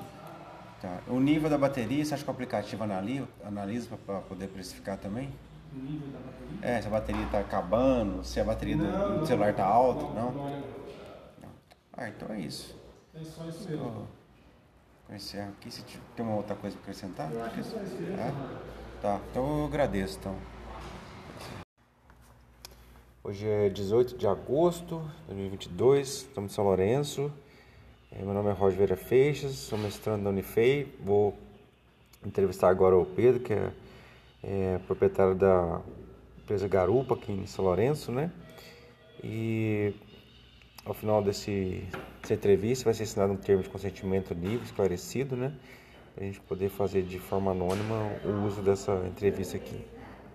Tá. 0.81 0.99
O 1.07 1.19
nível 1.19 1.49
da 1.49 1.57
bateria, 1.57 2.05
você 2.05 2.13
acha 2.13 2.23
que 2.23 2.29
o 2.29 2.33
aplicativo 2.33 2.83
analisa, 2.83 3.27
analisa 3.43 3.97
para 4.05 4.19
poder 4.21 4.47
precificar 4.49 4.97
também? 4.97 5.29
O 5.75 5.79
nível 5.79 6.07
da 6.09 6.19
bateria. 6.19 6.59
É, 6.77 6.81
se 6.81 6.87
a 6.87 6.91
bateria 6.91 7.25
está 7.25 7.39
acabando, 7.39 8.23
se 8.23 8.39
a 8.39 8.43
bateria 8.43 8.77
do, 8.77 8.83
Não, 8.83 9.07
do 9.11 9.17
não, 9.19 9.25
celular 9.25 9.49
está 9.51 9.65
alta, 9.65 10.01
não? 10.13 10.31
não? 10.31 10.49
Não. 10.49 11.49
Ah, 11.97 12.07
então 12.09 12.33
é 12.33 12.39
isso. 12.39 12.75
É 13.13 13.23
só 13.23 13.45
isso 13.45 13.69
mesmo. 13.69 14.07
eu 15.09 15.15
encerro 15.15 15.49
aqui. 15.51 15.71
Se 15.71 15.83
tem 16.15 16.25
uma 16.25 16.35
outra 16.35 16.55
coisa 16.55 16.75
para 16.77 16.83
acrescentar? 16.91 17.31
Eu 17.31 17.43
acho 17.43 17.53
que 17.53 17.59
é 17.59 17.63
só 17.63 17.81
isso 17.81 17.95
mesmo. 17.95 18.17
É? 18.19 18.31
Tá, 19.01 19.19
então 19.31 19.59
eu 19.59 19.65
agradeço. 19.65 20.17
Então. 20.19 20.35
Hoje 23.23 23.47
é 23.47 23.69
18 23.69 24.17
de 24.17 24.27
agosto 24.27 24.99
de 25.27 25.33
2022, 25.33 26.07
estamos 26.07 26.51
em 26.51 26.55
São 26.55 26.63
Lourenço. 26.63 27.31
Eh, 28.11 28.21
Meu 28.23 28.33
nome 28.35 28.49
é 28.49 28.53
Roger 28.53 28.77
Vera 28.79 28.95
Feixes, 28.95 29.55
sou 29.55 29.79
mestrando 29.79 30.23
da 30.25 30.29
Unifei. 30.29 30.95
Vou 31.03 31.35
entrevistar 32.23 32.69
agora 32.69 32.95
o 32.95 33.03
Pedro, 33.05 33.39
que 33.41 33.51
é, 33.53 33.71
é 34.47 34.79
proprietário 34.85 35.33
da 35.33 35.81
empresa 36.37 36.67
Garupa 36.67 37.15
aqui 37.15 37.31
em 37.31 37.47
São 37.47 37.65
Lourenço, 37.65 38.11
né? 38.11 38.31
E 39.23 39.93
ao 40.85 40.93
final 40.93 41.23
desse, 41.23 41.83
dessa 42.21 42.35
entrevista 42.35 42.85
vai 42.85 42.93
ser 42.93 43.03
assinado 43.03 43.33
um 43.33 43.37
termo 43.37 43.63
de 43.63 43.69
consentimento 43.69 44.35
livre, 44.35 44.63
esclarecido, 44.63 45.35
né? 45.35 45.51
Para 46.13 46.23
a 46.23 46.27
gente 46.27 46.39
poder 46.41 46.69
fazer 46.69 47.01
de 47.01 47.17
forma 47.17 47.51
anônima 47.51 48.11
o 48.23 48.45
uso 48.45 48.61
dessa 48.61 48.93
entrevista 49.07 49.57
aqui. 49.57 49.83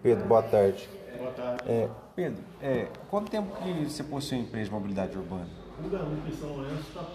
Pedro, 0.02 0.26
boa 0.26 0.42
tarde. 0.42 0.88
Boa 1.16 1.30
tarde. 1.30 1.62
É, 1.68 1.88
Pedro, 2.16 2.42
é, 2.60 2.88
quanto 3.08 3.30
tempo 3.30 3.56
que 3.62 3.84
você 3.84 4.02
possui 4.02 4.38
uma 4.38 4.46
empresa 4.46 4.64
de 4.66 4.72
mobilidade 4.72 5.16
urbana? 5.16 5.48
O 5.78 5.88
Garupa 5.88 6.28
em 6.28 6.32
São 6.32 6.48
Lourenço 6.48 6.88
está 6.88 7.06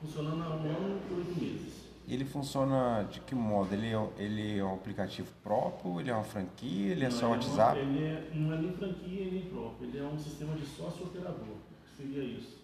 funcionando 0.00 0.42
há 0.42 0.48
um 0.56 0.60
ano 0.60 1.00
e 1.10 1.14
oito 1.14 1.40
meses. 1.40 1.85
Ele 2.08 2.24
funciona 2.24 3.02
de 3.10 3.18
que 3.20 3.34
modo? 3.34 3.72
Ele 3.74 3.90
é, 3.90 3.98
um- 3.98 4.10
ele 4.16 4.58
é 4.58 4.64
um 4.64 4.74
aplicativo 4.74 5.28
próprio? 5.42 6.00
Ele 6.00 6.10
é 6.10 6.14
uma 6.14 6.22
franquia? 6.22 6.92
Ele 6.92 7.04
é 7.04 7.10
só 7.10 7.22
Não, 7.26 7.30
WhatsApp? 7.32 7.78
Ele 7.78 8.04
é, 8.04 8.30
não 8.32 8.52
é 8.54 8.58
nem 8.58 8.72
franquia 8.72 9.30
nem 9.32 9.42
próprio, 9.46 9.88
ele 9.88 9.98
é 9.98 10.02
um 10.04 10.18
sistema 10.18 10.54
de 10.54 10.64
sócio-operador. 10.66 11.34
O 11.42 11.96
que 11.96 11.96
seria 11.96 12.22
isso? 12.22 12.58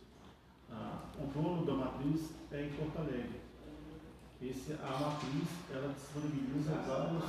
Ah, 0.70 1.00
o 1.18 1.26
dono 1.26 1.66
da 1.66 1.74
matriz 1.74 2.30
é 2.52 2.66
em 2.66 2.70
Porto 2.70 2.98
Alegre. 2.98 3.40
Esse, 4.40 4.72
a 4.74 4.98
matriz 4.98 5.48
ela 5.72 5.92
disponibiliza 5.92 6.72
vários, 6.74 7.24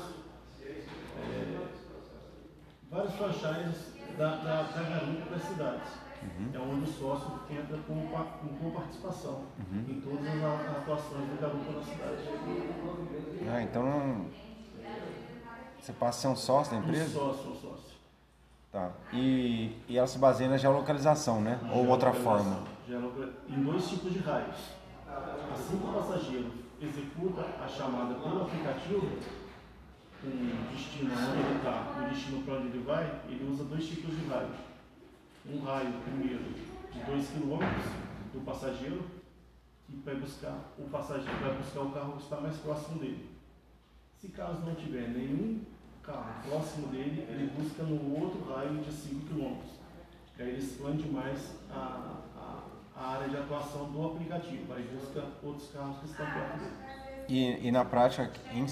é, 0.62 1.68
vários 2.90 3.14
franchises 3.16 3.94
da, 4.18 4.36
da, 4.38 4.62
da 4.64 4.84
Garupa 4.84 5.26
para 5.28 5.36
as 5.38 5.44
cidades. 6.24 6.56
É 6.56 6.60
onde 6.60 6.90
o 6.90 6.94
sócio 6.94 7.40
entra 7.50 7.78
com, 7.80 8.08
com, 8.60 8.72
participação 8.72 9.44
em 9.88 10.02
todas 10.02 10.28
as 10.28 10.78
atuações 10.78 11.30
do 11.30 11.42
Garupa 11.42 11.72
na 11.72 11.84
cidade. 11.84 12.24
Ah, 13.52 13.62
então 13.62 14.26
você 15.80 15.92
passa 15.94 16.20
a 16.20 16.22
ser 16.22 16.28
um 16.30 16.36
sócio 16.36 16.74
da 16.74 16.80
Um 16.80 16.84
empresa? 16.84 17.14
sócio, 17.14 17.52
um 17.52 17.56
sócio. 17.56 17.94
Tá. 18.72 18.92
E, 19.12 19.78
e 19.88 19.98
ela 19.98 20.08
se 20.08 20.18
baseia 20.18 20.50
na 20.50 20.58
geolocalização, 20.58 21.42
né? 21.42 21.60
Ou 21.72 21.88
outra 21.88 22.12
forma? 22.14 22.64
Em 22.88 23.64
dois 23.64 23.88
tipos 23.88 24.14
de 24.14 24.20
raios. 24.20 24.56
Assim 25.54 25.78
que 25.78 25.86
o 25.86 25.94
passageiro 25.94 26.52
executa 26.82 27.46
a 27.64 27.68
chamada 27.68 28.16
pelo 28.16 28.42
aplicativo, 28.42 29.08
com 30.22 30.28
o 30.28 30.68
destino 30.72 31.12
onde 31.14 31.40
ele 31.40 31.58
está 31.58 31.94
e 32.00 32.06
o 32.06 32.10
destino 32.10 32.44
para 32.44 32.54
onde 32.56 32.68
ele 32.68 32.84
vai, 32.84 33.22
ele 33.28 33.52
usa 33.52 33.64
dois 33.66 33.86
tipos 33.86 34.18
de 34.18 34.26
raio. 34.26 34.50
Um 35.46 35.60
raio, 35.64 35.94
primeiro, 36.04 36.44
de 36.92 37.00
2 37.04 37.28
km 37.30 37.60
do 38.34 38.46
passageiro, 38.46 39.04
que 39.86 39.98
vai 40.06 40.16
buscar 40.16 40.58
o 40.80 40.84
passageiro, 40.90 41.40
vai 41.42 41.56
buscar 41.56 41.82
o 41.82 41.92
carro 41.92 42.14
que 42.14 42.24
está 42.24 42.40
mais 42.40 42.58
próximo 42.58 43.00
dele. 43.00 43.30
Se 44.20 44.30
caso 44.30 44.62
não 44.66 44.74
tiver 44.76 45.10
nenhum 45.10 45.62
carro 46.02 46.34
próximo 46.48 46.88
dele, 46.88 47.26
ele 47.30 47.52
busca 47.58 47.84
no 47.84 48.22
outro 48.22 48.54
raio 48.54 48.78
de 48.78 48.92
5 48.92 49.28
km. 49.28 49.58
Aí 50.40 50.50
ele 50.50 50.60
expande 50.60 51.08
mais 51.10 51.56
a, 51.70 52.16
a, 52.38 52.64
a 52.96 53.08
área 53.16 53.30
de 53.30 53.38
atuação 53.38 53.92
do 53.92 54.06
aplicativo, 54.06 54.74
aí 54.74 54.90
busca 54.94 55.26
outros 55.44 55.70
carros 55.72 55.98
que 56.00 56.06
estão 56.06 56.26
perto 56.26 56.60
dele. 56.60 57.04
E, 57.30 57.68
e 57.68 57.72
na 57.72 57.86
prática, 57.86 58.32
em 58.54 58.68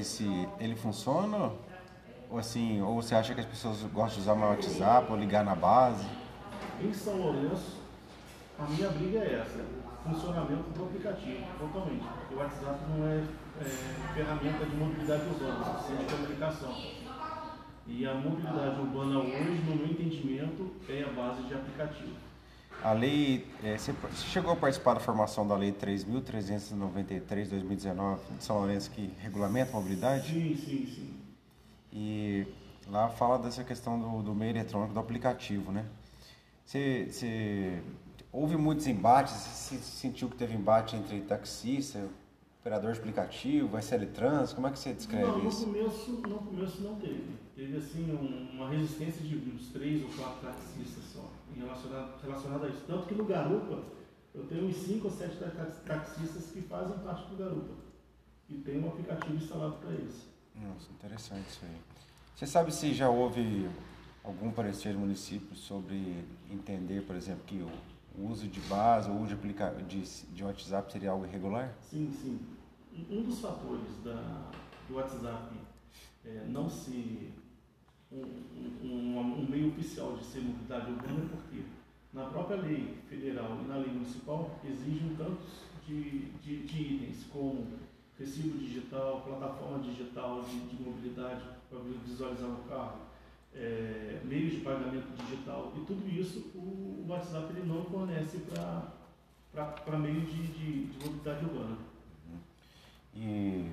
em 0.00 0.04
si, 0.04 0.48
ele 0.58 0.74
funciona? 0.74 1.52
Ou 2.32 2.38
assim, 2.38 2.80
ou 2.80 2.94
você 2.94 3.14
acha 3.14 3.34
que 3.34 3.40
as 3.40 3.46
pessoas 3.46 3.82
gostam 3.92 4.14
de 4.14 4.20
usar 4.20 4.34
mais 4.34 4.52
o 4.52 4.54
WhatsApp 4.54 5.12
ou 5.12 5.18
ligar 5.18 5.44
na 5.44 5.54
base? 5.54 6.06
Em 6.80 6.90
São 6.90 7.14
Lourenço, 7.18 7.82
a 8.58 8.64
minha 8.70 8.88
briga 8.88 9.18
é 9.18 9.34
essa, 9.34 9.62
funcionamento 10.02 10.70
do 10.70 10.84
aplicativo, 10.84 11.44
totalmente. 11.58 12.02
Porque 12.02 12.34
o 12.34 12.38
WhatsApp 12.38 12.80
não 12.88 13.06
é, 13.06 13.22
é 13.60 14.14
ferramenta 14.14 14.64
de 14.64 14.76
mobilidade 14.76 15.26
urbana, 15.26 15.76
é 15.90 15.94
de 15.94 16.04
comunicação. 16.10 16.74
E 17.86 18.06
a 18.06 18.14
mobilidade 18.14 18.80
urbana 18.80 19.18
hoje, 19.18 19.62
no 19.68 19.76
meu 19.76 19.88
entendimento, 19.88 20.72
é 20.88 21.02
a 21.02 21.12
base 21.12 21.42
de 21.42 21.52
aplicativo. 21.52 22.16
A 22.82 22.94
lei, 22.94 23.46
é, 23.62 23.76
você, 23.76 23.94
chegou 24.14 24.54
a 24.54 24.56
participar 24.56 24.94
da 24.94 25.00
formação 25.00 25.46
da 25.46 25.54
lei 25.54 25.70
3.393 25.70 27.50
2019 27.50 28.22
de 28.38 28.42
São 28.42 28.56
Lourenço 28.56 28.90
que 28.90 29.12
regulamenta 29.20 29.72
a 29.72 29.74
mobilidade? 29.74 30.32
Sim, 30.32 30.56
sim, 30.56 30.86
sim. 30.86 31.11
E 31.92 32.46
lá 32.88 33.08
fala 33.08 33.38
dessa 33.38 33.62
questão 33.64 33.98
do, 33.98 34.22
do 34.22 34.34
meio 34.34 34.50
eletrônico 34.52 34.94
do 34.94 35.00
aplicativo, 35.00 35.70
né? 35.70 35.84
Você, 36.64 37.06
você 37.10 37.82
houve 38.32 38.56
muitos 38.56 38.86
embates, 38.86 39.34
você 39.34 39.76
sentiu 39.76 40.28
que 40.28 40.36
teve 40.36 40.54
embate 40.54 40.96
entre 40.96 41.20
taxista, 41.20 42.08
operador 42.60 42.92
de 42.92 42.98
aplicativo, 43.00 43.76
SL 43.76 44.06
Trans, 44.14 44.52
como 44.52 44.66
é 44.68 44.70
que 44.70 44.78
você 44.78 44.92
descreve 44.94 45.26
Não, 45.32 45.38
no 45.42 45.48
isso? 45.48 45.66
começo, 45.66 46.10
no 46.12 46.38
começo 46.38 46.80
não 46.82 46.94
teve. 46.96 47.36
Teve 47.54 47.76
assim 47.76 48.10
um- 48.12 48.54
uma 48.56 48.68
resistência 48.70 49.20
de 49.20 49.36
uns 49.50 49.68
três 49.68 50.02
ou 50.02 50.08
quatro 50.10 50.46
taxistas 50.46 51.04
só 51.12 51.28
em 51.54 51.60
relacionado, 51.60 52.22
relacionado 52.22 52.64
a 52.64 52.68
isso. 52.68 52.84
Tanto 52.86 53.06
que 53.06 53.14
no 53.14 53.24
Garupa 53.24 53.82
Eu 54.34 54.46
tenho 54.46 54.66
uns 54.66 54.76
5 54.76 55.08
ou 55.08 55.12
7 55.12 55.36
taxistas 55.84 56.50
que 56.52 56.62
fazem 56.62 56.96
parte 57.00 57.28
do 57.28 57.36
Garupa 57.36 57.74
e 58.48 58.54
tem 58.54 58.82
um 58.82 58.88
aplicativo 58.88 59.34
instalado 59.34 59.76
para 59.76 59.90
eles. 59.90 60.26
Nossa, 60.56 60.90
interessante 60.90 61.48
isso 61.48 61.64
aí. 61.64 61.80
Você 62.34 62.46
sabe 62.46 62.72
se 62.72 62.92
já 62.92 63.08
houve 63.08 63.68
algum 64.24 64.50
parecer 64.50 64.92
do 64.92 64.98
município 64.98 65.54
sobre 65.56 66.24
entender, 66.50 67.02
por 67.02 67.16
exemplo, 67.16 67.42
que 67.46 67.64
o 68.16 68.28
uso 68.28 68.46
de 68.46 68.60
base 68.62 69.10
ou 69.10 69.26
de, 69.26 69.34
de, 69.34 70.02
de 70.26 70.44
WhatsApp 70.44 70.92
seria 70.92 71.10
algo 71.10 71.26
irregular? 71.26 71.74
Sim, 71.80 72.10
sim. 72.12 72.40
Um 73.10 73.22
dos 73.22 73.40
fatores 73.40 73.96
da, 74.04 74.50
do 74.88 74.96
WhatsApp 74.96 75.54
é, 76.24 76.44
não 76.48 76.68
ser 76.68 77.32
um, 78.12 78.22
um, 78.84 79.18
um, 79.18 79.46
meio 79.48 79.68
oficial 79.68 80.16
de 80.16 80.24
ser 80.24 80.40
mobilidade 80.40 80.90
urbana 80.90 81.24
é 81.24 81.28
porque 81.28 81.62
na 82.12 82.26
própria 82.26 82.56
lei 82.56 82.98
federal 83.08 83.58
e 83.64 83.68
na 83.68 83.76
lei 83.76 83.90
municipal 83.90 84.58
exigem 84.64 85.16
tantos 85.16 85.64
de, 85.86 86.26
de, 86.42 86.64
de 86.64 86.82
itens 86.82 87.24
como 87.32 87.66
recibo 88.18 88.58
digital, 88.58 89.22
plataforma 89.22 89.78
digital 89.80 90.42
de, 90.42 90.60
de 90.68 90.82
mobilidade 90.82 91.42
para 91.68 91.78
visualizar 92.06 92.50
o 92.50 92.64
carro, 92.68 93.00
é, 93.54 94.20
meios 94.24 94.52
de 94.52 94.60
pagamento 94.60 95.08
digital 95.16 95.72
e 95.76 95.80
tudo 95.84 96.08
isso 96.08 96.50
o, 96.54 97.04
o 97.04 97.06
WhatsApp 97.08 97.52
ele 97.54 97.66
não 97.66 97.84
fornece 97.84 98.38
para 99.52 99.98
meio 99.98 100.20
de, 100.22 100.46
de, 100.48 100.84
de 100.86 101.04
mobilidade 101.04 101.44
urbana. 101.44 101.76
E 103.14 103.70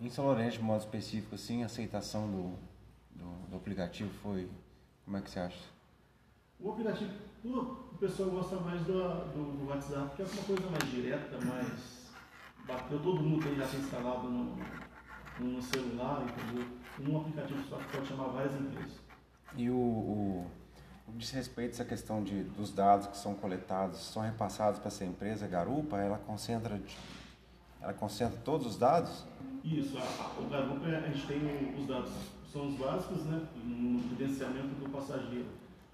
em 0.00 0.08
São 0.08 0.24
Lourenço, 0.24 0.58
de 0.58 0.64
modo 0.64 0.80
específico, 0.80 1.34
assim, 1.34 1.62
a 1.62 1.66
aceitação 1.66 2.26
do, 2.30 2.54
do, 3.14 3.50
do 3.50 3.56
aplicativo 3.56 4.10
foi. 4.22 4.48
Como 5.04 5.16
é 5.16 5.20
que 5.20 5.30
você 5.30 5.40
acha? 5.40 5.68
O 6.58 6.70
aplicativo, 6.70 7.10
o 7.44 7.98
pessoal 7.98 8.30
gosta 8.30 8.56
mais 8.56 8.80
do, 8.82 8.92
do, 8.92 9.58
do 9.58 9.68
WhatsApp, 9.68 10.08
porque 10.08 10.22
é 10.22 10.24
uma 10.24 10.44
coisa 10.44 10.70
mais 10.70 10.90
direta, 10.90 11.38
mais. 11.44 11.99
Bateu, 12.70 13.00
todo 13.00 13.20
mundo 13.20 13.42
tem 13.42 13.56
já 13.56 13.64
instalado 13.64 14.28
no, 14.28 14.56
no 15.40 15.60
celular, 15.60 16.22
entendeu? 16.22 16.66
Um 17.00 17.20
aplicativo 17.20 17.60
só 17.68 17.76
que 17.76 17.96
pode 17.96 18.06
chamar 18.06 18.28
várias 18.28 18.54
empresas. 18.54 19.00
E 19.56 19.68
o, 19.68 19.74
o, 19.74 20.46
o 21.08 21.12
diz 21.16 21.30
respeito 21.30 21.70
a 21.70 21.74
essa 21.74 21.84
questão 21.84 22.22
de, 22.22 22.44
dos 22.44 22.72
dados 22.72 23.08
que 23.08 23.16
são 23.16 23.34
coletados, 23.34 23.98
são 23.98 24.22
repassados 24.22 24.78
para 24.78 24.88
essa 24.88 25.04
empresa 25.04 25.48
Garupa, 25.48 25.98
ela 25.98 26.18
concentra, 26.18 26.80
ela 27.80 27.92
concentra 27.92 28.38
todos 28.44 28.66
os 28.66 28.76
dados? 28.76 29.24
Isso, 29.64 29.98
a, 29.98 30.02
a, 30.02 30.40
o 30.40 30.48
Garupa 30.48 30.86
a 30.86 31.10
gente 31.10 31.26
tem 31.26 31.74
os 31.76 31.86
dados, 31.88 32.12
são 32.52 32.68
os 32.68 32.74
básicos, 32.74 33.24
né? 33.24 33.48
No 33.64 34.16
credenciamento 34.16 34.68
do 34.76 34.88
passageiro. 34.90 35.48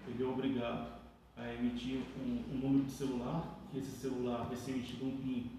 Ele 0.07 0.23
é 0.23 0.27
obrigado 0.27 0.91
a 1.35 1.53
emitir 1.53 2.01
um, 2.19 2.43
um 2.51 2.57
número 2.59 2.85
de 2.85 2.91
celular, 2.91 3.57
que 3.71 3.79
esse 3.79 3.91
celular 3.91 4.45
vai 4.45 4.55
ser 4.55 4.71
emitido 4.71 5.05
um 5.05 5.17
PIN, 5.17 5.51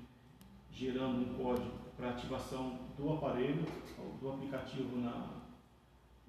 gerando 0.79 1.19
um 1.19 1.35
código 1.35 1.73
para 1.97 2.11
ativação 2.11 2.79
do 2.97 3.13
aparelho, 3.13 3.67
do 4.21 4.29
aplicativo 4.29 4.97
na, 4.99 5.41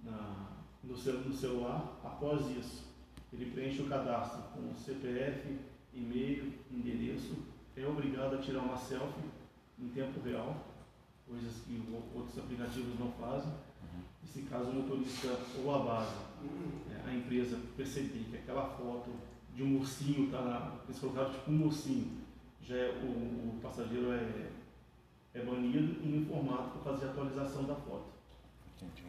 na, 0.03 0.47
no, 0.83 0.97
cel, 0.97 1.19
no 1.19 1.31
celular. 1.31 1.99
Após 2.03 2.49
isso, 2.57 2.87
ele 3.31 3.51
preenche 3.51 3.83
o 3.83 3.87
cadastro 3.87 4.41
com 4.53 4.73
CPF, 4.73 5.55
e-mail, 5.93 6.53
endereço, 6.71 7.35
é 7.77 7.85
obrigado 7.85 8.35
a 8.35 8.37
tirar 8.39 8.61
uma 8.61 8.75
selfie 8.75 9.29
em 9.77 9.89
tempo 9.89 10.19
real 10.21 10.65
coisas 11.27 11.61
que 11.61 11.81
outros 12.15 12.39
aplicativos 12.39 12.99
não 12.99 13.11
fazem. 13.11 13.51
Uhum. 13.51 14.01
E 14.23 14.27
se 14.27 14.41
caso 14.43 14.71
o 14.71 14.73
motorista 14.73 15.39
ou 15.63 15.75
a 15.75 15.79
base, 15.79 16.15
né, 16.87 17.03
a 17.07 17.13
empresa 17.13 17.59
perceber 17.77 18.25
que 18.31 18.37
aquela 18.37 18.65
foto 18.65 19.11
de 19.53 19.61
um 19.61 19.77
ursinho 19.77 20.25
está 20.25 20.39
lá, 20.39 20.81
eles 20.85 20.99
colocaram 20.99 21.31
tipo 21.31 21.51
um 21.51 21.65
ursinho, 21.65 22.17
já 22.69 22.75
é, 22.75 22.89
o, 23.01 23.07
o 23.07 23.59
passageiro 23.63 24.11
é, 24.11 24.51
é 25.33 25.43
banido 25.43 25.99
e 26.03 26.17
informado 26.17 26.69
para 26.69 26.93
fazer 26.93 27.07
a 27.07 27.09
atualização 27.09 27.63
da 27.63 27.73
foto. 27.73 28.05
Entendi. 28.77 29.03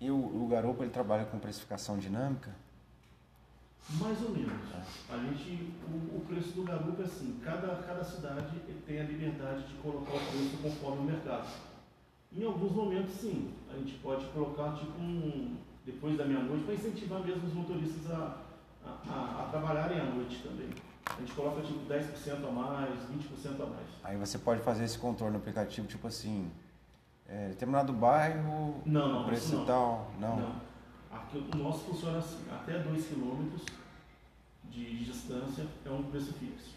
E 0.00 0.10
o, 0.10 0.16
o 0.16 0.76
ele 0.80 0.90
trabalha 0.90 1.26
com 1.26 1.38
precificação 1.38 1.98
dinâmica? 1.98 2.56
Mais 4.00 4.22
ou 4.22 4.30
menos. 4.30 4.52
A 5.10 5.18
gente, 5.18 5.74
o, 5.86 6.16
o 6.16 6.24
preço 6.26 6.52
do 6.52 6.62
garupa 6.62 7.02
é 7.02 7.04
assim, 7.04 7.38
cada, 7.44 7.76
cada 7.82 8.02
cidade 8.02 8.58
tem 8.86 9.00
a 9.00 9.04
liberdade 9.04 9.66
de 9.66 9.74
colocar 9.74 10.12
o 10.14 10.30
preço 10.30 10.56
conforme 10.62 11.00
o 11.00 11.04
mercado. 11.04 11.48
Em 12.32 12.44
alguns 12.44 12.72
momentos, 12.72 13.12
sim, 13.14 13.52
a 13.70 13.76
gente 13.76 13.98
pode 13.98 14.24
colocar 14.28 14.74
tipo 14.74 14.98
um, 14.98 15.58
depois 15.84 16.16
da 16.16 16.24
meia-noite, 16.24 16.64
para 16.64 16.74
incentivar 16.74 17.20
mesmo 17.20 17.46
os 17.46 17.52
motoristas 17.52 18.10
a, 18.10 18.38
a, 18.84 18.90
a, 18.90 19.42
a, 19.42 19.48
trabalharem 19.50 20.00
à 20.00 20.04
noite 20.04 20.42
também. 20.42 20.70
A 21.16 21.20
gente 21.20 21.32
coloca 21.34 21.60
tipo 21.62 21.80
10% 21.86 22.48
a 22.48 22.50
mais, 22.50 22.98
20% 23.10 23.62
a 23.62 23.66
mais. 23.66 23.86
Aí 24.02 24.16
você 24.16 24.38
pode 24.38 24.62
fazer 24.62 24.84
esse 24.84 24.98
contorno 24.98 25.36
aplicativo, 25.36 25.86
tipo 25.86 26.06
assim, 26.06 26.50
é, 27.28 27.48
determinado 27.48 27.92
bairro, 27.92 28.82
não, 28.84 29.12
não, 29.12 29.24
preço 29.24 29.56
não. 29.56 29.62
e 29.62 29.66
tal. 29.66 30.10
Não. 30.18 30.36
não. 30.36 30.72
Aqui, 31.10 31.38
o 31.52 31.56
nosso 31.56 31.84
funciona 31.84 32.18
assim, 32.18 32.44
até 32.50 32.78
2 32.78 33.06
km 33.06 33.56
de 34.64 35.04
distância 35.04 35.66
é 35.84 35.90
um 35.90 36.04
preço 36.04 36.32
fixo. 36.34 36.76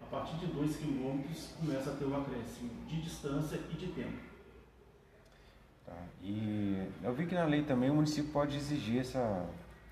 A 0.00 0.06
partir 0.06 0.36
de 0.36 0.46
2 0.46 0.76
km 0.76 1.22
começa 1.60 1.90
a 1.90 1.94
ter 1.94 2.06
um 2.06 2.18
acréscimo 2.18 2.70
de 2.86 3.02
distância 3.02 3.60
e 3.70 3.74
de 3.74 3.88
tempo. 3.88 4.16
Tá. 5.84 5.96
E 6.22 6.88
eu 7.02 7.12
vi 7.14 7.26
que 7.26 7.34
na 7.34 7.44
lei 7.44 7.62
também 7.62 7.90
o 7.90 7.94
município 7.94 8.32
pode 8.32 8.56
exigir 8.56 9.00
essa, 9.00 9.46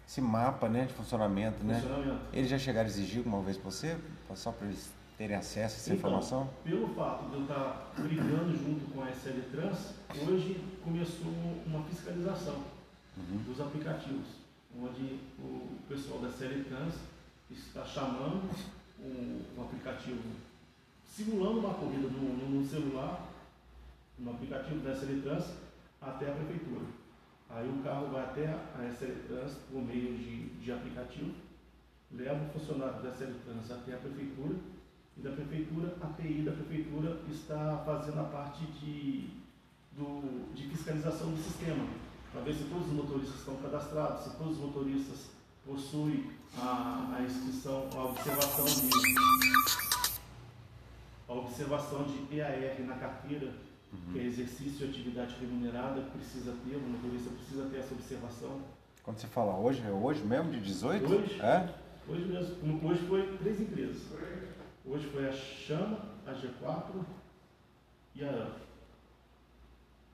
esse 0.06 0.20
mapa 0.20 0.68
né, 0.68 0.84
de 0.84 0.94
funcionamento, 0.94 1.64
né? 1.64 1.80
Funcionamento. 1.80 2.20
Eles 2.32 2.48
já 2.48 2.58
chegaram 2.58 2.86
a 2.86 2.90
exigir 2.90 3.18
alguma 3.18 3.42
vez 3.42 3.56
para 3.56 3.70
você? 3.70 3.96
Só 4.34 4.52
para 4.52 4.66
eles 4.66 4.92
terem 5.18 5.36
acesso 5.36 5.74
a 5.74 5.78
essa 5.78 5.94
então, 5.94 5.98
informação? 5.98 6.50
Pelo 6.62 6.88
fato 6.94 7.28
de 7.30 7.36
eu 7.36 7.42
estar 7.42 7.92
brigando 7.98 8.56
junto 8.56 8.92
com 8.92 9.02
a 9.02 9.10
SL 9.10 9.40
Trans, 9.50 9.94
hoje 10.28 10.62
começou 10.84 11.32
uma 11.66 11.82
fiscalização 11.84 12.62
uhum. 13.16 13.42
dos 13.46 13.60
aplicativos, 13.60 14.26
onde 14.78 15.20
o 15.38 15.78
pessoal 15.88 16.20
da 16.20 16.28
SL 16.28 16.62
Trans 16.68 16.94
está 17.50 17.84
chamando 17.84 18.48
um, 19.00 19.42
um 19.56 19.62
aplicativo, 19.62 20.22
simulando 21.04 21.60
uma 21.60 21.74
corrida 21.74 22.08
no, 22.08 22.48
no, 22.50 22.66
celular, 22.66 23.26
no 24.18 24.30
aplicativo 24.30 24.80
da 24.80 24.92
SL 24.92 25.22
Trans, 25.22 25.44
até 26.00 26.30
a 26.30 26.34
prefeitura. 26.34 26.84
Aí 27.48 27.68
o 27.68 27.82
carro 27.82 28.08
vai 28.08 28.24
até 28.24 28.46
a 28.48 28.88
SL 28.90 29.26
Trans 29.28 29.54
por 29.70 29.82
meio 29.82 30.16
de, 30.16 30.48
de 30.60 30.72
aplicativo, 30.72 31.32
leva 32.12 32.44
o 32.44 32.58
funcionário 32.58 33.02
da 33.02 33.10
SL 33.10 33.32
Trans 33.44 33.70
até 33.70 33.94
a 33.94 33.98
prefeitura, 33.98 34.56
e 35.16 35.20
da 35.22 35.30
prefeitura, 35.30 35.96
a 36.02 36.06
TI 36.20 36.42
da 36.42 36.52
prefeitura 36.52 37.18
está 37.30 37.82
fazendo 37.86 38.20
a 38.20 38.24
parte 38.24 38.66
de, 38.66 39.30
do, 39.92 40.52
de 40.54 40.68
fiscalização 40.68 41.30
do 41.30 41.42
sistema, 41.42 41.86
para 42.32 42.42
ver 42.42 42.54
se 42.54 42.64
todos 42.64 42.88
os 42.88 42.92
motoristas 42.92 43.38
estão 43.38 43.56
cadastrados, 43.56 44.24
se 44.24 44.36
todos 44.36 44.58
os 44.58 44.64
motoristas 44.64 45.30
possuem 45.64 46.30
a, 46.58 47.16
a 47.16 47.22
inscrição, 47.22 47.88
a 47.94 48.04
observação 48.04 48.64
de 48.64 48.90
a 51.28 51.32
observação 51.32 52.04
de 52.04 52.36
EAR 52.36 52.80
na 52.86 52.94
carteira, 52.94 53.52
uhum. 54.06 54.12
que 54.12 54.18
é 54.20 54.24
exercício 54.24 54.86
de 54.86 54.92
atividade 54.92 55.36
remunerada, 55.40 56.02
precisa 56.02 56.54
ter, 56.64 56.76
o 56.76 56.80
motorista 56.80 57.30
precisa 57.30 57.66
ter 57.66 57.78
essa 57.78 57.94
observação. 57.94 58.60
Quando 59.02 59.18
você 59.18 59.26
fala 59.26 59.56
hoje, 59.56 59.82
é 59.86 59.90
hoje 59.90 60.24
mesmo, 60.24 60.50
de 60.50 60.60
18? 60.60 61.04
Hoje, 61.04 61.40
é? 61.40 61.74
hoje 62.08 62.24
mesmo. 62.24 62.88
Hoje 62.88 63.06
foi 63.06 63.36
três 63.38 63.60
empresas. 63.60 64.02
Hoje 64.84 65.06
foi 65.08 65.28
a 65.28 65.32
Chama, 65.32 65.98
a 66.26 66.32
G4 66.32 67.04
e 68.14 68.24
a 68.24 68.30
ANF. 68.30 68.66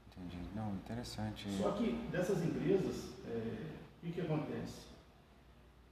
Entendi. 0.08 0.38
Não, 0.54 0.74
interessante. 0.74 1.48
Só 1.60 1.72
que 1.72 1.92
dessas 2.10 2.44
empresas, 2.44 3.12
é, 3.26 3.56
o 4.02 4.06
que, 4.06 4.12
que 4.12 4.20
acontece? 4.20 4.86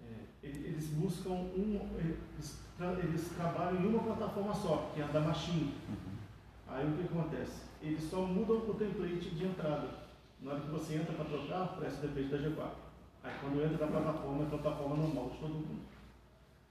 É, 0.02 0.46
eles 0.46 0.88
buscam 0.88 1.30
um. 1.30 1.80
Eles, 1.98 2.58
eles, 3.02 3.28
trabalham 3.36 3.82
em 3.82 3.86
uma 3.86 4.02
plataforma 4.02 4.54
só, 4.54 4.90
que 4.94 5.00
é 5.00 5.04
a 5.04 5.08
da 5.08 5.20
Machine. 5.20 5.74
Uhum. 5.88 6.10
Aí 6.68 6.86
o 6.86 6.96
que 6.96 7.04
acontece? 7.04 7.69
Eles 7.82 8.02
só 8.10 8.18
mudam 8.18 8.58
o 8.58 8.74
template 8.74 9.30
de 9.30 9.44
entrada. 9.44 9.88
Na 10.42 10.52
hora 10.52 10.60
que 10.60 10.70
você 10.70 10.96
entra 10.96 11.14
para 11.14 11.24
trocar, 11.24 11.76
parece 11.78 11.96
o 11.96 12.00
template 12.08 12.28
da 12.28 12.38
G4. 12.38 12.70
Aí 13.22 13.32
quando 13.40 13.62
entra 13.62 13.86
na 13.86 13.92
plataforma, 13.92 14.42
é 14.42 14.46
a 14.46 14.50
plataforma 14.50 14.96
normal 14.96 15.30
de 15.30 15.38
todo 15.38 15.52
mundo. 15.52 15.82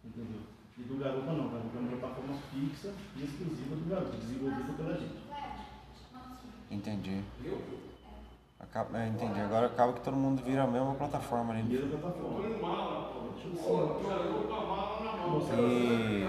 Entendeu? 0.04 0.42
E 0.78 0.84
do 0.84 0.98
Garupa 0.98 1.32
não, 1.34 1.50
Garupa 1.50 1.78
é 1.78 1.80
uma 1.80 1.98
plataforma 1.98 2.34
fixa 2.52 2.94
e 3.16 3.24
exclusiva 3.24 3.76
do 3.76 3.90
Garupa, 3.90 4.18
desenvolvida 4.18 4.74
pela 4.74 4.94
gente. 4.98 5.20
Entendi. 6.72 7.24
Acaba, 8.60 9.00
é, 9.02 9.08
entendi. 9.08 9.40
Agora 9.40 9.66
acaba 9.68 9.94
que 9.94 10.02
todo 10.02 10.16
mundo 10.16 10.44
vira 10.44 10.64
a 10.64 10.68
mesma 10.68 10.94
plataforma 10.94 11.54
ali. 11.54 11.64
Mesma 11.64 11.98
plataforma. 11.98 12.40
E. 15.58 16.28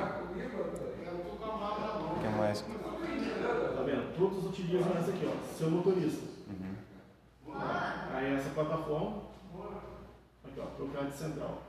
O 2.16 2.20
que 2.20 2.28
mais? 2.38 2.64
Tá? 4.20 4.26
Todos 4.26 4.44
utilizam 4.44 4.92
essa 4.98 5.10
aqui, 5.10 5.26
ó. 5.26 5.54
Seu 5.56 5.70
motorista. 5.70 6.26
Uhum. 6.50 7.54
Aí 8.12 8.34
essa 8.34 8.50
plataforma. 8.50 9.22
Aqui, 10.44 10.60
ó, 10.60 10.66
trocar 10.76 11.06
de 11.06 11.16
central. 11.16 11.62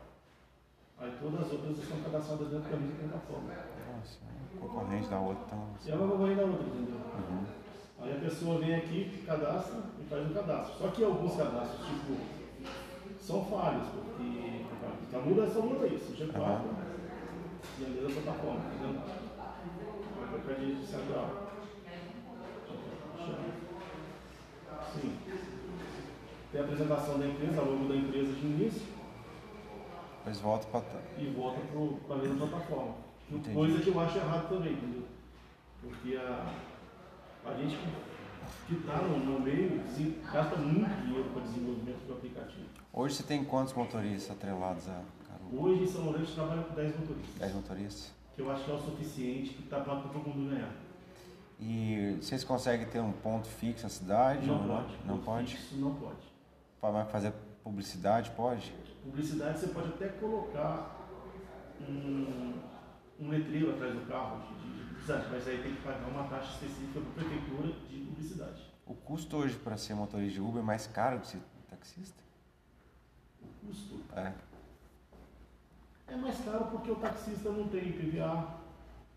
Aí 1.00 1.16
todas 1.22 1.46
as 1.46 1.52
outras 1.54 1.78
estão 1.78 2.02
cadastradas 2.02 2.50
dentro 2.50 2.70
da 2.70 2.78
mesma 2.78 3.10
plataforma. 3.10 3.54
Nossa, 3.96 4.18
concorrente 4.60 5.08
da 5.08 5.20
outra, 5.20 5.44
então. 5.48 5.68
E 5.86 5.92
é 5.92 5.96
uma 5.96 6.08
concorrente 6.12 6.36
da 6.36 6.46
outra, 6.46 6.68
entendeu? 6.68 6.96
Uhum. 6.96 7.46
Aí 8.02 8.18
a 8.18 8.20
pessoa 8.20 8.60
vem 8.60 8.76
aqui, 8.76 9.24
cadastra 9.26 9.80
e 10.00 10.04
faz 10.04 10.30
um 10.30 10.34
cadastro. 10.34 10.78
Só 10.78 10.88
que 10.90 11.04
alguns 11.04 11.36
cadastros, 11.36 11.88
tipo, 11.88 12.18
são 13.20 13.46
falhos, 13.46 13.88
porque 13.88 15.16
a 15.16 15.20
muda 15.20 15.48
só 15.50 15.62
muda 15.62 15.88
isso, 15.88 16.12
o 16.12 16.16
G4 16.16 16.36
Aham. 16.36 16.64
e 17.80 17.86
a 17.86 17.90
mesma 17.90 18.22
plataforma, 18.22 18.62
entendeu? 18.76 19.02
Vai 20.32 20.40
para 20.40 20.54
de 20.56 20.86
central. 20.86 21.51
Sim. 24.94 25.18
Tem 26.52 26.62
a 26.62 26.64
apresentação 26.64 27.20
da 27.20 27.28
empresa, 27.28 27.62
logo 27.62 27.88
da 27.88 27.96
empresa 27.96 28.34
de 28.34 28.46
início 28.46 28.82
Depois 30.18 30.40
volta 30.40 30.68
pra. 30.68 30.82
e 31.18 31.28
volta 31.28 31.60
para 32.08 32.16
a 32.16 32.20
mesma 32.20 32.48
plataforma. 32.48 32.96
Entendi. 33.32 33.56
Coisa 33.56 33.80
que 33.80 33.88
eu 33.90 34.00
acho 34.00 34.18
errado 34.18 34.50
também, 34.50 34.74
entendeu? 34.74 35.04
Porque 35.82 36.18
a, 36.18 36.54
a 37.46 37.54
gente 37.54 37.78
que 38.68 38.74
está 38.76 38.98
no, 38.98 39.18
no 39.18 39.40
meio 39.40 39.82
gasta 40.32 40.56
muito 40.58 41.02
dinheiro 41.04 41.30
para 41.30 41.42
desenvolvimento 41.44 42.06
do 42.08 42.14
aplicativo. 42.14 42.66
Hoje 42.94 43.16
você 43.16 43.24
tem 43.24 43.46
quantos 43.46 43.74
motoristas 43.74 44.36
atrelados 44.36 44.88
a 44.90 45.02
Caru? 45.28 45.64
Hoje 45.64 45.84
em 45.84 45.88
São 45.88 46.04
Lourenço 46.04 46.34
trabalha 46.34 46.64
com 46.64 46.76
10 46.76 47.00
motoristas, 47.00 47.36
10 47.40 47.54
motoristas? 47.54 48.12
que 48.36 48.42
eu 48.42 48.52
acho 48.52 48.64
que 48.66 48.72
é 48.72 48.74
o 48.74 48.80
suficiente 48.80 49.54
que 49.54 49.64
está 49.64 49.80
para 49.80 49.96
todo 49.96 50.28
mundo 50.28 50.50
ganhar. 50.50 50.74
E 51.62 52.18
vocês 52.22 52.44
conseguem 52.44 52.88
ter 52.88 53.00
um 53.00 53.12
ponto 53.12 53.48
fixo 53.48 53.84
na 53.84 53.90
cidade? 53.90 54.48
Não 54.48 54.62
ou 54.62 54.68
pode. 54.68 54.98
Não 55.06 55.18
pode? 55.20 55.56
Fixo 55.56 55.76
não 55.78 55.94
pode. 55.96 56.32
Vai 56.82 57.06
fazer 57.06 57.32
publicidade? 57.64 58.32
Pode? 58.32 58.74
Publicidade 59.04 59.60
você 59.60 59.68
pode 59.68 59.90
até 59.90 60.08
colocar 60.10 61.08
um, 61.88 62.54
um 63.20 63.30
letreiro 63.30 63.72
atrás 63.76 63.94
do 63.94 64.06
carro 64.08 64.42
de, 64.48 64.56
de- 64.56 64.78
de 64.80 64.84
publicidade, 64.86 65.28
mas 65.32 65.48
aí 65.48 65.62
tem 65.62 65.76
que 65.76 65.82
pagar 65.84 66.08
uma 66.08 66.24
taxa 66.28 66.52
específica 66.54 67.00
para 67.00 67.10
a 67.10 67.14
prefeitura 67.14 67.68
de 67.90 68.00
publicidade. 68.06 68.72
O 68.88 68.96
custo 68.96 69.38
hoje 69.38 69.56
para 69.58 69.78
ser 69.78 69.94
motorista 69.94 70.34
de 70.34 70.42
Uber 70.42 70.62
é 70.62 70.66
mais 70.66 70.88
caro 70.88 71.18
do 71.18 71.22
que 71.22 71.28
ser 71.28 71.42
taxista? 71.70 72.22
O 73.42 73.68
custo 73.68 74.00
É. 74.16 74.34
é 76.08 76.16
mais 76.16 76.40
caro 76.44 76.66
porque 76.66 76.90
o 76.92 76.96
taxista 76.96 77.50
não 77.52 77.68
tem 77.68 77.88
IPVA, 77.90 78.48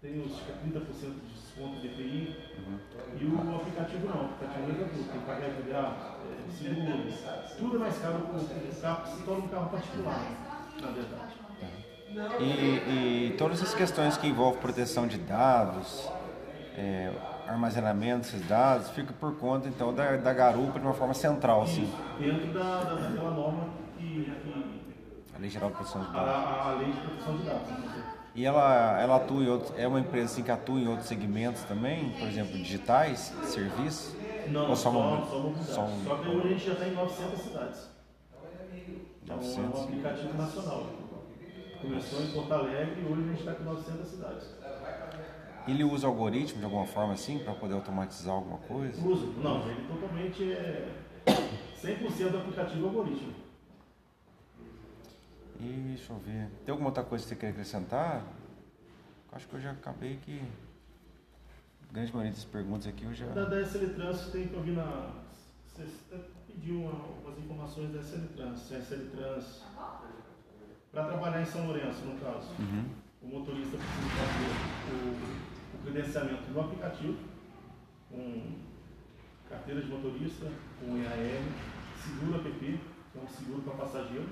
tem 0.04 0.20
os 0.20 0.32
acho 0.34 0.44
que 0.44 0.52
é 0.52 0.54
30% 0.54 0.84
de 1.00 1.32
desconto 1.32 1.80
de 1.80 1.86
IPI, 1.86 2.36
Uhum. 2.58 2.78
e 3.18 3.24
o 3.24 3.56
aplicativo 3.56 4.06
não, 4.06 4.22
o 4.22 4.24
aplicativo 4.26 4.70
entra 4.70 4.84
tudo, 4.84 5.10
tem 5.10 5.20
que 5.20 5.26
pagar 5.26 5.48
IPVA, 5.48 5.96
é, 6.28 6.50
seguro, 6.52 7.12
tudo 7.58 7.76
é 7.76 7.78
mais 7.78 7.98
caro 7.98 8.16
o 8.16 8.80
carro 8.82 9.06
se 9.06 9.22
torna 9.22 9.44
um 9.44 9.48
carro 9.48 9.70
particular, 9.70 10.18
né, 10.18 10.36
na 10.82 10.88
verdade. 10.88 11.34
E, 12.38 13.30
e 13.32 13.34
todas 13.38 13.60
essas 13.62 13.74
questões 13.74 14.16
que 14.18 14.26
envolvem 14.26 14.60
proteção 14.60 15.06
de 15.06 15.18
dados, 15.18 16.08
é, 16.76 17.10
armazenamento 17.48 18.30
desses 18.30 18.46
dados, 18.46 18.90
fica 18.90 19.12
por 19.14 19.36
conta 19.36 19.68
então 19.68 19.92
da, 19.94 20.16
da 20.16 20.32
garupa 20.32 20.78
de 20.78 20.84
uma 20.84 20.94
forma 20.94 21.14
central, 21.14 21.62
assim. 21.62 21.90
Dentro 22.18 22.52
da, 22.52 22.84
da, 22.84 22.94
daquela 22.94 23.30
norma 23.30 23.68
que, 23.98 24.24
que 24.24 24.80
A 25.34 25.38
Lei 25.40 25.50
Geral 25.50 25.70
de 25.70 25.76
Proteção 25.76 26.02
de 26.02 26.08
a, 26.08 26.12
Dados. 26.12 26.28
a, 26.30 26.70
a 26.70 26.74
lei 26.74 26.92
de 26.92 27.00
proteção 27.00 27.36
de 27.36 27.42
dados. 27.44 28.23
E 28.34 28.44
ela, 28.44 29.00
ela 29.00 29.16
atua 29.16 29.42
em 29.44 29.48
outros, 29.48 29.72
é 29.78 29.86
uma 29.86 30.00
empresa 30.00 30.24
assim 30.32 30.42
que 30.42 30.50
atua 30.50 30.80
em 30.80 30.88
outros 30.88 31.06
segmentos 31.06 31.62
também, 31.64 32.10
por 32.18 32.26
exemplo, 32.26 32.52
digitais, 32.58 33.32
serviços? 33.44 34.14
Não, 34.48 34.70
Ou 34.70 34.76
só, 34.76 34.90
só 34.90 34.92
só, 34.92 34.98
mobilidade? 34.98 35.36
mobilidade. 35.36 35.66
Só 35.66 35.74
Só, 35.74 36.14
um- 36.14 36.18
que 36.22 36.28
hoje 36.28 36.46
a 36.46 36.50
gente 36.50 36.66
já 36.66 36.72
está 36.72 36.86
em 36.88 36.94
900 36.94 37.40
cidades. 37.40 37.88
Então 39.22 39.36
é 39.36 39.40
900. 39.40 39.78
um 39.80 39.84
aplicativo 39.84 40.34
nacional. 40.36 40.86
Começou 41.80 42.22
em 42.22 42.26
Porto 42.32 42.52
Alegre 42.52 43.02
e 43.02 43.04
hoje 43.12 43.22
a 43.22 43.26
gente 43.28 43.38
está 43.40 43.52
com 43.54 43.64
900 43.64 44.08
cidades. 44.08 44.48
Ele 45.68 45.84
usa 45.84 46.06
algoritmo 46.06 46.58
de 46.58 46.64
alguma 46.64 46.86
forma 46.86 47.12
assim 47.14 47.38
para 47.38 47.54
poder 47.54 47.74
automatizar 47.74 48.34
alguma 48.34 48.58
coisa? 48.58 49.00
Uso? 49.06 49.32
Não, 49.42 49.62
ele 49.70 49.86
totalmente 49.86 50.52
é 50.52 50.88
100% 51.80 52.30
do 52.30 52.38
aplicativo 52.38 52.86
algoritmo. 52.86 53.32
E 55.60 55.84
deixa 55.88 56.12
eu 56.12 56.18
ver. 56.18 56.48
Tem 56.64 56.72
alguma 56.72 56.88
outra 56.90 57.02
coisa 57.04 57.24
que 57.24 57.28
você 57.30 57.36
quer 57.36 57.48
acrescentar? 57.48 58.22
Acho 59.32 59.46
que 59.48 59.54
eu 59.54 59.60
já 59.60 59.70
acabei 59.72 60.16
que. 60.18 60.40
A 61.88 61.92
grande 61.92 62.12
maioria 62.12 62.32
das 62.32 62.44
perguntas 62.44 62.86
aqui 62.86 63.04
eu 63.04 63.14
já. 63.14 63.26
Da, 63.26 63.44
da 63.44 63.60
SL 63.62 63.94
Trans 63.94 64.28
tem 64.30 64.48
que 64.48 64.54
ouvir 64.56 64.72
na. 64.72 65.12
Você 65.66 65.82
até 66.12 66.22
pediu 66.46 66.80
uma, 66.82 66.92
umas 66.92 67.38
informações 67.38 67.92
da 67.92 68.00
SL 68.00 68.26
Trans. 68.36 68.60
Se 68.60 68.74
a 68.74 68.78
SL 68.80 69.10
Trans. 69.16 69.62
Para 70.92 71.06
trabalhar 71.08 71.42
em 71.42 71.44
São 71.46 71.66
Lourenço, 71.66 72.04
no 72.04 72.20
caso, 72.20 72.50
Uhum. 72.56 72.84
o 73.22 73.26
motorista 73.26 73.76
precisa 73.76 74.08
fazer 74.10 74.94
o, 74.94 75.76
o 75.76 75.82
credenciamento 75.82 76.48
no 76.52 76.60
aplicativo, 76.60 77.18
com 78.08 78.52
carteira 79.48 79.82
de 79.82 79.88
motorista, 79.88 80.46
com 80.78 80.96
IAM, 80.96 81.42
seguro 82.00 82.36
app, 82.48 82.58
que 82.60 83.18
é 83.18 83.20
um 83.20 83.26
seguro 83.26 83.62
para 83.62 83.74
passageiro. 83.74 84.28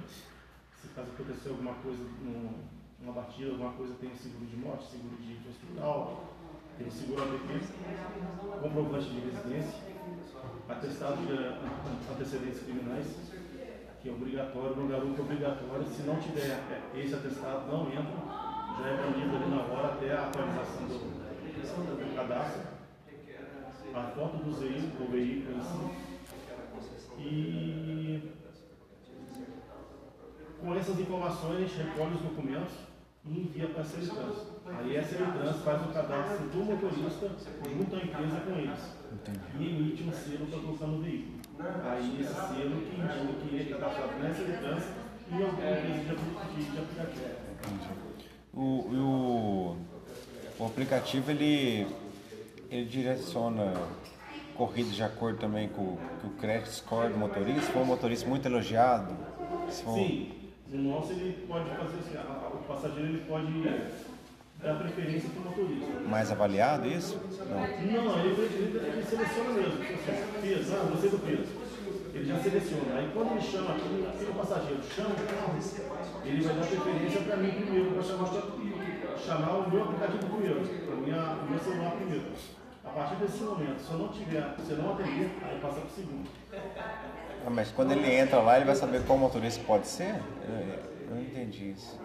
Caso 0.94 1.09
acontecer 1.12 1.48
alguma 1.48 1.74
coisa, 1.74 2.02
num- 2.20 2.52
numa 3.01 3.12
batida, 3.14 3.51
alguma 3.52 3.73
coisa, 3.73 3.94
tem 4.01 4.10
o 4.10 4.16
seguro 4.16 4.44
de 4.47 4.56
morte, 4.56 4.90
seguro 4.90 5.16
de, 5.16 5.48
hospital, 5.48 6.24
tem 6.77 6.86
o 6.86 6.90
seguro 6.90 7.23
app, 7.23 7.60
comprovante 8.60 9.09
de 9.10 9.20
residência, 9.20 9.81
atestado 10.69 11.16
de 11.27 11.32
antecedentes 12.12 12.62
criminais, 12.62 13.06
que 14.02 14.09
é 14.09 14.12
obrigatório, 14.12 14.77
no 14.77 14.89
garupa 14.89 15.19
é 15.20 15.24
obrigatório. 15.24 15.85
Se 15.86 16.02
não 16.02 16.16
tiver 16.20 16.51
eh, 16.51 16.82
esse 17.01 17.14
atestado, 17.14 17.70
não 17.73 17.86
entra, 17.86 18.02
já 18.78 18.89
é 18.89 18.97
banido 18.97 19.36
ali 19.36 19.51
na 19.51 19.62
hora 19.62 19.94
até 19.94 20.12
a 20.12 20.27
atualização 20.27 20.86
do, 20.89 20.98
do 21.97 22.16
cadastro, 22.16 22.62
a 23.94 24.02
foto 24.14 24.36
do 24.44 24.52
veículo, 24.60 25.06
do 25.06 25.10
veículo 25.12 25.62
si. 25.62 26.12
E 27.19 28.32
com 30.62 30.74
essas 30.74 30.98
informações 30.98 31.56
a 31.56 31.60
gente 31.60 31.76
recolhe 31.82 32.14
os 32.14 32.20
documentos 32.22 32.74
e 33.24 33.40
envia 33.40 33.68
para 33.68 33.82
a 33.82 33.84
SLTrans. 33.84 34.39
Aí 34.66 34.97
a 34.97 35.02
SLTrans 35.02 35.56
faz 35.64 35.82
o 35.82 35.93
cadastro 35.93 36.47
do 36.48 36.64
motorista 36.64 37.30
junto 37.68 37.97
à 37.97 37.98
empresa 37.98 38.40
com 38.40 38.52
eles 38.52 38.80
e 39.59 39.64
emite 39.68 40.02
um 40.05 40.12
selo 40.12 40.47
para 40.47 40.59
colocar 40.60 40.86
no 40.86 41.02
veículo. 41.02 41.39
Aí 41.84 42.18
esse 42.20 42.32
selo 42.34 42.80
que 42.82 42.97
indica 42.97 43.48
que 43.48 43.55
ele 43.55 43.62
é 43.62 43.72
cadastrado 43.74 44.12
na 44.18 44.30
SLTrans 44.30 44.84
e 45.30 45.34
alguma 45.34 45.48
empresa 45.48 45.80
de, 46.05 46.10
apli- 46.10 46.55
de, 46.64 46.70
de 46.70 46.78
aplicativo. 46.78 48.02
O, 48.55 48.60
o, 48.60 49.76
o 50.59 50.66
aplicativo 50.66 51.30
ele, 51.30 51.86
ele 52.70 52.84
direciona 52.86 53.72
corridas 54.56 54.93
de 54.94 55.02
acordo 55.02 55.39
também 55.39 55.68
com, 55.68 55.97
com 56.20 56.26
o 56.28 56.30
credit 56.39 56.68
score 56.70 57.10
do 57.12 57.18
motorista. 57.18 57.62
Se 57.62 57.72
for 57.72 57.80
um 57.82 57.86
motorista 57.86 58.28
muito 58.28 58.47
elogiado, 58.47 59.14
for, 59.84 59.94
Sim, 59.94 60.32
no 60.73 60.90
nosso 60.90 61.12
ele 61.12 61.44
pode 61.47 61.69
fazer 61.69 61.99
assim, 61.99 62.16
o 62.55 62.59
passageiro 62.66 63.09
ele 63.09 63.24
pode 63.28 63.53
dar 64.62 64.74
preferência 64.77 65.28
para 65.31 65.40
o 65.40 65.44
motorista. 65.44 66.01
mais 66.09 66.32
avaliado 66.32 66.89
isso? 66.89 67.20
Não. 67.40 68.05
Não, 68.05 68.19
ele, 68.20 68.40
ele, 68.40 68.78
ele 68.78 69.05
seleciona 69.05 69.51
mesmo. 69.51 69.82
Assim, 69.82 70.40
Peso, 70.40 70.74
ah, 70.74 70.89
você 70.94 71.09
do 71.09 71.19
peso. 71.19 71.62
Ele 72.15 72.24
já 72.24 72.39
seleciona. 72.39 72.94
Aí 72.94 73.11
quando 73.12 73.32
ele 73.32 73.40
chama, 73.40 73.74
aquele, 73.74 74.07
aquele 74.07 74.32
passageiro 74.32 74.82
chama 74.82 75.11
o 75.11 76.28
ele 76.28 76.43
vai 76.43 76.55
dar 76.55 76.66
preferência 76.66 77.20
para 77.20 77.36
mim 77.36 77.51
primeiro, 77.51 77.90
para 77.93 78.03
chamar, 78.03 78.28
chamar 79.19 79.59
o 79.59 79.70
meu 79.70 79.82
aplicativo 79.82 80.27
primeiro, 80.27 80.61
para 80.61 80.94
o 80.94 81.51
meu 81.51 81.59
celular 81.59 81.90
primeiro. 81.93 82.24
A 82.85 82.89
partir 82.90 83.16
desse 83.16 83.43
momento, 83.43 83.81
se 83.81 83.93
eu 83.93 83.99
não 83.99 84.09
tiver, 84.09 84.55
se 84.59 84.73
eu 84.73 84.78
não 84.78 84.93
atender, 84.93 85.31
aí 85.43 85.59
passa 85.61 85.81
para 85.81 85.89
o 85.89 85.90
segundo. 85.90 86.28
Ah, 87.44 87.51
mas 87.51 87.70
quando 87.73 87.93
ele 87.93 88.12
entra 88.14 88.40
lá, 88.40 88.56
ele 88.56 88.64
vai 88.64 88.74
saber 88.74 89.05
qual 89.05 89.19
motorista 89.19 89.62
pode 89.66 89.86
ser? 89.86 90.14
Eu, 90.48 91.09
eu 91.09 91.14
não 91.14 91.23
entendi 91.23 91.73
isso. 91.73 91.98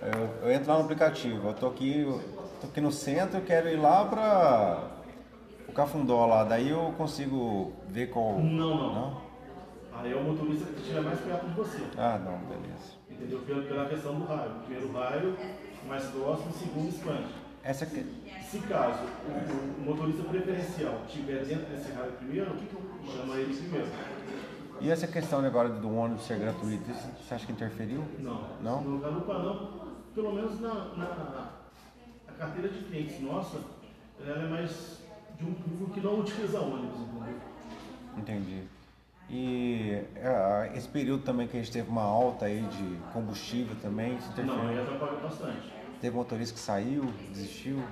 Eu, 0.00 0.48
eu 0.48 0.52
entro 0.52 0.70
lá 0.70 0.78
no 0.78 0.84
aplicativo, 0.84 1.48
eu 1.48 1.54
tô 1.54 1.66
aqui, 1.66 2.00
eu 2.00 2.20
tô 2.60 2.66
aqui 2.66 2.80
no 2.80 2.92
centro, 2.92 3.38
eu 3.38 3.44
quero 3.44 3.68
ir 3.68 3.76
lá 3.76 4.04
para 4.04 4.90
o 5.68 5.72
Cafundó 5.72 6.26
lá, 6.26 6.44
daí 6.44 6.70
eu 6.70 6.94
consigo 6.96 7.72
ver 7.88 8.10
qual. 8.10 8.38
Não, 8.38 8.94
não. 8.94 9.22
Aí 9.92 10.12
é 10.12 10.16
o 10.16 10.22
motorista 10.22 10.66
que 10.72 10.80
estiver 10.80 11.00
mais 11.00 11.20
perto 11.20 11.46
de 11.46 11.54
você. 11.54 11.82
Ah, 11.96 12.18
não, 12.18 12.38
beleza. 12.38 12.94
Entendeu? 13.08 13.40
Pela, 13.40 13.62
pela 13.62 13.88
questão 13.88 14.14
do 14.18 14.24
raio. 14.24 14.50
Primeiro 14.66 14.92
raio, 14.92 15.36
mais 15.86 16.04
próximo, 16.04 16.52
segundo 16.52 16.88
expande. 16.88 17.44
Essa 17.62 17.86
que, 17.86 18.04
Se 18.42 18.58
caso 18.68 19.04
o, 19.26 19.80
o 19.80 19.84
motorista 19.86 20.22
preferencial 20.24 21.00
estiver 21.06 21.44
dentro 21.44 21.64
desse 21.66 21.92
raio 21.92 22.12
primeiro, 22.12 22.50
chama 23.10 23.36
ele 23.36 23.54
primeiro. 23.54 23.88
E 24.84 24.90
essa 24.90 25.06
questão 25.06 25.44
agora 25.44 25.70
do 25.70 25.96
ônibus 25.96 26.26
ser 26.26 26.38
gratuito, 26.38 26.84
você 26.92 27.34
acha 27.34 27.46
que 27.46 27.52
interferiu? 27.52 28.04
Não. 28.18 28.46
Não? 28.60 28.82
No 28.82 28.98
garupa 28.98 29.38
não. 29.38 29.94
Pelo 30.14 30.34
menos 30.34 30.60
na, 30.60 30.74
na 30.94 31.06
carteira 32.38 32.68
de 32.68 32.84
clientes 32.84 33.18
nossa, 33.20 33.58
ela 34.20 34.44
é 34.44 34.48
mais 34.48 34.98
de 35.38 35.44
um 35.44 35.54
público 35.54 35.90
que 35.92 36.00
não 36.00 36.20
utiliza 36.20 36.60
ônibus, 36.60 37.00
entendeu? 37.00 37.40
Entendi. 38.18 38.62
E 39.30 40.02
ah, 40.22 40.68
esse 40.74 40.86
período 40.86 41.22
também 41.24 41.48
que 41.48 41.56
a 41.56 41.60
gente 41.60 41.72
teve 41.72 41.88
uma 41.88 42.02
alta 42.02 42.44
aí 42.44 42.60
de 42.60 42.98
combustível 43.12 43.74
também, 43.80 44.16
isso 44.16 44.30
Não, 44.36 44.54
aí 44.54 44.74
interferiu. 44.74 44.82
atrapalhou 44.82 45.20
bastante. 45.22 45.72
Teve 46.00 46.14
motorista 46.14 46.54
que 46.54 46.60
saiu, 46.60 47.06
desistiu. 47.32 47.82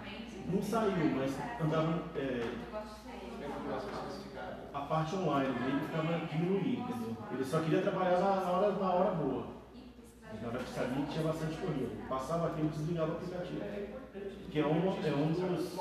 Não 0.53 0.63
saiu, 0.63 0.93
mas 1.17 1.33
andava. 1.59 2.03
é, 2.17 2.53
a 4.75 4.81
parte 4.81 5.17
online 5.17 5.53
dele 5.53 5.81
ficava 5.81 6.27
diminuindo, 6.27 6.81
entendeu? 6.81 7.17
Ele 7.31 7.45
só 7.45 7.61
queria 7.61 7.83
trabalhar 7.83 8.19
na, 8.21 8.51
hora, 8.51 8.73
na 8.73 8.93
hora 8.93 9.11
boa. 9.13 9.47
Na 10.41 10.49
hora 10.49 10.59
que 10.59 10.71
sabia 10.71 11.05
que 11.05 11.13
tinha 11.13 11.25
bastante 11.25 11.57
corrida. 11.59 11.91
Passava 12.09 12.47
aqui 12.49 12.63
e 12.63 12.69
desligava 12.69 13.13
o 13.13 13.17
aplicativo. 13.17 13.61
Que 14.51 14.61
é 14.61 14.67
um, 14.67 14.89
é 14.89 15.15
um 15.15 15.33
dos, 15.33 15.73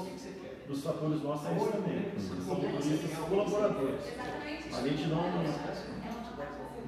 dos 0.68 0.84
fatores 0.84 1.24
nossos 1.24 1.48
é 1.48 1.72
também. 1.72 2.12
São 2.20 2.56
motoristas 2.56 3.18
colaboradores. 3.18 4.02
A 4.74 4.88
gente 4.88 5.08
não, 5.08 5.24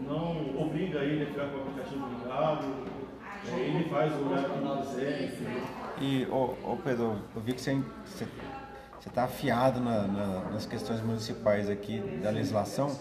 não 0.02 0.62
obriga 0.62 1.00
ele 1.00 1.24
a 1.24 1.28
ficar 1.28 1.48
com 1.50 1.58
o 1.58 1.62
aplicativo 1.62 2.08
ligado. 2.10 2.66
é, 3.48 3.60
Ele 3.60 3.90
faz 3.90 4.14
o 4.14 4.30
horário 4.30 4.50
que 4.50 5.28
quiser? 5.28 5.64
E, 6.02 6.26
ô, 6.30 6.56
ô 6.64 6.78
Pedro, 6.84 7.22
eu 7.36 7.42
vi 7.42 7.54
que 7.54 7.62
você 7.62 7.82
você 8.06 8.26
você 9.04 9.10
está 9.10 9.26
afiado 9.26 9.82
na- 9.82 10.08
na- 10.08 10.40
nas 10.52 10.66
questões 10.66 11.02
municipais 11.02 11.70
aqui 11.70 12.00
da 12.24 12.30
legislação. 12.30 12.98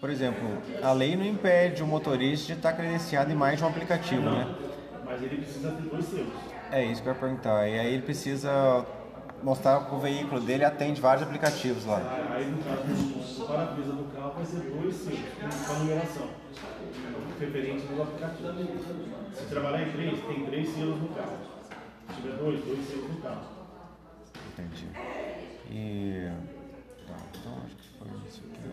Por 0.00 0.08
exemplo, 0.08 0.42
a 0.82 0.90
lei 0.92 1.16
não 1.16 1.24
impede 1.26 1.82
o 1.82 1.86
motorista 1.86 2.46
de 2.46 2.52
estar 2.54 2.72
credenciado 2.72 3.30
em 3.30 3.34
mais 3.34 3.58
de 3.58 3.64
um 3.64 3.68
aplicativo, 3.68 4.22
né? 4.22 4.54
Mas 5.04 5.22
ele 5.22 5.36
precisa 5.36 5.72
ter 5.72 5.82
dois 5.82 6.04
selos. 6.06 6.32
É 6.72 6.82
isso 6.82 7.02
que 7.02 7.08
eu 7.10 7.12
ia 7.12 7.18
perguntar. 7.18 7.68
E 7.68 7.78
aí 7.78 7.92
ele 7.92 8.02
precisa 8.02 8.86
mostrar 9.42 9.84
que 9.84 9.94
o 9.94 9.98
veículo 9.98 10.40
dele 10.40 10.64
atende 10.64 10.98
vários 10.98 11.22
aplicativos 11.26 11.84
lá. 11.84 12.00
Aí 12.30 12.46
no 12.46 12.56
caso 12.64 13.44
para-brisa 13.46 13.92
do 13.92 14.04
carro 14.16 14.32
vai 14.36 14.46
ser 14.46 14.60
dois 14.60 14.94
selos 14.96 15.20
com 15.66 15.72
a 15.74 15.78
numeração. 15.78 16.26
Referente 17.38 17.84
no 17.92 18.02
aplicativo. 18.02 18.48
Se 19.34 19.44
trabalhar 19.44 19.82
em 19.82 19.92
três, 19.92 20.20
tem 20.24 20.46
três 20.46 20.68
selos 20.74 21.02
no 21.02 21.08
carro. 21.08 21.36
Se 22.08 22.22
tiver 22.22 22.36
dois, 22.38 22.64
dois 22.64 22.88
selos 22.88 23.10
no 23.10 23.16
carro. 23.20 23.53
Entendi. 24.56 24.86
E. 25.70 26.30
Tá, 27.08 27.16
então 27.34 27.52
acho 27.66 27.76
que 27.76 27.88
foi 27.98 28.08
isso 28.28 28.42
aqui. 28.50 28.70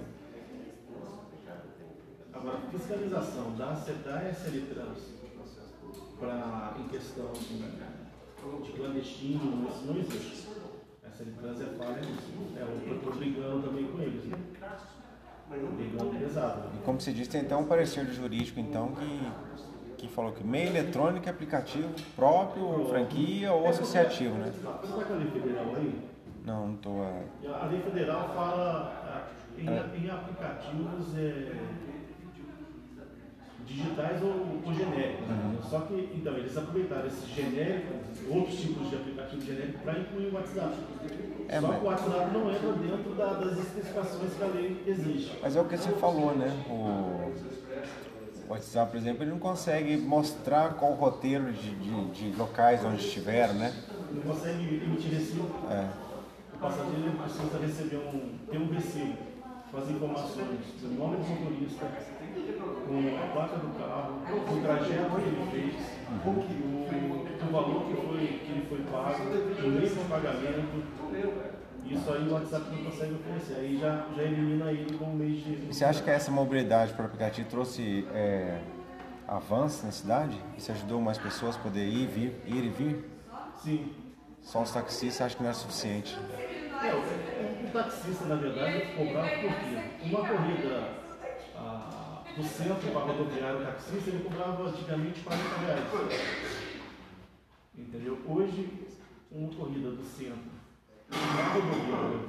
Agora, 2.33 2.59
fiscalização 2.71 3.55
da, 3.55 3.73
da 3.73 4.29
SL 4.31 4.73
Trans 4.73 4.99
pra, 6.19 6.77
em 6.79 6.87
questão 6.87 7.31
de, 7.33 8.63
de 8.63 8.71
clandestino, 8.73 9.67
isso 9.69 9.85
não 9.85 9.97
existe. 9.97 10.47
A 11.03 11.09
SL 11.09 11.31
Trans 11.41 11.61
é 11.61 11.65
falha 11.77 12.01
nisso. 12.01 12.31
É, 12.55 12.61
eu 12.61 12.97
estou 12.97 13.15
brigando 13.15 13.67
também 13.67 13.87
com 13.87 14.01
eles. 14.01 14.25
Né? 14.25 14.37
E 15.51 16.85
como 16.85 17.01
você 17.01 17.11
disse, 17.11 17.29
tem 17.29 17.41
então 17.41 17.61
um 17.61 17.65
parecer 17.65 18.05
jurídico 18.05 18.59
então 18.59 18.93
que, 18.95 19.31
que 20.01 20.07
falou 20.07 20.31
que 20.31 20.43
meio 20.43 20.67
eletrônico 20.69 21.27
é 21.27 21.31
aplicativo 21.31 21.87
próprio, 22.15 22.85
franquia 22.89 23.53
ou 23.53 23.67
associativo, 23.67 24.35
né? 24.35 24.51
Você 24.51 24.59
está 24.59 25.03
com 25.05 25.13
a 25.13 25.17
lei 25.17 25.27
federal 25.27 25.65
aí? 25.75 26.01
Não, 26.43 26.77
não 26.83 27.03
é, 27.03 27.23
A 27.61 27.65
lei 27.67 27.81
federal 27.81 28.31
fala 28.33 29.03
ah, 29.05 29.27
em, 29.57 29.65
em 30.05 30.09
aplicativos 30.09 31.15
é, 31.15 31.51
digitais 33.65 34.21
ou, 34.23 34.59
ou 34.65 34.73
genéricos. 34.73 35.27
né? 35.27 35.57
Só 35.69 35.81
que, 35.81 36.09
então, 36.15 36.33
eles 36.35 36.57
aproveitaram 36.57 37.05
esses 37.07 37.29
genéricos, 37.29 37.95
outros 38.29 38.59
tipos 38.59 38.89
de 38.89 38.95
aplicativo 38.95 39.41
genérico, 39.41 39.79
para 39.83 39.99
incluir 39.99 40.27
o 40.29 40.33
WhatsApp. 40.35 40.75
É, 41.47 41.59
Só 41.61 41.67
mas- 41.67 41.77
que 41.79 41.85
o 41.85 41.87
WhatsApp 41.87 42.33
não 42.33 42.51
entra 42.51 42.71
dentro 42.73 43.13
da- 43.15 43.33
das 43.33 43.57
especificações 43.59 44.33
que 44.33 44.43
a 44.43 44.47
lei 44.47 44.83
exige. 44.87 45.31
Mas 45.41 45.55
é 45.55 45.61
o 45.61 45.65
que 45.65 45.77
você 45.77 45.91
falou, 45.91 46.35
né? 46.35 46.47
O 46.67 47.31
WhatsApp, 48.51 48.91
por 48.91 48.97
exemplo, 48.97 49.23
ele 49.23 49.31
não 49.31 49.39
consegue 49.39 49.97
mostrar 49.97 50.73
qual 50.73 50.91
o 50.91 50.95
roteiro 50.95 51.51
de, 51.53 51.75
de, 51.75 52.11
de 52.11 52.37
locais 52.37 52.83
onde 52.83 53.05
estiveram, 53.05 53.53
né? 53.53 53.73
Não 54.11 54.21
consegue 54.21 54.81
emitir 54.83 55.11
recibo. 55.11 55.49
É. 55.69 55.87
O 56.53 56.57
passageiro 56.59 57.11
precisa 57.11 57.57
receber 57.59 57.97
um, 57.97 58.37
ter 58.49 58.57
um 58.57 58.67
recibo 58.73 59.17
com 59.71 59.77
as 59.77 59.89
informações 59.89 60.59
do 60.81 60.99
nome 60.99 61.15
do 61.17 61.29
motorista, 61.29 61.85
com 61.85 63.23
a 63.23 63.31
placa 63.31 63.55
do 63.55 63.79
carro, 63.79 64.19
com 64.27 64.53
o 64.53 64.61
trajeto 64.61 65.15
que 65.15 65.21
ele 65.21 65.47
fez, 65.49 65.75
o, 66.25 67.47
o 67.47 67.51
valor 67.51 67.85
que, 67.85 67.93
foi, 67.95 68.27
que 68.45 68.51
ele 68.51 68.65
foi 68.67 68.79
pago, 68.91 69.23
o 69.23 69.79
de 69.79 70.09
pagamento. 70.09 71.60
Isso 71.91 72.11
aí 72.11 72.27
o 72.27 72.33
WhatsApp 72.33 72.65
não 72.71 72.83
consegue 72.89 73.13
oferecer, 73.15 73.55
aí 73.55 73.77
já, 73.77 74.05
já 74.15 74.23
elimina 74.23 74.71
ele 74.71 74.97
como 74.97 75.13
meio 75.15 75.35
de. 75.35 75.53
E 75.69 75.73
você 75.73 75.83
acha 75.83 76.01
que 76.01 76.09
essa 76.09 76.31
mobilidade 76.31 76.93
para 76.93 77.03
o 77.03 77.05
aplicativo 77.05 77.49
trouxe 77.49 78.07
é, 78.13 78.61
avanço 79.27 79.85
na 79.85 79.91
cidade? 79.91 80.41
Isso 80.57 80.71
ajudou 80.71 81.01
mais 81.01 81.17
pessoas 81.17 81.55
a 81.57 81.59
poder 81.59 81.85
ir, 81.85 82.07
vir, 82.07 82.41
ir 82.45 82.63
e 82.63 82.69
vir? 82.69 83.09
Sim. 83.61 83.93
Só 84.41 84.61
os 84.61 84.71
taxistas 84.71 85.25
acho 85.25 85.37
que 85.37 85.43
não 85.43 85.49
é 85.49 85.53
suficiente. 85.53 86.17
É, 86.81 86.93
o, 86.93 87.67
o 87.67 87.71
taxista, 87.71 88.25
na 88.25 88.35
verdade, 88.35 88.77
ele 88.77 88.95
cobrava 88.95 89.29
por 89.29 89.53
quê? 89.59 90.05
Uma 90.05 90.27
corrida 90.27 91.01
do 92.35 92.43
centro 92.43 92.91
para 92.91 93.01
rodoviário 93.01 93.59
o 93.59 93.65
taxista, 93.65 94.09
ele 94.09 94.23
cobrava 94.23 94.63
antigamente 94.63 95.19
40 95.19 95.43
reais. 95.59 95.83
Entendeu? 97.77 98.17
Hoje, 98.27 98.87
uma 99.31 99.49
corrida 99.53 99.91
do 99.91 100.03
centro 100.03 100.60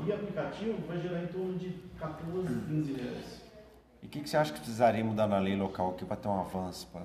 via 0.04 0.14
aplicativo 0.14 0.86
vai 0.86 1.00
gerar 1.00 1.22
em 1.22 1.26
torno 1.28 1.59
de 1.59 1.70
14, 1.98 2.60
15 2.66 2.92
reais. 2.92 3.42
E 4.02 4.06
o 4.06 4.09
que, 4.09 4.20
que 4.20 4.28
você 4.28 4.36
acha 4.36 4.52
que 4.52 4.59
precisaria 4.59 5.04
mudar 5.04 5.26
na 5.26 5.38
lei 5.38 5.56
local 5.56 5.90
aqui 5.90 6.04
para 6.04 6.16
ter 6.16 6.28
um 6.28 6.40
avanço? 6.40 6.88
Pra... 6.88 7.02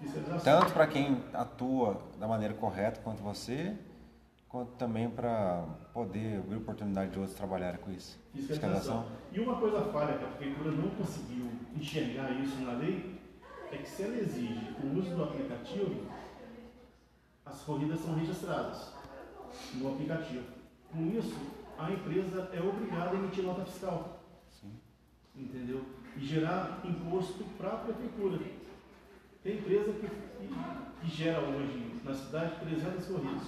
Fiscalização. 0.00 0.40
Tanto 0.40 0.72
para 0.72 0.86
quem 0.86 1.22
atua 1.32 2.00
da 2.18 2.26
maneira 2.26 2.54
correta 2.54 3.00
quanto 3.02 3.22
você, 3.22 3.76
quanto 4.48 4.72
também 4.72 5.08
para 5.08 5.64
poder 5.92 6.38
abrir 6.38 6.56
oportunidade 6.56 7.10
de 7.12 7.18
outros 7.18 7.36
trabalharem 7.36 7.80
com 7.80 7.90
isso. 7.90 8.18
Fiscalização. 8.34 9.06
E 9.32 9.40
uma 9.40 9.56
coisa 9.56 9.82
falha 9.92 10.18
que 10.18 10.24
a 10.24 10.28
prefeitura 10.28 10.70
não 10.72 10.90
conseguiu 10.90 11.50
enxergar 11.76 12.30
isso 12.32 12.56
na 12.62 12.72
lei 12.72 13.18
é 13.72 13.76
que 13.76 13.88
se 13.88 14.02
ela 14.02 14.16
exige 14.16 14.74
o 14.82 14.98
uso 14.98 15.14
do 15.14 15.22
aplicativo, 15.22 16.06
as 17.46 17.60
corridas 17.62 18.00
são 18.00 18.14
registradas 18.14 18.92
no 19.74 19.92
aplicativo. 19.92 20.59
Com 20.92 21.06
isso, 21.06 21.36
a 21.78 21.90
empresa 21.90 22.50
é 22.52 22.60
obrigada 22.60 23.10
a 23.10 23.14
emitir 23.14 23.44
nota 23.44 23.64
fiscal. 23.64 24.20
Entendeu? 25.34 25.84
E 26.16 26.26
gerar 26.26 26.80
imposto 26.84 27.44
para 27.56 27.68
a 27.70 27.76
prefeitura. 27.76 28.38
Tem 29.42 29.56
empresa 29.56 29.92
que, 29.92 30.06
que, 30.06 31.16
gera 31.16 31.40
hoje 31.40 32.00
na 32.04 32.12
cidade 32.12 32.60
300 32.60 33.06
corridas. 33.06 33.42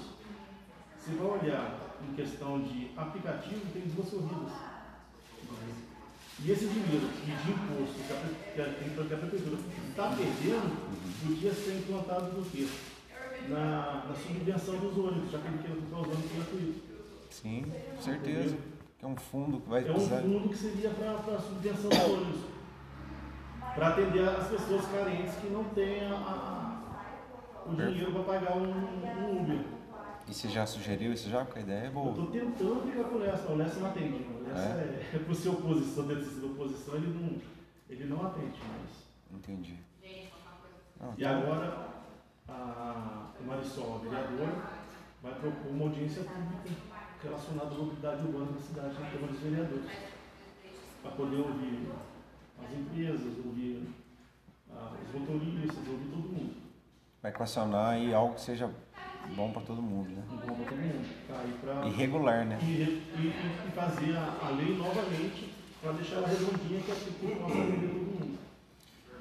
Você 0.96 1.10
vai 1.16 1.40
olhar 1.40 1.98
em 2.08 2.14
questão 2.14 2.62
de 2.62 2.90
aplicativo, 2.96 3.60
tem 3.72 3.82
duas 3.82 4.08
corridas. 4.08 4.52
E 6.44 6.50
esse 6.50 6.66
dinheiro 6.66 7.08
de 7.22 7.50
imposto 7.50 8.00
que 8.06 8.12
a, 8.60 8.64
que 8.64 9.14
a, 9.14 9.18
prefeitura 9.18 9.58
está 9.90 10.08
perdendo, 10.08 11.26
podia 11.26 11.52
ser 11.52 11.74
implantado 11.76 12.32
no 12.32 12.44
quê? 12.46 12.66
Na, 13.48 14.06
na 14.08 14.14
subvenção 14.14 14.76
dos 14.78 14.96
ônibus, 14.96 15.30
já 15.30 15.38
que 15.38 15.48
ele 15.48 15.58
quer 15.58 15.76
comprar 15.76 16.00
os 16.00 16.08
ônibus 16.08 16.32
gratuitos. 16.32 16.91
Sim, 17.32 17.64
com 17.96 18.02
certeza. 18.02 18.56
Que 18.98 19.04
é 19.04 19.08
um 19.08 19.16
fundo 19.16 19.60
que 19.60 19.68
vai 19.68 19.80
É 19.86 19.90
um 19.90 19.94
precisar. 19.94 20.20
fundo 20.20 20.48
que 20.48 20.56
seria 20.56 20.90
para 20.90 21.10
a 21.12 21.40
subvenção 21.40 21.90
dos 21.90 21.98
ônibus. 21.98 22.40
Para 23.74 23.88
atender 23.88 24.28
as 24.28 24.48
pessoas 24.48 24.84
carentes 24.86 25.34
que 25.36 25.46
não 25.48 25.64
têm 25.64 26.04
a- 26.04 26.14
a- 26.14 27.66
o 27.66 27.74
dinheiro 27.74 28.12
para 28.12 28.22
pagar 28.24 28.56
um, 28.56 28.70
um 28.70 29.40
Uber. 29.42 29.64
E 30.28 30.34
você 30.34 30.48
já 30.48 30.66
sugeriu 30.66 31.12
isso 31.12 31.28
já? 31.30 31.44
Porque 31.44 31.58
a 31.60 31.62
ideia 31.62 31.84
é 31.84 31.86
Eu 31.88 31.92
boa. 31.92 32.10
estou 32.10 32.26
tentando 32.26 32.82
brigar 32.86 33.04
com 33.06 33.16
o 33.16 33.18
Lessa, 33.18 33.50
o 33.50 33.56
Lessa 33.56 33.80
não 33.80 33.88
atende. 33.88 34.24
O 34.40 34.44
Lessa 34.46 34.68
é, 34.78 35.10
é 35.14 35.18
por 35.18 35.34
ser 35.34 35.48
oposição, 35.48 36.06
dentro 36.06 36.24
de 36.24 36.30
ser 36.30 36.46
oposição, 36.46 36.94
ele 36.94 37.08
não, 37.08 37.40
ele 37.88 38.04
não 38.04 38.26
atende 38.26 38.58
mais. 38.68 39.02
Entendi. 39.32 39.78
Não, 41.00 41.10
E 41.16 41.24
então- 41.24 41.38
agora 41.42 41.88
a 42.48 43.30
Marisol, 43.44 43.96
a 43.96 43.98
vereadora, 43.98 44.52
vai 45.22 45.32
propor 45.34 45.70
uma 45.70 45.84
audiência 45.86 46.22
pública 46.22 46.70
relacionada 47.22 47.74
à 47.74 47.78
mobilidade 47.78 48.26
urbana 48.26 48.52
da 48.52 48.60
cidade 48.60 48.94
na 49.00 49.10
Câmara 49.10 49.32
dos 49.32 49.40
Vereadores. 49.40 49.90
Para 51.02 51.10
poder 51.12 51.36
ouvir 51.36 51.88
as 52.64 52.72
empresas, 52.72 53.32
ouvir 53.44 53.88
ah, 54.70 54.92
os 55.06 55.20
motoristas, 55.20 55.76
ouvir 55.88 56.08
todo 56.10 56.28
mundo. 56.28 56.54
Vai 57.22 57.30
equacionar 57.32 57.90
aí 57.94 58.12
algo 58.14 58.34
que 58.34 58.40
seja 58.40 58.70
bom 59.36 59.52
para 59.52 59.62
todo 59.62 59.80
mundo, 59.82 60.10
né? 60.10 60.22
Bom 60.28 60.36
para 60.38 60.46
todo 60.66 60.76
mundo. 60.78 61.08
Tá 61.28 61.40
aí 61.40 61.52
pra- 61.60 61.86
E 61.86 61.90
regular, 61.90 62.44
né? 62.46 62.58
E, 62.62 62.64
e- 62.66 63.68
e 63.68 63.70
fazer 63.72 64.16
a, 64.16 64.38
a 64.46 64.50
lei 64.50 64.76
novamente 64.76 65.52
para 65.80 65.92
deixar 65.92 66.16
ela 66.16 66.28
redondinha 66.28 66.80
que, 66.80 66.92
que 66.94 67.36
possa 67.36 67.54
atender 67.58 67.88
todo 67.88 68.00
mundo. 68.00 68.38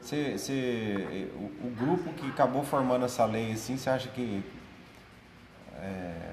Você, 0.02 0.38
você, 0.38 1.32
o, 1.36 1.68
o 1.68 1.76
grupo 1.78 2.12
que 2.14 2.28
acabou 2.28 2.64
formando 2.64 3.06
essa 3.06 3.24
lei, 3.26 3.52
assim, 3.52 3.78
você 3.78 3.90
acha 3.90 4.10
que 4.10 4.44
é, 5.76 6.32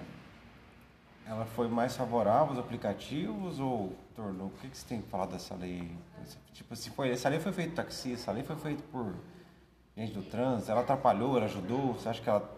ela 1.28 1.44
foi 1.44 1.68
mais 1.68 1.94
favorável 1.94 2.48
aos 2.48 2.59
aplicativos 2.59 3.60
ou 3.60 3.92
tornou? 4.16 4.46
O 4.46 4.50
que, 4.60 4.68
que 4.68 4.78
você 4.78 4.86
tem 4.88 5.02
que 5.02 5.09
falar 5.09 5.26
dessa 5.26 5.55
lei? 5.55 5.92
Tipo, 6.52 6.74
se 6.74 6.90
foi, 6.90 7.10
essa 7.10 7.28
lei 7.28 7.38
foi 7.38 7.52
feita 7.52 7.70
por 7.70 7.76
taxista, 7.76 8.12
essa 8.12 8.32
lei 8.32 8.42
foi 8.42 8.56
feita 8.56 8.82
por 8.90 9.14
gente 9.96 10.12
do 10.14 10.22
trânsito, 10.22 10.70
ela 10.70 10.80
atrapalhou, 10.80 11.36
ela 11.36 11.44
ajudou? 11.44 11.92
Você 11.92 12.09
acha 12.09 12.22
que 12.22 12.28
ela. 12.28 12.56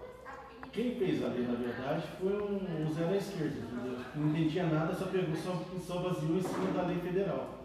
Quem 0.72 0.94
fez 0.94 1.24
a 1.24 1.28
lei, 1.28 1.48
na 1.48 1.54
verdade, 1.54 2.06
foi 2.20 2.32
um, 2.32 2.86
um 2.86 2.94
Zé 2.94 3.04
da 3.04 3.16
esquerda, 3.16 3.58
entendeu? 3.58 3.98
Não 4.14 4.28
entendia 4.28 4.66
nada, 4.66 4.94
só 4.94 5.06
pegou, 5.06 5.34
só, 5.34 5.64
só 5.80 6.02
baseou 6.02 6.36
em 6.36 6.42
cima 6.42 6.70
da 6.72 6.82
lei 6.82 7.00
federal. 7.00 7.58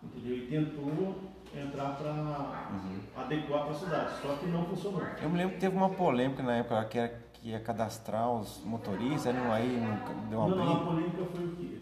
Entendeu? 0.00 0.36
E 0.36 0.46
tentou 0.46 1.18
entrar 1.52 1.96
para 1.96 3.24
adequar 3.24 3.64
para 3.64 3.70
a 3.70 3.74
cidade, 3.74 4.20
só 4.22 4.36
que 4.36 4.46
não 4.46 4.64
funcionou. 4.66 5.02
Eu 5.20 5.28
me 5.28 5.38
lembro 5.38 5.54
que 5.54 5.60
teve 5.60 5.76
uma 5.76 5.90
polêmica 5.90 6.42
na 6.42 6.56
época 6.56 6.84
que, 6.84 6.98
era, 6.98 7.23
que 7.44 7.50
ia 7.50 7.60
cadastrar 7.60 8.32
os 8.32 8.62
motoristas, 8.64 9.34
não, 9.34 9.52
aí 9.52 9.78
não 9.78 10.28
deu 10.30 10.38
uma 10.40 10.48
Não, 10.48 10.64
não, 10.64 10.72
a 10.72 10.86
polêmica 10.86 11.24
foi 11.30 11.44
o 11.44 11.56
quê? 11.56 11.78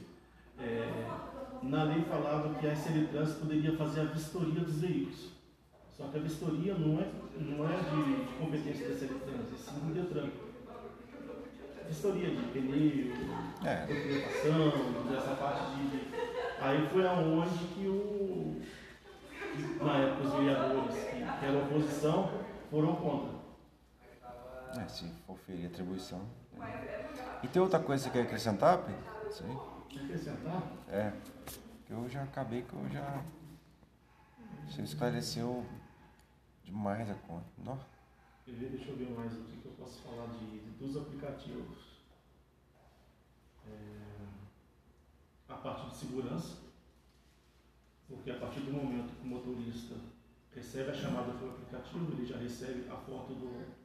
É, 0.58 1.06
na 1.62 1.84
lei 1.84 2.02
falava 2.02 2.52
que 2.54 2.66
a 2.66 2.72
SL 2.74 3.06
Trans 3.12 3.34
poderia 3.34 3.76
fazer 3.76 4.00
a 4.00 4.04
vistoria 4.06 4.60
dos 4.60 4.80
veículos. 4.80 5.30
Só 5.96 6.08
que 6.08 6.18
a 6.18 6.20
vistoria 6.20 6.74
não 6.74 7.00
é, 7.00 7.06
não 7.38 7.64
é 7.64 7.76
de, 7.76 8.24
de 8.26 8.32
competência 8.40 8.88
da 8.88 8.94
SL 8.96 9.14
Trans, 9.20 9.52
é 9.52 9.56
sim 9.56 9.78
do 9.86 9.94
Detran. 9.94 10.30
Vistoria 11.88 12.30
de 12.30 12.42
pneu, 12.48 13.14
É. 13.64 13.86
documentação, 13.86 15.02
dessa 15.08 15.34
parte 15.36 15.76
de. 15.76 16.00
Aí 16.60 16.88
foi 16.88 17.06
aonde 17.06 17.64
que 17.66 17.86
o. 17.86 18.60
na 19.80 19.96
época 19.98 20.24
os 20.26 20.34
vereadores 20.34 20.94
que, 21.04 21.16
que 21.38 21.44
eram 21.46 21.62
oposição 21.66 22.30
foram 22.68 22.96
contra. 22.96 23.41
É, 24.78 24.88
se 24.88 25.06
for 25.26 25.36
ferir 25.38 25.66
atribuição. 25.66 26.20
né? 26.54 27.40
E 27.42 27.48
tem 27.48 27.60
outra 27.60 27.78
coisa 27.78 28.04
que 28.04 28.10
você 28.10 28.18
quer 28.18 28.26
acrescentar, 28.26 28.78
Pedro? 28.78 29.28
Isso 29.28 29.44
aí? 29.44 30.02
Acrescentar? 30.04 30.62
É. 30.88 31.12
que 31.86 31.92
Eu 31.92 32.08
já 32.08 32.22
acabei 32.22 32.62
que 32.62 32.72
eu 32.72 32.88
já. 32.88 33.22
Você 34.66 34.82
esclareceu 34.82 35.66
demais 36.64 37.10
a 37.10 37.14
conta. 37.14 37.46
Ver? 38.46 38.70
Deixa 38.70 38.90
eu 38.90 38.96
ver 38.96 39.10
mais 39.10 39.32
o 39.34 39.42
que 39.44 39.56
que 39.58 39.66
eu 39.66 39.72
posso 39.72 40.00
falar 40.02 40.26
de, 40.28 40.60
dos 40.78 40.96
aplicativos. 40.96 42.00
É, 43.68 44.02
a 45.48 45.54
parte 45.56 45.90
de 45.90 45.96
segurança, 45.96 46.56
porque 48.08 48.30
a 48.30 48.38
partir 48.38 48.60
do 48.60 48.72
momento 48.72 49.14
que 49.14 49.26
o 49.26 49.30
motorista 49.30 49.94
recebe 50.54 50.90
a 50.90 50.94
chamada 50.94 51.32
pelo 51.34 51.50
aplicativo, 51.52 52.12
ele 52.12 52.26
já 52.26 52.38
recebe 52.38 52.88
a 52.88 52.96
foto 52.96 53.34
do, 53.34 53.81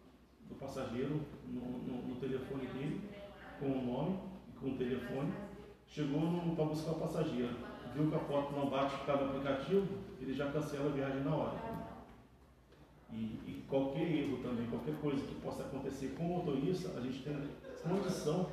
do 0.49 0.55
passageiro 0.55 1.21
no, 1.47 1.61
no, 1.61 2.07
no 2.09 2.15
telefone 2.15 2.67
dele, 2.67 3.01
com 3.59 3.67
o 3.67 3.85
nome 3.85 4.19
e 4.49 4.59
com 4.59 4.69
o 4.71 4.77
telefone. 4.77 5.31
Chegou 5.87 6.21
para 6.55 6.65
buscar 6.65 6.91
o 6.91 6.99
passageiro, 6.99 7.55
viu 7.93 8.09
que 8.09 8.15
a 8.15 8.19
foto 8.19 8.53
não 8.53 8.69
bate 8.69 8.95
por 8.97 9.05
causa 9.05 9.23
do 9.25 9.29
aplicativo, 9.29 9.87
ele 10.19 10.33
já 10.33 10.51
cancela 10.51 10.89
a 10.89 10.93
viagem 10.93 11.23
na 11.23 11.33
hora. 11.35 11.57
E, 13.11 13.15
e 13.47 13.65
qualquer 13.69 14.01
erro 14.11 14.37
também, 14.43 14.67
qualquer 14.67 14.95
coisa 14.99 15.25
que 15.25 15.35
possa 15.35 15.63
acontecer 15.63 16.13
com 16.17 16.25
o 16.25 16.37
motorista, 16.37 16.97
a 16.97 17.01
gente 17.01 17.23
tem 17.23 17.49
condição 17.81 18.49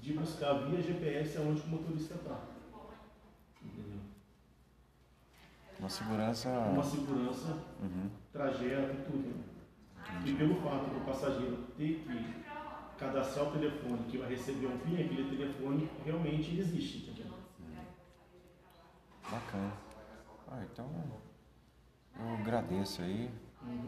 de 0.00 0.14
buscar 0.14 0.54
via 0.54 0.80
GPS 0.80 1.36
aonde 1.36 1.60
o 1.60 1.66
motorista 1.68 2.14
está. 2.14 2.40
Entendeu? 3.62 4.00
Uma 5.78 5.88
segurança. 5.90 6.48
Uma 6.48 6.82
segurança, 6.82 7.58
Uhum. 7.82 8.10
trajeto 8.32 8.94
e 8.94 9.02
tudo. 9.10 9.49
E 10.24 10.34
pelo 10.34 10.56
fato 10.56 10.90
do 10.90 11.04
passageiro 11.04 11.56
ter 11.76 12.04
que 12.04 12.44
cadastrar 12.98 13.48
o 13.48 13.52
telefone 13.52 14.04
que 14.08 14.18
vai 14.18 14.28
receber 14.28 14.66
um 14.66 14.78
PIN, 14.78 14.94
aquele 14.94 15.36
telefone 15.36 15.88
realmente 16.04 16.58
existe. 16.58 17.10
Entendeu? 17.10 17.34
Bacana. 19.30 19.72
Ah, 20.48 20.62
então 20.70 20.90
eu 22.18 22.34
agradeço 22.34 23.02
aí. 23.02 23.30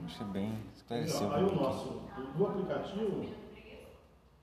Achei 0.05 0.27
bem 0.27 0.59
esclareceu. 0.75 1.33
Aí 1.33 1.43
o 1.45 1.55
nosso, 1.55 2.03
do 2.37 2.47
aplicativo, 2.47 3.27